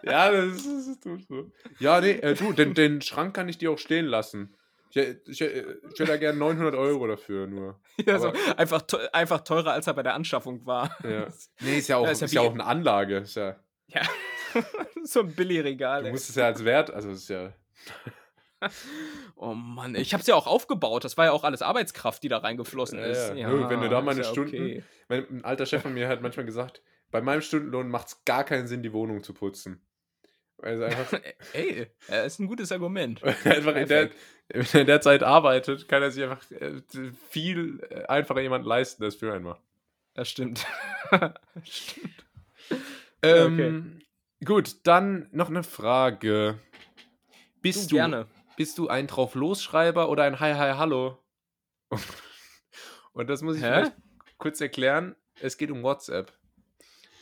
Ja, 0.03 0.31
das 0.31 0.65
ist, 0.65 1.05
das 1.05 1.19
ist 1.19 1.27
so. 1.27 1.51
Ja, 1.79 2.01
nee, 2.01 2.11
äh, 2.11 2.36
du, 2.36 2.51
den, 2.53 2.73
den 2.73 3.01
Schrank 3.01 3.34
kann 3.36 3.47
ich 3.49 3.57
dir 3.57 3.71
auch 3.71 3.77
stehen 3.77 4.05
lassen. 4.05 4.53
Ich, 4.95 5.39
hätte 5.41 5.79
da 6.05 6.17
gerne 6.17 6.37
900 6.37 6.75
Euro 6.75 7.07
dafür 7.07 7.47
nur. 7.47 7.79
Ja, 8.05 8.19
so, 8.19 8.31
einfach, 8.57 8.83
einfach 9.11 9.41
teurer, 9.41 9.71
als 9.73 9.87
er 9.87 9.93
bei 9.93 10.03
der 10.03 10.13
Anschaffung 10.13 10.65
war. 10.65 10.95
Ja. 11.03 11.27
Nee, 11.61 11.77
ist 11.79 11.87
ja 11.87 11.97
auch, 11.97 12.05
Ja, 12.05 12.11
ist 12.11 12.21
ist 12.21 12.33
ja 12.33 12.41
ja 12.41 12.45
wie- 12.45 12.49
auch 12.49 12.53
eine 12.53 12.65
Anlage. 12.65 13.17
Ist 13.17 13.35
ja, 13.35 13.55
Ja. 13.87 14.01
so 15.03 15.21
ein 15.21 15.33
Billigregal. 15.33 16.03
du 16.03 16.09
musst 16.11 16.29
es 16.29 16.35
ja 16.35 16.45
als 16.45 16.63
Wert, 16.63 16.91
also 16.91 17.09
ist 17.11 17.27
ja. 17.29 17.53
Oh 19.35 19.53
Mann, 19.53 19.95
ich 19.95 20.13
hab's 20.13 20.25
ja 20.27 20.35
auch 20.35 20.47
aufgebaut. 20.47 21.03
Das 21.03 21.17
war 21.17 21.25
ja 21.25 21.31
auch 21.33 21.43
alles 21.43 21.61
Arbeitskraft, 21.61 22.23
die 22.23 22.29
da 22.29 22.37
reingeflossen 22.37 22.97
Ja, 22.99 23.05
ist. 23.05 23.33
ja. 23.35 23.49
Nö, 23.49 23.67
wenn 23.67 23.81
du 23.81 23.89
da 23.89 23.99
ist 23.99 24.05
meine 24.05 24.21
ja 24.21 24.23
Stunden- 24.29 24.55
okay. 24.55 24.83
Mein, 25.09 25.27
ein 25.29 25.43
alter 25.45 25.65
Chef 25.65 25.81
von 25.81 25.93
mir 25.93 26.07
hat 26.07 26.21
manchmal 26.21 26.45
gesagt, 26.45 26.81
bei 27.11 27.21
meinem 27.21 27.41
Stundenlohn 27.41 27.89
macht 27.89 28.07
es 28.07 28.23
gar 28.25 28.43
keinen 28.45 28.67
Sinn, 28.67 28.81
die 28.81 28.93
Wohnung 28.93 29.21
zu 29.21 29.33
putzen. 29.33 29.81
Also 30.64 30.84
einfach, 30.86 31.20
Ey, 31.53 31.88
das 32.07 32.34
ist 32.34 32.39
ein 32.39 32.47
gutes 32.47 32.72
Argument. 32.72 33.22
einfach 33.45 33.76
in 33.76 33.88
der, 33.88 34.09
wenn 34.47 34.66
er 34.74 34.82
in 34.82 34.88
der 34.88 35.01
Zeit 35.01 35.22
arbeitet, 35.24 35.88
kann 35.88 36.01
er 36.01 36.11
sich 36.11 36.24
einfach 36.24 36.49
äh, 36.51 36.82
viel 37.30 37.86
äh, 37.89 38.05
einfacher 38.05 38.41
jemand 38.41 38.66
leisten, 38.66 39.01
der 39.01 39.09
es 39.09 39.16
für 39.16 39.34
einen 39.34 39.43
macht. 39.43 39.61
Das 40.14 40.30
stimmt. 40.30 40.66
stimmt. 41.64 42.26
Ähm, 43.22 43.99
Gut, 44.45 44.76
dann 44.84 45.28
noch 45.32 45.49
eine 45.49 45.64
Frage. 45.64 46.59
Bist 47.61 47.91
du, 47.91 47.95
gerne. 47.95 48.28
bist 48.57 48.78
du 48.78 48.89
ein 48.89 49.07
Drauf-Losschreiber 49.07 50.09
oder 50.09 50.24
ein 50.24 50.39
Hi, 50.39 50.53
Hi, 50.53 50.74
Hallo? 50.74 51.18
Und 53.14 53.30
das 53.30 53.41
muss 53.41 53.57
ich 53.57 53.64
kurz 54.38 54.59
erklären. 54.59 55.16
Es 55.39 55.57
geht 55.57 55.72
um 55.72 55.82
WhatsApp. 55.82 56.34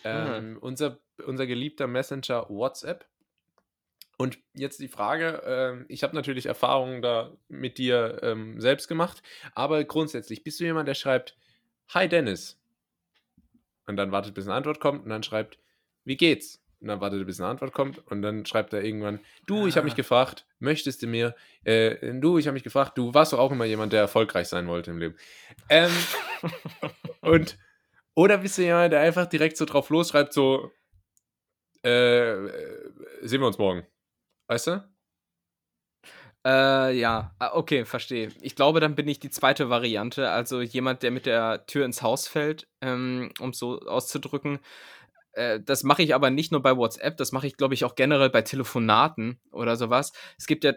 Ähm, 0.03 0.57
unser, 0.61 0.99
unser 1.23 1.45
geliebter 1.45 1.85
Messenger 1.85 2.49
WhatsApp. 2.49 3.05
Und 4.21 4.37
jetzt 4.53 4.79
die 4.79 4.87
Frage, 4.87 5.41
ähm, 5.47 5.85
ich 5.87 6.03
habe 6.03 6.15
natürlich 6.15 6.45
Erfahrungen 6.45 7.01
da 7.01 7.31
mit 7.47 7.79
dir 7.79 8.19
ähm, 8.21 8.61
selbst 8.61 8.87
gemacht, 8.87 9.23
aber 9.55 9.83
grundsätzlich, 9.83 10.43
bist 10.43 10.59
du 10.59 10.63
jemand, 10.63 10.87
der 10.87 10.93
schreibt, 10.93 11.35
Hi 11.89 12.07
Dennis. 12.07 12.59
Und 13.87 13.97
dann 13.97 14.11
wartet, 14.11 14.35
bis 14.35 14.45
eine 14.45 14.53
Antwort 14.53 14.79
kommt 14.79 15.03
und 15.03 15.09
dann 15.09 15.23
schreibt, 15.23 15.57
wie 16.05 16.17
geht's? 16.17 16.61
Und 16.81 16.87
dann 16.87 17.01
wartet, 17.01 17.25
bis 17.25 17.39
eine 17.41 17.49
Antwort 17.49 17.73
kommt 17.73 17.97
und 18.11 18.21
dann 18.21 18.45
schreibt 18.45 18.73
er 18.73 18.83
irgendwann, 18.83 19.19
du, 19.47 19.65
ich 19.65 19.75
habe 19.75 19.85
mich 19.85 19.93
Ah. 19.93 19.97
gefragt, 19.97 20.45
möchtest 20.59 21.01
du 21.01 21.07
mir, 21.07 21.35
äh, 21.63 22.13
du, 22.19 22.37
ich 22.37 22.45
habe 22.45 22.53
mich 22.53 22.63
gefragt, 22.63 22.99
du 22.99 23.15
warst 23.15 23.33
doch 23.33 23.39
auch 23.39 23.51
immer 23.51 23.65
jemand, 23.65 23.91
der 23.91 24.01
erfolgreich 24.01 24.47
sein 24.47 24.67
wollte 24.67 24.91
im 24.91 24.99
Leben. 24.99 25.15
Ähm, 25.67 25.91
und, 27.21 27.57
oder 28.13 28.37
bist 28.37 28.59
du 28.59 28.61
jemand, 28.61 28.93
der 28.93 28.99
einfach 29.01 29.25
direkt 29.25 29.57
so 29.57 29.65
drauf 29.65 29.89
losschreibt, 29.89 30.31
so, 30.31 30.71
äh, 31.83 32.33
äh, 32.33 32.91
sehen 33.23 33.41
wir 33.41 33.47
uns 33.47 33.57
morgen. 33.57 33.85
Weißt 34.51 34.67
du? 34.67 34.83
Äh, 36.45 36.97
ja, 36.97 37.31
Ah, 37.39 37.51
okay, 37.53 37.85
verstehe. 37.85 38.29
Ich 38.41 38.55
glaube, 38.55 38.79
dann 38.79 38.95
bin 38.95 39.07
ich 39.07 39.19
die 39.19 39.29
zweite 39.29 39.69
Variante. 39.69 40.29
Also 40.31 40.61
jemand, 40.61 41.03
der 41.03 41.11
mit 41.11 41.25
der 41.25 41.65
Tür 41.67 41.85
ins 41.85 42.01
Haus 42.01 42.27
fällt, 42.27 42.67
ähm, 42.81 43.31
um 43.39 43.53
so 43.53 43.79
auszudrücken. 43.81 44.59
Äh, 45.33 45.59
das 45.61 45.83
mache 45.83 46.03
ich 46.03 46.15
aber 46.15 46.29
nicht 46.31 46.51
nur 46.51 46.61
bei 46.63 46.77
WhatsApp, 46.77 47.17
das 47.17 47.31
mache 47.33 47.47
ich, 47.47 47.57
glaube 47.57 47.73
ich, 47.75 47.85
auch 47.85 47.95
generell 47.95 48.29
bei 48.31 48.41
Telefonaten 48.43 49.39
oder 49.51 49.77
sowas. 49.77 50.13
Es 50.37 50.47
gibt 50.47 50.63
ja 50.65 50.73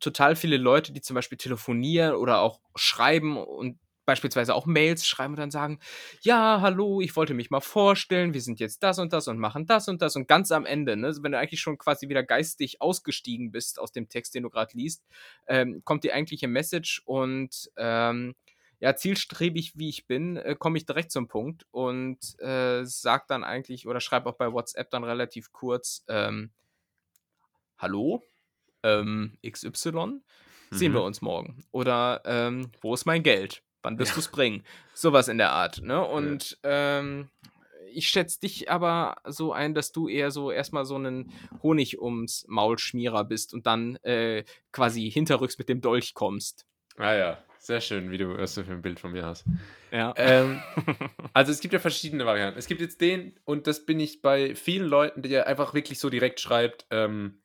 total 0.00 0.36
viele 0.36 0.58
Leute, 0.58 0.92
die 0.92 1.00
zum 1.02 1.14
Beispiel 1.14 1.38
telefonieren 1.38 2.14
oder 2.16 2.40
auch 2.40 2.60
schreiben 2.76 3.38
und 3.38 3.78
beispielsweise 4.06 4.54
auch 4.54 4.66
Mails 4.66 5.06
schreiben 5.06 5.34
und 5.34 5.38
dann 5.40 5.50
sagen, 5.50 5.78
ja, 6.22 6.60
hallo, 6.62 7.00
ich 7.00 7.14
wollte 7.16 7.34
mich 7.34 7.50
mal 7.50 7.60
vorstellen, 7.60 8.32
wir 8.34 8.40
sind 8.40 8.60
jetzt 8.60 8.82
das 8.82 8.98
und 8.98 9.12
das 9.12 9.28
und 9.28 9.38
machen 9.38 9.66
das 9.66 9.88
und 9.88 10.00
das 10.02 10.16
und 10.16 10.28
ganz 10.28 10.52
am 10.52 10.64
Ende, 10.66 10.96
ne, 10.96 11.14
wenn 11.20 11.32
du 11.32 11.38
eigentlich 11.38 11.60
schon 11.60 11.78
quasi 11.78 12.08
wieder 12.08 12.22
geistig 12.22 12.80
ausgestiegen 12.80 13.50
bist 13.52 13.78
aus 13.78 13.92
dem 13.92 14.08
Text, 14.08 14.34
den 14.34 14.44
du 14.44 14.50
gerade 14.50 14.76
liest, 14.76 15.04
ähm, 15.46 15.82
kommt 15.84 16.04
die 16.04 16.12
eigentliche 16.12 16.48
Message 16.48 17.02
und 17.04 17.70
ähm, 17.76 18.34
ja, 18.78 18.94
zielstrebig 18.94 19.72
wie 19.76 19.88
ich 19.88 20.06
bin, 20.06 20.36
äh, 20.36 20.54
komme 20.58 20.76
ich 20.78 20.84
direkt 20.86 21.10
zum 21.10 21.28
Punkt 21.28 21.66
und 21.70 22.38
äh, 22.40 22.84
sag 22.84 23.26
dann 23.28 23.42
eigentlich 23.44 23.86
oder 23.86 24.00
schreibe 24.00 24.28
auch 24.28 24.36
bei 24.36 24.52
WhatsApp 24.52 24.90
dann 24.90 25.04
relativ 25.04 25.50
kurz, 25.52 26.04
ähm, 26.08 26.52
hallo, 27.78 28.22
ähm, 28.82 29.38
XY, 29.42 30.24
sehen 30.70 30.94
wir 30.94 31.02
Mhm. 31.02 31.02
uns 31.02 31.22
morgen. 31.22 31.64
Oder 31.72 32.22
ähm, 32.26 32.72
wo 32.82 32.94
ist 32.94 33.06
mein 33.06 33.22
Geld? 33.22 33.64
Wann 33.86 34.00
wirst 34.00 34.16
du 34.16 34.20
es 34.20 34.26
bringen? 34.26 34.64
Sowas 34.94 35.28
in 35.28 35.38
der 35.38 35.52
Art. 35.52 35.80
Ne? 35.80 36.04
Und 36.04 36.58
ähm, 36.64 37.30
ich 37.92 38.08
schätze 38.08 38.40
dich 38.40 38.68
aber 38.68 39.14
so 39.24 39.52
ein, 39.52 39.74
dass 39.74 39.92
du 39.92 40.08
eher 40.08 40.32
so 40.32 40.50
erstmal 40.50 40.84
so 40.84 40.96
einen 40.96 41.32
Honig 41.62 42.02
ums 42.02 42.44
Maul 42.48 42.80
Schmierer 42.80 43.22
bist 43.22 43.54
und 43.54 43.64
dann 43.68 43.94
äh, 44.02 44.42
quasi 44.72 45.08
hinterrücks 45.08 45.56
mit 45.58 45.68
dem 45.68 45.82
Dolch 45.82 46.14
kommst. 46.14 46.66
Ah 46.96 47.14
ja, 47.14 47.38
sehr 47.60 47.80
schön, 47.80 48.10
wie 48.10 48.18
du, 48.18 48.36
was 48.36 48.56
du 48.56 48.64
für 48.64 48.72
ein 48.72 48.82
Bild 48.82 48.98
von 48.98 49.12
mir 49.12 49.24
hast. 49.24 49.44
Ja. 49.92 50.12
Ähm, 50.16 50.60
also 51.32 51.52
es 51.52 51.60
gibt 51.60 51.72
ja 51.72 51.78
verschiedene 51.78 52.26
Varianten. 52.26 52.58
Es 52.58 52.66
gibt 52.66 52.80
jetzt 52.80 53.00
den, 53.00 53.38
und 53.44 53.68
das 53.68 53.86
bin 53.86 54.00
ich 54.00 54.20
bei 54.20 54.56
vielen 54.56 54.88
Leuten, 54.88 55.22
der 55.22 55.46
einfach 55.46 55.74
wirklich 55.74 56.00
so 56.00 56.10
direkt 56.10 56.40
schreibt, 56.40 56.86
ähm, 56.90 57.38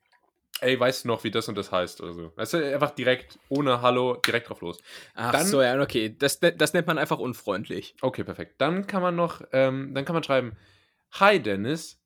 ey, 0.62 0.78
weißt 0.78 1.04
du 1.04 1.08
noch, 1.08 1.24
wie 1.24 1.30
das 1.30 1.48
und 1.48 1.56
das 1.58 1.70
heißt 1.72 2.00
oder 2.00 2.12
so. 2.14 2.28
Du, 2.28 2.72
einfach 2.74 2.90
direkt, 2.90 3.38
ohne 3.48 3.82
Hallo, 3.82 4.16
direkt 4.16 4.48
drauf 4.48 4.60
los. 4.60 4.78
Ach 5.14 5.32
Dann- 5.32 5.46
so, 5.46 5.60
ja, 5.62 5.80
okay. 5.80 6.14
Das, 6.16 6.40
das 6.40 6.72
nennt 6.72 6.86
man 6.86 6.98
einfach 6.98 7.18
unfreundlich. 7.18 7.94
Okay, 8.00 8.24
perfekt. 8.24 8.54
Dann 8.58 8.86
kann 8.86 9.02
man 9.02 9.16
noch, 9.16 9.42
ähm, 9.52 9.94
dann 9.94 10.04
kann 10.04 10.14
man 10.14 10.22
schreiben, 10.22 10.56
Hi 11.12 11.40
Dennis, 11.42 12.00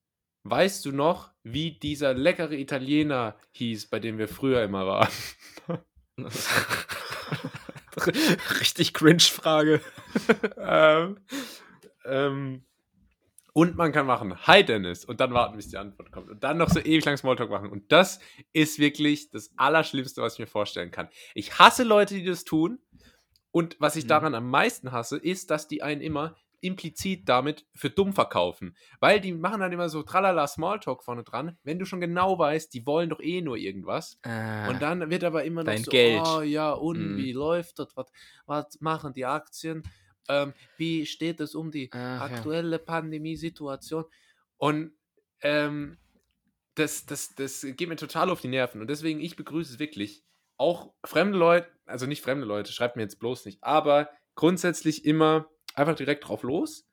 weißt 0.44 0.84
du 0.84 0.92
noch, 0.92 1.30
wie 1.42 1.72
dieser 1.78 2.14
leckere 2.14 2.52
Italiener 2.54 3.36
hieß, 3.52 3.86
bei 3.86 4.00
dem 4.00 4.18
wir 4.18 4.28
früher 4.28 4.62
immer 4.64 4.86
waren? 4.86 5.08
Richtig 8.60 8.94
Cringe-Frage. 8.94 9.80
ähm, 10.58 11.18
ähm, 12.04 12.64
und 13.56 13.74
man 13.74 13.90
kann 13.90 14.04
machen, 14.04 14.36
hi 14.46 14.62
Dennis, 14.62 15.06
und 15.06 15.18
dann 15.18 15.32
warten, 15.32 15.56
bis 15.56 15.68
die 15.68 15.78
Antwort 15.78 16.12
kommt. 16.12 16.28
Und 16.28 16.44
dann 16.44 16.58
noch 16.58 16.68
so 16.68 16.78
ewig 16.78 17.06
lang 17.06 17.16
Smalltalk 17.16 17.48
machen. 17.48 17.70
Und 17.70 17.90
das 17.90 18.20
ist 18.52 18.78
wirklich 18.78 19.30
das 19.30 19.50
Allerschlimmste, 19.56 20.20
was 20.20 20.34
ich 20.34 20.40
mir 20.40 20.46
vorstellen 20.46 20.90
kann. 20.90 21.08
Ich 21.34 21.58
hasse 21.58 21.82
Leute, 21.82 22.16
die 22.16 22.24
das 22.26 22.44
tun. 22.44 22.78
Und 23.52 23.74
was 23.80 23.96
ich 23.96 24.04
mhm. 24.04 24.08
daran 24.08 24.34
am 24.34 24.50
meisten 24.50 24.92
hasse, 24.92 25.16
ist, 25.16 25.50
dass 25.50 25.68
die 25.68 25.82
einen 25.82 26.02
immer 26.02 26.36
implizit 26.60 27.30
damit 27.30 27.64
für 27.74 27.88
dumm 27.88 28.12
verkaufen. 28.12 28.76
Weil 29.00 29.20
die 29.22 29.32
machen 29.32 29.60
dann 29.60 29.72
immer 29.72 29.88
so 29.88 30.02
tralala 30.02 30.46
Smalltalk 30.46 31.02
vorne 31.02 31.24
dran, 31.24 31.56
wenn 31.62 31.78
du 31.78 31.86
schon 31.86 32.02
genau 32.02 32.38
weißt, 32.38 32.74
die 32.74 32.84
wollen 32.86 33.08
doch 33.08 33.20
eh 33.20 33.40
nur 33.40 33.56
irgendwas. 33.56 34.18
Ah, 34.22 34.68
und 34.68 34.82
dann 34.82 35.08
wird 35.08 35.24
aber 35.24 35.44
immer 35.44 35.64
noch 35.64 35.78
so, 35.78 35.90
Geld. 35.90 36.20
oh 36.26 36.42
ja, 36.42 36.72
und 36.72 37.12
Mhm. 37.12 37.16
wie 37.16 37.32
läuft 37.32 37.78
das? 37.78 37.88
Was 38.44 38.80
machen 38.80 39.14
die 39.14 39.24
Aktien? 39.24 39.82
Ähm, 40.28 40.54
wie 40.76 41.06
steht 41.06 41.40
es 41.40 41.54
um 41.54 41.70
die 41.70 41.90
Ach, 41.90 42.28
ja. 42.30 42.46
aktuelle 42.46 42.78
Pandemiesituation? 42.78 44.04
Und 44.58 44.92
ähm, 45.42 45.98
das, 46.74 47.06
das, 47.06 47.34
das 47.34 47.62
geht 47.62 47.88
mir 47.88 47.96
total 47.96 48.30
auf 48.30 48.40
die 48.40 48.48
Nerven. 48.48 48.80
Und 48.80 48.88
deswegen, 48.90 49.20
ich 49.20 49.36
begrüße 49.36 49.74
es 49.74 49.78
wirklich. 49.78 50.24
Auch 50.58 50.94
fremde 51.04 51.38
Leute, 51.38 51.68
also 51.86 52.06
nicht 52.06 52.22
fremde 52.22 52.46
Leute, 52.46 52.72
schreibt 52.72 52.96
mir 52.96 53.02
jetzt 53.02 53.18
bloß 53.18 53.44
nicht, 53.44 53.62
aber 53.62 54.10
grundsätzlich 54.36 55.04
immer 55.04 55.50
einfach 55.74 55.94
direkt 55.96 56.26
drauf 56.28 56.42
los. 56.42 56.88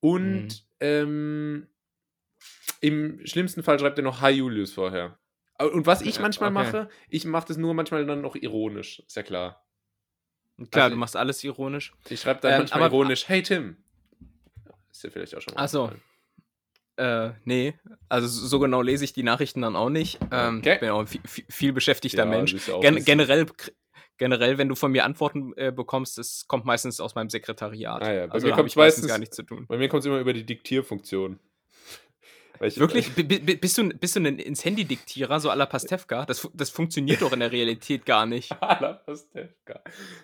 Und 0.00 0.48
Mhm. 0.48 0.62
ähm, 0.80 1.68
im 2.80 3.24
schlimmsten 3.26 3.62
Fall 3.62 3.78
schreibt 3.78 3.98
er 3.98 4.04
noch 4.04 4.20
Hi 4.20 4.32
Julius 4.32 4.72
vorher. 4.72 5.18
Und 5.58 5.86
was 5.86 6.02
ich 6.02 6.18
Ja, 6.18 6.20
manchmal 6.20 6.50
okay. 6.50 6.50
mache, 6.50 6.88
ich 7.08 7.24
mache 7.24 7.48
das 7.48 7.56
nur 7.56 7.72
manchmal 7.74 8.04
dann 8.06 8.20
noch 8.20 8.36
ironisch, 8.36 9.00
ist 9.06 9.16
ja 9.16 9.22
klar. 9.22 9.65
Klar, 10.70 10.84
Also- 10.84 10.94
du 10.94 11.00
machst 11.00 11.16
alles 11.16 11.44
ironisch. 11.44 11.92
Ich 12.08 12.20
schreibe 12.20 12.40
dann 12.40 12.52
Ähm, 12.52 12.58
manchmal 12.60 12.82
aber- 12.84 12.94
ironisch, 12.94 13.28
hey 13.28 13.42
Tim. 13.42 13.76
Ist 14.90 15.04
ja 15.04 15.10
vielleicht 15.10 15.36
auch 15.36 15.40
schon 15.42 15.54
mal 15.54 15.64
Ach 15.64 15.68
so. 15.68 15.82
aufgefallen. 15.84 16.02
Äh, 16.98 17.30
nee, 17.44 17.74
also 18.08 18.26
so 18.26 18.58
genau 18.58 18.80
lese 18.80 19.04
ich 19.04 19.12
die 19.12 19.22
Nachrichten 19.22 19.60
dann 19.60 19.76
auch 19.76 19.90
nicht. 19.90 20.18
Ähm, 20.32 20.58
Okay. 20.60 20.74
Ich 20.74 20.80
bin 20.80 20.88
auch 20.88 21.00
ein 21.00 21.06
viel, 21.06 21.20
viel, 21.50 21.72
beschäftigter 21.74 22.24
Ja, 22.24 22.24
Mensch. 22.24 22.54
ja 22.66 22.80
Gen 22.80 23.04
generell, 23.04 23.44
generell, 24.16 24.56
wenn 24.56 24.70
du 24.70 24.74
von 24.76 24.90
mir 24.92 25.04
Antworten 25.04 25.52
äh, 25.58 25.72
bekommst, 25.72 26.16
das 26.16 26.46
kommt 26.48 26.64
meistens 26.64 26.98
aus 27.00 27.14
meinem 27.14 27.28
Sekretariat. 27.28 28.02
Ah 28.02 28.12
ja, 28.14 28.26
bei 28.28 28.32
also 28.32 28.46
mir 28.46 28.52
ich 28.52 28.56
meistens 28.56 28.76
meistens- 28.76 29.08
gar 29.08 29.18
nichts 29.18 29.36
zu 29.36 29.42
tun. 29.42 29.66
Bei 29.68 29.76
mir 29.76 29.90
kommt 29.90 30.00
es 30.00 30.06
immer 30.06 30.18
über 30.20 30.32
die 30.32 30.46
Diktierfunktion. 30.46 31.38
Ich- 32.60 32.78
Wirklich? 32.78 33.12
B 33.14 33.22
b 33.22 33.38
bist, 33.56 33.76
du, 33.78 33.88
bist 33.88 34.16
du 34.16 34.20
ein 34.20 34.38
ins 34.38 34.64
Handy-Diktierer, 34.64 35.40
so 35.40 35.50
à 35.50 35.54
la 35.56 35.66
Pastewka? 35.66 36.24
Das, 36.26 36.48
das 36.54 36.70
funktioniert 36.70 37.22
doch 37.22 37.32
in 37.32 37.40
der 37.40 37.52
Realität 37.52 38.06
gar 38.06 38.26
nicht. 38.26 38.50
Ala 38.62 38.94
Pastewka. 38.94 39.80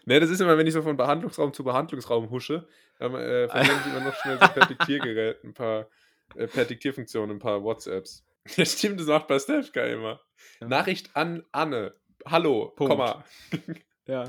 Ne, 0.06 0.20
das 0.20 0.30
ist 0.30 0.40
immer, 0.40 0.56
wenn 0.56 0.66
ich 0.66 0.72
so 0.72 0.82
von 0.82 0.96
Behandlungsraum 0.96 1.52
zu 1.52 1.64
Behandlungsraum 1.64 2.30
husche, 2.30 2.66
dann 2.98 3.14
äh, 3.14 3.48
verwende 3.48 3.74
ich 3.86 3.92
immer 3.94 4.04
noch 4.04 4.14
schnell 4.16 4.38
so 4.40 4.48
per 4.48 4.66
Diktiergerät 4.66 5.44
ein 5.44 5.54
paar, 5.54 5.88
äh, 6.36 6.46
per 6.46 6.64
Diktierfunktion 6.64 7.30
ein 7.30 7.38
paar 7.38 7.62
WhatsApps. 7.62 8.24
Ja, 8.56 8.64
stimmt, 8.64 8.98
das 8.98 9.06
macht 9.06 9.28
Pastewka 9.28 9.84
immer. 9.84 10.20
Ja. 10.60 10.66
Nachricht 10.66 11.14
an 11.14 11.44
Anne. 11.52 11.94
Hallo, 12.26 12.72
Punkt. 12.74 12.90
Komma. 12.90 13.24
Ja. 14.06 14.24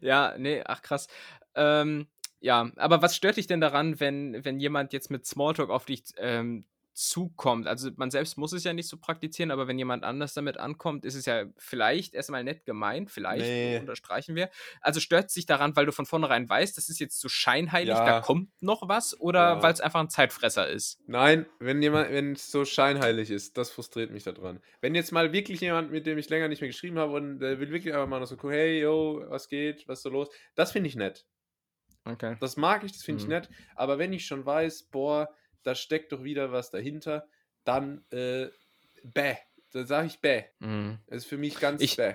ja, 0.00 0.34
nee, 0.38 0.62
ach 0.64 0.82
krass. 0.82 1.08
Ähm, 1.54 2.06
ja, 2.40 2.70
aber 2.76 3.02
was 3.02 3.16
stört 3.16 3.36
dich 3.36 3.46
denn 3.46 3.60
daran, 3.60 4.00
wenn, 4.00 4.44
wenn 4.44 4.60
jemand 4.60 4.92
jetzt 4.92 5.10
mit 5.10 5.26
Smalltalk 5.26 5.70
auf 5.70 5.84
dich 5.86 6.04
ähm, 6.18 6.66
zukommt? 6.94 7.66
Also 7.68 7.90
man 7.96 8.10
selbst 8.10 8.36
muss 8.38 8.52
es 8.52 8.64
ja 8.64 8.72
nicht 8.72 8.88
so 8.88 8.96
praktizieren, 8.96 9.50
aber 9.52 9.68
wenn 9.68 9.78
jemand 9.78 10.02
anders 10.04 10.34
damit 10.34 10.56
ankommt, 10.58 11.04
ist 11.04 11.14
es 11.14 11.26
ja 11.26 11.44
vielleicht 11.56 12.14
erstmal 12.14 12.42
nett 12.44 12.64
gemeint, 12.64 13.10
vielleicht 13.10 13.42
Nee. 13.42 13.78
unterstreichen 13.78 14.34
wir. 14.34 14.50
Also 14.80 14.98
stört 15.00 15.26
es 15.28 15.34
dich 15.34 15.46
daran, 15.46 15.76
weil 15.76 15.86
du 15.86 15.92
von 15.92 16.06
vornherein 16.06 16.48
weißt, 16.48 16.76
das 16.76 16.88
ist 16.88 16.98
jetzt 16.98 17.20
so 17.20 17.28
scheinheilig, 17.28 17.90
Ja. 17.98 18.04
da 18.04 18.20
kommt 18.20 18.50
noch 18.60 18.88
was, 18.88 19.18
oder 19.20 19.54
Ja. 19.56 19.62
weil 19.62 19.72
es 19.72 19.80
einfach 19.80 20.00
ein 20.00 20.10
Zeitfresser 20.10 20.68
ist? 20.68 21.00
Nein, 21.06 21.46
wenn 21.60 21.80
jemand, 21.82 22.10
wenn 22.10 22.32
es 22.32 22.50
so 22.50 22.64
scheinheilig 22.64 23.30
ist, 23.30 23.56
das 23.56 23.70
frustriert 23.70 24.10
mich 24.10 24.24
daran. 24.24 24.60
Wenn 24.80 24.94
jetzt 24.94 25.12
mal 25.12 25.32
wirklich 25.32 25.60
jemand, 25.60 25.90
mit 25.90 26.04
dem 26.06 26.18
ich 26.18 26.28
länger 26.28 26.48
nicht 26.48 26.60
mehr 26.60 26.68
geschrieben 26.68 26.98
habe 26.98 27.12
und 27.12 27.40
äh, 27.42 27.60
will 27.60 27.70
wirklich 27.70 27.94
einfach 27.94 28.08
mal 28.08 28.24
so 28.26 28.36
gucken, 28.36 28.50
hey, 28.56 28.80
yo, 28.80 29.24
was 29.28 29.48
geht, 29.48 29.86
was 29.88 30.00
ist 30.00 30.02
so 30.02 30.10
los, 30.10 30.28
das 30.56 30.72
finde 30.72 30.88
ich 30.88 30.96
nett. 30.96 31.26
Okay. 32.08 32.36
Das 32.40 32.56
mag 32.56 32.84
ich, 32.84 32.92
das 32.92 33.02
finde 33.02 33.20
ich 33.20 33.26
Mhm. 33.26 33.34
nett. 33.34 33.48
Aber 33.76 33.98
wenn 33.98 34.12
ich 34.12 34.26
schon 34.26 34.44
weiß, 34.46 34.84
boah, 34.84 35.28
da 35.62 35.74
steckt 35.74 36.12
doch 36.12 36.22
wieder 36.24 36.52
was 36.52 36.70
dahinter, 36.70 37.26
dann 37.64 38.04
äh, 38.10 38.48
bäh. 39.02 39.36
Dann 39.72 39.86
sage 39.86 40.06
ich 40.06 40.20
bäh. 40.20 40.44
Mhm. 40.60 40.98
Das 41.06 41.18
ist 41.18 41.26
für 41.26 41.36
mich 41.38 41.60
ganz 41.60 41.82
Ich- 41.82 41.96
bäh. 41.96 42.14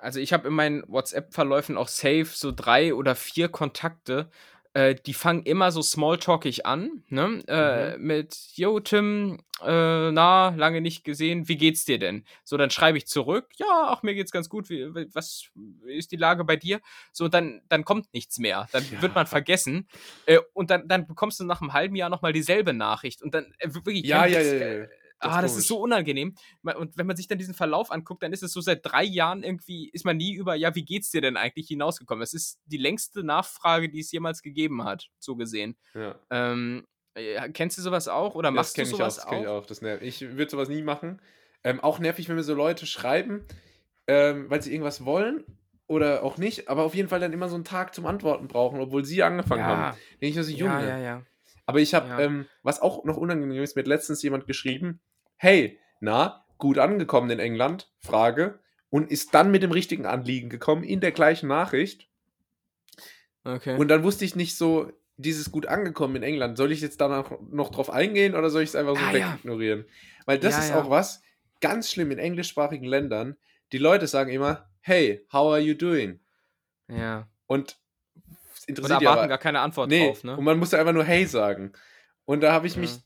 Also 0.00 0.18
ich 0.18 0.32
habe 0.32 0.48
in 0.48 0.54
meinen 0.54 0.82
WhatsApp-Verläufen 0.88 1.76
auch 1.76 1.88
safe 1.88 2.24
so 2.26 2.50
drei 2.52 2.92
oder 2.94 3.14
vier 3.14 3.48
Kontakte, 3.48 4.30
äh, 4.74 4.94
die 4.94 5.14
fangen 5.14 5.42
immer 5.44 5.72
so 5.72 5.82
smalltalkig 5.82 6.66
an, 6.66 7.02
ne? 7.08 7.42
Äh, 7.48 7.98
mit, 7.98 8.36
yo 8.54 8.80
Tim, 8.80 9.38
äh, 9.62 10.10
na, 10.12 10.50
lange 10.56 10.80
nicht 10.80 11.04
gesehen, 11.04 11.48
wie 11.48 11.56
geht's 11.56 11.84
dir 11.84 11.98
denn? 11.98 12.24
So, 12.44 12.56
dann 12.56 12.70
schreibe 12.70 12.98
ich 12.98 13.06
zurück, 13.06 13.48
ja, 13.56 13.66
ach, 13.88 14.02
mir 14.02 14.14
geht's 14.14 14.30
ganz 14.32 14.48
gut, 14.48 14.70
wie, 14.70 14.86
was 15.14 15.50
ist 15.86 16.12
die 16.12 16.16
Lage 16.16 16.44
bei 16.44 16.56
dir? 16.56 16.80
So, 17.12 17.28
dann, 17.28 17.62
dann 17.68 17.84
kommt 17.84 18.12
nichts 18.14 18.38
mehr, 18.38 18.68
dann 18.72 18.90
Ja. 18.90 19.00
wird 19.00 19.14
man 19.14 19.26
vergessen 19.26 19.88
äh, 20.26 20.38
und 20.54 20.70
dann, 20.70 20.86
dann 20.88 21.06
bekommst 21.06 21.40
du 21.40 21.44
nach 21.44 21.60
einem 21.60 21.72
halben 21.72 21.96
Jahr 21.96 22.08
nochmal 22.10 22.32
dieselbe 22.32 22.72
Nachricht 22.72 23.22
und 23.22 23.34
dann, 23.34 23.52
äh, 23.58 23.74
wirklich, 23.74 24.04
Ja, 24.04 24.24
ja, 24.26 24.40
Witz, 24.40 24.54
ja, 24.58 24.66
äh, 24.66 24.82
ja. 24.82 24.86
Das 25.20 25.32
Ah, 25.32 25.42
das 25.42 25.50
komisch. 25.52 25.62
ist 25.62 25.68
so 25.68 25.80
unangenehm. 25.80 26.34
Und 26.62 26.96
wenn 26.96 27.06
man 27.06 27.16
sich 27.16 27.28
dann 27.28 27.38
diesen 27.38 27.54
Verlauf 27.54 27.90
anguckt, 27.90 28.22
dann 28.22 28.32
ist 28.32 28.42
es 28.42 28.52
so 28.52 28.60
seit 28.60 28.80
drei 28.84 29.04
Jahren 29.04 29.42
irgendwie, 29.42 29.90
ist 29.90 30.04
man 30.04 30.16
nie 30.16 30.32
über, 30.34 30.54
ja, 30.54 30.74
wie 30.74 30.84
geht's 30.84 31.10
dir 31.10 31.20
denn 31.20 31.36
eigentlich 31.36 31.68
hinausgekommen? 31.68 32.22
Es 32.22 32.32
ist 32.32 32.58
die 32.64 32.78
längste 32.78 33.22
Nachfrage, 33.22 33.88
die 33.90 34.00
es 34.00 34.10
jemals 34.12 34.42
gegeben 34.42 34.84
hat, 34.84 35.08
so 35.18 35.36
gesehen. 35.36 35.76
Ja. 35.94 36.14
Ähm, 36.30 36.86
äh, 37.14 37.48
kennst 37.50 37.76
du 37.76 37.82
sowas 37.82 38.08
auch 38.08 38.34
oder 38.34 38.48
Das 38.50 38.54
machst 38.56 38.76
du 38.78 38.82
kenne 38.82 38.88
ich 38.88 38.94
auch, 38.94 38.98
sowas 38.98 39.16
das 39.16 39.24
auch? 39.26 39.30
kenne 39.30 39.42
ich 39.42 39.48
auch. 39.48 39.66
Das 39.66 39.82
nervt. 39.82 40.02
Ich 40.02 40.20
würde 40.22 40.50
sowas 40.50 40.68
nie 40.68 40.82
machen. 40.82 41.20
Ähm, 41.64 41.80
auch 41.80 41.98
nervig, 41.98 42.28
wenn 42.28 42.36
mir 42.36 42.42
so 42.42 42.54
Leute 42.54 42.86
schreiben, 42.86 43.44
ähm, 44.06 44.48
weil 44.48 44.62
sie 44.62 44.72
irgendwas 44.72 45.04
wollen 45.04 45.44
oder 45.86 46.22
auch 46.22 46.38
nicht, 46.38 46.68
aber 46.68 46.84
auf 46.84 46.94
jeden 46.94 47.08
Fall 47.08 47.20
dann 47.20 47.32
immer 47.32 47.48
so 47.48 47.56
einen 47.56 47.64
Tag 47.64 47.94
zum 47.94 48.06
Antworten 48.06 48.48
brauchen, 48.48 48.80
obwohl 48.80 49.04
sie 49.04 49.22
angefangen 49.22 49.64
haben. 49.64 49.96
Denke 50.22 50.26
ich 50.28 50.36
mir 50.36 50.44
so, 50.44 50.52
Junge. 50.52 50.72
ja, 50.88 50.88
ja, 50.88 50.98
ja. 50.98 51.22
Aber 51.66 51.78
ich 51.80 51.94
habe, 51.94 52.08
Ja. 52.08 52.20
ähm, 52.20 52.46
was 52.62 52.80
auch 52.80 53.04
noch 53.04 53.16
unangenehm 53.16 53.62
ist, 53.62 53.76
mir 53.76 53.82
hat 53.82 53.88
letztens 53.88 54.22
jemand 54.22 54.46
geschrieben, 54.46 55.00
hey, 55.42 55.78
na, 56.00 56.44
gut 56.58 56.78
angekommen 56.78 57.30
in 57.30 57.38
England? 57.38 57.90
Frage. 57.98 58.60
Und 58.90 59.10
ist 59.10 59.32
dann 59.34 59.50
mit 59.50 59.62
dem 59.62 59.70
richtigen 59.72 60.04
Anliegen 60.04 60.50
gekommen 60.50 60.82
in 60.84 61.00
der 61.00 61.12
gleichen 61.12 61.48
Nachricht. 61.48 62.08
Okay. 63.44 63.76
Und 63.78 63.88
dann 63.88 64.02
wusste 64.02 64.24
ich 64.24 64.36
nicht 64.36 64.56
so, 64.56 64.92
dieses 65.16 65.50
gut 65.50 65.66
angekommen 65.66 66.16
in 66.16 66.22
England, 66.22 66.56
soll 66.56 66.72
ich 66.72 66.80
jetzt 66.80 67.00
danach 67.00 67.30
noch 67.50 67.70
drauf 67.70 67.90
eingehen 67.90 68.34
oder 68.34 68.50
soll 68.50 68.62
ich 68.62 68.70
es 68.70 68.76
einfach 68.76 68.96
so 68.96 69.02
Ah, 69.04 69.12
ja. 69.16 69.32
wegignorieren? 69.32 69.84
Weil 70.26 70.38
das 70.38 70.54
Ja, 70.54 70.60
ist 70.60 70.68
ja. 70.70 70.80
auch 70.82 70.90
was 70.90 71.22
ganz 71.60 71.90
schlimm 71.90 72.10
in 72.10 72.18
englischsprachigen 72.18 72.86
Ländern. 72.86 73.36
Die 73.72 73.78
Leute 73.78 74.06
sagen 74.06 74.30
immer, 74.30 74.68
hey, 74.80 75.26
how 75.32 75.52
are 75.52 75.60
you 75.60 75.74
doing? 75.74 76.20
ja. 76.88 77.28
Und 77.46 77.78
interessiert 78.66 79.00
die 79.00 79.04
erwarten 79.04 79.20
aber 79.22 79.28
gar 79.28 79.38
keine 79.38 79.60
Antwort 79.60 79.88
nee, 79.90 80.06
drauf, 80.06 80.22
ne? 80.22 80.36
Und 80.36 80.44
man 80.44 80.58
musste 80.58 80.78
einfach 80.78 80.92
nur 80.92 81.04
Hey 81.04 81.26
sagen. 81.26 81.72
Und 82.24 82.42
da 82.42 82.52
habe 82.52 82.66
ich 82.68 82.74
Ja. 82.76 82.80
mich, 82.82 82.98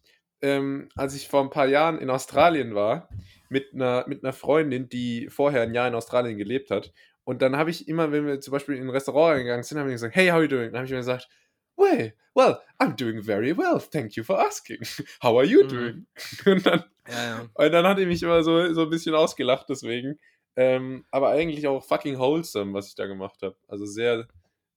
ähm, 0.44 0.88
als 0.94 1.14
ich 1.16 1.28
vor 1.28 1.40
ein 1.42 1.50
paar 1.50 1.66
Jahren 1.66 1.98
in 1.98 2.10
Australien 2.10 2.74
war, 2.74 3.08
mit 3.48 3.72
einer, 3.74 4.04
mit 4.06 4.22
einer 4.22 4.32
Freundin, 4.32 4.88
die 4.88 5.28
vorher 5.30 5.62
ein 5.62 5.74
Jahr 5.74 5.88
in 5.88 5.94
Australien 5.94 6.36
gelebt 6.36 6.70
hat. 6.70 6.92
Und 7.24 7.40
dann 7.40 7.56
habe 7.56 7.70
ich 7.70 7.88
immer, 7.88 8.12
wenn 8.12 8.26
wir 8.26 8.40
zum 8.40 8.52
Beispiel 8.52 8.76
in 8.76 8.82
ein 8.84 8.90
Restaurant 8.90 9.38
gegangen 9.38 9.62
sind, 9.62 9.78
haben 9.78 9.86
wir 9.86 9.92
gesagt, 9.94 10.14
hey, 10.14 10.26
how 10.28 10.34
are 10.34 10.42
you 10.42 10.48
doing? 10.48 10.66
Dann 10.72 10.76
habe 10.76 10.84
ich 10.86 10.90
immer 10.90 11.00
gesagt, 11.00 11.28
well, 11.76 12.12
well, 12.34 12.58
I'm 12.78 12.94
doing 12.96 13.22
very 13.22 13.56
well, 13.56 13.80
thank 13.80 14.16
you 14.16 14.22
for 14.24 14.38
asking. 14.38 14.80
How 15.22 15.36
are 15.38 15.44
you 15.46 15.64
Mhm. 15.64 15.68
doing? 15.68 16.06
Und 16.46 16.66
dann, 16.66 16.84
Ja, 17.08 17.24
ja. 17.24 17.48
und 17.54 17.72
dann 17.72 17.86
hat 17.86 17.98
er 17.98 18.06
mich 18.06 18.22
immer 18.22 18.42
so, 18.42 18.72
so 18.74 18.82
ein 18.82 18.90
bisschen 18.90 19.14
ausgelacht 19.14 19.66
deswegen. 19.70 20.18
Ähm, 20.56 21.04
aber 21.10 21.30
eigentlich 21.30 21.66
auch 21.66 21.82
fucking 21.84 22.18
wholesome, 22.18 22.72
was 22.74 22.88
ich 22.88 22.94
da 22.94 23.06
gemacht 23.06 23.42
habe. 23.42 23.56
Also 23.68 23.86
sehr, 23.86 24.26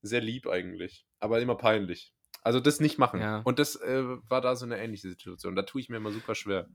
sehr 0.02 0.20
lieb 0.20 0.46
eigentlich. 0.46 1.04
Aber 1.20 1.40
immer 1.40 1.56
peinlich. 1.56 2.12
Also 2.42 2.60
das 2.60 2.80
nicht 2.80 2.98
machen. 2.98 3.20
Ja. 3.20 3.40
Und 3.44 3.58
das 3.58 3.76
äh, 3.76 4.02
war 4.28 4.40
da 4.40 4.56
so 4.56 4.64
eine 4.64 4.78
ähnliche 4.78 5.08
Situation. 5.08 5.56
Da 5.56 5.62
tue 5.62 5.80
ich 5.80 5.88
mir 5.88 5.96
immer 5.96 6.12
super 6.12 6.34
schwer. 6.34 6.68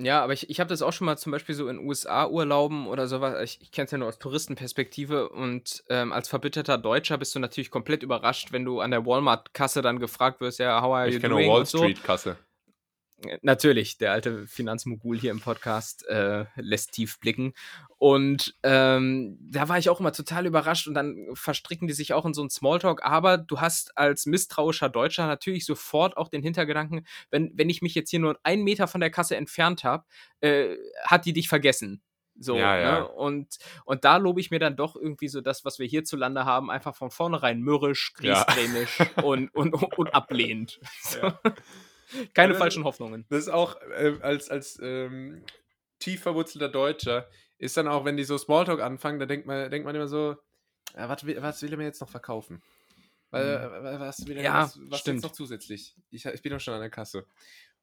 Ja, 0.00 0.22
aber 0.22 0.32
ich, 0.32 0.48
ich 0.48 0.60
habe 0.60 0.68
das 0.68 0.80
auch 0.80 0.92
schon 0.92 1.06
mal 1.06 1.16
zum 1.16 1.32
Beispiel 1.32 1.56
so 1.56 1.68
in 1.68 1.80
USA-Urlauben 1.80 2.86
oder 2.86 3.08
sowas. 3.08 3.42
Ich, 3.42 3.60
ich 3.60 3.72
kenne 3.72 3.86
es 3.86 3.90
ja 3.90 3.98
nur 3.98 4.06
aus 4.06 4.20
Touristenperspektive 4.20 5.28
und 5.28 5.82
ähm, 5.88 6.12
als 6.12 6.28
verbitterter 6.28 6.78
Deutscher 6.78 7.18
bist 7.18 7.34
du 7.34 7.40
natürlich 7.40 7.70
komplett 7.72 8.04
überrascht, 8.04 8.52
wenn 8.52 8.64
du 8.64 8.78
an 8.78 8.92
der 8.92 9.04
Walmart-Kasse 9.04 9.82
dann 9.82 9.98
gefragt 9.98 10.40
wirst, 10.40 10.60
ja, 10.60 10.80
how 10.82 10.94
are 10.94 11.08
you 11.08 11.16
Ich 11.16 11.20
kenne 11.20 11.34
doing 11.34 11.48
auch 11.48 11.54
Wall 11.54 11.60
und 11.60 11.68
so. 11.68 11.78
Street 11.78 12.04
Kasse. 12.04 12.36
Natürlich, 13.42 13.98
der 13.98 14.12
alte 14.12 14.46
Finanzmogul 14.46 15.18
hier 15.18 15.32
im 15.32 15.40
Podcast 15.40 16.06
äh, 16.06 16.44
lässt 16.54 16.92
tief 16.92 17.18
blicken. 17.18 17.52
Und 17.96 18.54
ähm, 18.62 19.36
da 19.40 19.68
war 19.68 19.76
ich 19.78 19.90
auch 19.90 19.98
immer 19.98 20.12
total 20.12 20.46
überrascht 20.46 20.86
und 20.86 20.94
dann 20.94 21.26
verstricken 21.34 21.88
die 21.88 21.94
sich 21.94 22.12
auch 22.12 22.24
in 22.24 22.32
so 22.34 22.42
einen 22.42 22.50
Smalltalk. 22.50 23.04
Aber 23.04 23.36
du 23.36 23.60
hast 23.60 23.96
als 23.98 24.26
misstrauischer 24.26 24.88
Deutscher 24.88 25.26
natürlich 25.26 25.66
sofort 25.66 26.16
auch 26.16 26.28
den 26.28 26.42
Hintergedanken, 26.42 27.06
wenn, 27.30 27.50
wenn 27.54 27.68
ich 27.68 27.82
mich 27.82 27.96
jetzt 27.96 28.10
hier 28.10 28.20
nur 28.20 28.38
einen 28.44 28.62
Meter 28.62 28.86
von 28.86 29.00
der 29.00 29.10
Kasse 29.10 29.36
entfernt 29.36 29.82
habe, 29.82 30.04
äh, 30.40 30.76
hat 31.02 31.24
die 31.24 31.32
dich 31.32 31.48
vergessen. 31.48 32.02
So, 32.40 32.56
Ja, 32.56 32.78
ja. 32.78 33.00
Ne? 33.00 33.08
Und, 33.08 33.58
und 33.84 34.04
da 34.04 34.16
lobe 34.18 34.40
ich 34.40 34.52
mir 34.52 34.60
dann 34.60 34.76
doch 34.76 34.94
irgendwie 34.94 35.26
so 35.26 35.40
das, 35.40 35.64
was 35.64 35.80
wir 35.80 35.88
hierzulande 35.88 36.44
haben, 36.44 36.70
einfach 36.70 36.94
von 36.94 37.10
vornherein 37.10 37.60
mürrisch, 37.60 38.12
Ja. 38.20 38.44
griesgrämisch 38.44 38.98
und, 39.24 39.52
und, 39.56 39.74
und 39.74 40.14
ablehnend. 40.14 40.78
So. 41.02 41.32
Keine 42.34 42.52
Ja, 42.54 42.58
falschen 42.58 42.84
Hoffnungen. 42.84 43.24
Das 43.28 43.40
ist 43.40 43.48
auch 43.48 43.76
äh, 43.96 44.16
als, 44.20 44.50
als 44.50 44.78
ähm, 44.82 45.42
tief 45.98 46.22
verwurzelter 46.22 46.68
Deutscher, 46.68 47.28
ist 47.58 47.76
dann 47.76 47.88
auch, 47.88 48.04
wenn 48.04 48.16
die 48.16 48.24
so 48.24 48.38
Smalltalk 48.38 48.80
anfangen, 48.80 49.18
da 49.18 49.26
denkt 49.26 49.46
man, 49.46 49.70
denkt 49.70 49.84
man 49.84 49.94
immer 49.94 50.08
so, 50.08 50.36
ja, 50.96 51.08
was, 51.08 51.24
will, 51.26 51.40
was 51.42 51.60
will 51.62 51.72
er 51.72 51.76
mir 51.76 51.84
jetzt 51.84 52.00
noch 52.00 52.08
verkaufen? 52.08 52.62
Weil, 53.30 53.44
äh, 53.46 54.00
was 54.00 54.26
will 54.26 54.36
er 54.36 54.42
Mhm. 54.42 54.44
Ja, 54.44 54.62
was, 54.62 54.78
was 54.90 55.00
stimmt. 55.00 55.16
jetzt 55.16 55.24
noch 55.24 55.32
zusätzlich? 55.32 55.94
Ich, 56.10 56.24
ich 56.24 56.42
bin 56.42 56.52
doch 56.52 56.60
schon 56.60 56.74
an 56.74 56.80
der 56.80 56.90
Kasse. 56.90 57.26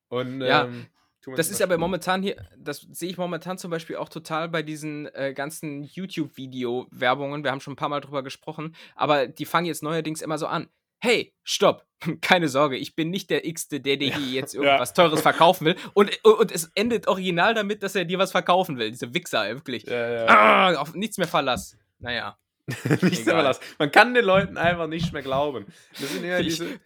Und 0.08 0.42
Ja, 0.42 0.66
ähm, 0.66 0.88
Das 1.36 1.50
ist 1.50 1.62
aber 1.62 1.78
momentan 1.78 2.22
hier, 2.22 2.48
das 2.58 2.82
sehe 2.82 3.10
ich 3.10 3.18
momentan 3.18 3.58
zum 3.58 3.72
Beispiel 3.72 3.96
auch 3.98 4.10
total 4.10 4.48
bei 4.50 4.64
diesen 4.64 5.08
äh, 5.14 5.34
ganzen 5.34 5.84
YouTube-Video-Werbungen. 5.84 7.44
Wir 7.44 7.52
haben 7.52 7.62
schon 7.62 7.74
ein 7.74 7.78
paar 7.78 7.90
Mal 7.90 8.02
drüber 8.02 8.24
gesprochen, 8.24 8.76
aber 8.96 9.28
die 9.28 9.46
fangen 9.46 9.66
jetzt 9.66 9.84
neuerdings 9.84 10.22
immer 10.22 10.38
so 10.38 10.48
an. 10.48 10.70
Hey, 11.00 11.34
stopp! 11.44 11.86
Keine 12.22 12.50
Sorge, 12.50 12.78
ich 12.78 12.96
bin 12.96 13.10
nicht 13.10 13.30
der 13.30 13.46
X-te, 13.46 13.80
der 13.80 13.98
dir 13.98 14.14
hier 14.16 14.28
jetzt 14.28 14.54
irgendwas 14.56 14.94
Teures 14.94 15.22
verkaufen 15.22 15.66
will. 15.66 15.76
Und, 15.94 16.12
und 16.24 16.52
es 16.52 16.72
endet 16.76 17.08
original 17.08 17.54
damit, 17.54 17.84
dass 17.84 17.96
er 17.96 18.06
dir 18.06 18.20
was 18.20 18.32
verkaufen 18.32 18.78
will. 18.78 18.92
Diese 18.92 19.14
Wichser, 19.14 19.48
wirklich. 19.54 19.84
Ja, 19.84 20.10
ja. 20.12 20.26
Ah, 20.28 20.76
auf 20.76 20.94
nichts 20.94 21.18
mehr 21.18 21.28
Verlass. 21.28 21.78
Naja. 22.00 22.38
Nichts 22.68 23.20
Egal. 23.22 23.34
überlassen. 23.36 23.62
Man 23.78 23.92
kann 23.92 24.16
den 24.16 24.26
Leuten 24.26 24.58
einfach 24.58 24.88
nicht 24.88 25.14
mehr 25.14 25.22
glauben. 25.22 25.68
Das 26.00 26.12
sind 26.12 26.24
eher 26.24 26.40
Ich- 26.40 26.48
diese. 26.48 26.80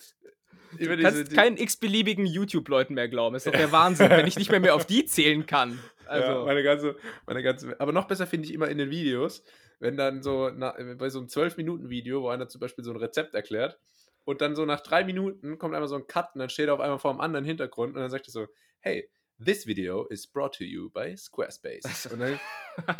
Über 0.78 0.98
Du 0.98 1.02
kannst 1.04 1.20
diese, 1.20 1.36
keinen 1.36 1.58
x-beliebigen 1.58 2.26
YouTube-Leuten 2.28 2.94
mehr 2.94 3.08
glauben. 3.08 3.36
Ist 3.36 3.48
doch 3.48 3.52
der 3.54 3.72
Wahnsinn, 3.72 4.10
wenn 4.12 4.28
ich 4.28 4.38
nicht 4.38 4.52
mehr, 4.52 4.60
mehr 4.60 4.76
auf 4.76 4.86
die 4.86 5.06
zählen 5.06 5.46
kann. 5.48 5.80
Also, 6.06 6.28
ja, 6.32 6.46
meine 6.46 6.62
ganze, 6.64 6.96
meine 7.26 7.42
ganze, 7.42 7.80
aber 7.80 7.92
noch 7.92 8.06
besser 8.08 8.28
finde 8.28 8.48
ich 8.48 8.54
immer 8.54 8.68
in 8.68 8.78
den 8.78 8.92
Videos, 8.92 9.44
wenn 9.80 9.96
dann 9.98 10.22
so 10.22 10.52
na, 10.54 10.76
bei 10.98 11.10
so 11.10 11.20
einem 11.20 11.28
12-Minuten-Video, 11.28 12.22
wo 12.22 12.30
einer 12.30 12.48
zum 12.50 12.60
Beispiel 12.62 12.84
so 12.84 12.92
ein 12.92 12.98
Rezept 12.98 13.34
erklärt 13.34 13.80
und 14.30 14.42
dann 14.42 14.56
so 14.56 14.66
nach 14.66 14.80
drei 14.82 15.04
Minuten 15.04 15.58
kommt 15.58 15.74
einmal 15.76 15.90
so 15.90 15.96
ein 15.96 16.08
Cut 16.08 16.30
und 16.36 16.40
dann 16.40 16.50
steht 16.50 16.68
er 16.68 16.74
auf 16.76 16.80
einmal 16.80 17.00
vor 17.00 17.12
einem 17.12 17.20
anderen 17.22 17.46
Hintergrund 17.46 17.96
und 17.96 18.02
dann 18.02 18.10
sagt 18.10 18.28
er 18.28 18.32
so, 18.32 18.48
hey, 18.80 19.10
this 19.44 19.66
video 19.68 20.06
is 20.08 20.28
brought 20.28 20.54
to 20.56 20.64
you 20.64 20.90
by 20.90 21.16
Squarespace. 21.18 22.06
Und 22.12 22.20
dann, 22.20 22.40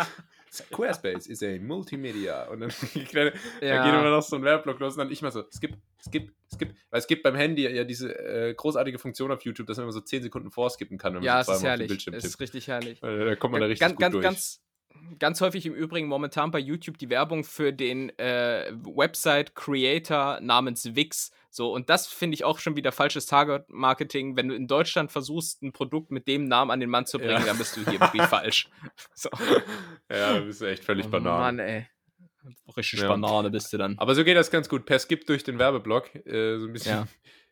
Squarespace 0.52 1.28
is 1.28 1.44
a 1.44 1.60
multimedia. 1.60 2.46
Und 2.48 2.62
dann, 2.62 2.70
dann 3.14 3.32
Ja. 3.62 3.84
geht 3.84 3.94
immer 3.94 4.10
noch 4.10 4.22
so 4.24 4.36
ein 4.38 4.44
Werbeblock 4.44 4.80
los 4.80 4.94
und 4.94 5.00
dann 5.00 5.12
ich 5.12 5.22
mal 5.22 5.32
so, 5.32 5.44
skip, 5.54 5.78
skip, 6.02 6.32
skip. 6.52 6.74
Weil 6.90 7.00
es 7.00 7.08
gibt 7.08 7.24
beim 7.24 7.36
Handy 7.36 7.68
ja 7.68 7.84
diese 7.84 8.18
äh, 8.18 8.54
großartige 8.54 8.98
Funktion 9.00 9.32
auf 9.32 9.42
YouTube, 9.44 9.68
dass 9.68 9.78
man 9.78 9.84
immer 9.84 9.92
so 9.92 10.02
10 10.02 10.24
Sekunden 10.24 10.50
vorskippen 10.50 10.98
kann, 10.98 11.14
wenn 11.14 11.20
man 11.20 11.26
ja, 11.26 11.42
es 11.42 11.46
so 11.46 11.52
ist 11.54 11.60
zweimal 11.60 11.74
auf 11.74 11.78
den 11.78 11.82
herrlich. 11.82 11.88
Bildschirm 11.90 12.14
Es 12.16 12.24
tippt. 12.24 12.34
ist 12.34 12.40
richtig 12.40 12.68
herrlich. 12.68 13.04
Äh, 13.04 13.26
Da 13.26 13.36
kommt 13.36 13.52
man 13.52 13.62
da 13.62 13.68
richtig 13.68 13.82
ganz, 13.82 13.94
gut 13.94 14.00
ganz, 14.02 14.14
durch. 14.14 14.24
ganz, 14.24 14.62
ganz 15.20 15.42
häufig 15.42 15.66
im 15.66 15.74
Übrigen 15.74 16.08
momentan 16.08 16.52
bei 16.52 16.60
YouTube 16.60 16.98
die 16.98 17.10
Werbung 17.10 17.44
für 17.44 17.72
den 17.74 18.10
äh, 18.20 18.72
Website-Creator 18.84 20.40
namens 20.42 20.96
Wix. 20.96 21.32
So, 21.52 21.74
und 21.74 21.90
das 21.90 22.08
finde 22.08 22.36
ich 22.36 22.44
auch 22.44 22.60
schon 22.60 22.76
wieder 22.76 22.92
falsches 22.92 23.26
Target-Marketing. 23.26 24.36
Wenn 24.36 24.50
du 24.50 24.56
in 24.56 24.68
Deutschland 24.68 25.12
versuchst, 25.12 25.62
ein 25.64 25.72
Produkt 25.72 26.12
mit 26.12 26.28
dem 26.28 26.46
Namen 26.48 26.70
an 26.72 26.80
den 26.80 26.90
Mann 26.90 27.06
zu 27.06 27.18
bringen, 27.18 27.32
Ja. 27.42 27.46
dann 27.46 27.58
bist 27.58 27.76
du 27.76 27.90
hier 27.90 28.00
wirklich 28.00 28.24
falsch. 28.24 28.70
So. 29.16 29.30
ja, 30.12 30.40
du 30.40 30.46
bist 30.46 30.62
echt 30.62 30.84
völlig 30.86 31.08
Oh 31.08 31.10
Banane. 31.10 31.40
Mann, 31.40 31.60
ey. 31.60 31.88
Richtig 32.78 33.02
Ja. 33.02 33.08
Banane 33.10 33.50
bist 33.50 33.74
du 33.74 33.78
dann. 33.78 33.98
Aber 33.98 34.16
so 34.16 34.24
geht 34.24 34.38
das 34.38 34.52
ganz 34.52 34.70
gut. 34.70 34.86
Per 34.86 35.00
Skip 35.00 35.26
durch 35.26 35.44
den 35.44 35.60
Werbeblock. 35.60 36.14
Äh, 36.26 36.58
so 36.60 36.68
ein 36.68 36.74
bisschen 36.74 37.08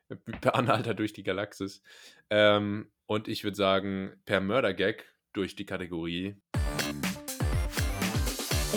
Ja. 0.10 0.16
per 0.42 0.56
Anhalter 0.56 0.94
durch 0.94 1.14
die 1.14 1.24
Galaxis. 1.24 1.82
Ähm, 2.30 2.90
und 3.08 3.28
ich 3.28 3.44
würde 3.44 3.58
sagen, 3.58 4.14
per 4.26 4.42
Mördergag 4.42 5.04
durch 5.34 5.56
die 5.56 5.66
Kategorie 5.66 6.36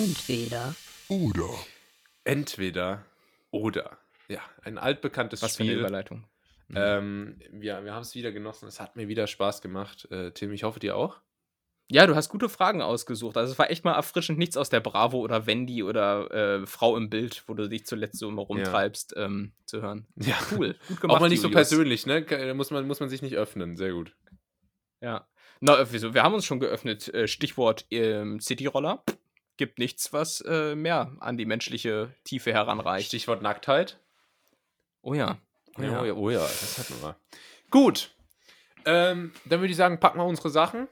Entweder 0.00 0.74
Oder. 1.08 1.50
entweder 2.24 3.04
oder. 3.50 3.98
Ja, 4.28 4.40
ein 4.62 4.78
altbekanntes 4.78 5.42
Was 5.42 5.56
für 5.56 5.62
eine 5.62 5.72
Spiel. 5.72 5.80
Überleitung. 5.80 6.24
Ähm, 6.74 7.38
wir 7.50 7.84
wir 7.84 7.92
haben 7.92 8.00
es 8.00 8.14
wieder 8.14 8.32
genossen. 8.32 8.66
Es 8.66 8.80
hat 8.80 8.96
mir 8.96 9.08
wieder 9.08 9.26
Spaß 9.26 9.60
gemacht. 9.60 10.10
Äh, 10.10 10.30
Tim, 10.30 10.52
ich 10.52 10.62
hoffe 10.62 10.80
dir 10.80 10.96
auch. 10.96 11.20
Ja, 11.90 12.06
du 12.06 12.14
hast 12.14 12.30
gute 12.30 12.48
Fragen 12.48 12.80
ausgesucht. 12.80 13.36
Also 13.36 13.52
es 13.52 13.58
war 13.58 13.70
echt 13.70 13.84
mal 13.84 13.92
erfrischend 13.92 14.38
nichts 14.38 14.56
aus 14.56 14.70
der 14.70 14.80
Bravo 14.80 15.18
oder 15.18 15.44
Wendy 15.44 15.82
oder 15.82 16.30
äh, 16.30 16.66
Frau 16.66 16.96
im 16.96 17.10
Bild, 17.10 17.42
wo 17.46 17.52
du 17.52 17.68
dich 17.68 17.84
zuletzt 17.84 18.18
so 18.18 18.28
immer 18.28 18.42
rumtreibst, 18.42 19.14
ähm, 19.18 19.52
zu 19.66 19.82
hören. 19.82 20.06
Ja, 20.16 20.38
Cool, 20.50 20.76
gut 20.88 21.00
gemacht. 21.02 21.16
Auch 21.16 21.20
mal 21.20 21.28
nicht 21.28 21.42
so 21.42 21.50
persönlich, 21.50 22.06
ne? 22.06 22.22
Da 22.22 22.54
muss 22.54 22.70
man, 22.70 22.86
muss 22.86 23.00
man 23.00 23.10
sich 23.10 23.20
nicht 23.20 23.36
öffnen. 23.36 23.76
Sehr 23.76 23.92
gut. 23.92 24.16
Ja. 25.02 25.26
Na, 25.60 25.78
äh, 25.78 25.86
wieso? 25.90 26.14
Wir 26.14 26.22
haben 26.22 26.32
uns 26.32 26.46
schon 26.46 26.60
geöffnet. 26.60 27.12
Äh, 27.12 27.28
Stichwort 27.28 27.84
ähm, 27.90 28.40
Cityroller. 28.40 29.04
Gibt 29.60 29.78
nichts, 29.78 30.10
was 30.14 30.40
äh, 30.48 30.74
mehr 30.74 31.12
an 31.20 31.36
die 31.36 31.44
menschliche 31.44 32.14
Tiefe 32.24 32.50
heranreicht. 32.50 33.08
Stichwort 33.08 33.42
Nacktheit. 33.42 34.00
Oh 35.02 35.12
ja. 35.12 35.36
Oh 35.76 35.82
ja, 35.82 36.00
oh 36.00 36.04
ja, 36.06 36.12
oh 36.14 36.30
ja, 36.30 36.38
das 36.38 36.78
hatten 36.78 36.94
wir. 37.02 37.14
Gut. 37.70 38.10
Ähm, 38.86 39.34
dann 39.44 39.60
würde 39.60 39.70
ich 39.70 39.76
sagen, 39.76 40.00
packen 40.00 40.18
wir 40.18 40.24
unsere 40.24 40.48
Sachen 40.48 40.88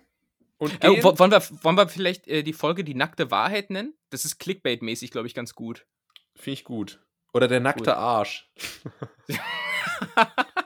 und 0.58 0.84
Äh, 0.84 1.02
wollen, 1.02 1.30
wir, 1.30 1.42
wollen 1.62 1.76
wir 1.78 1.88
vielleicht 1.88 2.28
äh, 2.28 2.42
die 2.42 2.52
Folge 2.52 2.84
Die 2.84 2.92
nackte 2.92 3.30
Wahrheit 3.30 3.70
nennen? 3.70 3.94
Das 4.10 4.26
ist 4.26 4.38
Clickbait-mäßig, 4.38 5.12
glaube 5.12 5.28
ich, 5.28 5.34
ganz 5.34 5.54
gut. 5.54 5.86
Finde 6.34 6.52
ich 6.52 6.64
gut. 6.64 7.00
Oder 7.32 7.48
der 7.48 7.60
nackte 7.60 7.84
Gut. 7.84 7.94
Arsch. 7.94 8.50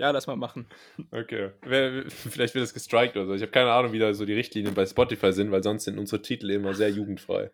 Ja, 0.00 0.10
lass 0.12 0.26
mal 0.26 0.36
machen. 0.36 0.66
Okay. 1.10 1.50
Vielleicht 1.60 2.54
wird 2.54 2.62
das 2.62 2.72
gestrikt 2.72 3.16
oder 3.16 3.26
so. 3.26 3.34
Ich 3.34 3.42
habe 3.42 3.52
keine 3.52 3.70
Ahnung, 3.70 3.92
wie 3.92 3.98
da 3.98 4.14
so 4.14 4.24
die 4.24 4.32
Richtlinien 4.32 4.72
bei 4.74 4.86
Spotify 4.86 5.30
sind, 5.32 5.50
weil 5.50 5.62
sonst 5.62 5.84
sind 5.84 5.98
unsere 5.98 6.22
Titel 6.22 6.48
immer 6.50 6.72
sehr 6.74 6.88
jugendfrei. 6.88 7.50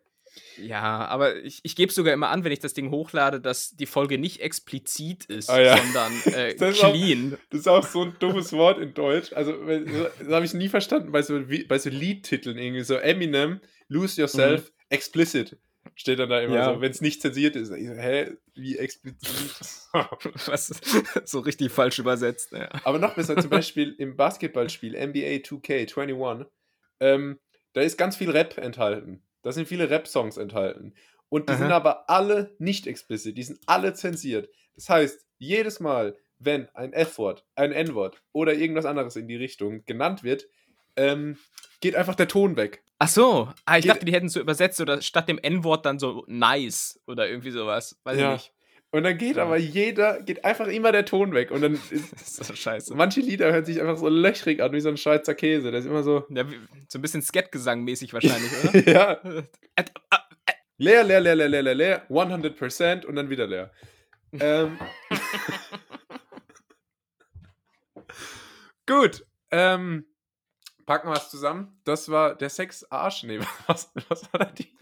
Ja, 0.62 1.06
aber 1.06 1.42
ich, 1.42 1.60
ich 1.64 1.74
gebe 1.76 1.90
sogar 1.92 2.12
immer 2.14 2.28
an, 2.28 2.44
wenn 2.44 2.52
ich 2.52 2.60
das 2.60 2.72
Ding 2.74 2.90
hochlade, 2.90 3.40
dass 3.40 3.74
die 3.74 3.86
Folge 3.86 4.16
nicht 4.18 4.40
explizit 4.42 5.24
ist, 5.24 5.50
Ah, 5.50 5.60
ja. 5.60 5.76
sondern 5.78 6.12
äh, 6.34 6.54
Das 6.58 6.76
ist 6.76 6.84
auch- 6.84 6.92
clean. 6.92 7.36
Das 7.50 7.60
ist 7.60 7.68
auch 7.68 7.82
so 7.84 8.02
ein 8.02 8.16
dummes 8.20 8.52
Wort 8.52 8.78
in 8.78 8.94
Deutsch. 8.94 9.32
Also, 9.32 9.52
das 9.52 10.28
habe 10.28 10.44
ich 10.44 10.54
nie 10.54 10.68
verstanden 10.68 11.10
bei 11.10 11.22
so, 11.22 11.40
bei 11.68 11.78
so 11.78 11.90
Liedtiteln 11.90 12.58
irgendwie. 12.58 12.84
So 12.84 12.94
Eminem, 12.94 13.60
Lose 13.88 14.20
Yourself, 14.20 14.70
Explicit. 14.88 15.56
Steht 15.94 16.18
dann 16.18 16.28
da 16.28 16.40
immer. 16.40 16.56
Ja. 16.56 16.74
so, 16.74 16.80
wenn 16.80 16.90
es 16.90 17.00
nicht 17.00 17.20
zensiert 17.22 17.56
ist. 17.56 17.70
Ich 17.70 17.86
so, 17.86 17.94
hä? 17.94 18.32
Wie 18.54 18.78
explizit? 18.78 19.30
Was 20.46 20.68
so 21.24 21.40
richtig 21.40 21.72
falsch 21.72 21.98
übersetzt. 21.98 22.52
Ja. 22.52 22.68
Aber 22.84 22.98
noch 22.98 23.14
besser, 23.14 23.36
zum 23.36 23.50
Beispiel 23.50 23.94
im 23.98 24.16
Basketballspiel 24.16 24.92
NBA 24.92 25.42
2K21, 25.46 26.46
ähm, 27.00 27.38
da 27.72 27.80
ist 27.80 27.96
ganz 27.96 28.16
viel 28.16 28.30
Rap 28.30 28.58
enthalten. 28.58 29.22
Da 29.42 29.52
sind 29.52 29.68
viele 29.68 29.90
Rap-Songs 29.90 30.38
enthalten. 30.38 30.94
Und 31.28 31.48
die 31.48 31.52
Aha. 31.52 31.58
sind 31.58 31.72
aber 31.72 32.08
alle 32.08 32.54
nicht 32.58 32.86
explicit, 32.86 33.36
die 33.36 33.42
sind 33.42 33.60
alle 33.66 33.94
zensiert. 33.94 34.48
Das 34.74 34.88
heißt, 34.88 35.26
jedes 35.38 35.80
Mal, 35.80 36.16
wenn 36.38 36.68
ein 36.74 36.92
F-Wort, 36.92 37.44
ein 37.54 37.72
N-Wort 37.72 38.22
oder 38.32 38.54
irgendwas 38.54 38.84
anderes 38.84 39.16
in 39.16 39.28
die 39.28 39.36
Richtung 39.36 39.84
genannt 39.84 40.22
wird, 40.22 40.48
ähm, 40.96 41.38
geht 41.80 41.94
einfach 41.96 42.14
der 42.14 42.28
Ton 42.28 42.56
weg. 42.56 42.82
Ach 42.98 43.08
so, 43.08 43.48
ah, 43.66 43.76
ich 43.78 43.82
Geht- 43.82 43.90
dachte, 43.92 44.04
die 44.06 44.12
hätten 44.12 44.28
so 44.28 44.40
übersetzt 44.40 44.80
oder 44.80 45.02
statt 45.02 45.28
dem 45.28 45.38
N-Wort 45.38 45.84
dann 45.86 45.98
so 45.98 46.24
nice 46.28 47.00
oder 47.06 47.28
irgendwie 47.28 47.50
sowas. 47.50 47.98
Weiß 48.04 48.18
Ja. 48.18 48.34
ich 48.34 48.42
nicht. 48.42 48.52
Und 48.92 49.02
dann 49.02 49.18
geht 49.18 49.36
Ja. 49.36 49.42
aber 49.42 49.56
jeder, 49.58 50.22
geht 50.22 50.44
einfach 50.44 50.68
immer 50.68 50.92
der 50.92 51.04
Ton 51.04 51.34
weg. 51.34 51.50
Und 51.50 51.60
dann 51.60 51.74
ist, 51.90 52.12
Das 52.12 52.22
ist 52.22 52.44
so 52.44 52.54
scheiße. 52.54 52.94
manche 52.94 53.20
Lieder 53.20 53.52
hören 53.52 53.64
sich 53.64 53.80
einfach 53.80 53.98
so 53.98 54.08
löchrig 54.08 54.62
an, 54.62 54.72
wie 54.72 54.80
so 54.80 54.88
ein 54.88 54.96
Schweizer 54.96 55.34
Käse. 55.34 55.70
Das 55.70 55.84
ist 55.84 55.90
immer 55.90 56.02
so, 56.02 56.24
Ja, 56.30 56.44
so 56.88 56.98
ein 56.98 57.02
bisschen 57.02 57.20
Skat-Gesang-mäßig 57.22 58.12
wahrscheinlich, 58.14 58.52
oder? 58.64 58.90
ja, 58.90 59.20
Leer, 60.78 61.04
leer, 61.04 61.20
leer, 61.20 61.34
leer, 61.34 61.48
leer, 61.48 61.62
leer, 61.62 61.74
leer, 61.74 62.06
100% 62.10 63.06
und 63.06 63.16
dann 63.16 63.28
wieder 63.30 63.46
leer. 63.46 63.70
ähm, 64.32 64.78
gut, 68.86 69.24
ähm, 69.50 70.04
packen 70.86 71.08
wir 71.08 71.16
es 71.16 71.28
zusammen. 71.30 71.78
Das 71.84 72.08
war 72.08 72.34
der 72.34 72.48
Sex-Arsch. 72.48 73.24
Nee, 73.24 73.40
was, 73.66 73.92
was 74.08 74.32
war 74.32 74.40
da 74.40 74.44
die? 74.46 74.72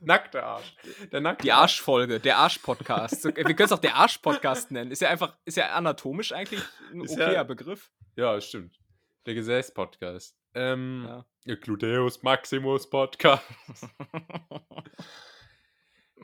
Nackte 0.00 0.42
Arsch. 0.42 0.74
Der 1.12 1.20
nackte 1.22 1.44
Die 1.44 1.52
Arschfolge, 1.52 2.20
der 2.20 2.36
Arsch-Podcast. 2.36 3.22
So, 3.22 3.28
Wir 3.34 3.42
können 3.44 3.60
es 3.60 3.72
auch 3.72 3.78
der 3.78 3.94
Arsch-Podcast 3.94 4.70
nennen. 4.70 4.90
Ist 4.90 5.00
ja 5.00 5.08
einfach, 5.08 5.34
ist 5.46 5.56
ja 5.56 5.70
anatomisch 5.70 6.32
eigentlich 6.32 6.60
ein 6.92 7.00
Ist 7.00 7.12
okayer 7.14 7.32
ja- 7.32 7.42
Begriff. 7.42 7.90
Ja, 8.16 8.38
stimmt. 8.40 8.76
Der 9.24 9.32
Gesäß-Podcast. 9.34 10.36
Ähm, 10.52 11.04
Ja. 11.08 11.24
der 11.46 11.56
Gluteus 11.56 12.22
Maximus 12.22 12.90
Podcast. 12.90 13.42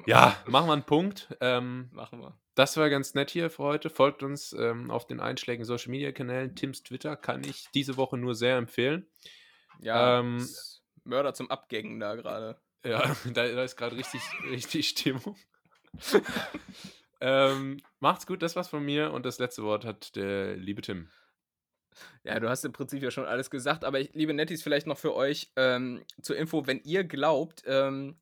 Ja, 0.06 0.36
machen 0.47 0.68
wir 0.68 0.72
einen 0.72 0.85
Punkt. 0.85 1.28
Ähm, 1.40 1.90
Machen 1.93 2.20
wir. 2.20 2.39
das 2.55 2.77
war 2.77 2.90
ganz 2.90 3.14
nett 3.14 3.31
hier 3.31 3.51
für 3.51 3.62
heute. 3.64 3.90
Folgt 3.90 4.22
uns 4.22 4.52
ähm, 4.52 4.90
auf 4.90 5.06
den 5.06 5.20
einschlägigen 5.20 5.64
Social 5.64 5.90
Media 5.90 6.12
Kanälen. 6.12 6.55
Tims 6.55 6.82
Twitter 6.82 7.16
kann 7.16 7.44
ich 7.44 7.68
diese 7.74 7.97
Woche 7.97 8.16
nur 8.16 8.35
sehr 8.35 8.56
empfehlen. 8.56 9.06
Ja, 9.81 10.18
Ähm, 10.20 10.47
Mörder 11.05 11.35
zum 11.35 11.51
Abgängen 11.51 12.01
da 12.01 12.14
gerade. 12.14 12.60
Ja, 12.85 13.02
da, 13.32 13.47
da 13.47 13.62
ist 13.64 13.77
gerade 13.77 13.97
richtig, 13.97 14.22
richtig 14.51 14.89
Stimmung. 14.89 15.36
ähm, 17.20 17.81
macht's 17.98 18.27
gut, 18.27 18.43
das 18.43 18.56
war's 18.56 18.68
von 18.68 18.85
mir 18.85 19.12
und 19.12 19.27
das 19.27 19.39
letzte 19.39 19.62
Wort 19.62 19.85
hat 19.85 20.16
der 20.16 20.56
liebe 20.56 20.82
Tim. 20.82 21.10
Ja, 22.22 22.39
du 22.39 22.48
hast 22.48 22.64
im 22.64 22.72
Prinzip 22.72 23.02
ja 23.02 23.10
schon 23.10 23.27
alles 23.27 23.51
gesagt, 23.51 23.85
aber 23.85 24.01
ich, 24.01 24.14
liebe 24.14 24.32
Nettis, 24.32 24.62
vielleicht 24.62 24.86
noch 24.86 24.98
für 24.98 25.14
euch 25.14 25.51
ähm, 25.56 26.05
zur 26.22 26.36
Info, 26.36 26.66
wenn 26.66 26.81
ihr 26.85 27.05
glaubt, 27.05 27.64
ähm, 27.66 28.20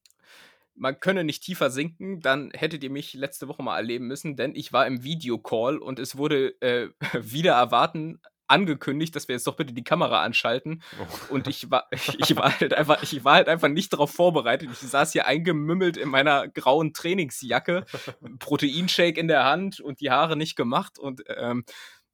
man 0.78 1.00
könne 1.00 1.24
nicht 1.24 1.42
tiefer 1.42 1.70
sinken, 1.70 2.20
dann 2.20 2.50
hättet 2.54 2.82
ihr 2.84 2.90
mich 2.90 3.14
letzte 3.14 3.48
Woche 3.48 3.62
mal 3.62 3.76
erleben 3.76 4.06
müssen, 4.06 4.36
denn 4.36 4.54
ich 4.54 4.72
war 4.72 4.86
im 4.86 5.02
Videocall 5.02 5.78
und 5.78 5.98
es 5.98 6.16
wurde 6.16 6.60
äh, 6.60 6.88
wieder 7.20 7.54
erwarten 7.54 8.20
angekündigt, 8.48 9.14
dass 9.14 9.28
wir 9.28 9.34
jetzt 9.34 9.46
doch 9.46 9.56
bitte 9.56 9.74
die 9.74 9.84
Kamera 9.84 10.22
anschalten. 10.22 10.82
Oh. 10.98 11.34
Und 11.34 11.46
ich 11.46 11.70
war, 11.70 11.86
ich 12.18 12.34
war 12.34 12.58
halt 12.58 12.74
einfach, 12.74 13.02
ich 13.02 13.24
war 13.24 13.34
halt 13.34 13.48
einfach 13.48 13.68
nicht 13.68 13.92
darauf 13.92 14.10
vorbereitet. 14.10 14.70
Ich 14.72 14.78
saß 14.78 15.12
hier 15.12 15.26
eingemümmelt 15.26 15.96
in 15.96 16.08
meiner 16.08 16.48
grauen 16.48 16.94
Trainingsjacke, 16.94 17.84
Proteinshake 18.38 19.20
in 19.20 19.28
der 19.28 19.44
Hand 19.44 19.80
und 19.80 20.00
die 20.00 20.10
Haare 20.10 20.36
nicht 20.36 20.56
gemacht. 20.56 20.98
Und 20.98 21.22
ähm, 21.28 21.64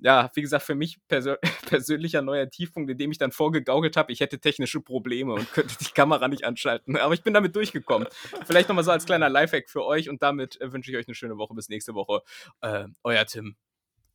ja, 0.05 0.31
wie 0.35 0.43
gesagt, 0.43 0.67
für 0.67 0.75
mich 0.75 0.99
persö 1.09 1.37
persönlicher 1.67 2.21
neuer 2.21 2.51
Tiefpunkt, 2.51 2.91
in 2.91 2.99
dem 2.99 3.11
ich 3.11 3.17
dann 3.17 3.33
vorgegaukelt 3.33 3.97
habe, 3.97 4.13
ich 4.13 4.21
hätte 4.21 4.39
technische 4.39 4.83
Probleme 4.83 5.33
und 5.33 5.51
könnte 5.51 5.77
die 5.81 5.93
Kamera 5.93 6.29
nicht 6.29 6.45
anschalten. 6.45 6.99
Aber 6.99 7.15
ich 7.15 7.23
bin 7.23 7.33
damit 7.33 7.57
durchgekommen. 7.57 8.07
Vielleicht 8.45 8.69
nochmal 8.69 8.85
so 8.85 8.91
als 8.91 9.07
kleiner 9.07 9.31
Lifehack 9.31 9.71
für 9.71 9.83
euch 9.83 10.11
und 10.11 10.23
damit 10.23 10.61
äh, 10.61 10.73
wünsche 10.75 10.91
ich 10.91 10.99
euch 10.99 11.09
eine 11.09 11.15
schöne 11.15 11.39
Woche. 11.39 11.55
Bis 11.55 11.71
nächste 11.71 11.95
Woche. 11.95 12.21
Äh, 12.61 12.85
euer 13.03 13.25
Tim. 13.25 13.57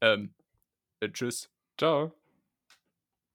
Ähm, 0.02 0.36
äh, 1.00 1.10
tschüss. 1.10 1.50
Ciao. 1.76 2.19